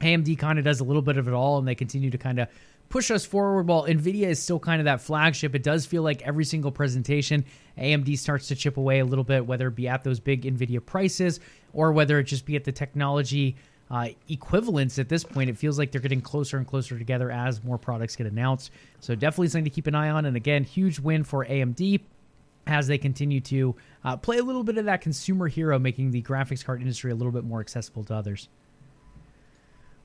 AMD 0.00 0.38
kind 0.38 0.58
of 0.58 0.64
does 0.64 0.80
a 0.80 0.84
little 0.84 1.02
bit 1.02 1.16
of 1.16 1.28
it 1.28 1.34
all, 1.34 1.58
and 1.58 1.66
they 1.66 1.74
continue 1.74 2.10
to 2.10 2.18
kind 2.18 2.38
of 2.38 2.48
push 2.88 3.10
us 3.10 3.24
forward. 3.24 3.66
While 3.66 3.84
NVIDIA 3.84 4.26
is 4.26 4.42
still 4.42 4.58
kind 4.58 4.80
of 4.80 4.84
that 4.84 5.00
flagship, 5.00 5.54
it 5.54 5.62
does 5.62 5.86
feel 5.86 6.02
like 6.02 6.22
every 6.22 6.44
single 6.44 6.70
presentation, 6.70 7.44
AMD 7.78 8.18
starts 8.18 8.48
to 8.48 8.54
chip 8.54 8.76
away 8.76 9.00
a 9.00 9.04
little 9.04 9.24
bit, 9.24 9.46
whether 9.46 9.68
it 9.68 9.76
be 9.76 9.88
at 9.88 10.04
those 10.04 10.20
big 10.20 10.42
NVIDIA 10.42 10.84
prices 10.84 11.40
or 11.72 11.92
whether 11.92 12.18
it 12.18 12.24
just 12.24 12.46
be 12.46 12.56
at 12.56 12.64
the 12.64 12.72
technology 12.72 13.56
uh, 13.90 14.08
equivalents 14.28 14.98
at 14.98 15.08
this 15.08 15.24
point. 15.24 15.50
It 15.50 15.58
feels 15.58 15.78
like 15.78 15.92
they're 15.92 16.00
getting 16.00 16.20
closer 16.20 16.56
and 16.56 16.66
closer 16.66 16.98
together 16.98 17.30
as 17.30 17.62
more 17.62 17.78
products 17.78 18.16
get 18.16 18.26
announced. 18.26 18.70
So 19.00 19.14
definitely 19.14 19.48
something 19.48 19.64
to 19.64 19.70
keep 19.70 19.86
an 19.86 19.94
eye 19.94 20.10
on. 20.10 20.24
And 20.24 20.36
again, 20.36 20.64
huge 20.64 20.98
win 20.98 21.24
for 21.24 21.44
AMD 21.44 22.00
as 22.66 22.86
they 22.86 22.98
continue 22.98 23.40
to 23.40 23.76
uh, 24.04 24.16
play 24.16 24.38
a 24.38 24.42
little 24.42 24.64
bit 24.64 24.78
of 24.78 24.86
that 24.86 25.00
consumer 25.00 25.48
hero, 25.48 25.78
making 25.78 26.10
the 26.10 26.22
graphics 26.22 26.64
card 26.64 26.80
industry 26.80 27.10
a 27.10 27.14
little 27.14 27.32
bit 27.32 27.44
more 27.44 27.60
accessible 27.60 28.04
to 28.04 28.14
others. 28.14 28.48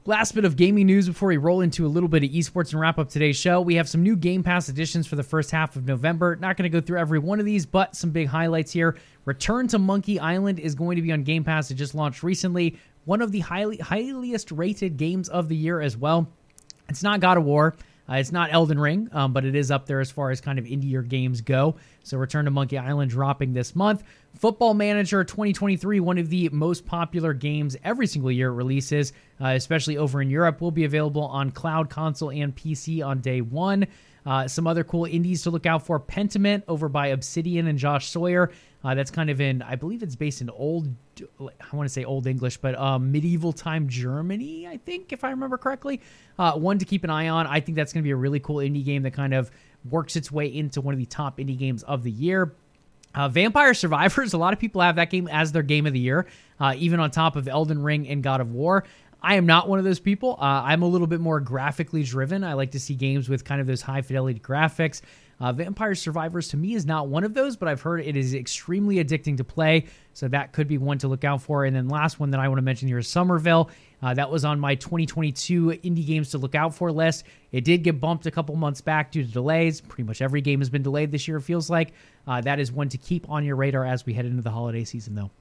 Last 0.06 0.34
bit 0.34 0.46
of 0.46 0.56
gaming 0.56 0.88
news 0.88 1.08
before 1.08 1.28
we 1.28 1.38
roll 1.38 1.62
into 1.62 1.86
a 1.86 1.88
little 1.88 2.10
bit 2.10 2.24
of 2.24 2.32
esports 2.32 2.72
and 2.72 2.80
wrap 2.80 2.98
up 2.98 3.10
today's 3.10 3.36
show. 3.36 3.62
We 3.62 3.76
have 3.76 3.88
some 3.88 4.02
new 4.02 4.16
Game 4.16 4.44
Pass 4.44 4.70
additions 4.70 5.06
for 5.06 5.16
the 5.16 5.24
first 5.24 5.52
half 5.52 5.76
of 5.76 5.86
November. 5.86 6.36
Not 6.38 6.58
going 6.58 6.64
to 6.64 6.76
go 6.76 6.84
through 6.84 7.00
every 7.00 7.20
one 7.20 7.40
of 7.40 7.46
these, 7.46 7.66
but 7.66 7.96
some 7.96 8.10
big 8.10 8.28
highlights 8.28 8.72
here. 8.72 8.98
Return 9.26 9.68
to 9.68 9.78
Monkey 9.78 10.20
Island 10.20 10.58
is 10.58 10.74
going 10.74 10.96
to 10.96 11.02
be 11.02 11.12
on 11.12 11.24
Game 11.24 11.44
Pass. 11.44 11.70
It 11.70 11.76
just 11.76 11.94
launched 11.94 12.24
recently. 12.24 12.80
One 13.06 13.22
of 13.22 13.32
the 13.32 13.42
highly 13.42 13.78
highest 13.78 14.52
rated 14.52 14.98
games 14.98 15.30
of 15.30 15.50
the 15.50 15.56
year 15.56 15.82
as 15.82 15.98
well. 15.98 16.28
It's 16.88 17.04
not 17.04 17.20
God 17.20 17.38
of 17.38 17.44
War. 17.44 17.76
Uh, 18.10 18.16
it's 18.16 18.32
not 18.32 18.52
Elden 18.52 18.80
Ring, 18.80 19.10
um, 19.12 19.34
but 19.34 19.46
it 19.46 19.56
is 19.56 19.70
up 19.70 19.86
there 19.86 20.00
as 20.00 20.10
far 20.10 20.32
as 20.32 20.42
kind 20.42 20.58
of 20.58 20.66
indie 20.66 21.08
games 21.08 21.42
go. 21.42 21.76
So 22.04 22.18
Return 22.18 22.46
to 22.46 22.52
Monkey 22.52 22.78
Island 22.78 23.12
dropping 23.12 23.54
this 23.54 23.76
month. 23.76 24.04
Football 24.36 24.74
Manager 24.74 25.24
2023, 25.24 26.00
one 26.00 26.18
of 26.18 26.30
the 26.30 26.50
most 26.50 26.86
popular 26.86 27.34
games 27.34 27.78
every 27.84 28.08
single 28.08 28.32
year 28.32 28.50
it 28.50 28.56
releases, 28.56 29.14
uh, 29.40 29.50
especially 29.50 29.98
over 29.98 30.22
in 30.22 30.30
Europe, 30.30 30.60
will 30.62 30.72
be 30.72 30.86
available 30.86 31.24
on 31.24 31.52
cloud, 31.52 31.90
console, 31.90 32.32
and 32.32 32.56
PC 32.56 33.06
on 33.06 33.22
day 33.22 33.42
one. 33.42 33.86
Uh, 34.26 34.48
some 34.48 34.68
other 34.68 34.84
cool 34.84 35.06
indies 35.06 35.44
to 35.44 35.50
look 35.50 35.66
out 35.66 35.86
for 35.86 36.00
Pentiment 36.00 36.64
over 36.68 36.90
by 36.90 37.08
Obsidian 37.08 37.68
and 37.68 37.80
Josh 37.80 38.10
Sawyer. 38.10 38.52
Uh, 38.84 38.96
that's 38.96 39.12
kind 39.12 39.30
of 39.30 39.42
in, 39.42 39.62
I 39.62 39.76
believe 39.76 40.04
it's 40.04 40.16
based 40.16 40.40
in 40.40 40.50
old, 40.50 40.88
I 41.40 41.76
want 41.76 41.88
to 41.88 41.94
say 41.94 42.06
old 42.06 42.28
English, 42.28 42.58
but 42.58 42.76
um, 42.80 43.12
medieval 43.12 43.52
time 43.52 43.90
Germany, 43.90 44.68
I 44.68 44.78
think, 44.78 45.12
if 45.12 45.26
I 45.26 45.32
remember 45.32 45.58
correctly. 45.58 46.00
Uh, 46.38 46.54
one 46.54 46.78
to 46.78 46.86
keep 46.86 47.04
an 47.04 47.10
eye 47.10 47.28
on. 47.28 47.46
I 47.46 47.60
think 47.60 47.76
that's 47.76 47.92
going 47.92 48.04
to 48.04 48.08
be 48.08 48.12
a 48.12 48.16
really 48.16 48.40
cool 48.40 48.58
indie 48.58 48.86
game 48.86 49.04
that 49.04 49.12
kind 49.12 49.34
of 49.34 49.52
works 49.90 50.16
its 50.16 50.32
way 50.32 50.46
into 50.48 50.80
one 50.80 50.94
of 50.94 51.00
the 51.00 51.06
top 51.06 51.40
indie 51.40 51.58
games 51.58 51.84
of 51.84 52.04
the 52.04 52.12
year. 52.12 52.54
Uh, 53.14 53.28
Vampire 53.28 53.74
Survivors, 53.74 54.34
a 54.34 54.38
lot 54.38 54.54
of 54.54 54.60
people 54.60 54.82
have 54.82 54.96
that 54.96 55.10
game 55.10 55.28
as 55.28 55.52
their 55.52 55.64
game 55.64 55.86
of 55.86 55.92
the 55.92 56.00
year, 56.00 56.26
uh, 56.62 56.74
even 56.78 57.02
on 57.02 57.12
top 57.12 57.36
of 57.36 57.50
Elden 57.50 57.84
Ring 57.84 58.08
and 58.08 58.24
God 58.24 58.40
of 58.40 58.52
War. 58.52 58.86
I 59.22 59.36
am 59.36 59.46
not 59.46 59.68
one 59.68 59.80
of 59.80 59.86
those 59.86 60.00
people. 60.00 60.38
Uh, 60.40 60.64
I'm 60.64 60.82
a 60.82 60.88
little 60.88 61.08
bit 61.08 61.20
more 61.20 61.42
graphically 61.42 62.04
driven. 62.04 62.46
I 62.46 62.54
like 62.54 62.72
to 62.72 62.80
see 62.80 62.96
games 62.96 63.28
with 63.28 63.44
kind 63.44 63.60
of 63.60 63.68
those 63.68 63.82
high 63.82 64.02
fidelity 64.02 64.40
graphics. 64.40 65.02
Uh, 65.42 65.54
Vampire 65.54 65.96
Survivors 65.96 66.50
to 66.50 66.58
me 66.58 66.74
is 66.74 66.86
not 66.86 67.08
one 67.08 67.24
of 67.24 67.34
those, 67.34 67.56
but 67.56 67.70
I've 67.70 67.82
heard 67.82 68.02
it 68.02 68.18
is 68.18 68.34
extremely 68.34 68.96
addicting 69.04 69.38
to 69.38 69.44
play, 69.46 69.86
so 70.14 70.28
that 70.28 70.52
could 70.52 70.68
be 70.68 70.78
one 70.78 70.98
to 70.98 71.08
look 71.08 71.24
out 71.24 71.42
for. 71.42 71.64
And 71.64 71.74
then 71.74 71.88
last 71.88 72.20
one 72.20 72.32
that 72.32 72.42
I 72.42 72.48
want 72.50 72.58
to 72.58 72.62
mention 72.62 72.88
here 72.90 72.98
is 72.98 73.08
Somerville. 73.08 73.70
Uh, 74.02 74.14
that 74.14 74.30
was 74.32 74.44
on 74.44 74.60
my 74.60 74.76
2022 74.76 75.68
indie 75.84 76.06
games 76.06 76.32
to 76.32 76.38
look 76.38 76.56
out 76.56 76.76
for 76.76 76.92
list. 76.92 77.24
It 77.54 77.64
did 77.64 77.84
get 77.84 78.02
bumped 78.02 78.26
a 78.26 78.32
couple 78.32 78.56
months 78.58 78.82
back 78.82 79.12
due 79.12 79.24
to 79.24 79.32
delays. 79.32 79.80
Pretty 79.80 80.04
much 80.04 80.22
every 80.22 80.42
game 80.42 80.60
has 80.60 80.70
been 80.70 80.84
delayed 80.84 81.12
this 81.12 81.28
year, 81.28 81.38
it 81.38 81.42
feels 81.42 81.70
like. 81.70 81.94
Uh, 82.28 82.42
that 82.42 82.60
is 82.60 82.72
one 82.72 82.90
to 82.90 82.98
keep 82.98 83.30
on 83.30 83.46
your 83.46 83.56
radar 83.56 83.86
as 83.86 84.06
we 84.06 84.14
head 84.14 84.26
into 84.26 84.42
the 84.42 84.52
holiday 84.52 84.84
season, 84.84 85.16
though. 85.16 85.32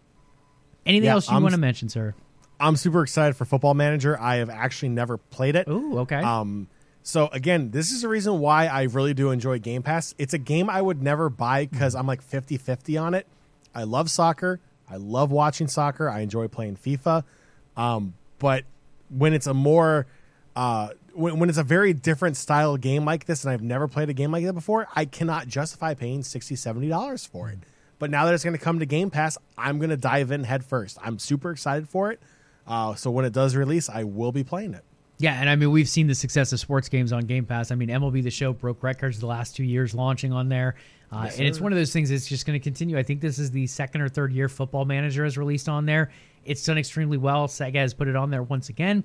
Anything 0.86 1.06
Yeah, 1.06 1.14
else 1.14 1.28
you 1.28 1.34
I'm- 1.34 1.42
want 1.42 1.54
to 1.54 1.60
mention, 1.60 1.88
sir? 1.88 2.14
I'm 2.60 2.76
super 2.76 3.02
excited 3.02 3.36
for 3.36 3.44
Football 3.44 3.74
Manager. 3.74 4.18
I 4.20 4.36
have 4.36 4.50
actually 4.50 4.88
never 4.90 5.16
played 5.16 5.54
it. 5.54 5.68
Ooh, 5.68 5.98
okay. 6.00 6.16
Um, 6.16 6.66
so 7.08 7.28
again, 7.28 7.70
this 7.70 7.90
is 7.90 8.02
the 8.02 8.08
reason 8.08 8.38
why 8.38 8.66
I 8.66 8.82
really 8.82 9.14
do 9.14 9.30
enjoy 9.30 9.60
Game 9.60 9.82
Pass. 9.82 10.14
It's 10.18 10.34
a 10.34 10.38
game 10.38 10.68
I 10.68 10.82
would 10.82 11.02
never 11.02 11.30
buy 11.30 11.64
because 11.64 11.94
I'm 11.94 12.06
like 12.06 12.22
50-50 12.22 13.00
on 13.00 13.14
it. 13.14 13.26
I 13.74 13.84
love 13.84 14.10
soccer. 14.10 14.60
I 14.90 14.96
love 14.96 15.30
watching 15.32 15.68
soccer. 15.68 16.10
I 16.10 16.20
enjoy 16.20 16.48
playing 16.48 16.76
FIFA. 16.76 17.24
Um, 17.78 18.12
but 18.38 18.64
when 19.08 19.32
it's 19.32 19.46
a 19.46 19.54
more 19.54 20.06
uh, 20.54 20.90
when, 21.14 21.38
when 21.38 21.48
it's 21.48 21.56
a 21.56 21.62
very 21.62 21.94
different 21.94 22.36
style 22.36 22.76
game 22.76 23.06
like 23.06 23.24
this, 23.24 23.42
and 23.42 23.54
I've 23.54 23.62
never 23.62 23.88
played 23.88 24.10
a 24.10 24.12
game 24.12 24.30
like 24.30 24.44
that 24.44 24.52
before, 24.52 24.86
I 24.94 25.06
cannot 25.06 25.48
justify 25.48 25.94
paying 25.94 26.22
60 26.22 26.88
dollars 26.90 27.24
for 27.24 27.48
it. 27.48 27.60
But 27.98 28.10
now 28.10 28.26
that 28.26 28.34
it's 28.34 28.44
going 28.44 28.56
to 28.56 28.62
come 28.62 28.80
to 28.80 28.86
Game 28.86 29.08
Pass, 29.08 29.38
I'm 29.56 29.78
going 29.78 29.88
to 29.88 29.96
dive 29.96 30.30
in 30.30 30.44
head 30.44 30.62
first. 30.62 30.98
I'm 31.02 31.18
super 31.18 31.52
excited 31.52 31.88
for 31.88 32.12
it. 32.12 32.20
Uh, 32.66 32.94
so 32.96 33.10
when 33.10 33.24
it 33.24 33.32
does 33.32 33.56
release, 33.56 33.88
I 33.88 34.04
will 34.04 34.30
be 34.30 34.44
playing 34.44 34.74
it. 34.74 34.84
Yeah, 35.18 35.34
and 35.34 35.50
I 35.50 35.56
mean 35.56 35.70
we've 35.72 35.88
seen 35.88 36.06
the 36.06 36.14
success 36.14 36.52
of 36.52 36.60
sports 36.60 36.88
games 36.88 37.12
on 37.12 37.24
Game 37.24 37.44
Pass. 37.44 37.70
I 37.70 37.74
mean 37.74 37.88
MLB 37.88 38.22
The 38.22 38.30
Show 38.30 38.52
broke 38.52 38.82
records 38.82 39.18
the 39.18 39.26
last 39.26 39.56
two 39.56 39.64
years 39.64 39.94
launching 39.94 40.32
on 40.32 40.48
there, 40.48 40.76
uh, 41.10 41.22
yes, 41.24 41.38
and 41.38 41.46
it's 41.46 41.60
one 41.60 41.72
of 41.72 41.78
those 41.78 41.92
things 41.92 42.10
that's 42.10 42.26
just 42.26 42.46
going 42.46 42.58
to 42.58 42.62
continue. 42.62 42.96
I 42.98 43.02
think 43.02 43.20
this 43.20 43.38
is 43.38 43.50
the 43.50 43.66
second 43.66 44.00
or 44.00 44.08
third 44.08 44.32
year 44.32 44.48
Football 44.48 44.84
Manager 44.84 45.24
has 45.24 45.36
released 45.36 45.68
on 45.68 45.86
there. 45.86 46.10
It's 46.44 46.64
done 46.64 46.78
extremely 46.78 47.16
well. 47.16 47.48
Sega 47.48 47.76
has 47.76 47.94
put 47.94 48.08
it 48.08 48.14
on 48.14 48.30
there 48.30 48.42
once 48.42 48.68
again, 48.68 49.02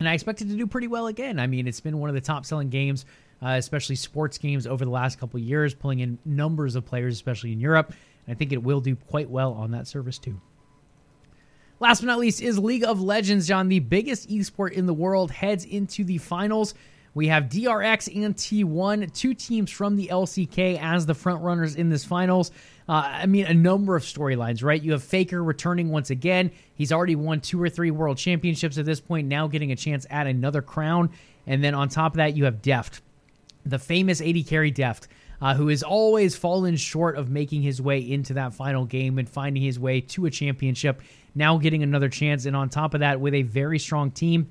and 0.00 0.08
I 0.08 0.14
expect 0.14 0.40
it 0.40 0.48
to 0.48 0.56
do 0.56 0.66
pretty 0.66 0.88
well 0.88 1.08
again. 1.08 1.38
I 1.38 1.46
mean, 1.46 1.66
it's 1.66 1.80
been 1.80 1.98
one 1.98 2.08
of 2.08 2.14
the 2.14 2.20
top 2.20 2.46
selling 2.46 2.70
games, 2.70 3.04
uh, 3.42 3.50
especially 3.50 3.96
sports 3.96 4.38
games, 4.38 4.66
over 4.66 4.84
the 4.84 4.90
last 4.90 5.20
couple 5.20 5.38
years, 5.38 5.74
pulling 5.74 6.00
in 6.00 6.18
numbers 6.24 6.76
of 6.76 6.86
players, 6.86 7.14
especially 7.14 7.52
in 7.52 7.60
Europe. 7.60 7.92
And 8.26 8.34
I 8.34 8.38
think 8.38 8.52
it 8.52 8.62
will 8.62 8.80
do 8.80 8.96
quite 8.96 9.28
well 9.28 9.52
on 9.52 9.72
that 9.72 9.86
service 9.86 10.18
too. 10.18 10.40
Last 11.82 12.00
but 12.00 12.06
not 12.06 12.20
least 12.20 12.40
is 12.40 12.60
League 12.60 12.84
of 12.84 13.02
Legends, 13.02 13.48
John. 13.48 13.66
The 13.66 13.80
biggest 13.80 14.30
esport 14.30 14.70
in 14.70 14.86
the 14.86 14.94
world 14.94 15.32
heads 15.32 15.64
into 15.64 16.04
the 16.04 16.18
finals. 16.18 16.74
We 17.12 17.26
have 17.26 17.46
DRX 17.46 18.24
and 18.24 18.36
T1, 18.36 19.12
two 19.12 19.34
teams 19.34 19.68
from 19.68 19.96
the 19.96 20.06
LCK 20.06 20.78
as 20.80 21.06
the 21.06 21.14
front 21.14 21.42
runners 21.42 21.74
in 21.74 21.88
this 21.90 22.04
finals. 22.04 22.52
Uh, 22.88 23.02
I 23.04 23.26
mean, 23.26 23.46
a 23.46 23.52
number 23.52 23.96
of 23.96 24.04
storylines, 24.04 24.62
right? 24.62 24.80
You 24.80 24.92
have 24.92 25.02
Faker 25.02 25.42
returning 25.42 25.88
once 25.88 26.10
again. 26.10 26.52
He's 26.76 26.92
already 26.92 27.16
won 27.16 27.40
two 27.40 27.60
or 27.60 27.68
three 27.68 27.90
world 27.90 28.16
championships 28.16 28.78
at 28.78 28.84
this 28.84 29.00
point, 29.00 29.26
now 29.26 29.48
getting 29.48 29.72
a 29.72 29.76
chance 29.76 30.06
at 30.08 30.28
another 30.28 30.62
crown. 30.62 31.10
And 31.48 31.64
then 31.64 31.74
on 31.74 31.88
top 31.88 32.12
of 32.12 32.18
that, 32.18 32.36
you 32.36 32.44
have 32.44 32.62
Deft, 32.62 33.00
the 33.66 33.80
famous 33.80 34.20
AD 34.20 34.46
carry 34.46 34.70
Deft. 34.70 35.08
Uh, 35.40 35.54
who 35.54 35.66
has 35.66 35.82
always 35.82 36.36
fallen 36.36 36.76
short 36.76 37.16
of 37.16 37.28
making 37.28 37.62
his 37.62 37.82
way 37.82 37.98
into 37.98 38.34
that 38.34 38.54
final 38.54 38.84
game 38.84 39.18
and 39.18 39.28
finding 39.28 39.60
his 39.60 39.76
way 39.76 40.00
to 40.00 40.24
a 40.24 40.30
championship 40.30 41.02
now 41.34 41.58
getting 41.58 41.82
another 41.82 42.08
chance. 42.08 42.46
And 42.46 42.56
on 42.56 42.68
top 42.68 42.94
of 42.94 43.00
that, 43.00 43.20
with 43.20 43.34
a 43.34 43.42
very 43.42 43.78
strong 43.78 44.10
team, 44.10 44.50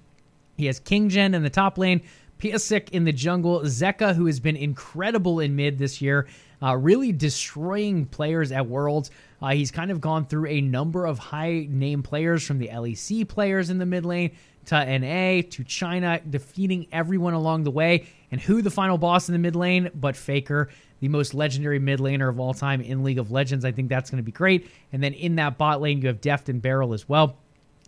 he 0.58 0.66
has 0.66 0.80
Kingen 0.80 1.34
in 1.34 1.44
the 1.44 1.50
top 1.50 1.78
lane, 1.78 2.02
Pyosik 2.40 2.90
in 2.90 3.04
the 3.04 3.12
jungle, 3.12 3.62
Zeka, 3.62 4.16
who 4.16 4.26
has 4.26 4.40
been 4.40 4.56
incredible 4.56 5.40
in 5.40 5.56
mid 5.56 5.78
this 5.78 6.02
year, 6.02 6.28
uh, 6.62 6.76
really 6.76 7.12
destroying 7.12 8.06
players 8.06 8.52
at 8.52 8.68
Worlds. 8.68 9.12
Uh, 9.42 9.50
he's 9.50 9.72
kind 9.72 9.92
of 9.92 10.02
gone 10.02 10.26
through 10.26 10.48
a 10.48 10.62
number 10.62 11.06
of 11.06 11.20
high 11.20 11.68
name 11.70 12.04
players 12.04 12.44
from 12.44 12.58
the 12.60 12.68
LEC 12.68 13.28
players 13.28 13.70
in 13.70 13.78
the 13.78 13.86
mid 13.86 14.06
lane 14.06 14.32
to 14.66 15.00
NA 15.00 15.42
to 15.50 15.64
China, 15.64 16.20
defeating 16.30 16.88
everyone 16.92 17.34
along 17.34 17.64
the 17.64 17.72
way. 17.72 18.08
And 18.32 18.40
who 18.40 18.62
the 18.62 18.72
final 18.72 18.98
boss 18.98 19.28
in 19.28 19.34
the 19.34 19.40
mid 19.40 19.56
lane 19.56 19.90
but 19.94 20.16
Faker, 20.16 20.70
the 21.02 21.10
most 21.10 21.34
legendary 21.34 21.80
mid 21.80 22.00
laner 22.00 22.30
of 22.30 22.40
all 22.40 22.54
time 22.54 22.80
in 22.80 23.04
League 23.04 23.20
of 23.20 23.32
Legends. 23.32 23.66
I 23.66 23.72
think 23.72 23.90
that's 23.90 24.10
going 24.10 24.18
to 24.18 24.24
be 24.24 24.32
great. 24.32 24.70
And 24.94 25.04
then 25.04 25.14
in 25.14 25.36
that 25.36 25.58
bot 25.58 25.82
lane, 25.82 26.02
you 26.02 26.08
have 26.08 26.22
Deft 26.22 26.48
and 26.48 26.62
Beryl 26.62 26.94
as 26.94 27.10
well. 27.10 27.36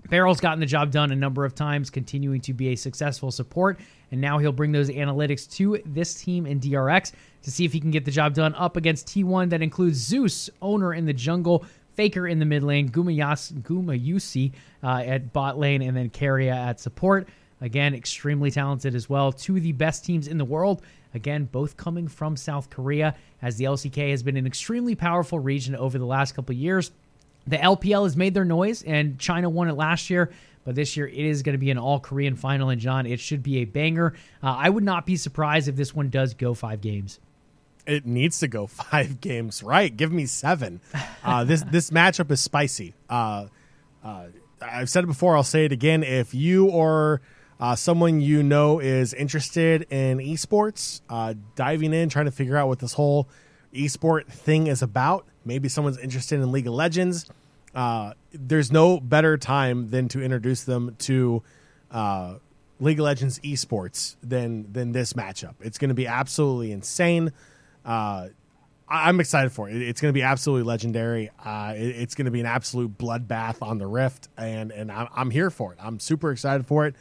Beryl's 0.09 0.41
gotten 0.41 0.59
the 0.59 0.65
job 0.65 0.91
done 0.91 1.11
a 1.11 1.15
number 1.15 1.45
of 1.45 1.55
times, 1.55 1.89
continuing 1.89 2.41
to 2.41 2.53
be 2.53 2.69
a 2.69 2.75
successful 2.75 3.31
support. 3.31 3.79
And 4.11 4.19
now 4.19 4.37
he'll 4.37 4.51
bring 4.51 4.71
those 4.71 4.89
analytics 4.89 5.49
to 5.53 5.81
this 5.85 6.15
team 6.15 6.45
in 6.45 6.59
DRX 6.59 7.13
to 7.43 7.51
see 7.51 7.63
if 7.65 7.71
he 7.71 7.79
can 7.79 7.91
get 7.91 8.03
the 8.03 8.11
job 8.11 8.33
done 8.33 8.53
up 8.55 8.75
against 8.75 9.07
T1 9.07 9.49
that 9.51 9.61
includes 9.61 9.97
Zeus, 9.97 10.49
Oner 10.61 10.93
in 10.93 11.05
the 11.05 11.13
jungle, 11.13 11.65
Faker 11.95 12.27
in 12.27 12.39
the 12.39 12.45
mid 12.45 12.63
lane, 12.63 12.89
Gumayas, 12.89 13.53
Gumayusi 13.61 14.51
uh, 14.83 15.03
at 15.05 15.31
bot 15.31 15.57
lane, 15.59 15.81
and 15.83 15.95
then 15.95 16.09
Keria 16.09 16.55
at 16.55 16.79
support. 16.79 17.29
Again, 17.61 17.93
extremely 17.93 18.51
talented 18.51 18.93
as 18.95 19.09
well. 19.09 19.31
Two 19.31 19.55
of 19.55 19.63
the 19.63 19.71
best 19.71 20.03
teams 20.03 20.27
in 20.27 20.37
the 20.37 20.45
world. 20.45 20.81
Again, 21.13 21.45
both 21.45 21.77
coming 21.77 22.07
from 22.07 22.35
South 22.35 22.69
Korea, 22.69 23.15
as 23.41 23.57
the 23.57 23.65
LCK 23.65 24.11
has 24.11 24.23
been 24.23 24.37
an 24.37 24.47
extremely 24.47 24.95
powerful 24.95 25.39
region 25.39 25.75
over 25.75 25.97
the 25.97 26.05
last 26.05 26.33
couple 26.35 26.55
years. 26.55 26.91
The 27.45 27.57
LPL 27.57 28.03
has 28.03 28.15
made 28.15 28.33
their 28.33 28.45
noise, 28.45 28.83
and 28.83 29.19
China 29.19 29.49
won 29.49 29.67
it 29.69 29.73
last 29.73 30.09
year. 30.09 30.31
But 30.65 30.75
this 30.75 30.95
year, 30.95 31.07
it 31.07 31.13
is 31.17 31.43
going 31.43 31.53
to 31.53 31.59
be 31.59 31.71
an 31.71 31.77
all 31.77 31.99
Korean 31.99 32.35
final. 32.35 32.69
And 32.69 32.79
John, 32.79 33.05
it 33.05 33.19
should 33.19 33.43
be 33.43 33.57
a 33.57 33.65
banger. 33.65 34.13
Uh, 34.41 34.55
I 34.57 34.69
would 34.69 34.83
not 34.83 35.05
be 35.05 35.17
surprised 35.17 35.67
if 35.67 35.75
this 35.75 35.93
one 35.93 36.09
does 36.09 36.33
go 36.33 36.53
five 36.53 36.79
games 36.81 37.19
it 37.85 38.05
needs 38.05 38.39
to 38.39 38.47
go 38.47 38.67
five 38.67 39.21
games 39.21 39.63
right. 39.63 39.95
Give 39.95 40.11
me 40.11 40.25
seven. 40.25 40.81
Uh, 41.23 41.43
this 41.43 41.63
this 41.71 41.89
matchup 41.89 42.31
is 42.31 42.41
spicy. 42.41 42.93
Uh, 43.09 43.47
uh, 44.03 44.27
I've 44.61 44.89
said 44.89 45.03
it 45.03 45.07
before. 45.07 45.35
I'll 45.35 45.43
say 45.43 45.65
it 45.65 45.71
again. 45.71 46.03
If 46.03 46.33
you 46.33 46.69
or 46.69 47.21
uh, 47.63 47.77
someone 47.77 48.19
you 48.19 48.43
know 48.43 48.79
is 48.79 49.13
interested 49.13 49.87
in 49.89 50.17
esports, 50.17 50.99
uh, 51.09 51.33
diving 51.55 51.93
in, 51.93 52.09
trying 52.09 52.25
to 52.25 52.31
figure 52.31 52.57
out 52.57 52.67
what 52.67 52.79
this 52.79 52.91
whole 52.91 53.29
esport 53.73 54.27
thing 54.27 54.67
is 54.67 54.81
about, 54.81 55.25
maybe 55.45 55.69
someone's 55.69 55.97
interested 55.97 56.41
in 56.41 56.51
League 56.51 56.67
of 56.67 56.73
Legends. 56.73 57.25
Uh, 57.73 58.11
there's 58.33 58.69
no 58.69 58.99
better 58.99 59.37
time 59.37 59.89
than 59.91 60.09
to 60.09 60.21
introduce 60.21 60.65
them 60.65 60.93
to 60.99 61.41
League 62.81 62.99
of 62.99 63.05
Legends 63.05 63.39
esports 63.39 64.17
than 64.21 64.69
than 64.73 64.91
this 64.91 65.13
matchup. 65.13 65.53
It's 65.61 65.77
going 65.77 65.87
to 65.87 65.95
be 65.95 66.05
absolutely 66.05 66.73
insane. 66.73 67.31
Uh, 67.85 68.27
I'm 68.89 69.21
excited 69.21 69.53
for 69.53 69.69
it. 69.69 69.81
It's 69.81 70.01
going 70.01 70.09
to 70.09 70.13
be 70.13 70.23
absolutely 70.23 70.67
legendary. 70.67 71.31
Uh, 71.43 71.75
it, 71.77 71.95
it's 71.95 72.13
going 72.13 72.25
to 72.25 72.31
be 72.31 72.41
an 72.41 72.45
absolute 72.45 72.97
bloodbath 72.97 73.61
on 73.61 73.77
the 73.77 73.87
Rift, 73.87 74.27
and 74.37 74.69
and 74.73 74.91
I'm 74.91 75.31
here 75.31 75.49
for 75.49 75.71
it. 75.71 75.79
I'm 75.81 76.01
super 76.01 76.29
excited 76.29 76.67
for 76.67 76.87
it. 76.87 76.95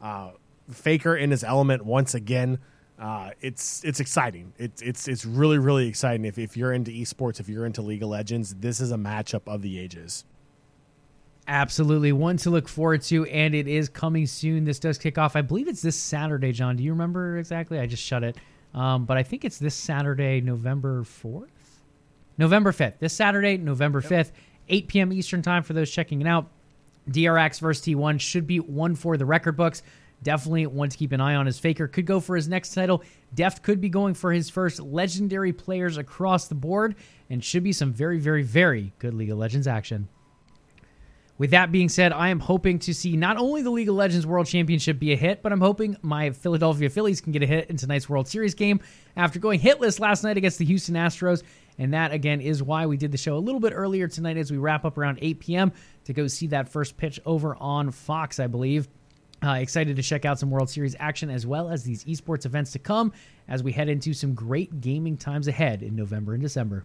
Uh, 0.00 0.30
Faker 0.70 1.16
in 1.16 1.30
his 1.30 1.42
element 1.42 1.84
once 1.84 2.14
again. 2.14 2.58
Uh, 2.98 3.30
it's 3.40 3.84
it's 3.84 4.00
exciting. 4.00 4.52
It's 4.58 4.82
it's 4.82 5.08
it's 5.08 5.24
really 5.24 5.58
really 5.58 5.86
exciting. 5.86 6.24
If 6.24 6.36
if 6.36 6.56
you're 6.56 6.72
into 6.72 6.90
esports, 6.90 7.40
if 7.40 7.48
you're 7.48 7.64
into 7.64 7.80
League 7.80 8.02
of 8.02 8.08
Legends, 8.08 8.54
this 8.54 8.80
is 8.80 8.90
a 8.90 8.96
matchup 8.96 9.42
of 9.46 9.62
the 9.62 9.78
ages. 9.78 10.24
Absolutely, 11.46 12.12
one 12.12 12.36
to 12.38 12.50
look 12.50 12.68
forward 12.68 13.00
to, 13.02 13.24
and 13.26 13.54
it 13.54 13.66
is 13.66 13.88
coming 13.88 14.26
soon. 14.26 14.64
This 14.64 14.78
does 14.78 14.98
kick 14.98 15.16
off. 15.16 15.36
I 15.36 15.40
believe 15.40 15.68
it's 15.68 15.80
this 15.80 15.96
Saturday. 15.96 16.52
John, 16.52 16.76
do 16.76 16.82
you 16.82 16.90
remember 16.92 17.38
exactly? 17.38 17.78
I 17.78 17.86
just 17.86 18.02
shut 18.02 18.22
it. 18.22 18.36
Um, 18.74 19.06
but 19.06 19.16
I 19.16 19.22
think 19.22 19.46
it's 19.46 19.58
this 19.58 19.74
Saturday, 19.74 20.42
November 20.42 21.02
4th? 21.02 21.48
November 22.36 22.70
5th. 22.70 22.98
This 22.98 23.14
Saturday, 23.14 23.56
November 23.56 24.02
5th, 24.02 24.30
8 24.68 24.88
p.m. 24.88 25.12
Eastern 25.12 25.40
Time 25.40 25.62
for 25.62 25.72
those 25.72 25.90
checking 25.90 26.20
it 26.20 26.26
out. 26.26 26.48
DRX 27.10 27.60
versus 27.60 27.84
T1 27.84 28.20
should 28.20 28.46
be 28.46 28.60
one 28.60 28.94
for 28.94 29.16
the 29.16 29.26
record 29.26 29.56
books. 29.56 29.82
Definitely 30.22 30.66
one 30.66 30.88
to 30.88 30.96
keep 30.96 31.12
an 31.12 31.20
eye 31.20 31.36
on 31.36 31.46
as 31.46 31.58
Faker 31.58 31.86
could 31.86 32.06
go 32.06 32.18
for 32.18 32.34
his 32.34 32.48
next 32.48 32.74
title. 32.74 33.02
Deft 33.34 33.62
could 33.62 33.80
be 33.80 33.88
going 33.88 34.14
for 34.14 34.32
his 34.32 34.50
first 34.50 34.80
legendary 34.80 35.52
players 35.52 35.96
across 35.96 36.48
the 36.48 36.54
board, 36.54 36.96
and 37.30 37.42
should 37.42 37.62
be 37.62 37.72
some 37.72 37.92
very, 37.92 38.18
very, 38.18 38.42
very 38.42 38.92
good 38.98 39.14
League 39.14 39.30
of 39.30 39.38
Legends 39.38 39.66
action. 39.66 40.08
With 41.38 41.52
that 41.52 41.70
being 41.70 41.88
said, 41.88 42.12
I 42.12 42.30
am 42.30 42.40
hoping 42.40 42.80
to 42.80 42.92
see 42.92 43.16
not 43.16 43.36
only 43.36 43.62
the 43.62 43.70
League 43.70 43.88
of 43.88 43.94
Legends 43.94 44.26
World 44.26 44.48
Championship 44.48 44.98
be 44.98 45.12
a 45.12 45.16
hit, 45.16 45.40
but 45.40 45.52
I'm 45.52 45.60
hoping 45.60 45.96
my 46.02 46.30
Philadelphia 46.30 46.90
Phillies 46.90 47.20
can 47.20 47.30
get 47.30 47.44
a 47.44 47.46
hit 47.46 47.70
in 47.70 47.76
tonight's 47.76 48.08
World 48.08 48.26
Series 48.26 48.54
game 48.54 48.80
after 49.16 49.38
going 49.38 49.60
hitless 49.60 50.00
last 50.00 50.24
night 50.24 50.36
against 50.36 50.58
the 50.58 50.64
Houston 50.64 50.96
Astros. 50.96 51.44
And 51.78 51.94
that, 51.94 52.10
again, 52.10 52.40
is 52.40 52.60
why 52.60 52.86
we 52.86 52.96
did 52.96 53.12
the 53.12 53.18
show 53.18 53.36
a 53.36 53.38
little 53.38 53.60
bit 53.60 53.72
earlier 53.72 54.08
tonight 54.08 54.36
as 54.36 54.50
we 54.50 54.58
wrap 54.58 54.84
up 54.84 54.98
around 54.98 55.20
8 55.22 55.38
p.m. 55.38 55.72
to 56.08 56.12
go 56.12 56.26
see 56.26 56.48
that 56.48 56.68
first 56.68 56.96
pitch 56.96 57.20
over 57.24 57.56
on 57.56 57.90
Fox, 57.90 58.40
I 58.40 58.46
believe. 58.48 58.88
Uh, 59.42 59.52
excited 59.52 59.94
to 59.94 60.02
check 60.02 60.24
out 60.24 60.38
some 60.38 60.50
World 60.50 60.68
Series 60.68 60.96
action 60.98 61.30
as 61.30 61.46
well 61.46 61.70
as 61.70 61.84
these 61.84 62.04
esports 62.04 62.44
events 62.44 62.72
to 62.72 62.80
come 62.80 63.12
as 63.46 63.62
we 63.62 63.70
head 63.70 63.88
into 63.88 64.12
some 64.12 64.34
great 64.34 64.80
gaming 64.80 65.16
times 65.16 65.46
ahead 65.46 65.82
in 65.82 65.94
November 65.94 66.34
and 66.34 66.42
December 66.42 66.84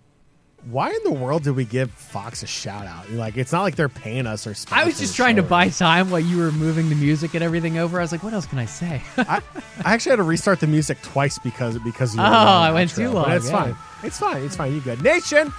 why 0.70 0.90
in 0.90 1.04
the 1.04 1.12
world 1.12 1.44
did 1.44 1.56
we 1.56 1.66
give 1.66 1.92
Fox 1.92 2.42
a 2.42 2.48
shout 2.48 2.86
out? 2.86 3.10
Like, 3.12 3.38
it's 3.38 3.52
not 3.52 3.64
like 3.64 3.76
they're 3.76 3.90
paying 3.90 4.26
us 4.26 4.48
or. 4.48 4.56
I 4.72 4.86
was 4.86 4.98
just 4.98 5.16
trying 5.16 5.36
to 5.36 5.44
buy 5.44 5.70
time 5.70 6.10
while 6.10 6.22
you 6.22 6.38
were 6.38 6.52
moving 6.52 6.90
the 6.90 6.96
music 6.96 7.34
and 7.34 7.44
everything 7.44 7.78
over. 7.78 8.00
I 8.00 8.02
was 8.02 8.12
like, 8.12 8.24
what 8.24 8.34
else 8.34 8.46
can 8.46 8.60
I 8.60 8.66
say? 8.66 9.02
I, 9.18 9.42
I, 9.84 9.94
actually 9.94 10.12
had 10.12 10.16
to 10.18 10.24
restart 10.24 10.62
the 10.62 10.68
music 10.68 11.02
twice 11.02 11.38
because 11.40 11.78
because 11.80 12.16
you. 12.16 12.22
Oh, 12.22 12.24
I 12.24 12.72
went 12.72 12.92
too 12.92 13.10
long. 13.10 13.30
It's 13.32 13.50
yeah. 13.50 13.64
fine. 13.64 13.76
It's 14.04 14.20
fine. 14.20 14.44
It's 14.44 14.56
fine. 14.56 14.74
You 14.74 14.80
good, 14.80 15.04
Nation? 15.04 15.52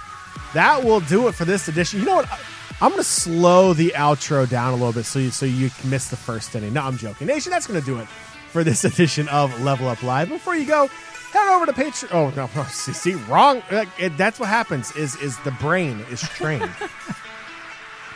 That 0.53 0.83
will 0.83 1.01
do 1.01 1.27
it 1.27 1.35
for 1.35 1.45
this 1.45 1.67
edition. 1.67 1.99
You 1.99 2.05
know 2.07 2.15
what? 2.15 2.39
I'm 2.81 2.89
going 2.89 2.99
to 2.99 3.03
slow 3.03 3.73
the 3.73 3.93
outro 3.95 4.49
down 4.49 4.73
a 4.73 4.75
little 4.75 4.91
bit 4.91 5.05
so 5.05 5.19
you 5.19 5.31
so 5.31 5.45
you 5.45 5.69
can 5.69 5.89
miss 5.89 6.09
the 6.09 6.17
first 6.17 6.53
inning. 6.55 6.73
No, 6.73 6.81
I'm 6.81 6.97
joking. 6.97 7.27
Nation, 7.27 7.51
that's 7.51 7.67
going 7.67 7.79
to 7.79 7.85
do 7.85 7.99
it 7.99 8.07
for 8.49 8.63
this 8.63 8.83
edition 8.83 9.27
of 9.29 9.61
Level 9.61 9.87
Up 9.87 10.03
Live. 10.03 10.29
Before 10.29 10.55
you 10.55 10.65
go, 10.65 10.87
head 10.87 11.55
over 11.55 11.65
to 11.65 11.73
Patreon. 11.73 12.09
Oh 12.11 12.29
no, 12.35 12.63
see, 12.69 12.93
see 12.93 13.13
wrong. 13.13 13.61
Uh, 13.71 13.85
it, 13.97 14.17
that's 14.17 14.39
what 14.39 14.49
happens. 14.49 14.95
Is 14.95 15.15
is 15.17 15.37
the 15.39 15.51
brain 15.51 15.99
is 16.11 16.21
trained. 16.21 16.69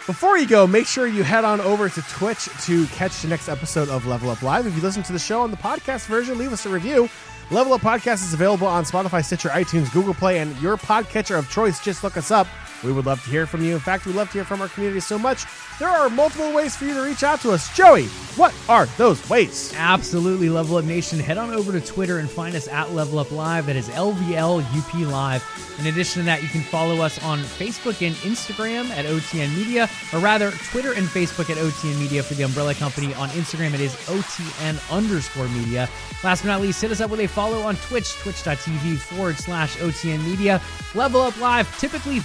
Before 0.05 0.39
you 0.39 0.47
go, 0.47 0.65
make 0.65 0.87
sure 0.87 1.05
you 1.05 1.21
head 1.23 1.45
on 1.45 1.61
over 1.61 1.87
to 1.87 2.01
Twitch 2.09 2.49
to 2.65 2.87
catch 2.87 3.21
the 3.21 3.27
next 3.27 3.47
episode 3.47 3.89
of 3.89 4.07
Level 4.07 4.31
Up 4.31 4.41
Live. 4.41 4.65
If 4.65 4.75
you 4.75 4.81
listen 4.81 5.03
to 5.03 5.13
the 5.13 5.19
show 5.19 5.41
on 5.41 5.51
the 5.51 5.57
podcast 5.57 6.07
version, 6.07 6.39
leave 6.39 6.51
us 6.51 6.65
a 6.65 6.69
review. 6.69 7.07
Level 7.51 7.73
Up 7.73 7.81
Podcast 7.81 8.23
is 8.23 8.33
available 8.33 8.65
on 8.65 8.85
Spotify, 8.85 9.23
Stitcher, 9.23 9.49
iTunes, 9.49 9.91
Google 9.93 10.15
Play, 10.15 10.39
and 10.39 10.59
your 10.61 10.77
podcatcher 10.77 11.37
of 11.37 11.47
choice. 11.51 11.79
Just 11.83 12.03
look 12.03 12.17
us 12.17 12.31
up. 12.31 12.47
We 12.83 12.91
would 12.91 13.05
love 13.05 13.23
to 13.23 13.29
hear 13.29 13.45
from 13.45 13.63
you. 13.63 13.73
In 13.73 13.79
fact, 13.79 14.05
we 14.05 14.13
love 14.13 14.27
to 14.27 14.33
hear 14.33 14.45
from 14.45 14.61
our 14.61 14.69
community 14.69 14.99
so 14.99 15.17
much. 15.19 15.45
There 15.79 15.89
are 15.89 16.09
multiple 16.09 16.53
ways 16.53 16.75
for 16.75 16.85
you 16.85 16.93
to 16.93 17.01
reach 17.01 17.23
out 17.23 17.39
to 17.41 17.51
us. 17.51 17.73
Joey, 17.75 18.05
what 18.35 18.53
are 18.67 18.85
those 18.97 19.27
ways? 19.29 19.73
Absolutely, 19.77 20.49
Level 20.49 20.77
Up 20.77 20.85
Nation. 20.85 21.19
Head 21.19 21.37
on 21.37 21.51
over 21.51 21.71
to 21.71 21.81
Twitter 21.81 22.19
and 22.19 22.29
find 22.29 22.55
us 22.55 22.67
at 22.67 22.91
Level 22.91 23.19
Up 23.19 23.31
Live. 23.31 23.65
That 23.65 23.75
is 23.75 23.89
LVLUP 23.89 25.09
Live. 25.09 25.43
In 25.79 25.87
addition 25.87 26.21
to 26.21 26.25
that, 26.25 26.43
you 26.43 26.49
can 26.49 26.61
follow 26.61 26.97
us 27.01 27.23
on 27.23 27.39
Facebook 27.39 28.05
and 28.05 28.13
Instagram 28.17 28.89
at 28.89 29.05
OTN 29.05 29.55
Media, 29.55 29.89
or 30.11 30.19
rather, 30.19 30.51
Twitter 30.51 30.91
and 30.91 31.07
Facebook 31.07 31.49
at 31.49 31.57
OTN 31.57 31.97
Media 31.97 32.21
for 32.21 32.33
the 32.33 32.43
Umbrella 32.43 32.73
Company. 32.73 33.13
On 33.13 33.29
Instagram, 33.29 33.73
it 33.73 33.79
is 33.79 33.93
OTN 34.07 34.77
underscore 34.91 35.47
media. 35.49 35.87
Last 36.21 36.41
but 36.41 36.49
not 36.49 36.61
least, 36.61 36.81
hit 36.81 36.91
us 36.91 36.99
up 36.99 37.09
with 37.09 37.21
a 37.21 37.27
follow 37.27 37.61
on 37.61 37.77
Twitch, 37.77 38.13
twitch.tv 38.15 38.97
forward 38.97 39.37
slash 39.37 39.77
OTN 39.77 40.25
Media. 40.25 40.61
Level 40.93 41.21
Up 41.21 41.39
Live, 41.39 41.79
typically 41.79 42.19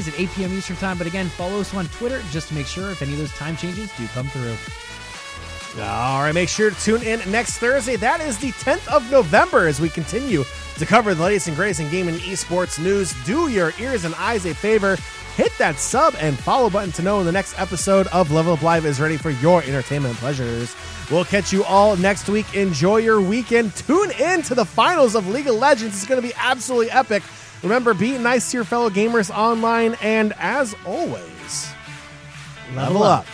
Thursdays 0.00 0.14
at 0.14 0.20
8 0.20 0.36
p.m. 0.36 0.52
Eastern 0.52 0.76
Time, 0.76 0.98
but 0.98 1.06
again, 1.06 1.28
follow 1.28 1.60
us 1.60 1.74
on 1.74 1.86
Twitter 1.88 2.22
just 2.30 2.48
to 2.48 2.54
make 2.54 2.66
sure 2.66 2.90
if 2.90 3.02
any 3.02 3.12
of 3.12 3.18
those 3.18 3.32
time 3.32 3.56
changes 3.56 3.90
do 3.96 4.06
come 4.08 4.26
through. 4.28 4.56
All 5.82 6.22
right, 6.22 6.34
make 6.34 6.48
sure 6.48 6.70
to 6.70 6.80
tune 6.80 7.02
in 7.02 7.20
next 7.30 7.58
Thursday. 7.58 7.96
That 7.96 8.20
is 8.20 8.38
the 8.38 8.50
10th 8.52 8.88
of 8.88 9.08
November 9.10 9.66
as 9.66 9.80
we 9.80 9.88
continue 9.88 10.44
to 10.78 10.86
cover 10.86 11.14
the 11.14 11.22
latest 11.22 11.48
and 11.48 11.56
greatest 11.56 11.80
in 11.80 11.90
gaming 11.90 12.14
and 12.14 12.22
esports 12.24 12.82
news. 12.82 13.14
Do 13.24 13.48
your 13.48 13.72
ears 13.78 14.04
and 14.04 14.14
eyes 14.16 14.46
a 14.46 14.54
favor. 14.54 14.96
Hit 15.36 15.52
that 15.58 15.76
sub 15.76 16.14
and 16.18 16.36
follow 16.36 16.70
button 16.70 16.90
to 16.92 17.02
know 17.02 17.18
when 17.18 17.26
the 17.26 17.32
next 17.32 17.58
episode 17.58 18.08
of 18.08 18.32
Level 18.32 18.54
Up 18.54 18.62
Live 18.62 18.84
is 18.84 19.00
ready 19.00 19.16
for 19.16 19.30
your 19.30 19.62
entertainment 19.62 20.16
pleasures. 20.16 20.74
We'll 21.10 21.24
catch 21.24 21.52
you 21.52 21.62
all 21.64 21.96
next 21.96 22.28
week. 22.28 22.54
Enjoy 22.54 22.96
your 22.96 23.20
weekend. 23.20 23.74
Tune 23.76 24.10
in 24.12 24.42
to 24.42 24.54
the 24.54 24.64
finals 24.64 25.14
of 25.14 25.28
League 25.28 25.46
of 25.46 25.54
Legends. 25.54 25.94
It's 25.94 26.06
going 26.06 26.20
to 26.20 26.26
be 26.26 26.34
absolutely 26.36 26.90
epic. 26.90 27.22
Remember, 27.62 27.92
be 27.94 28.16
nice 28.18 28.50
to 28.50 28.58
your 28.58 28.64
fellow 28.64 28.88
gamers 28.90 29.34
online, 29.34 29.96
and 30.00 30.32
as 30.38 30.74
always, 30.86 31.72
level, 32.74 33.00
Level 33.00 33.02
up. 33.02 33.20
up. 33.20 33.26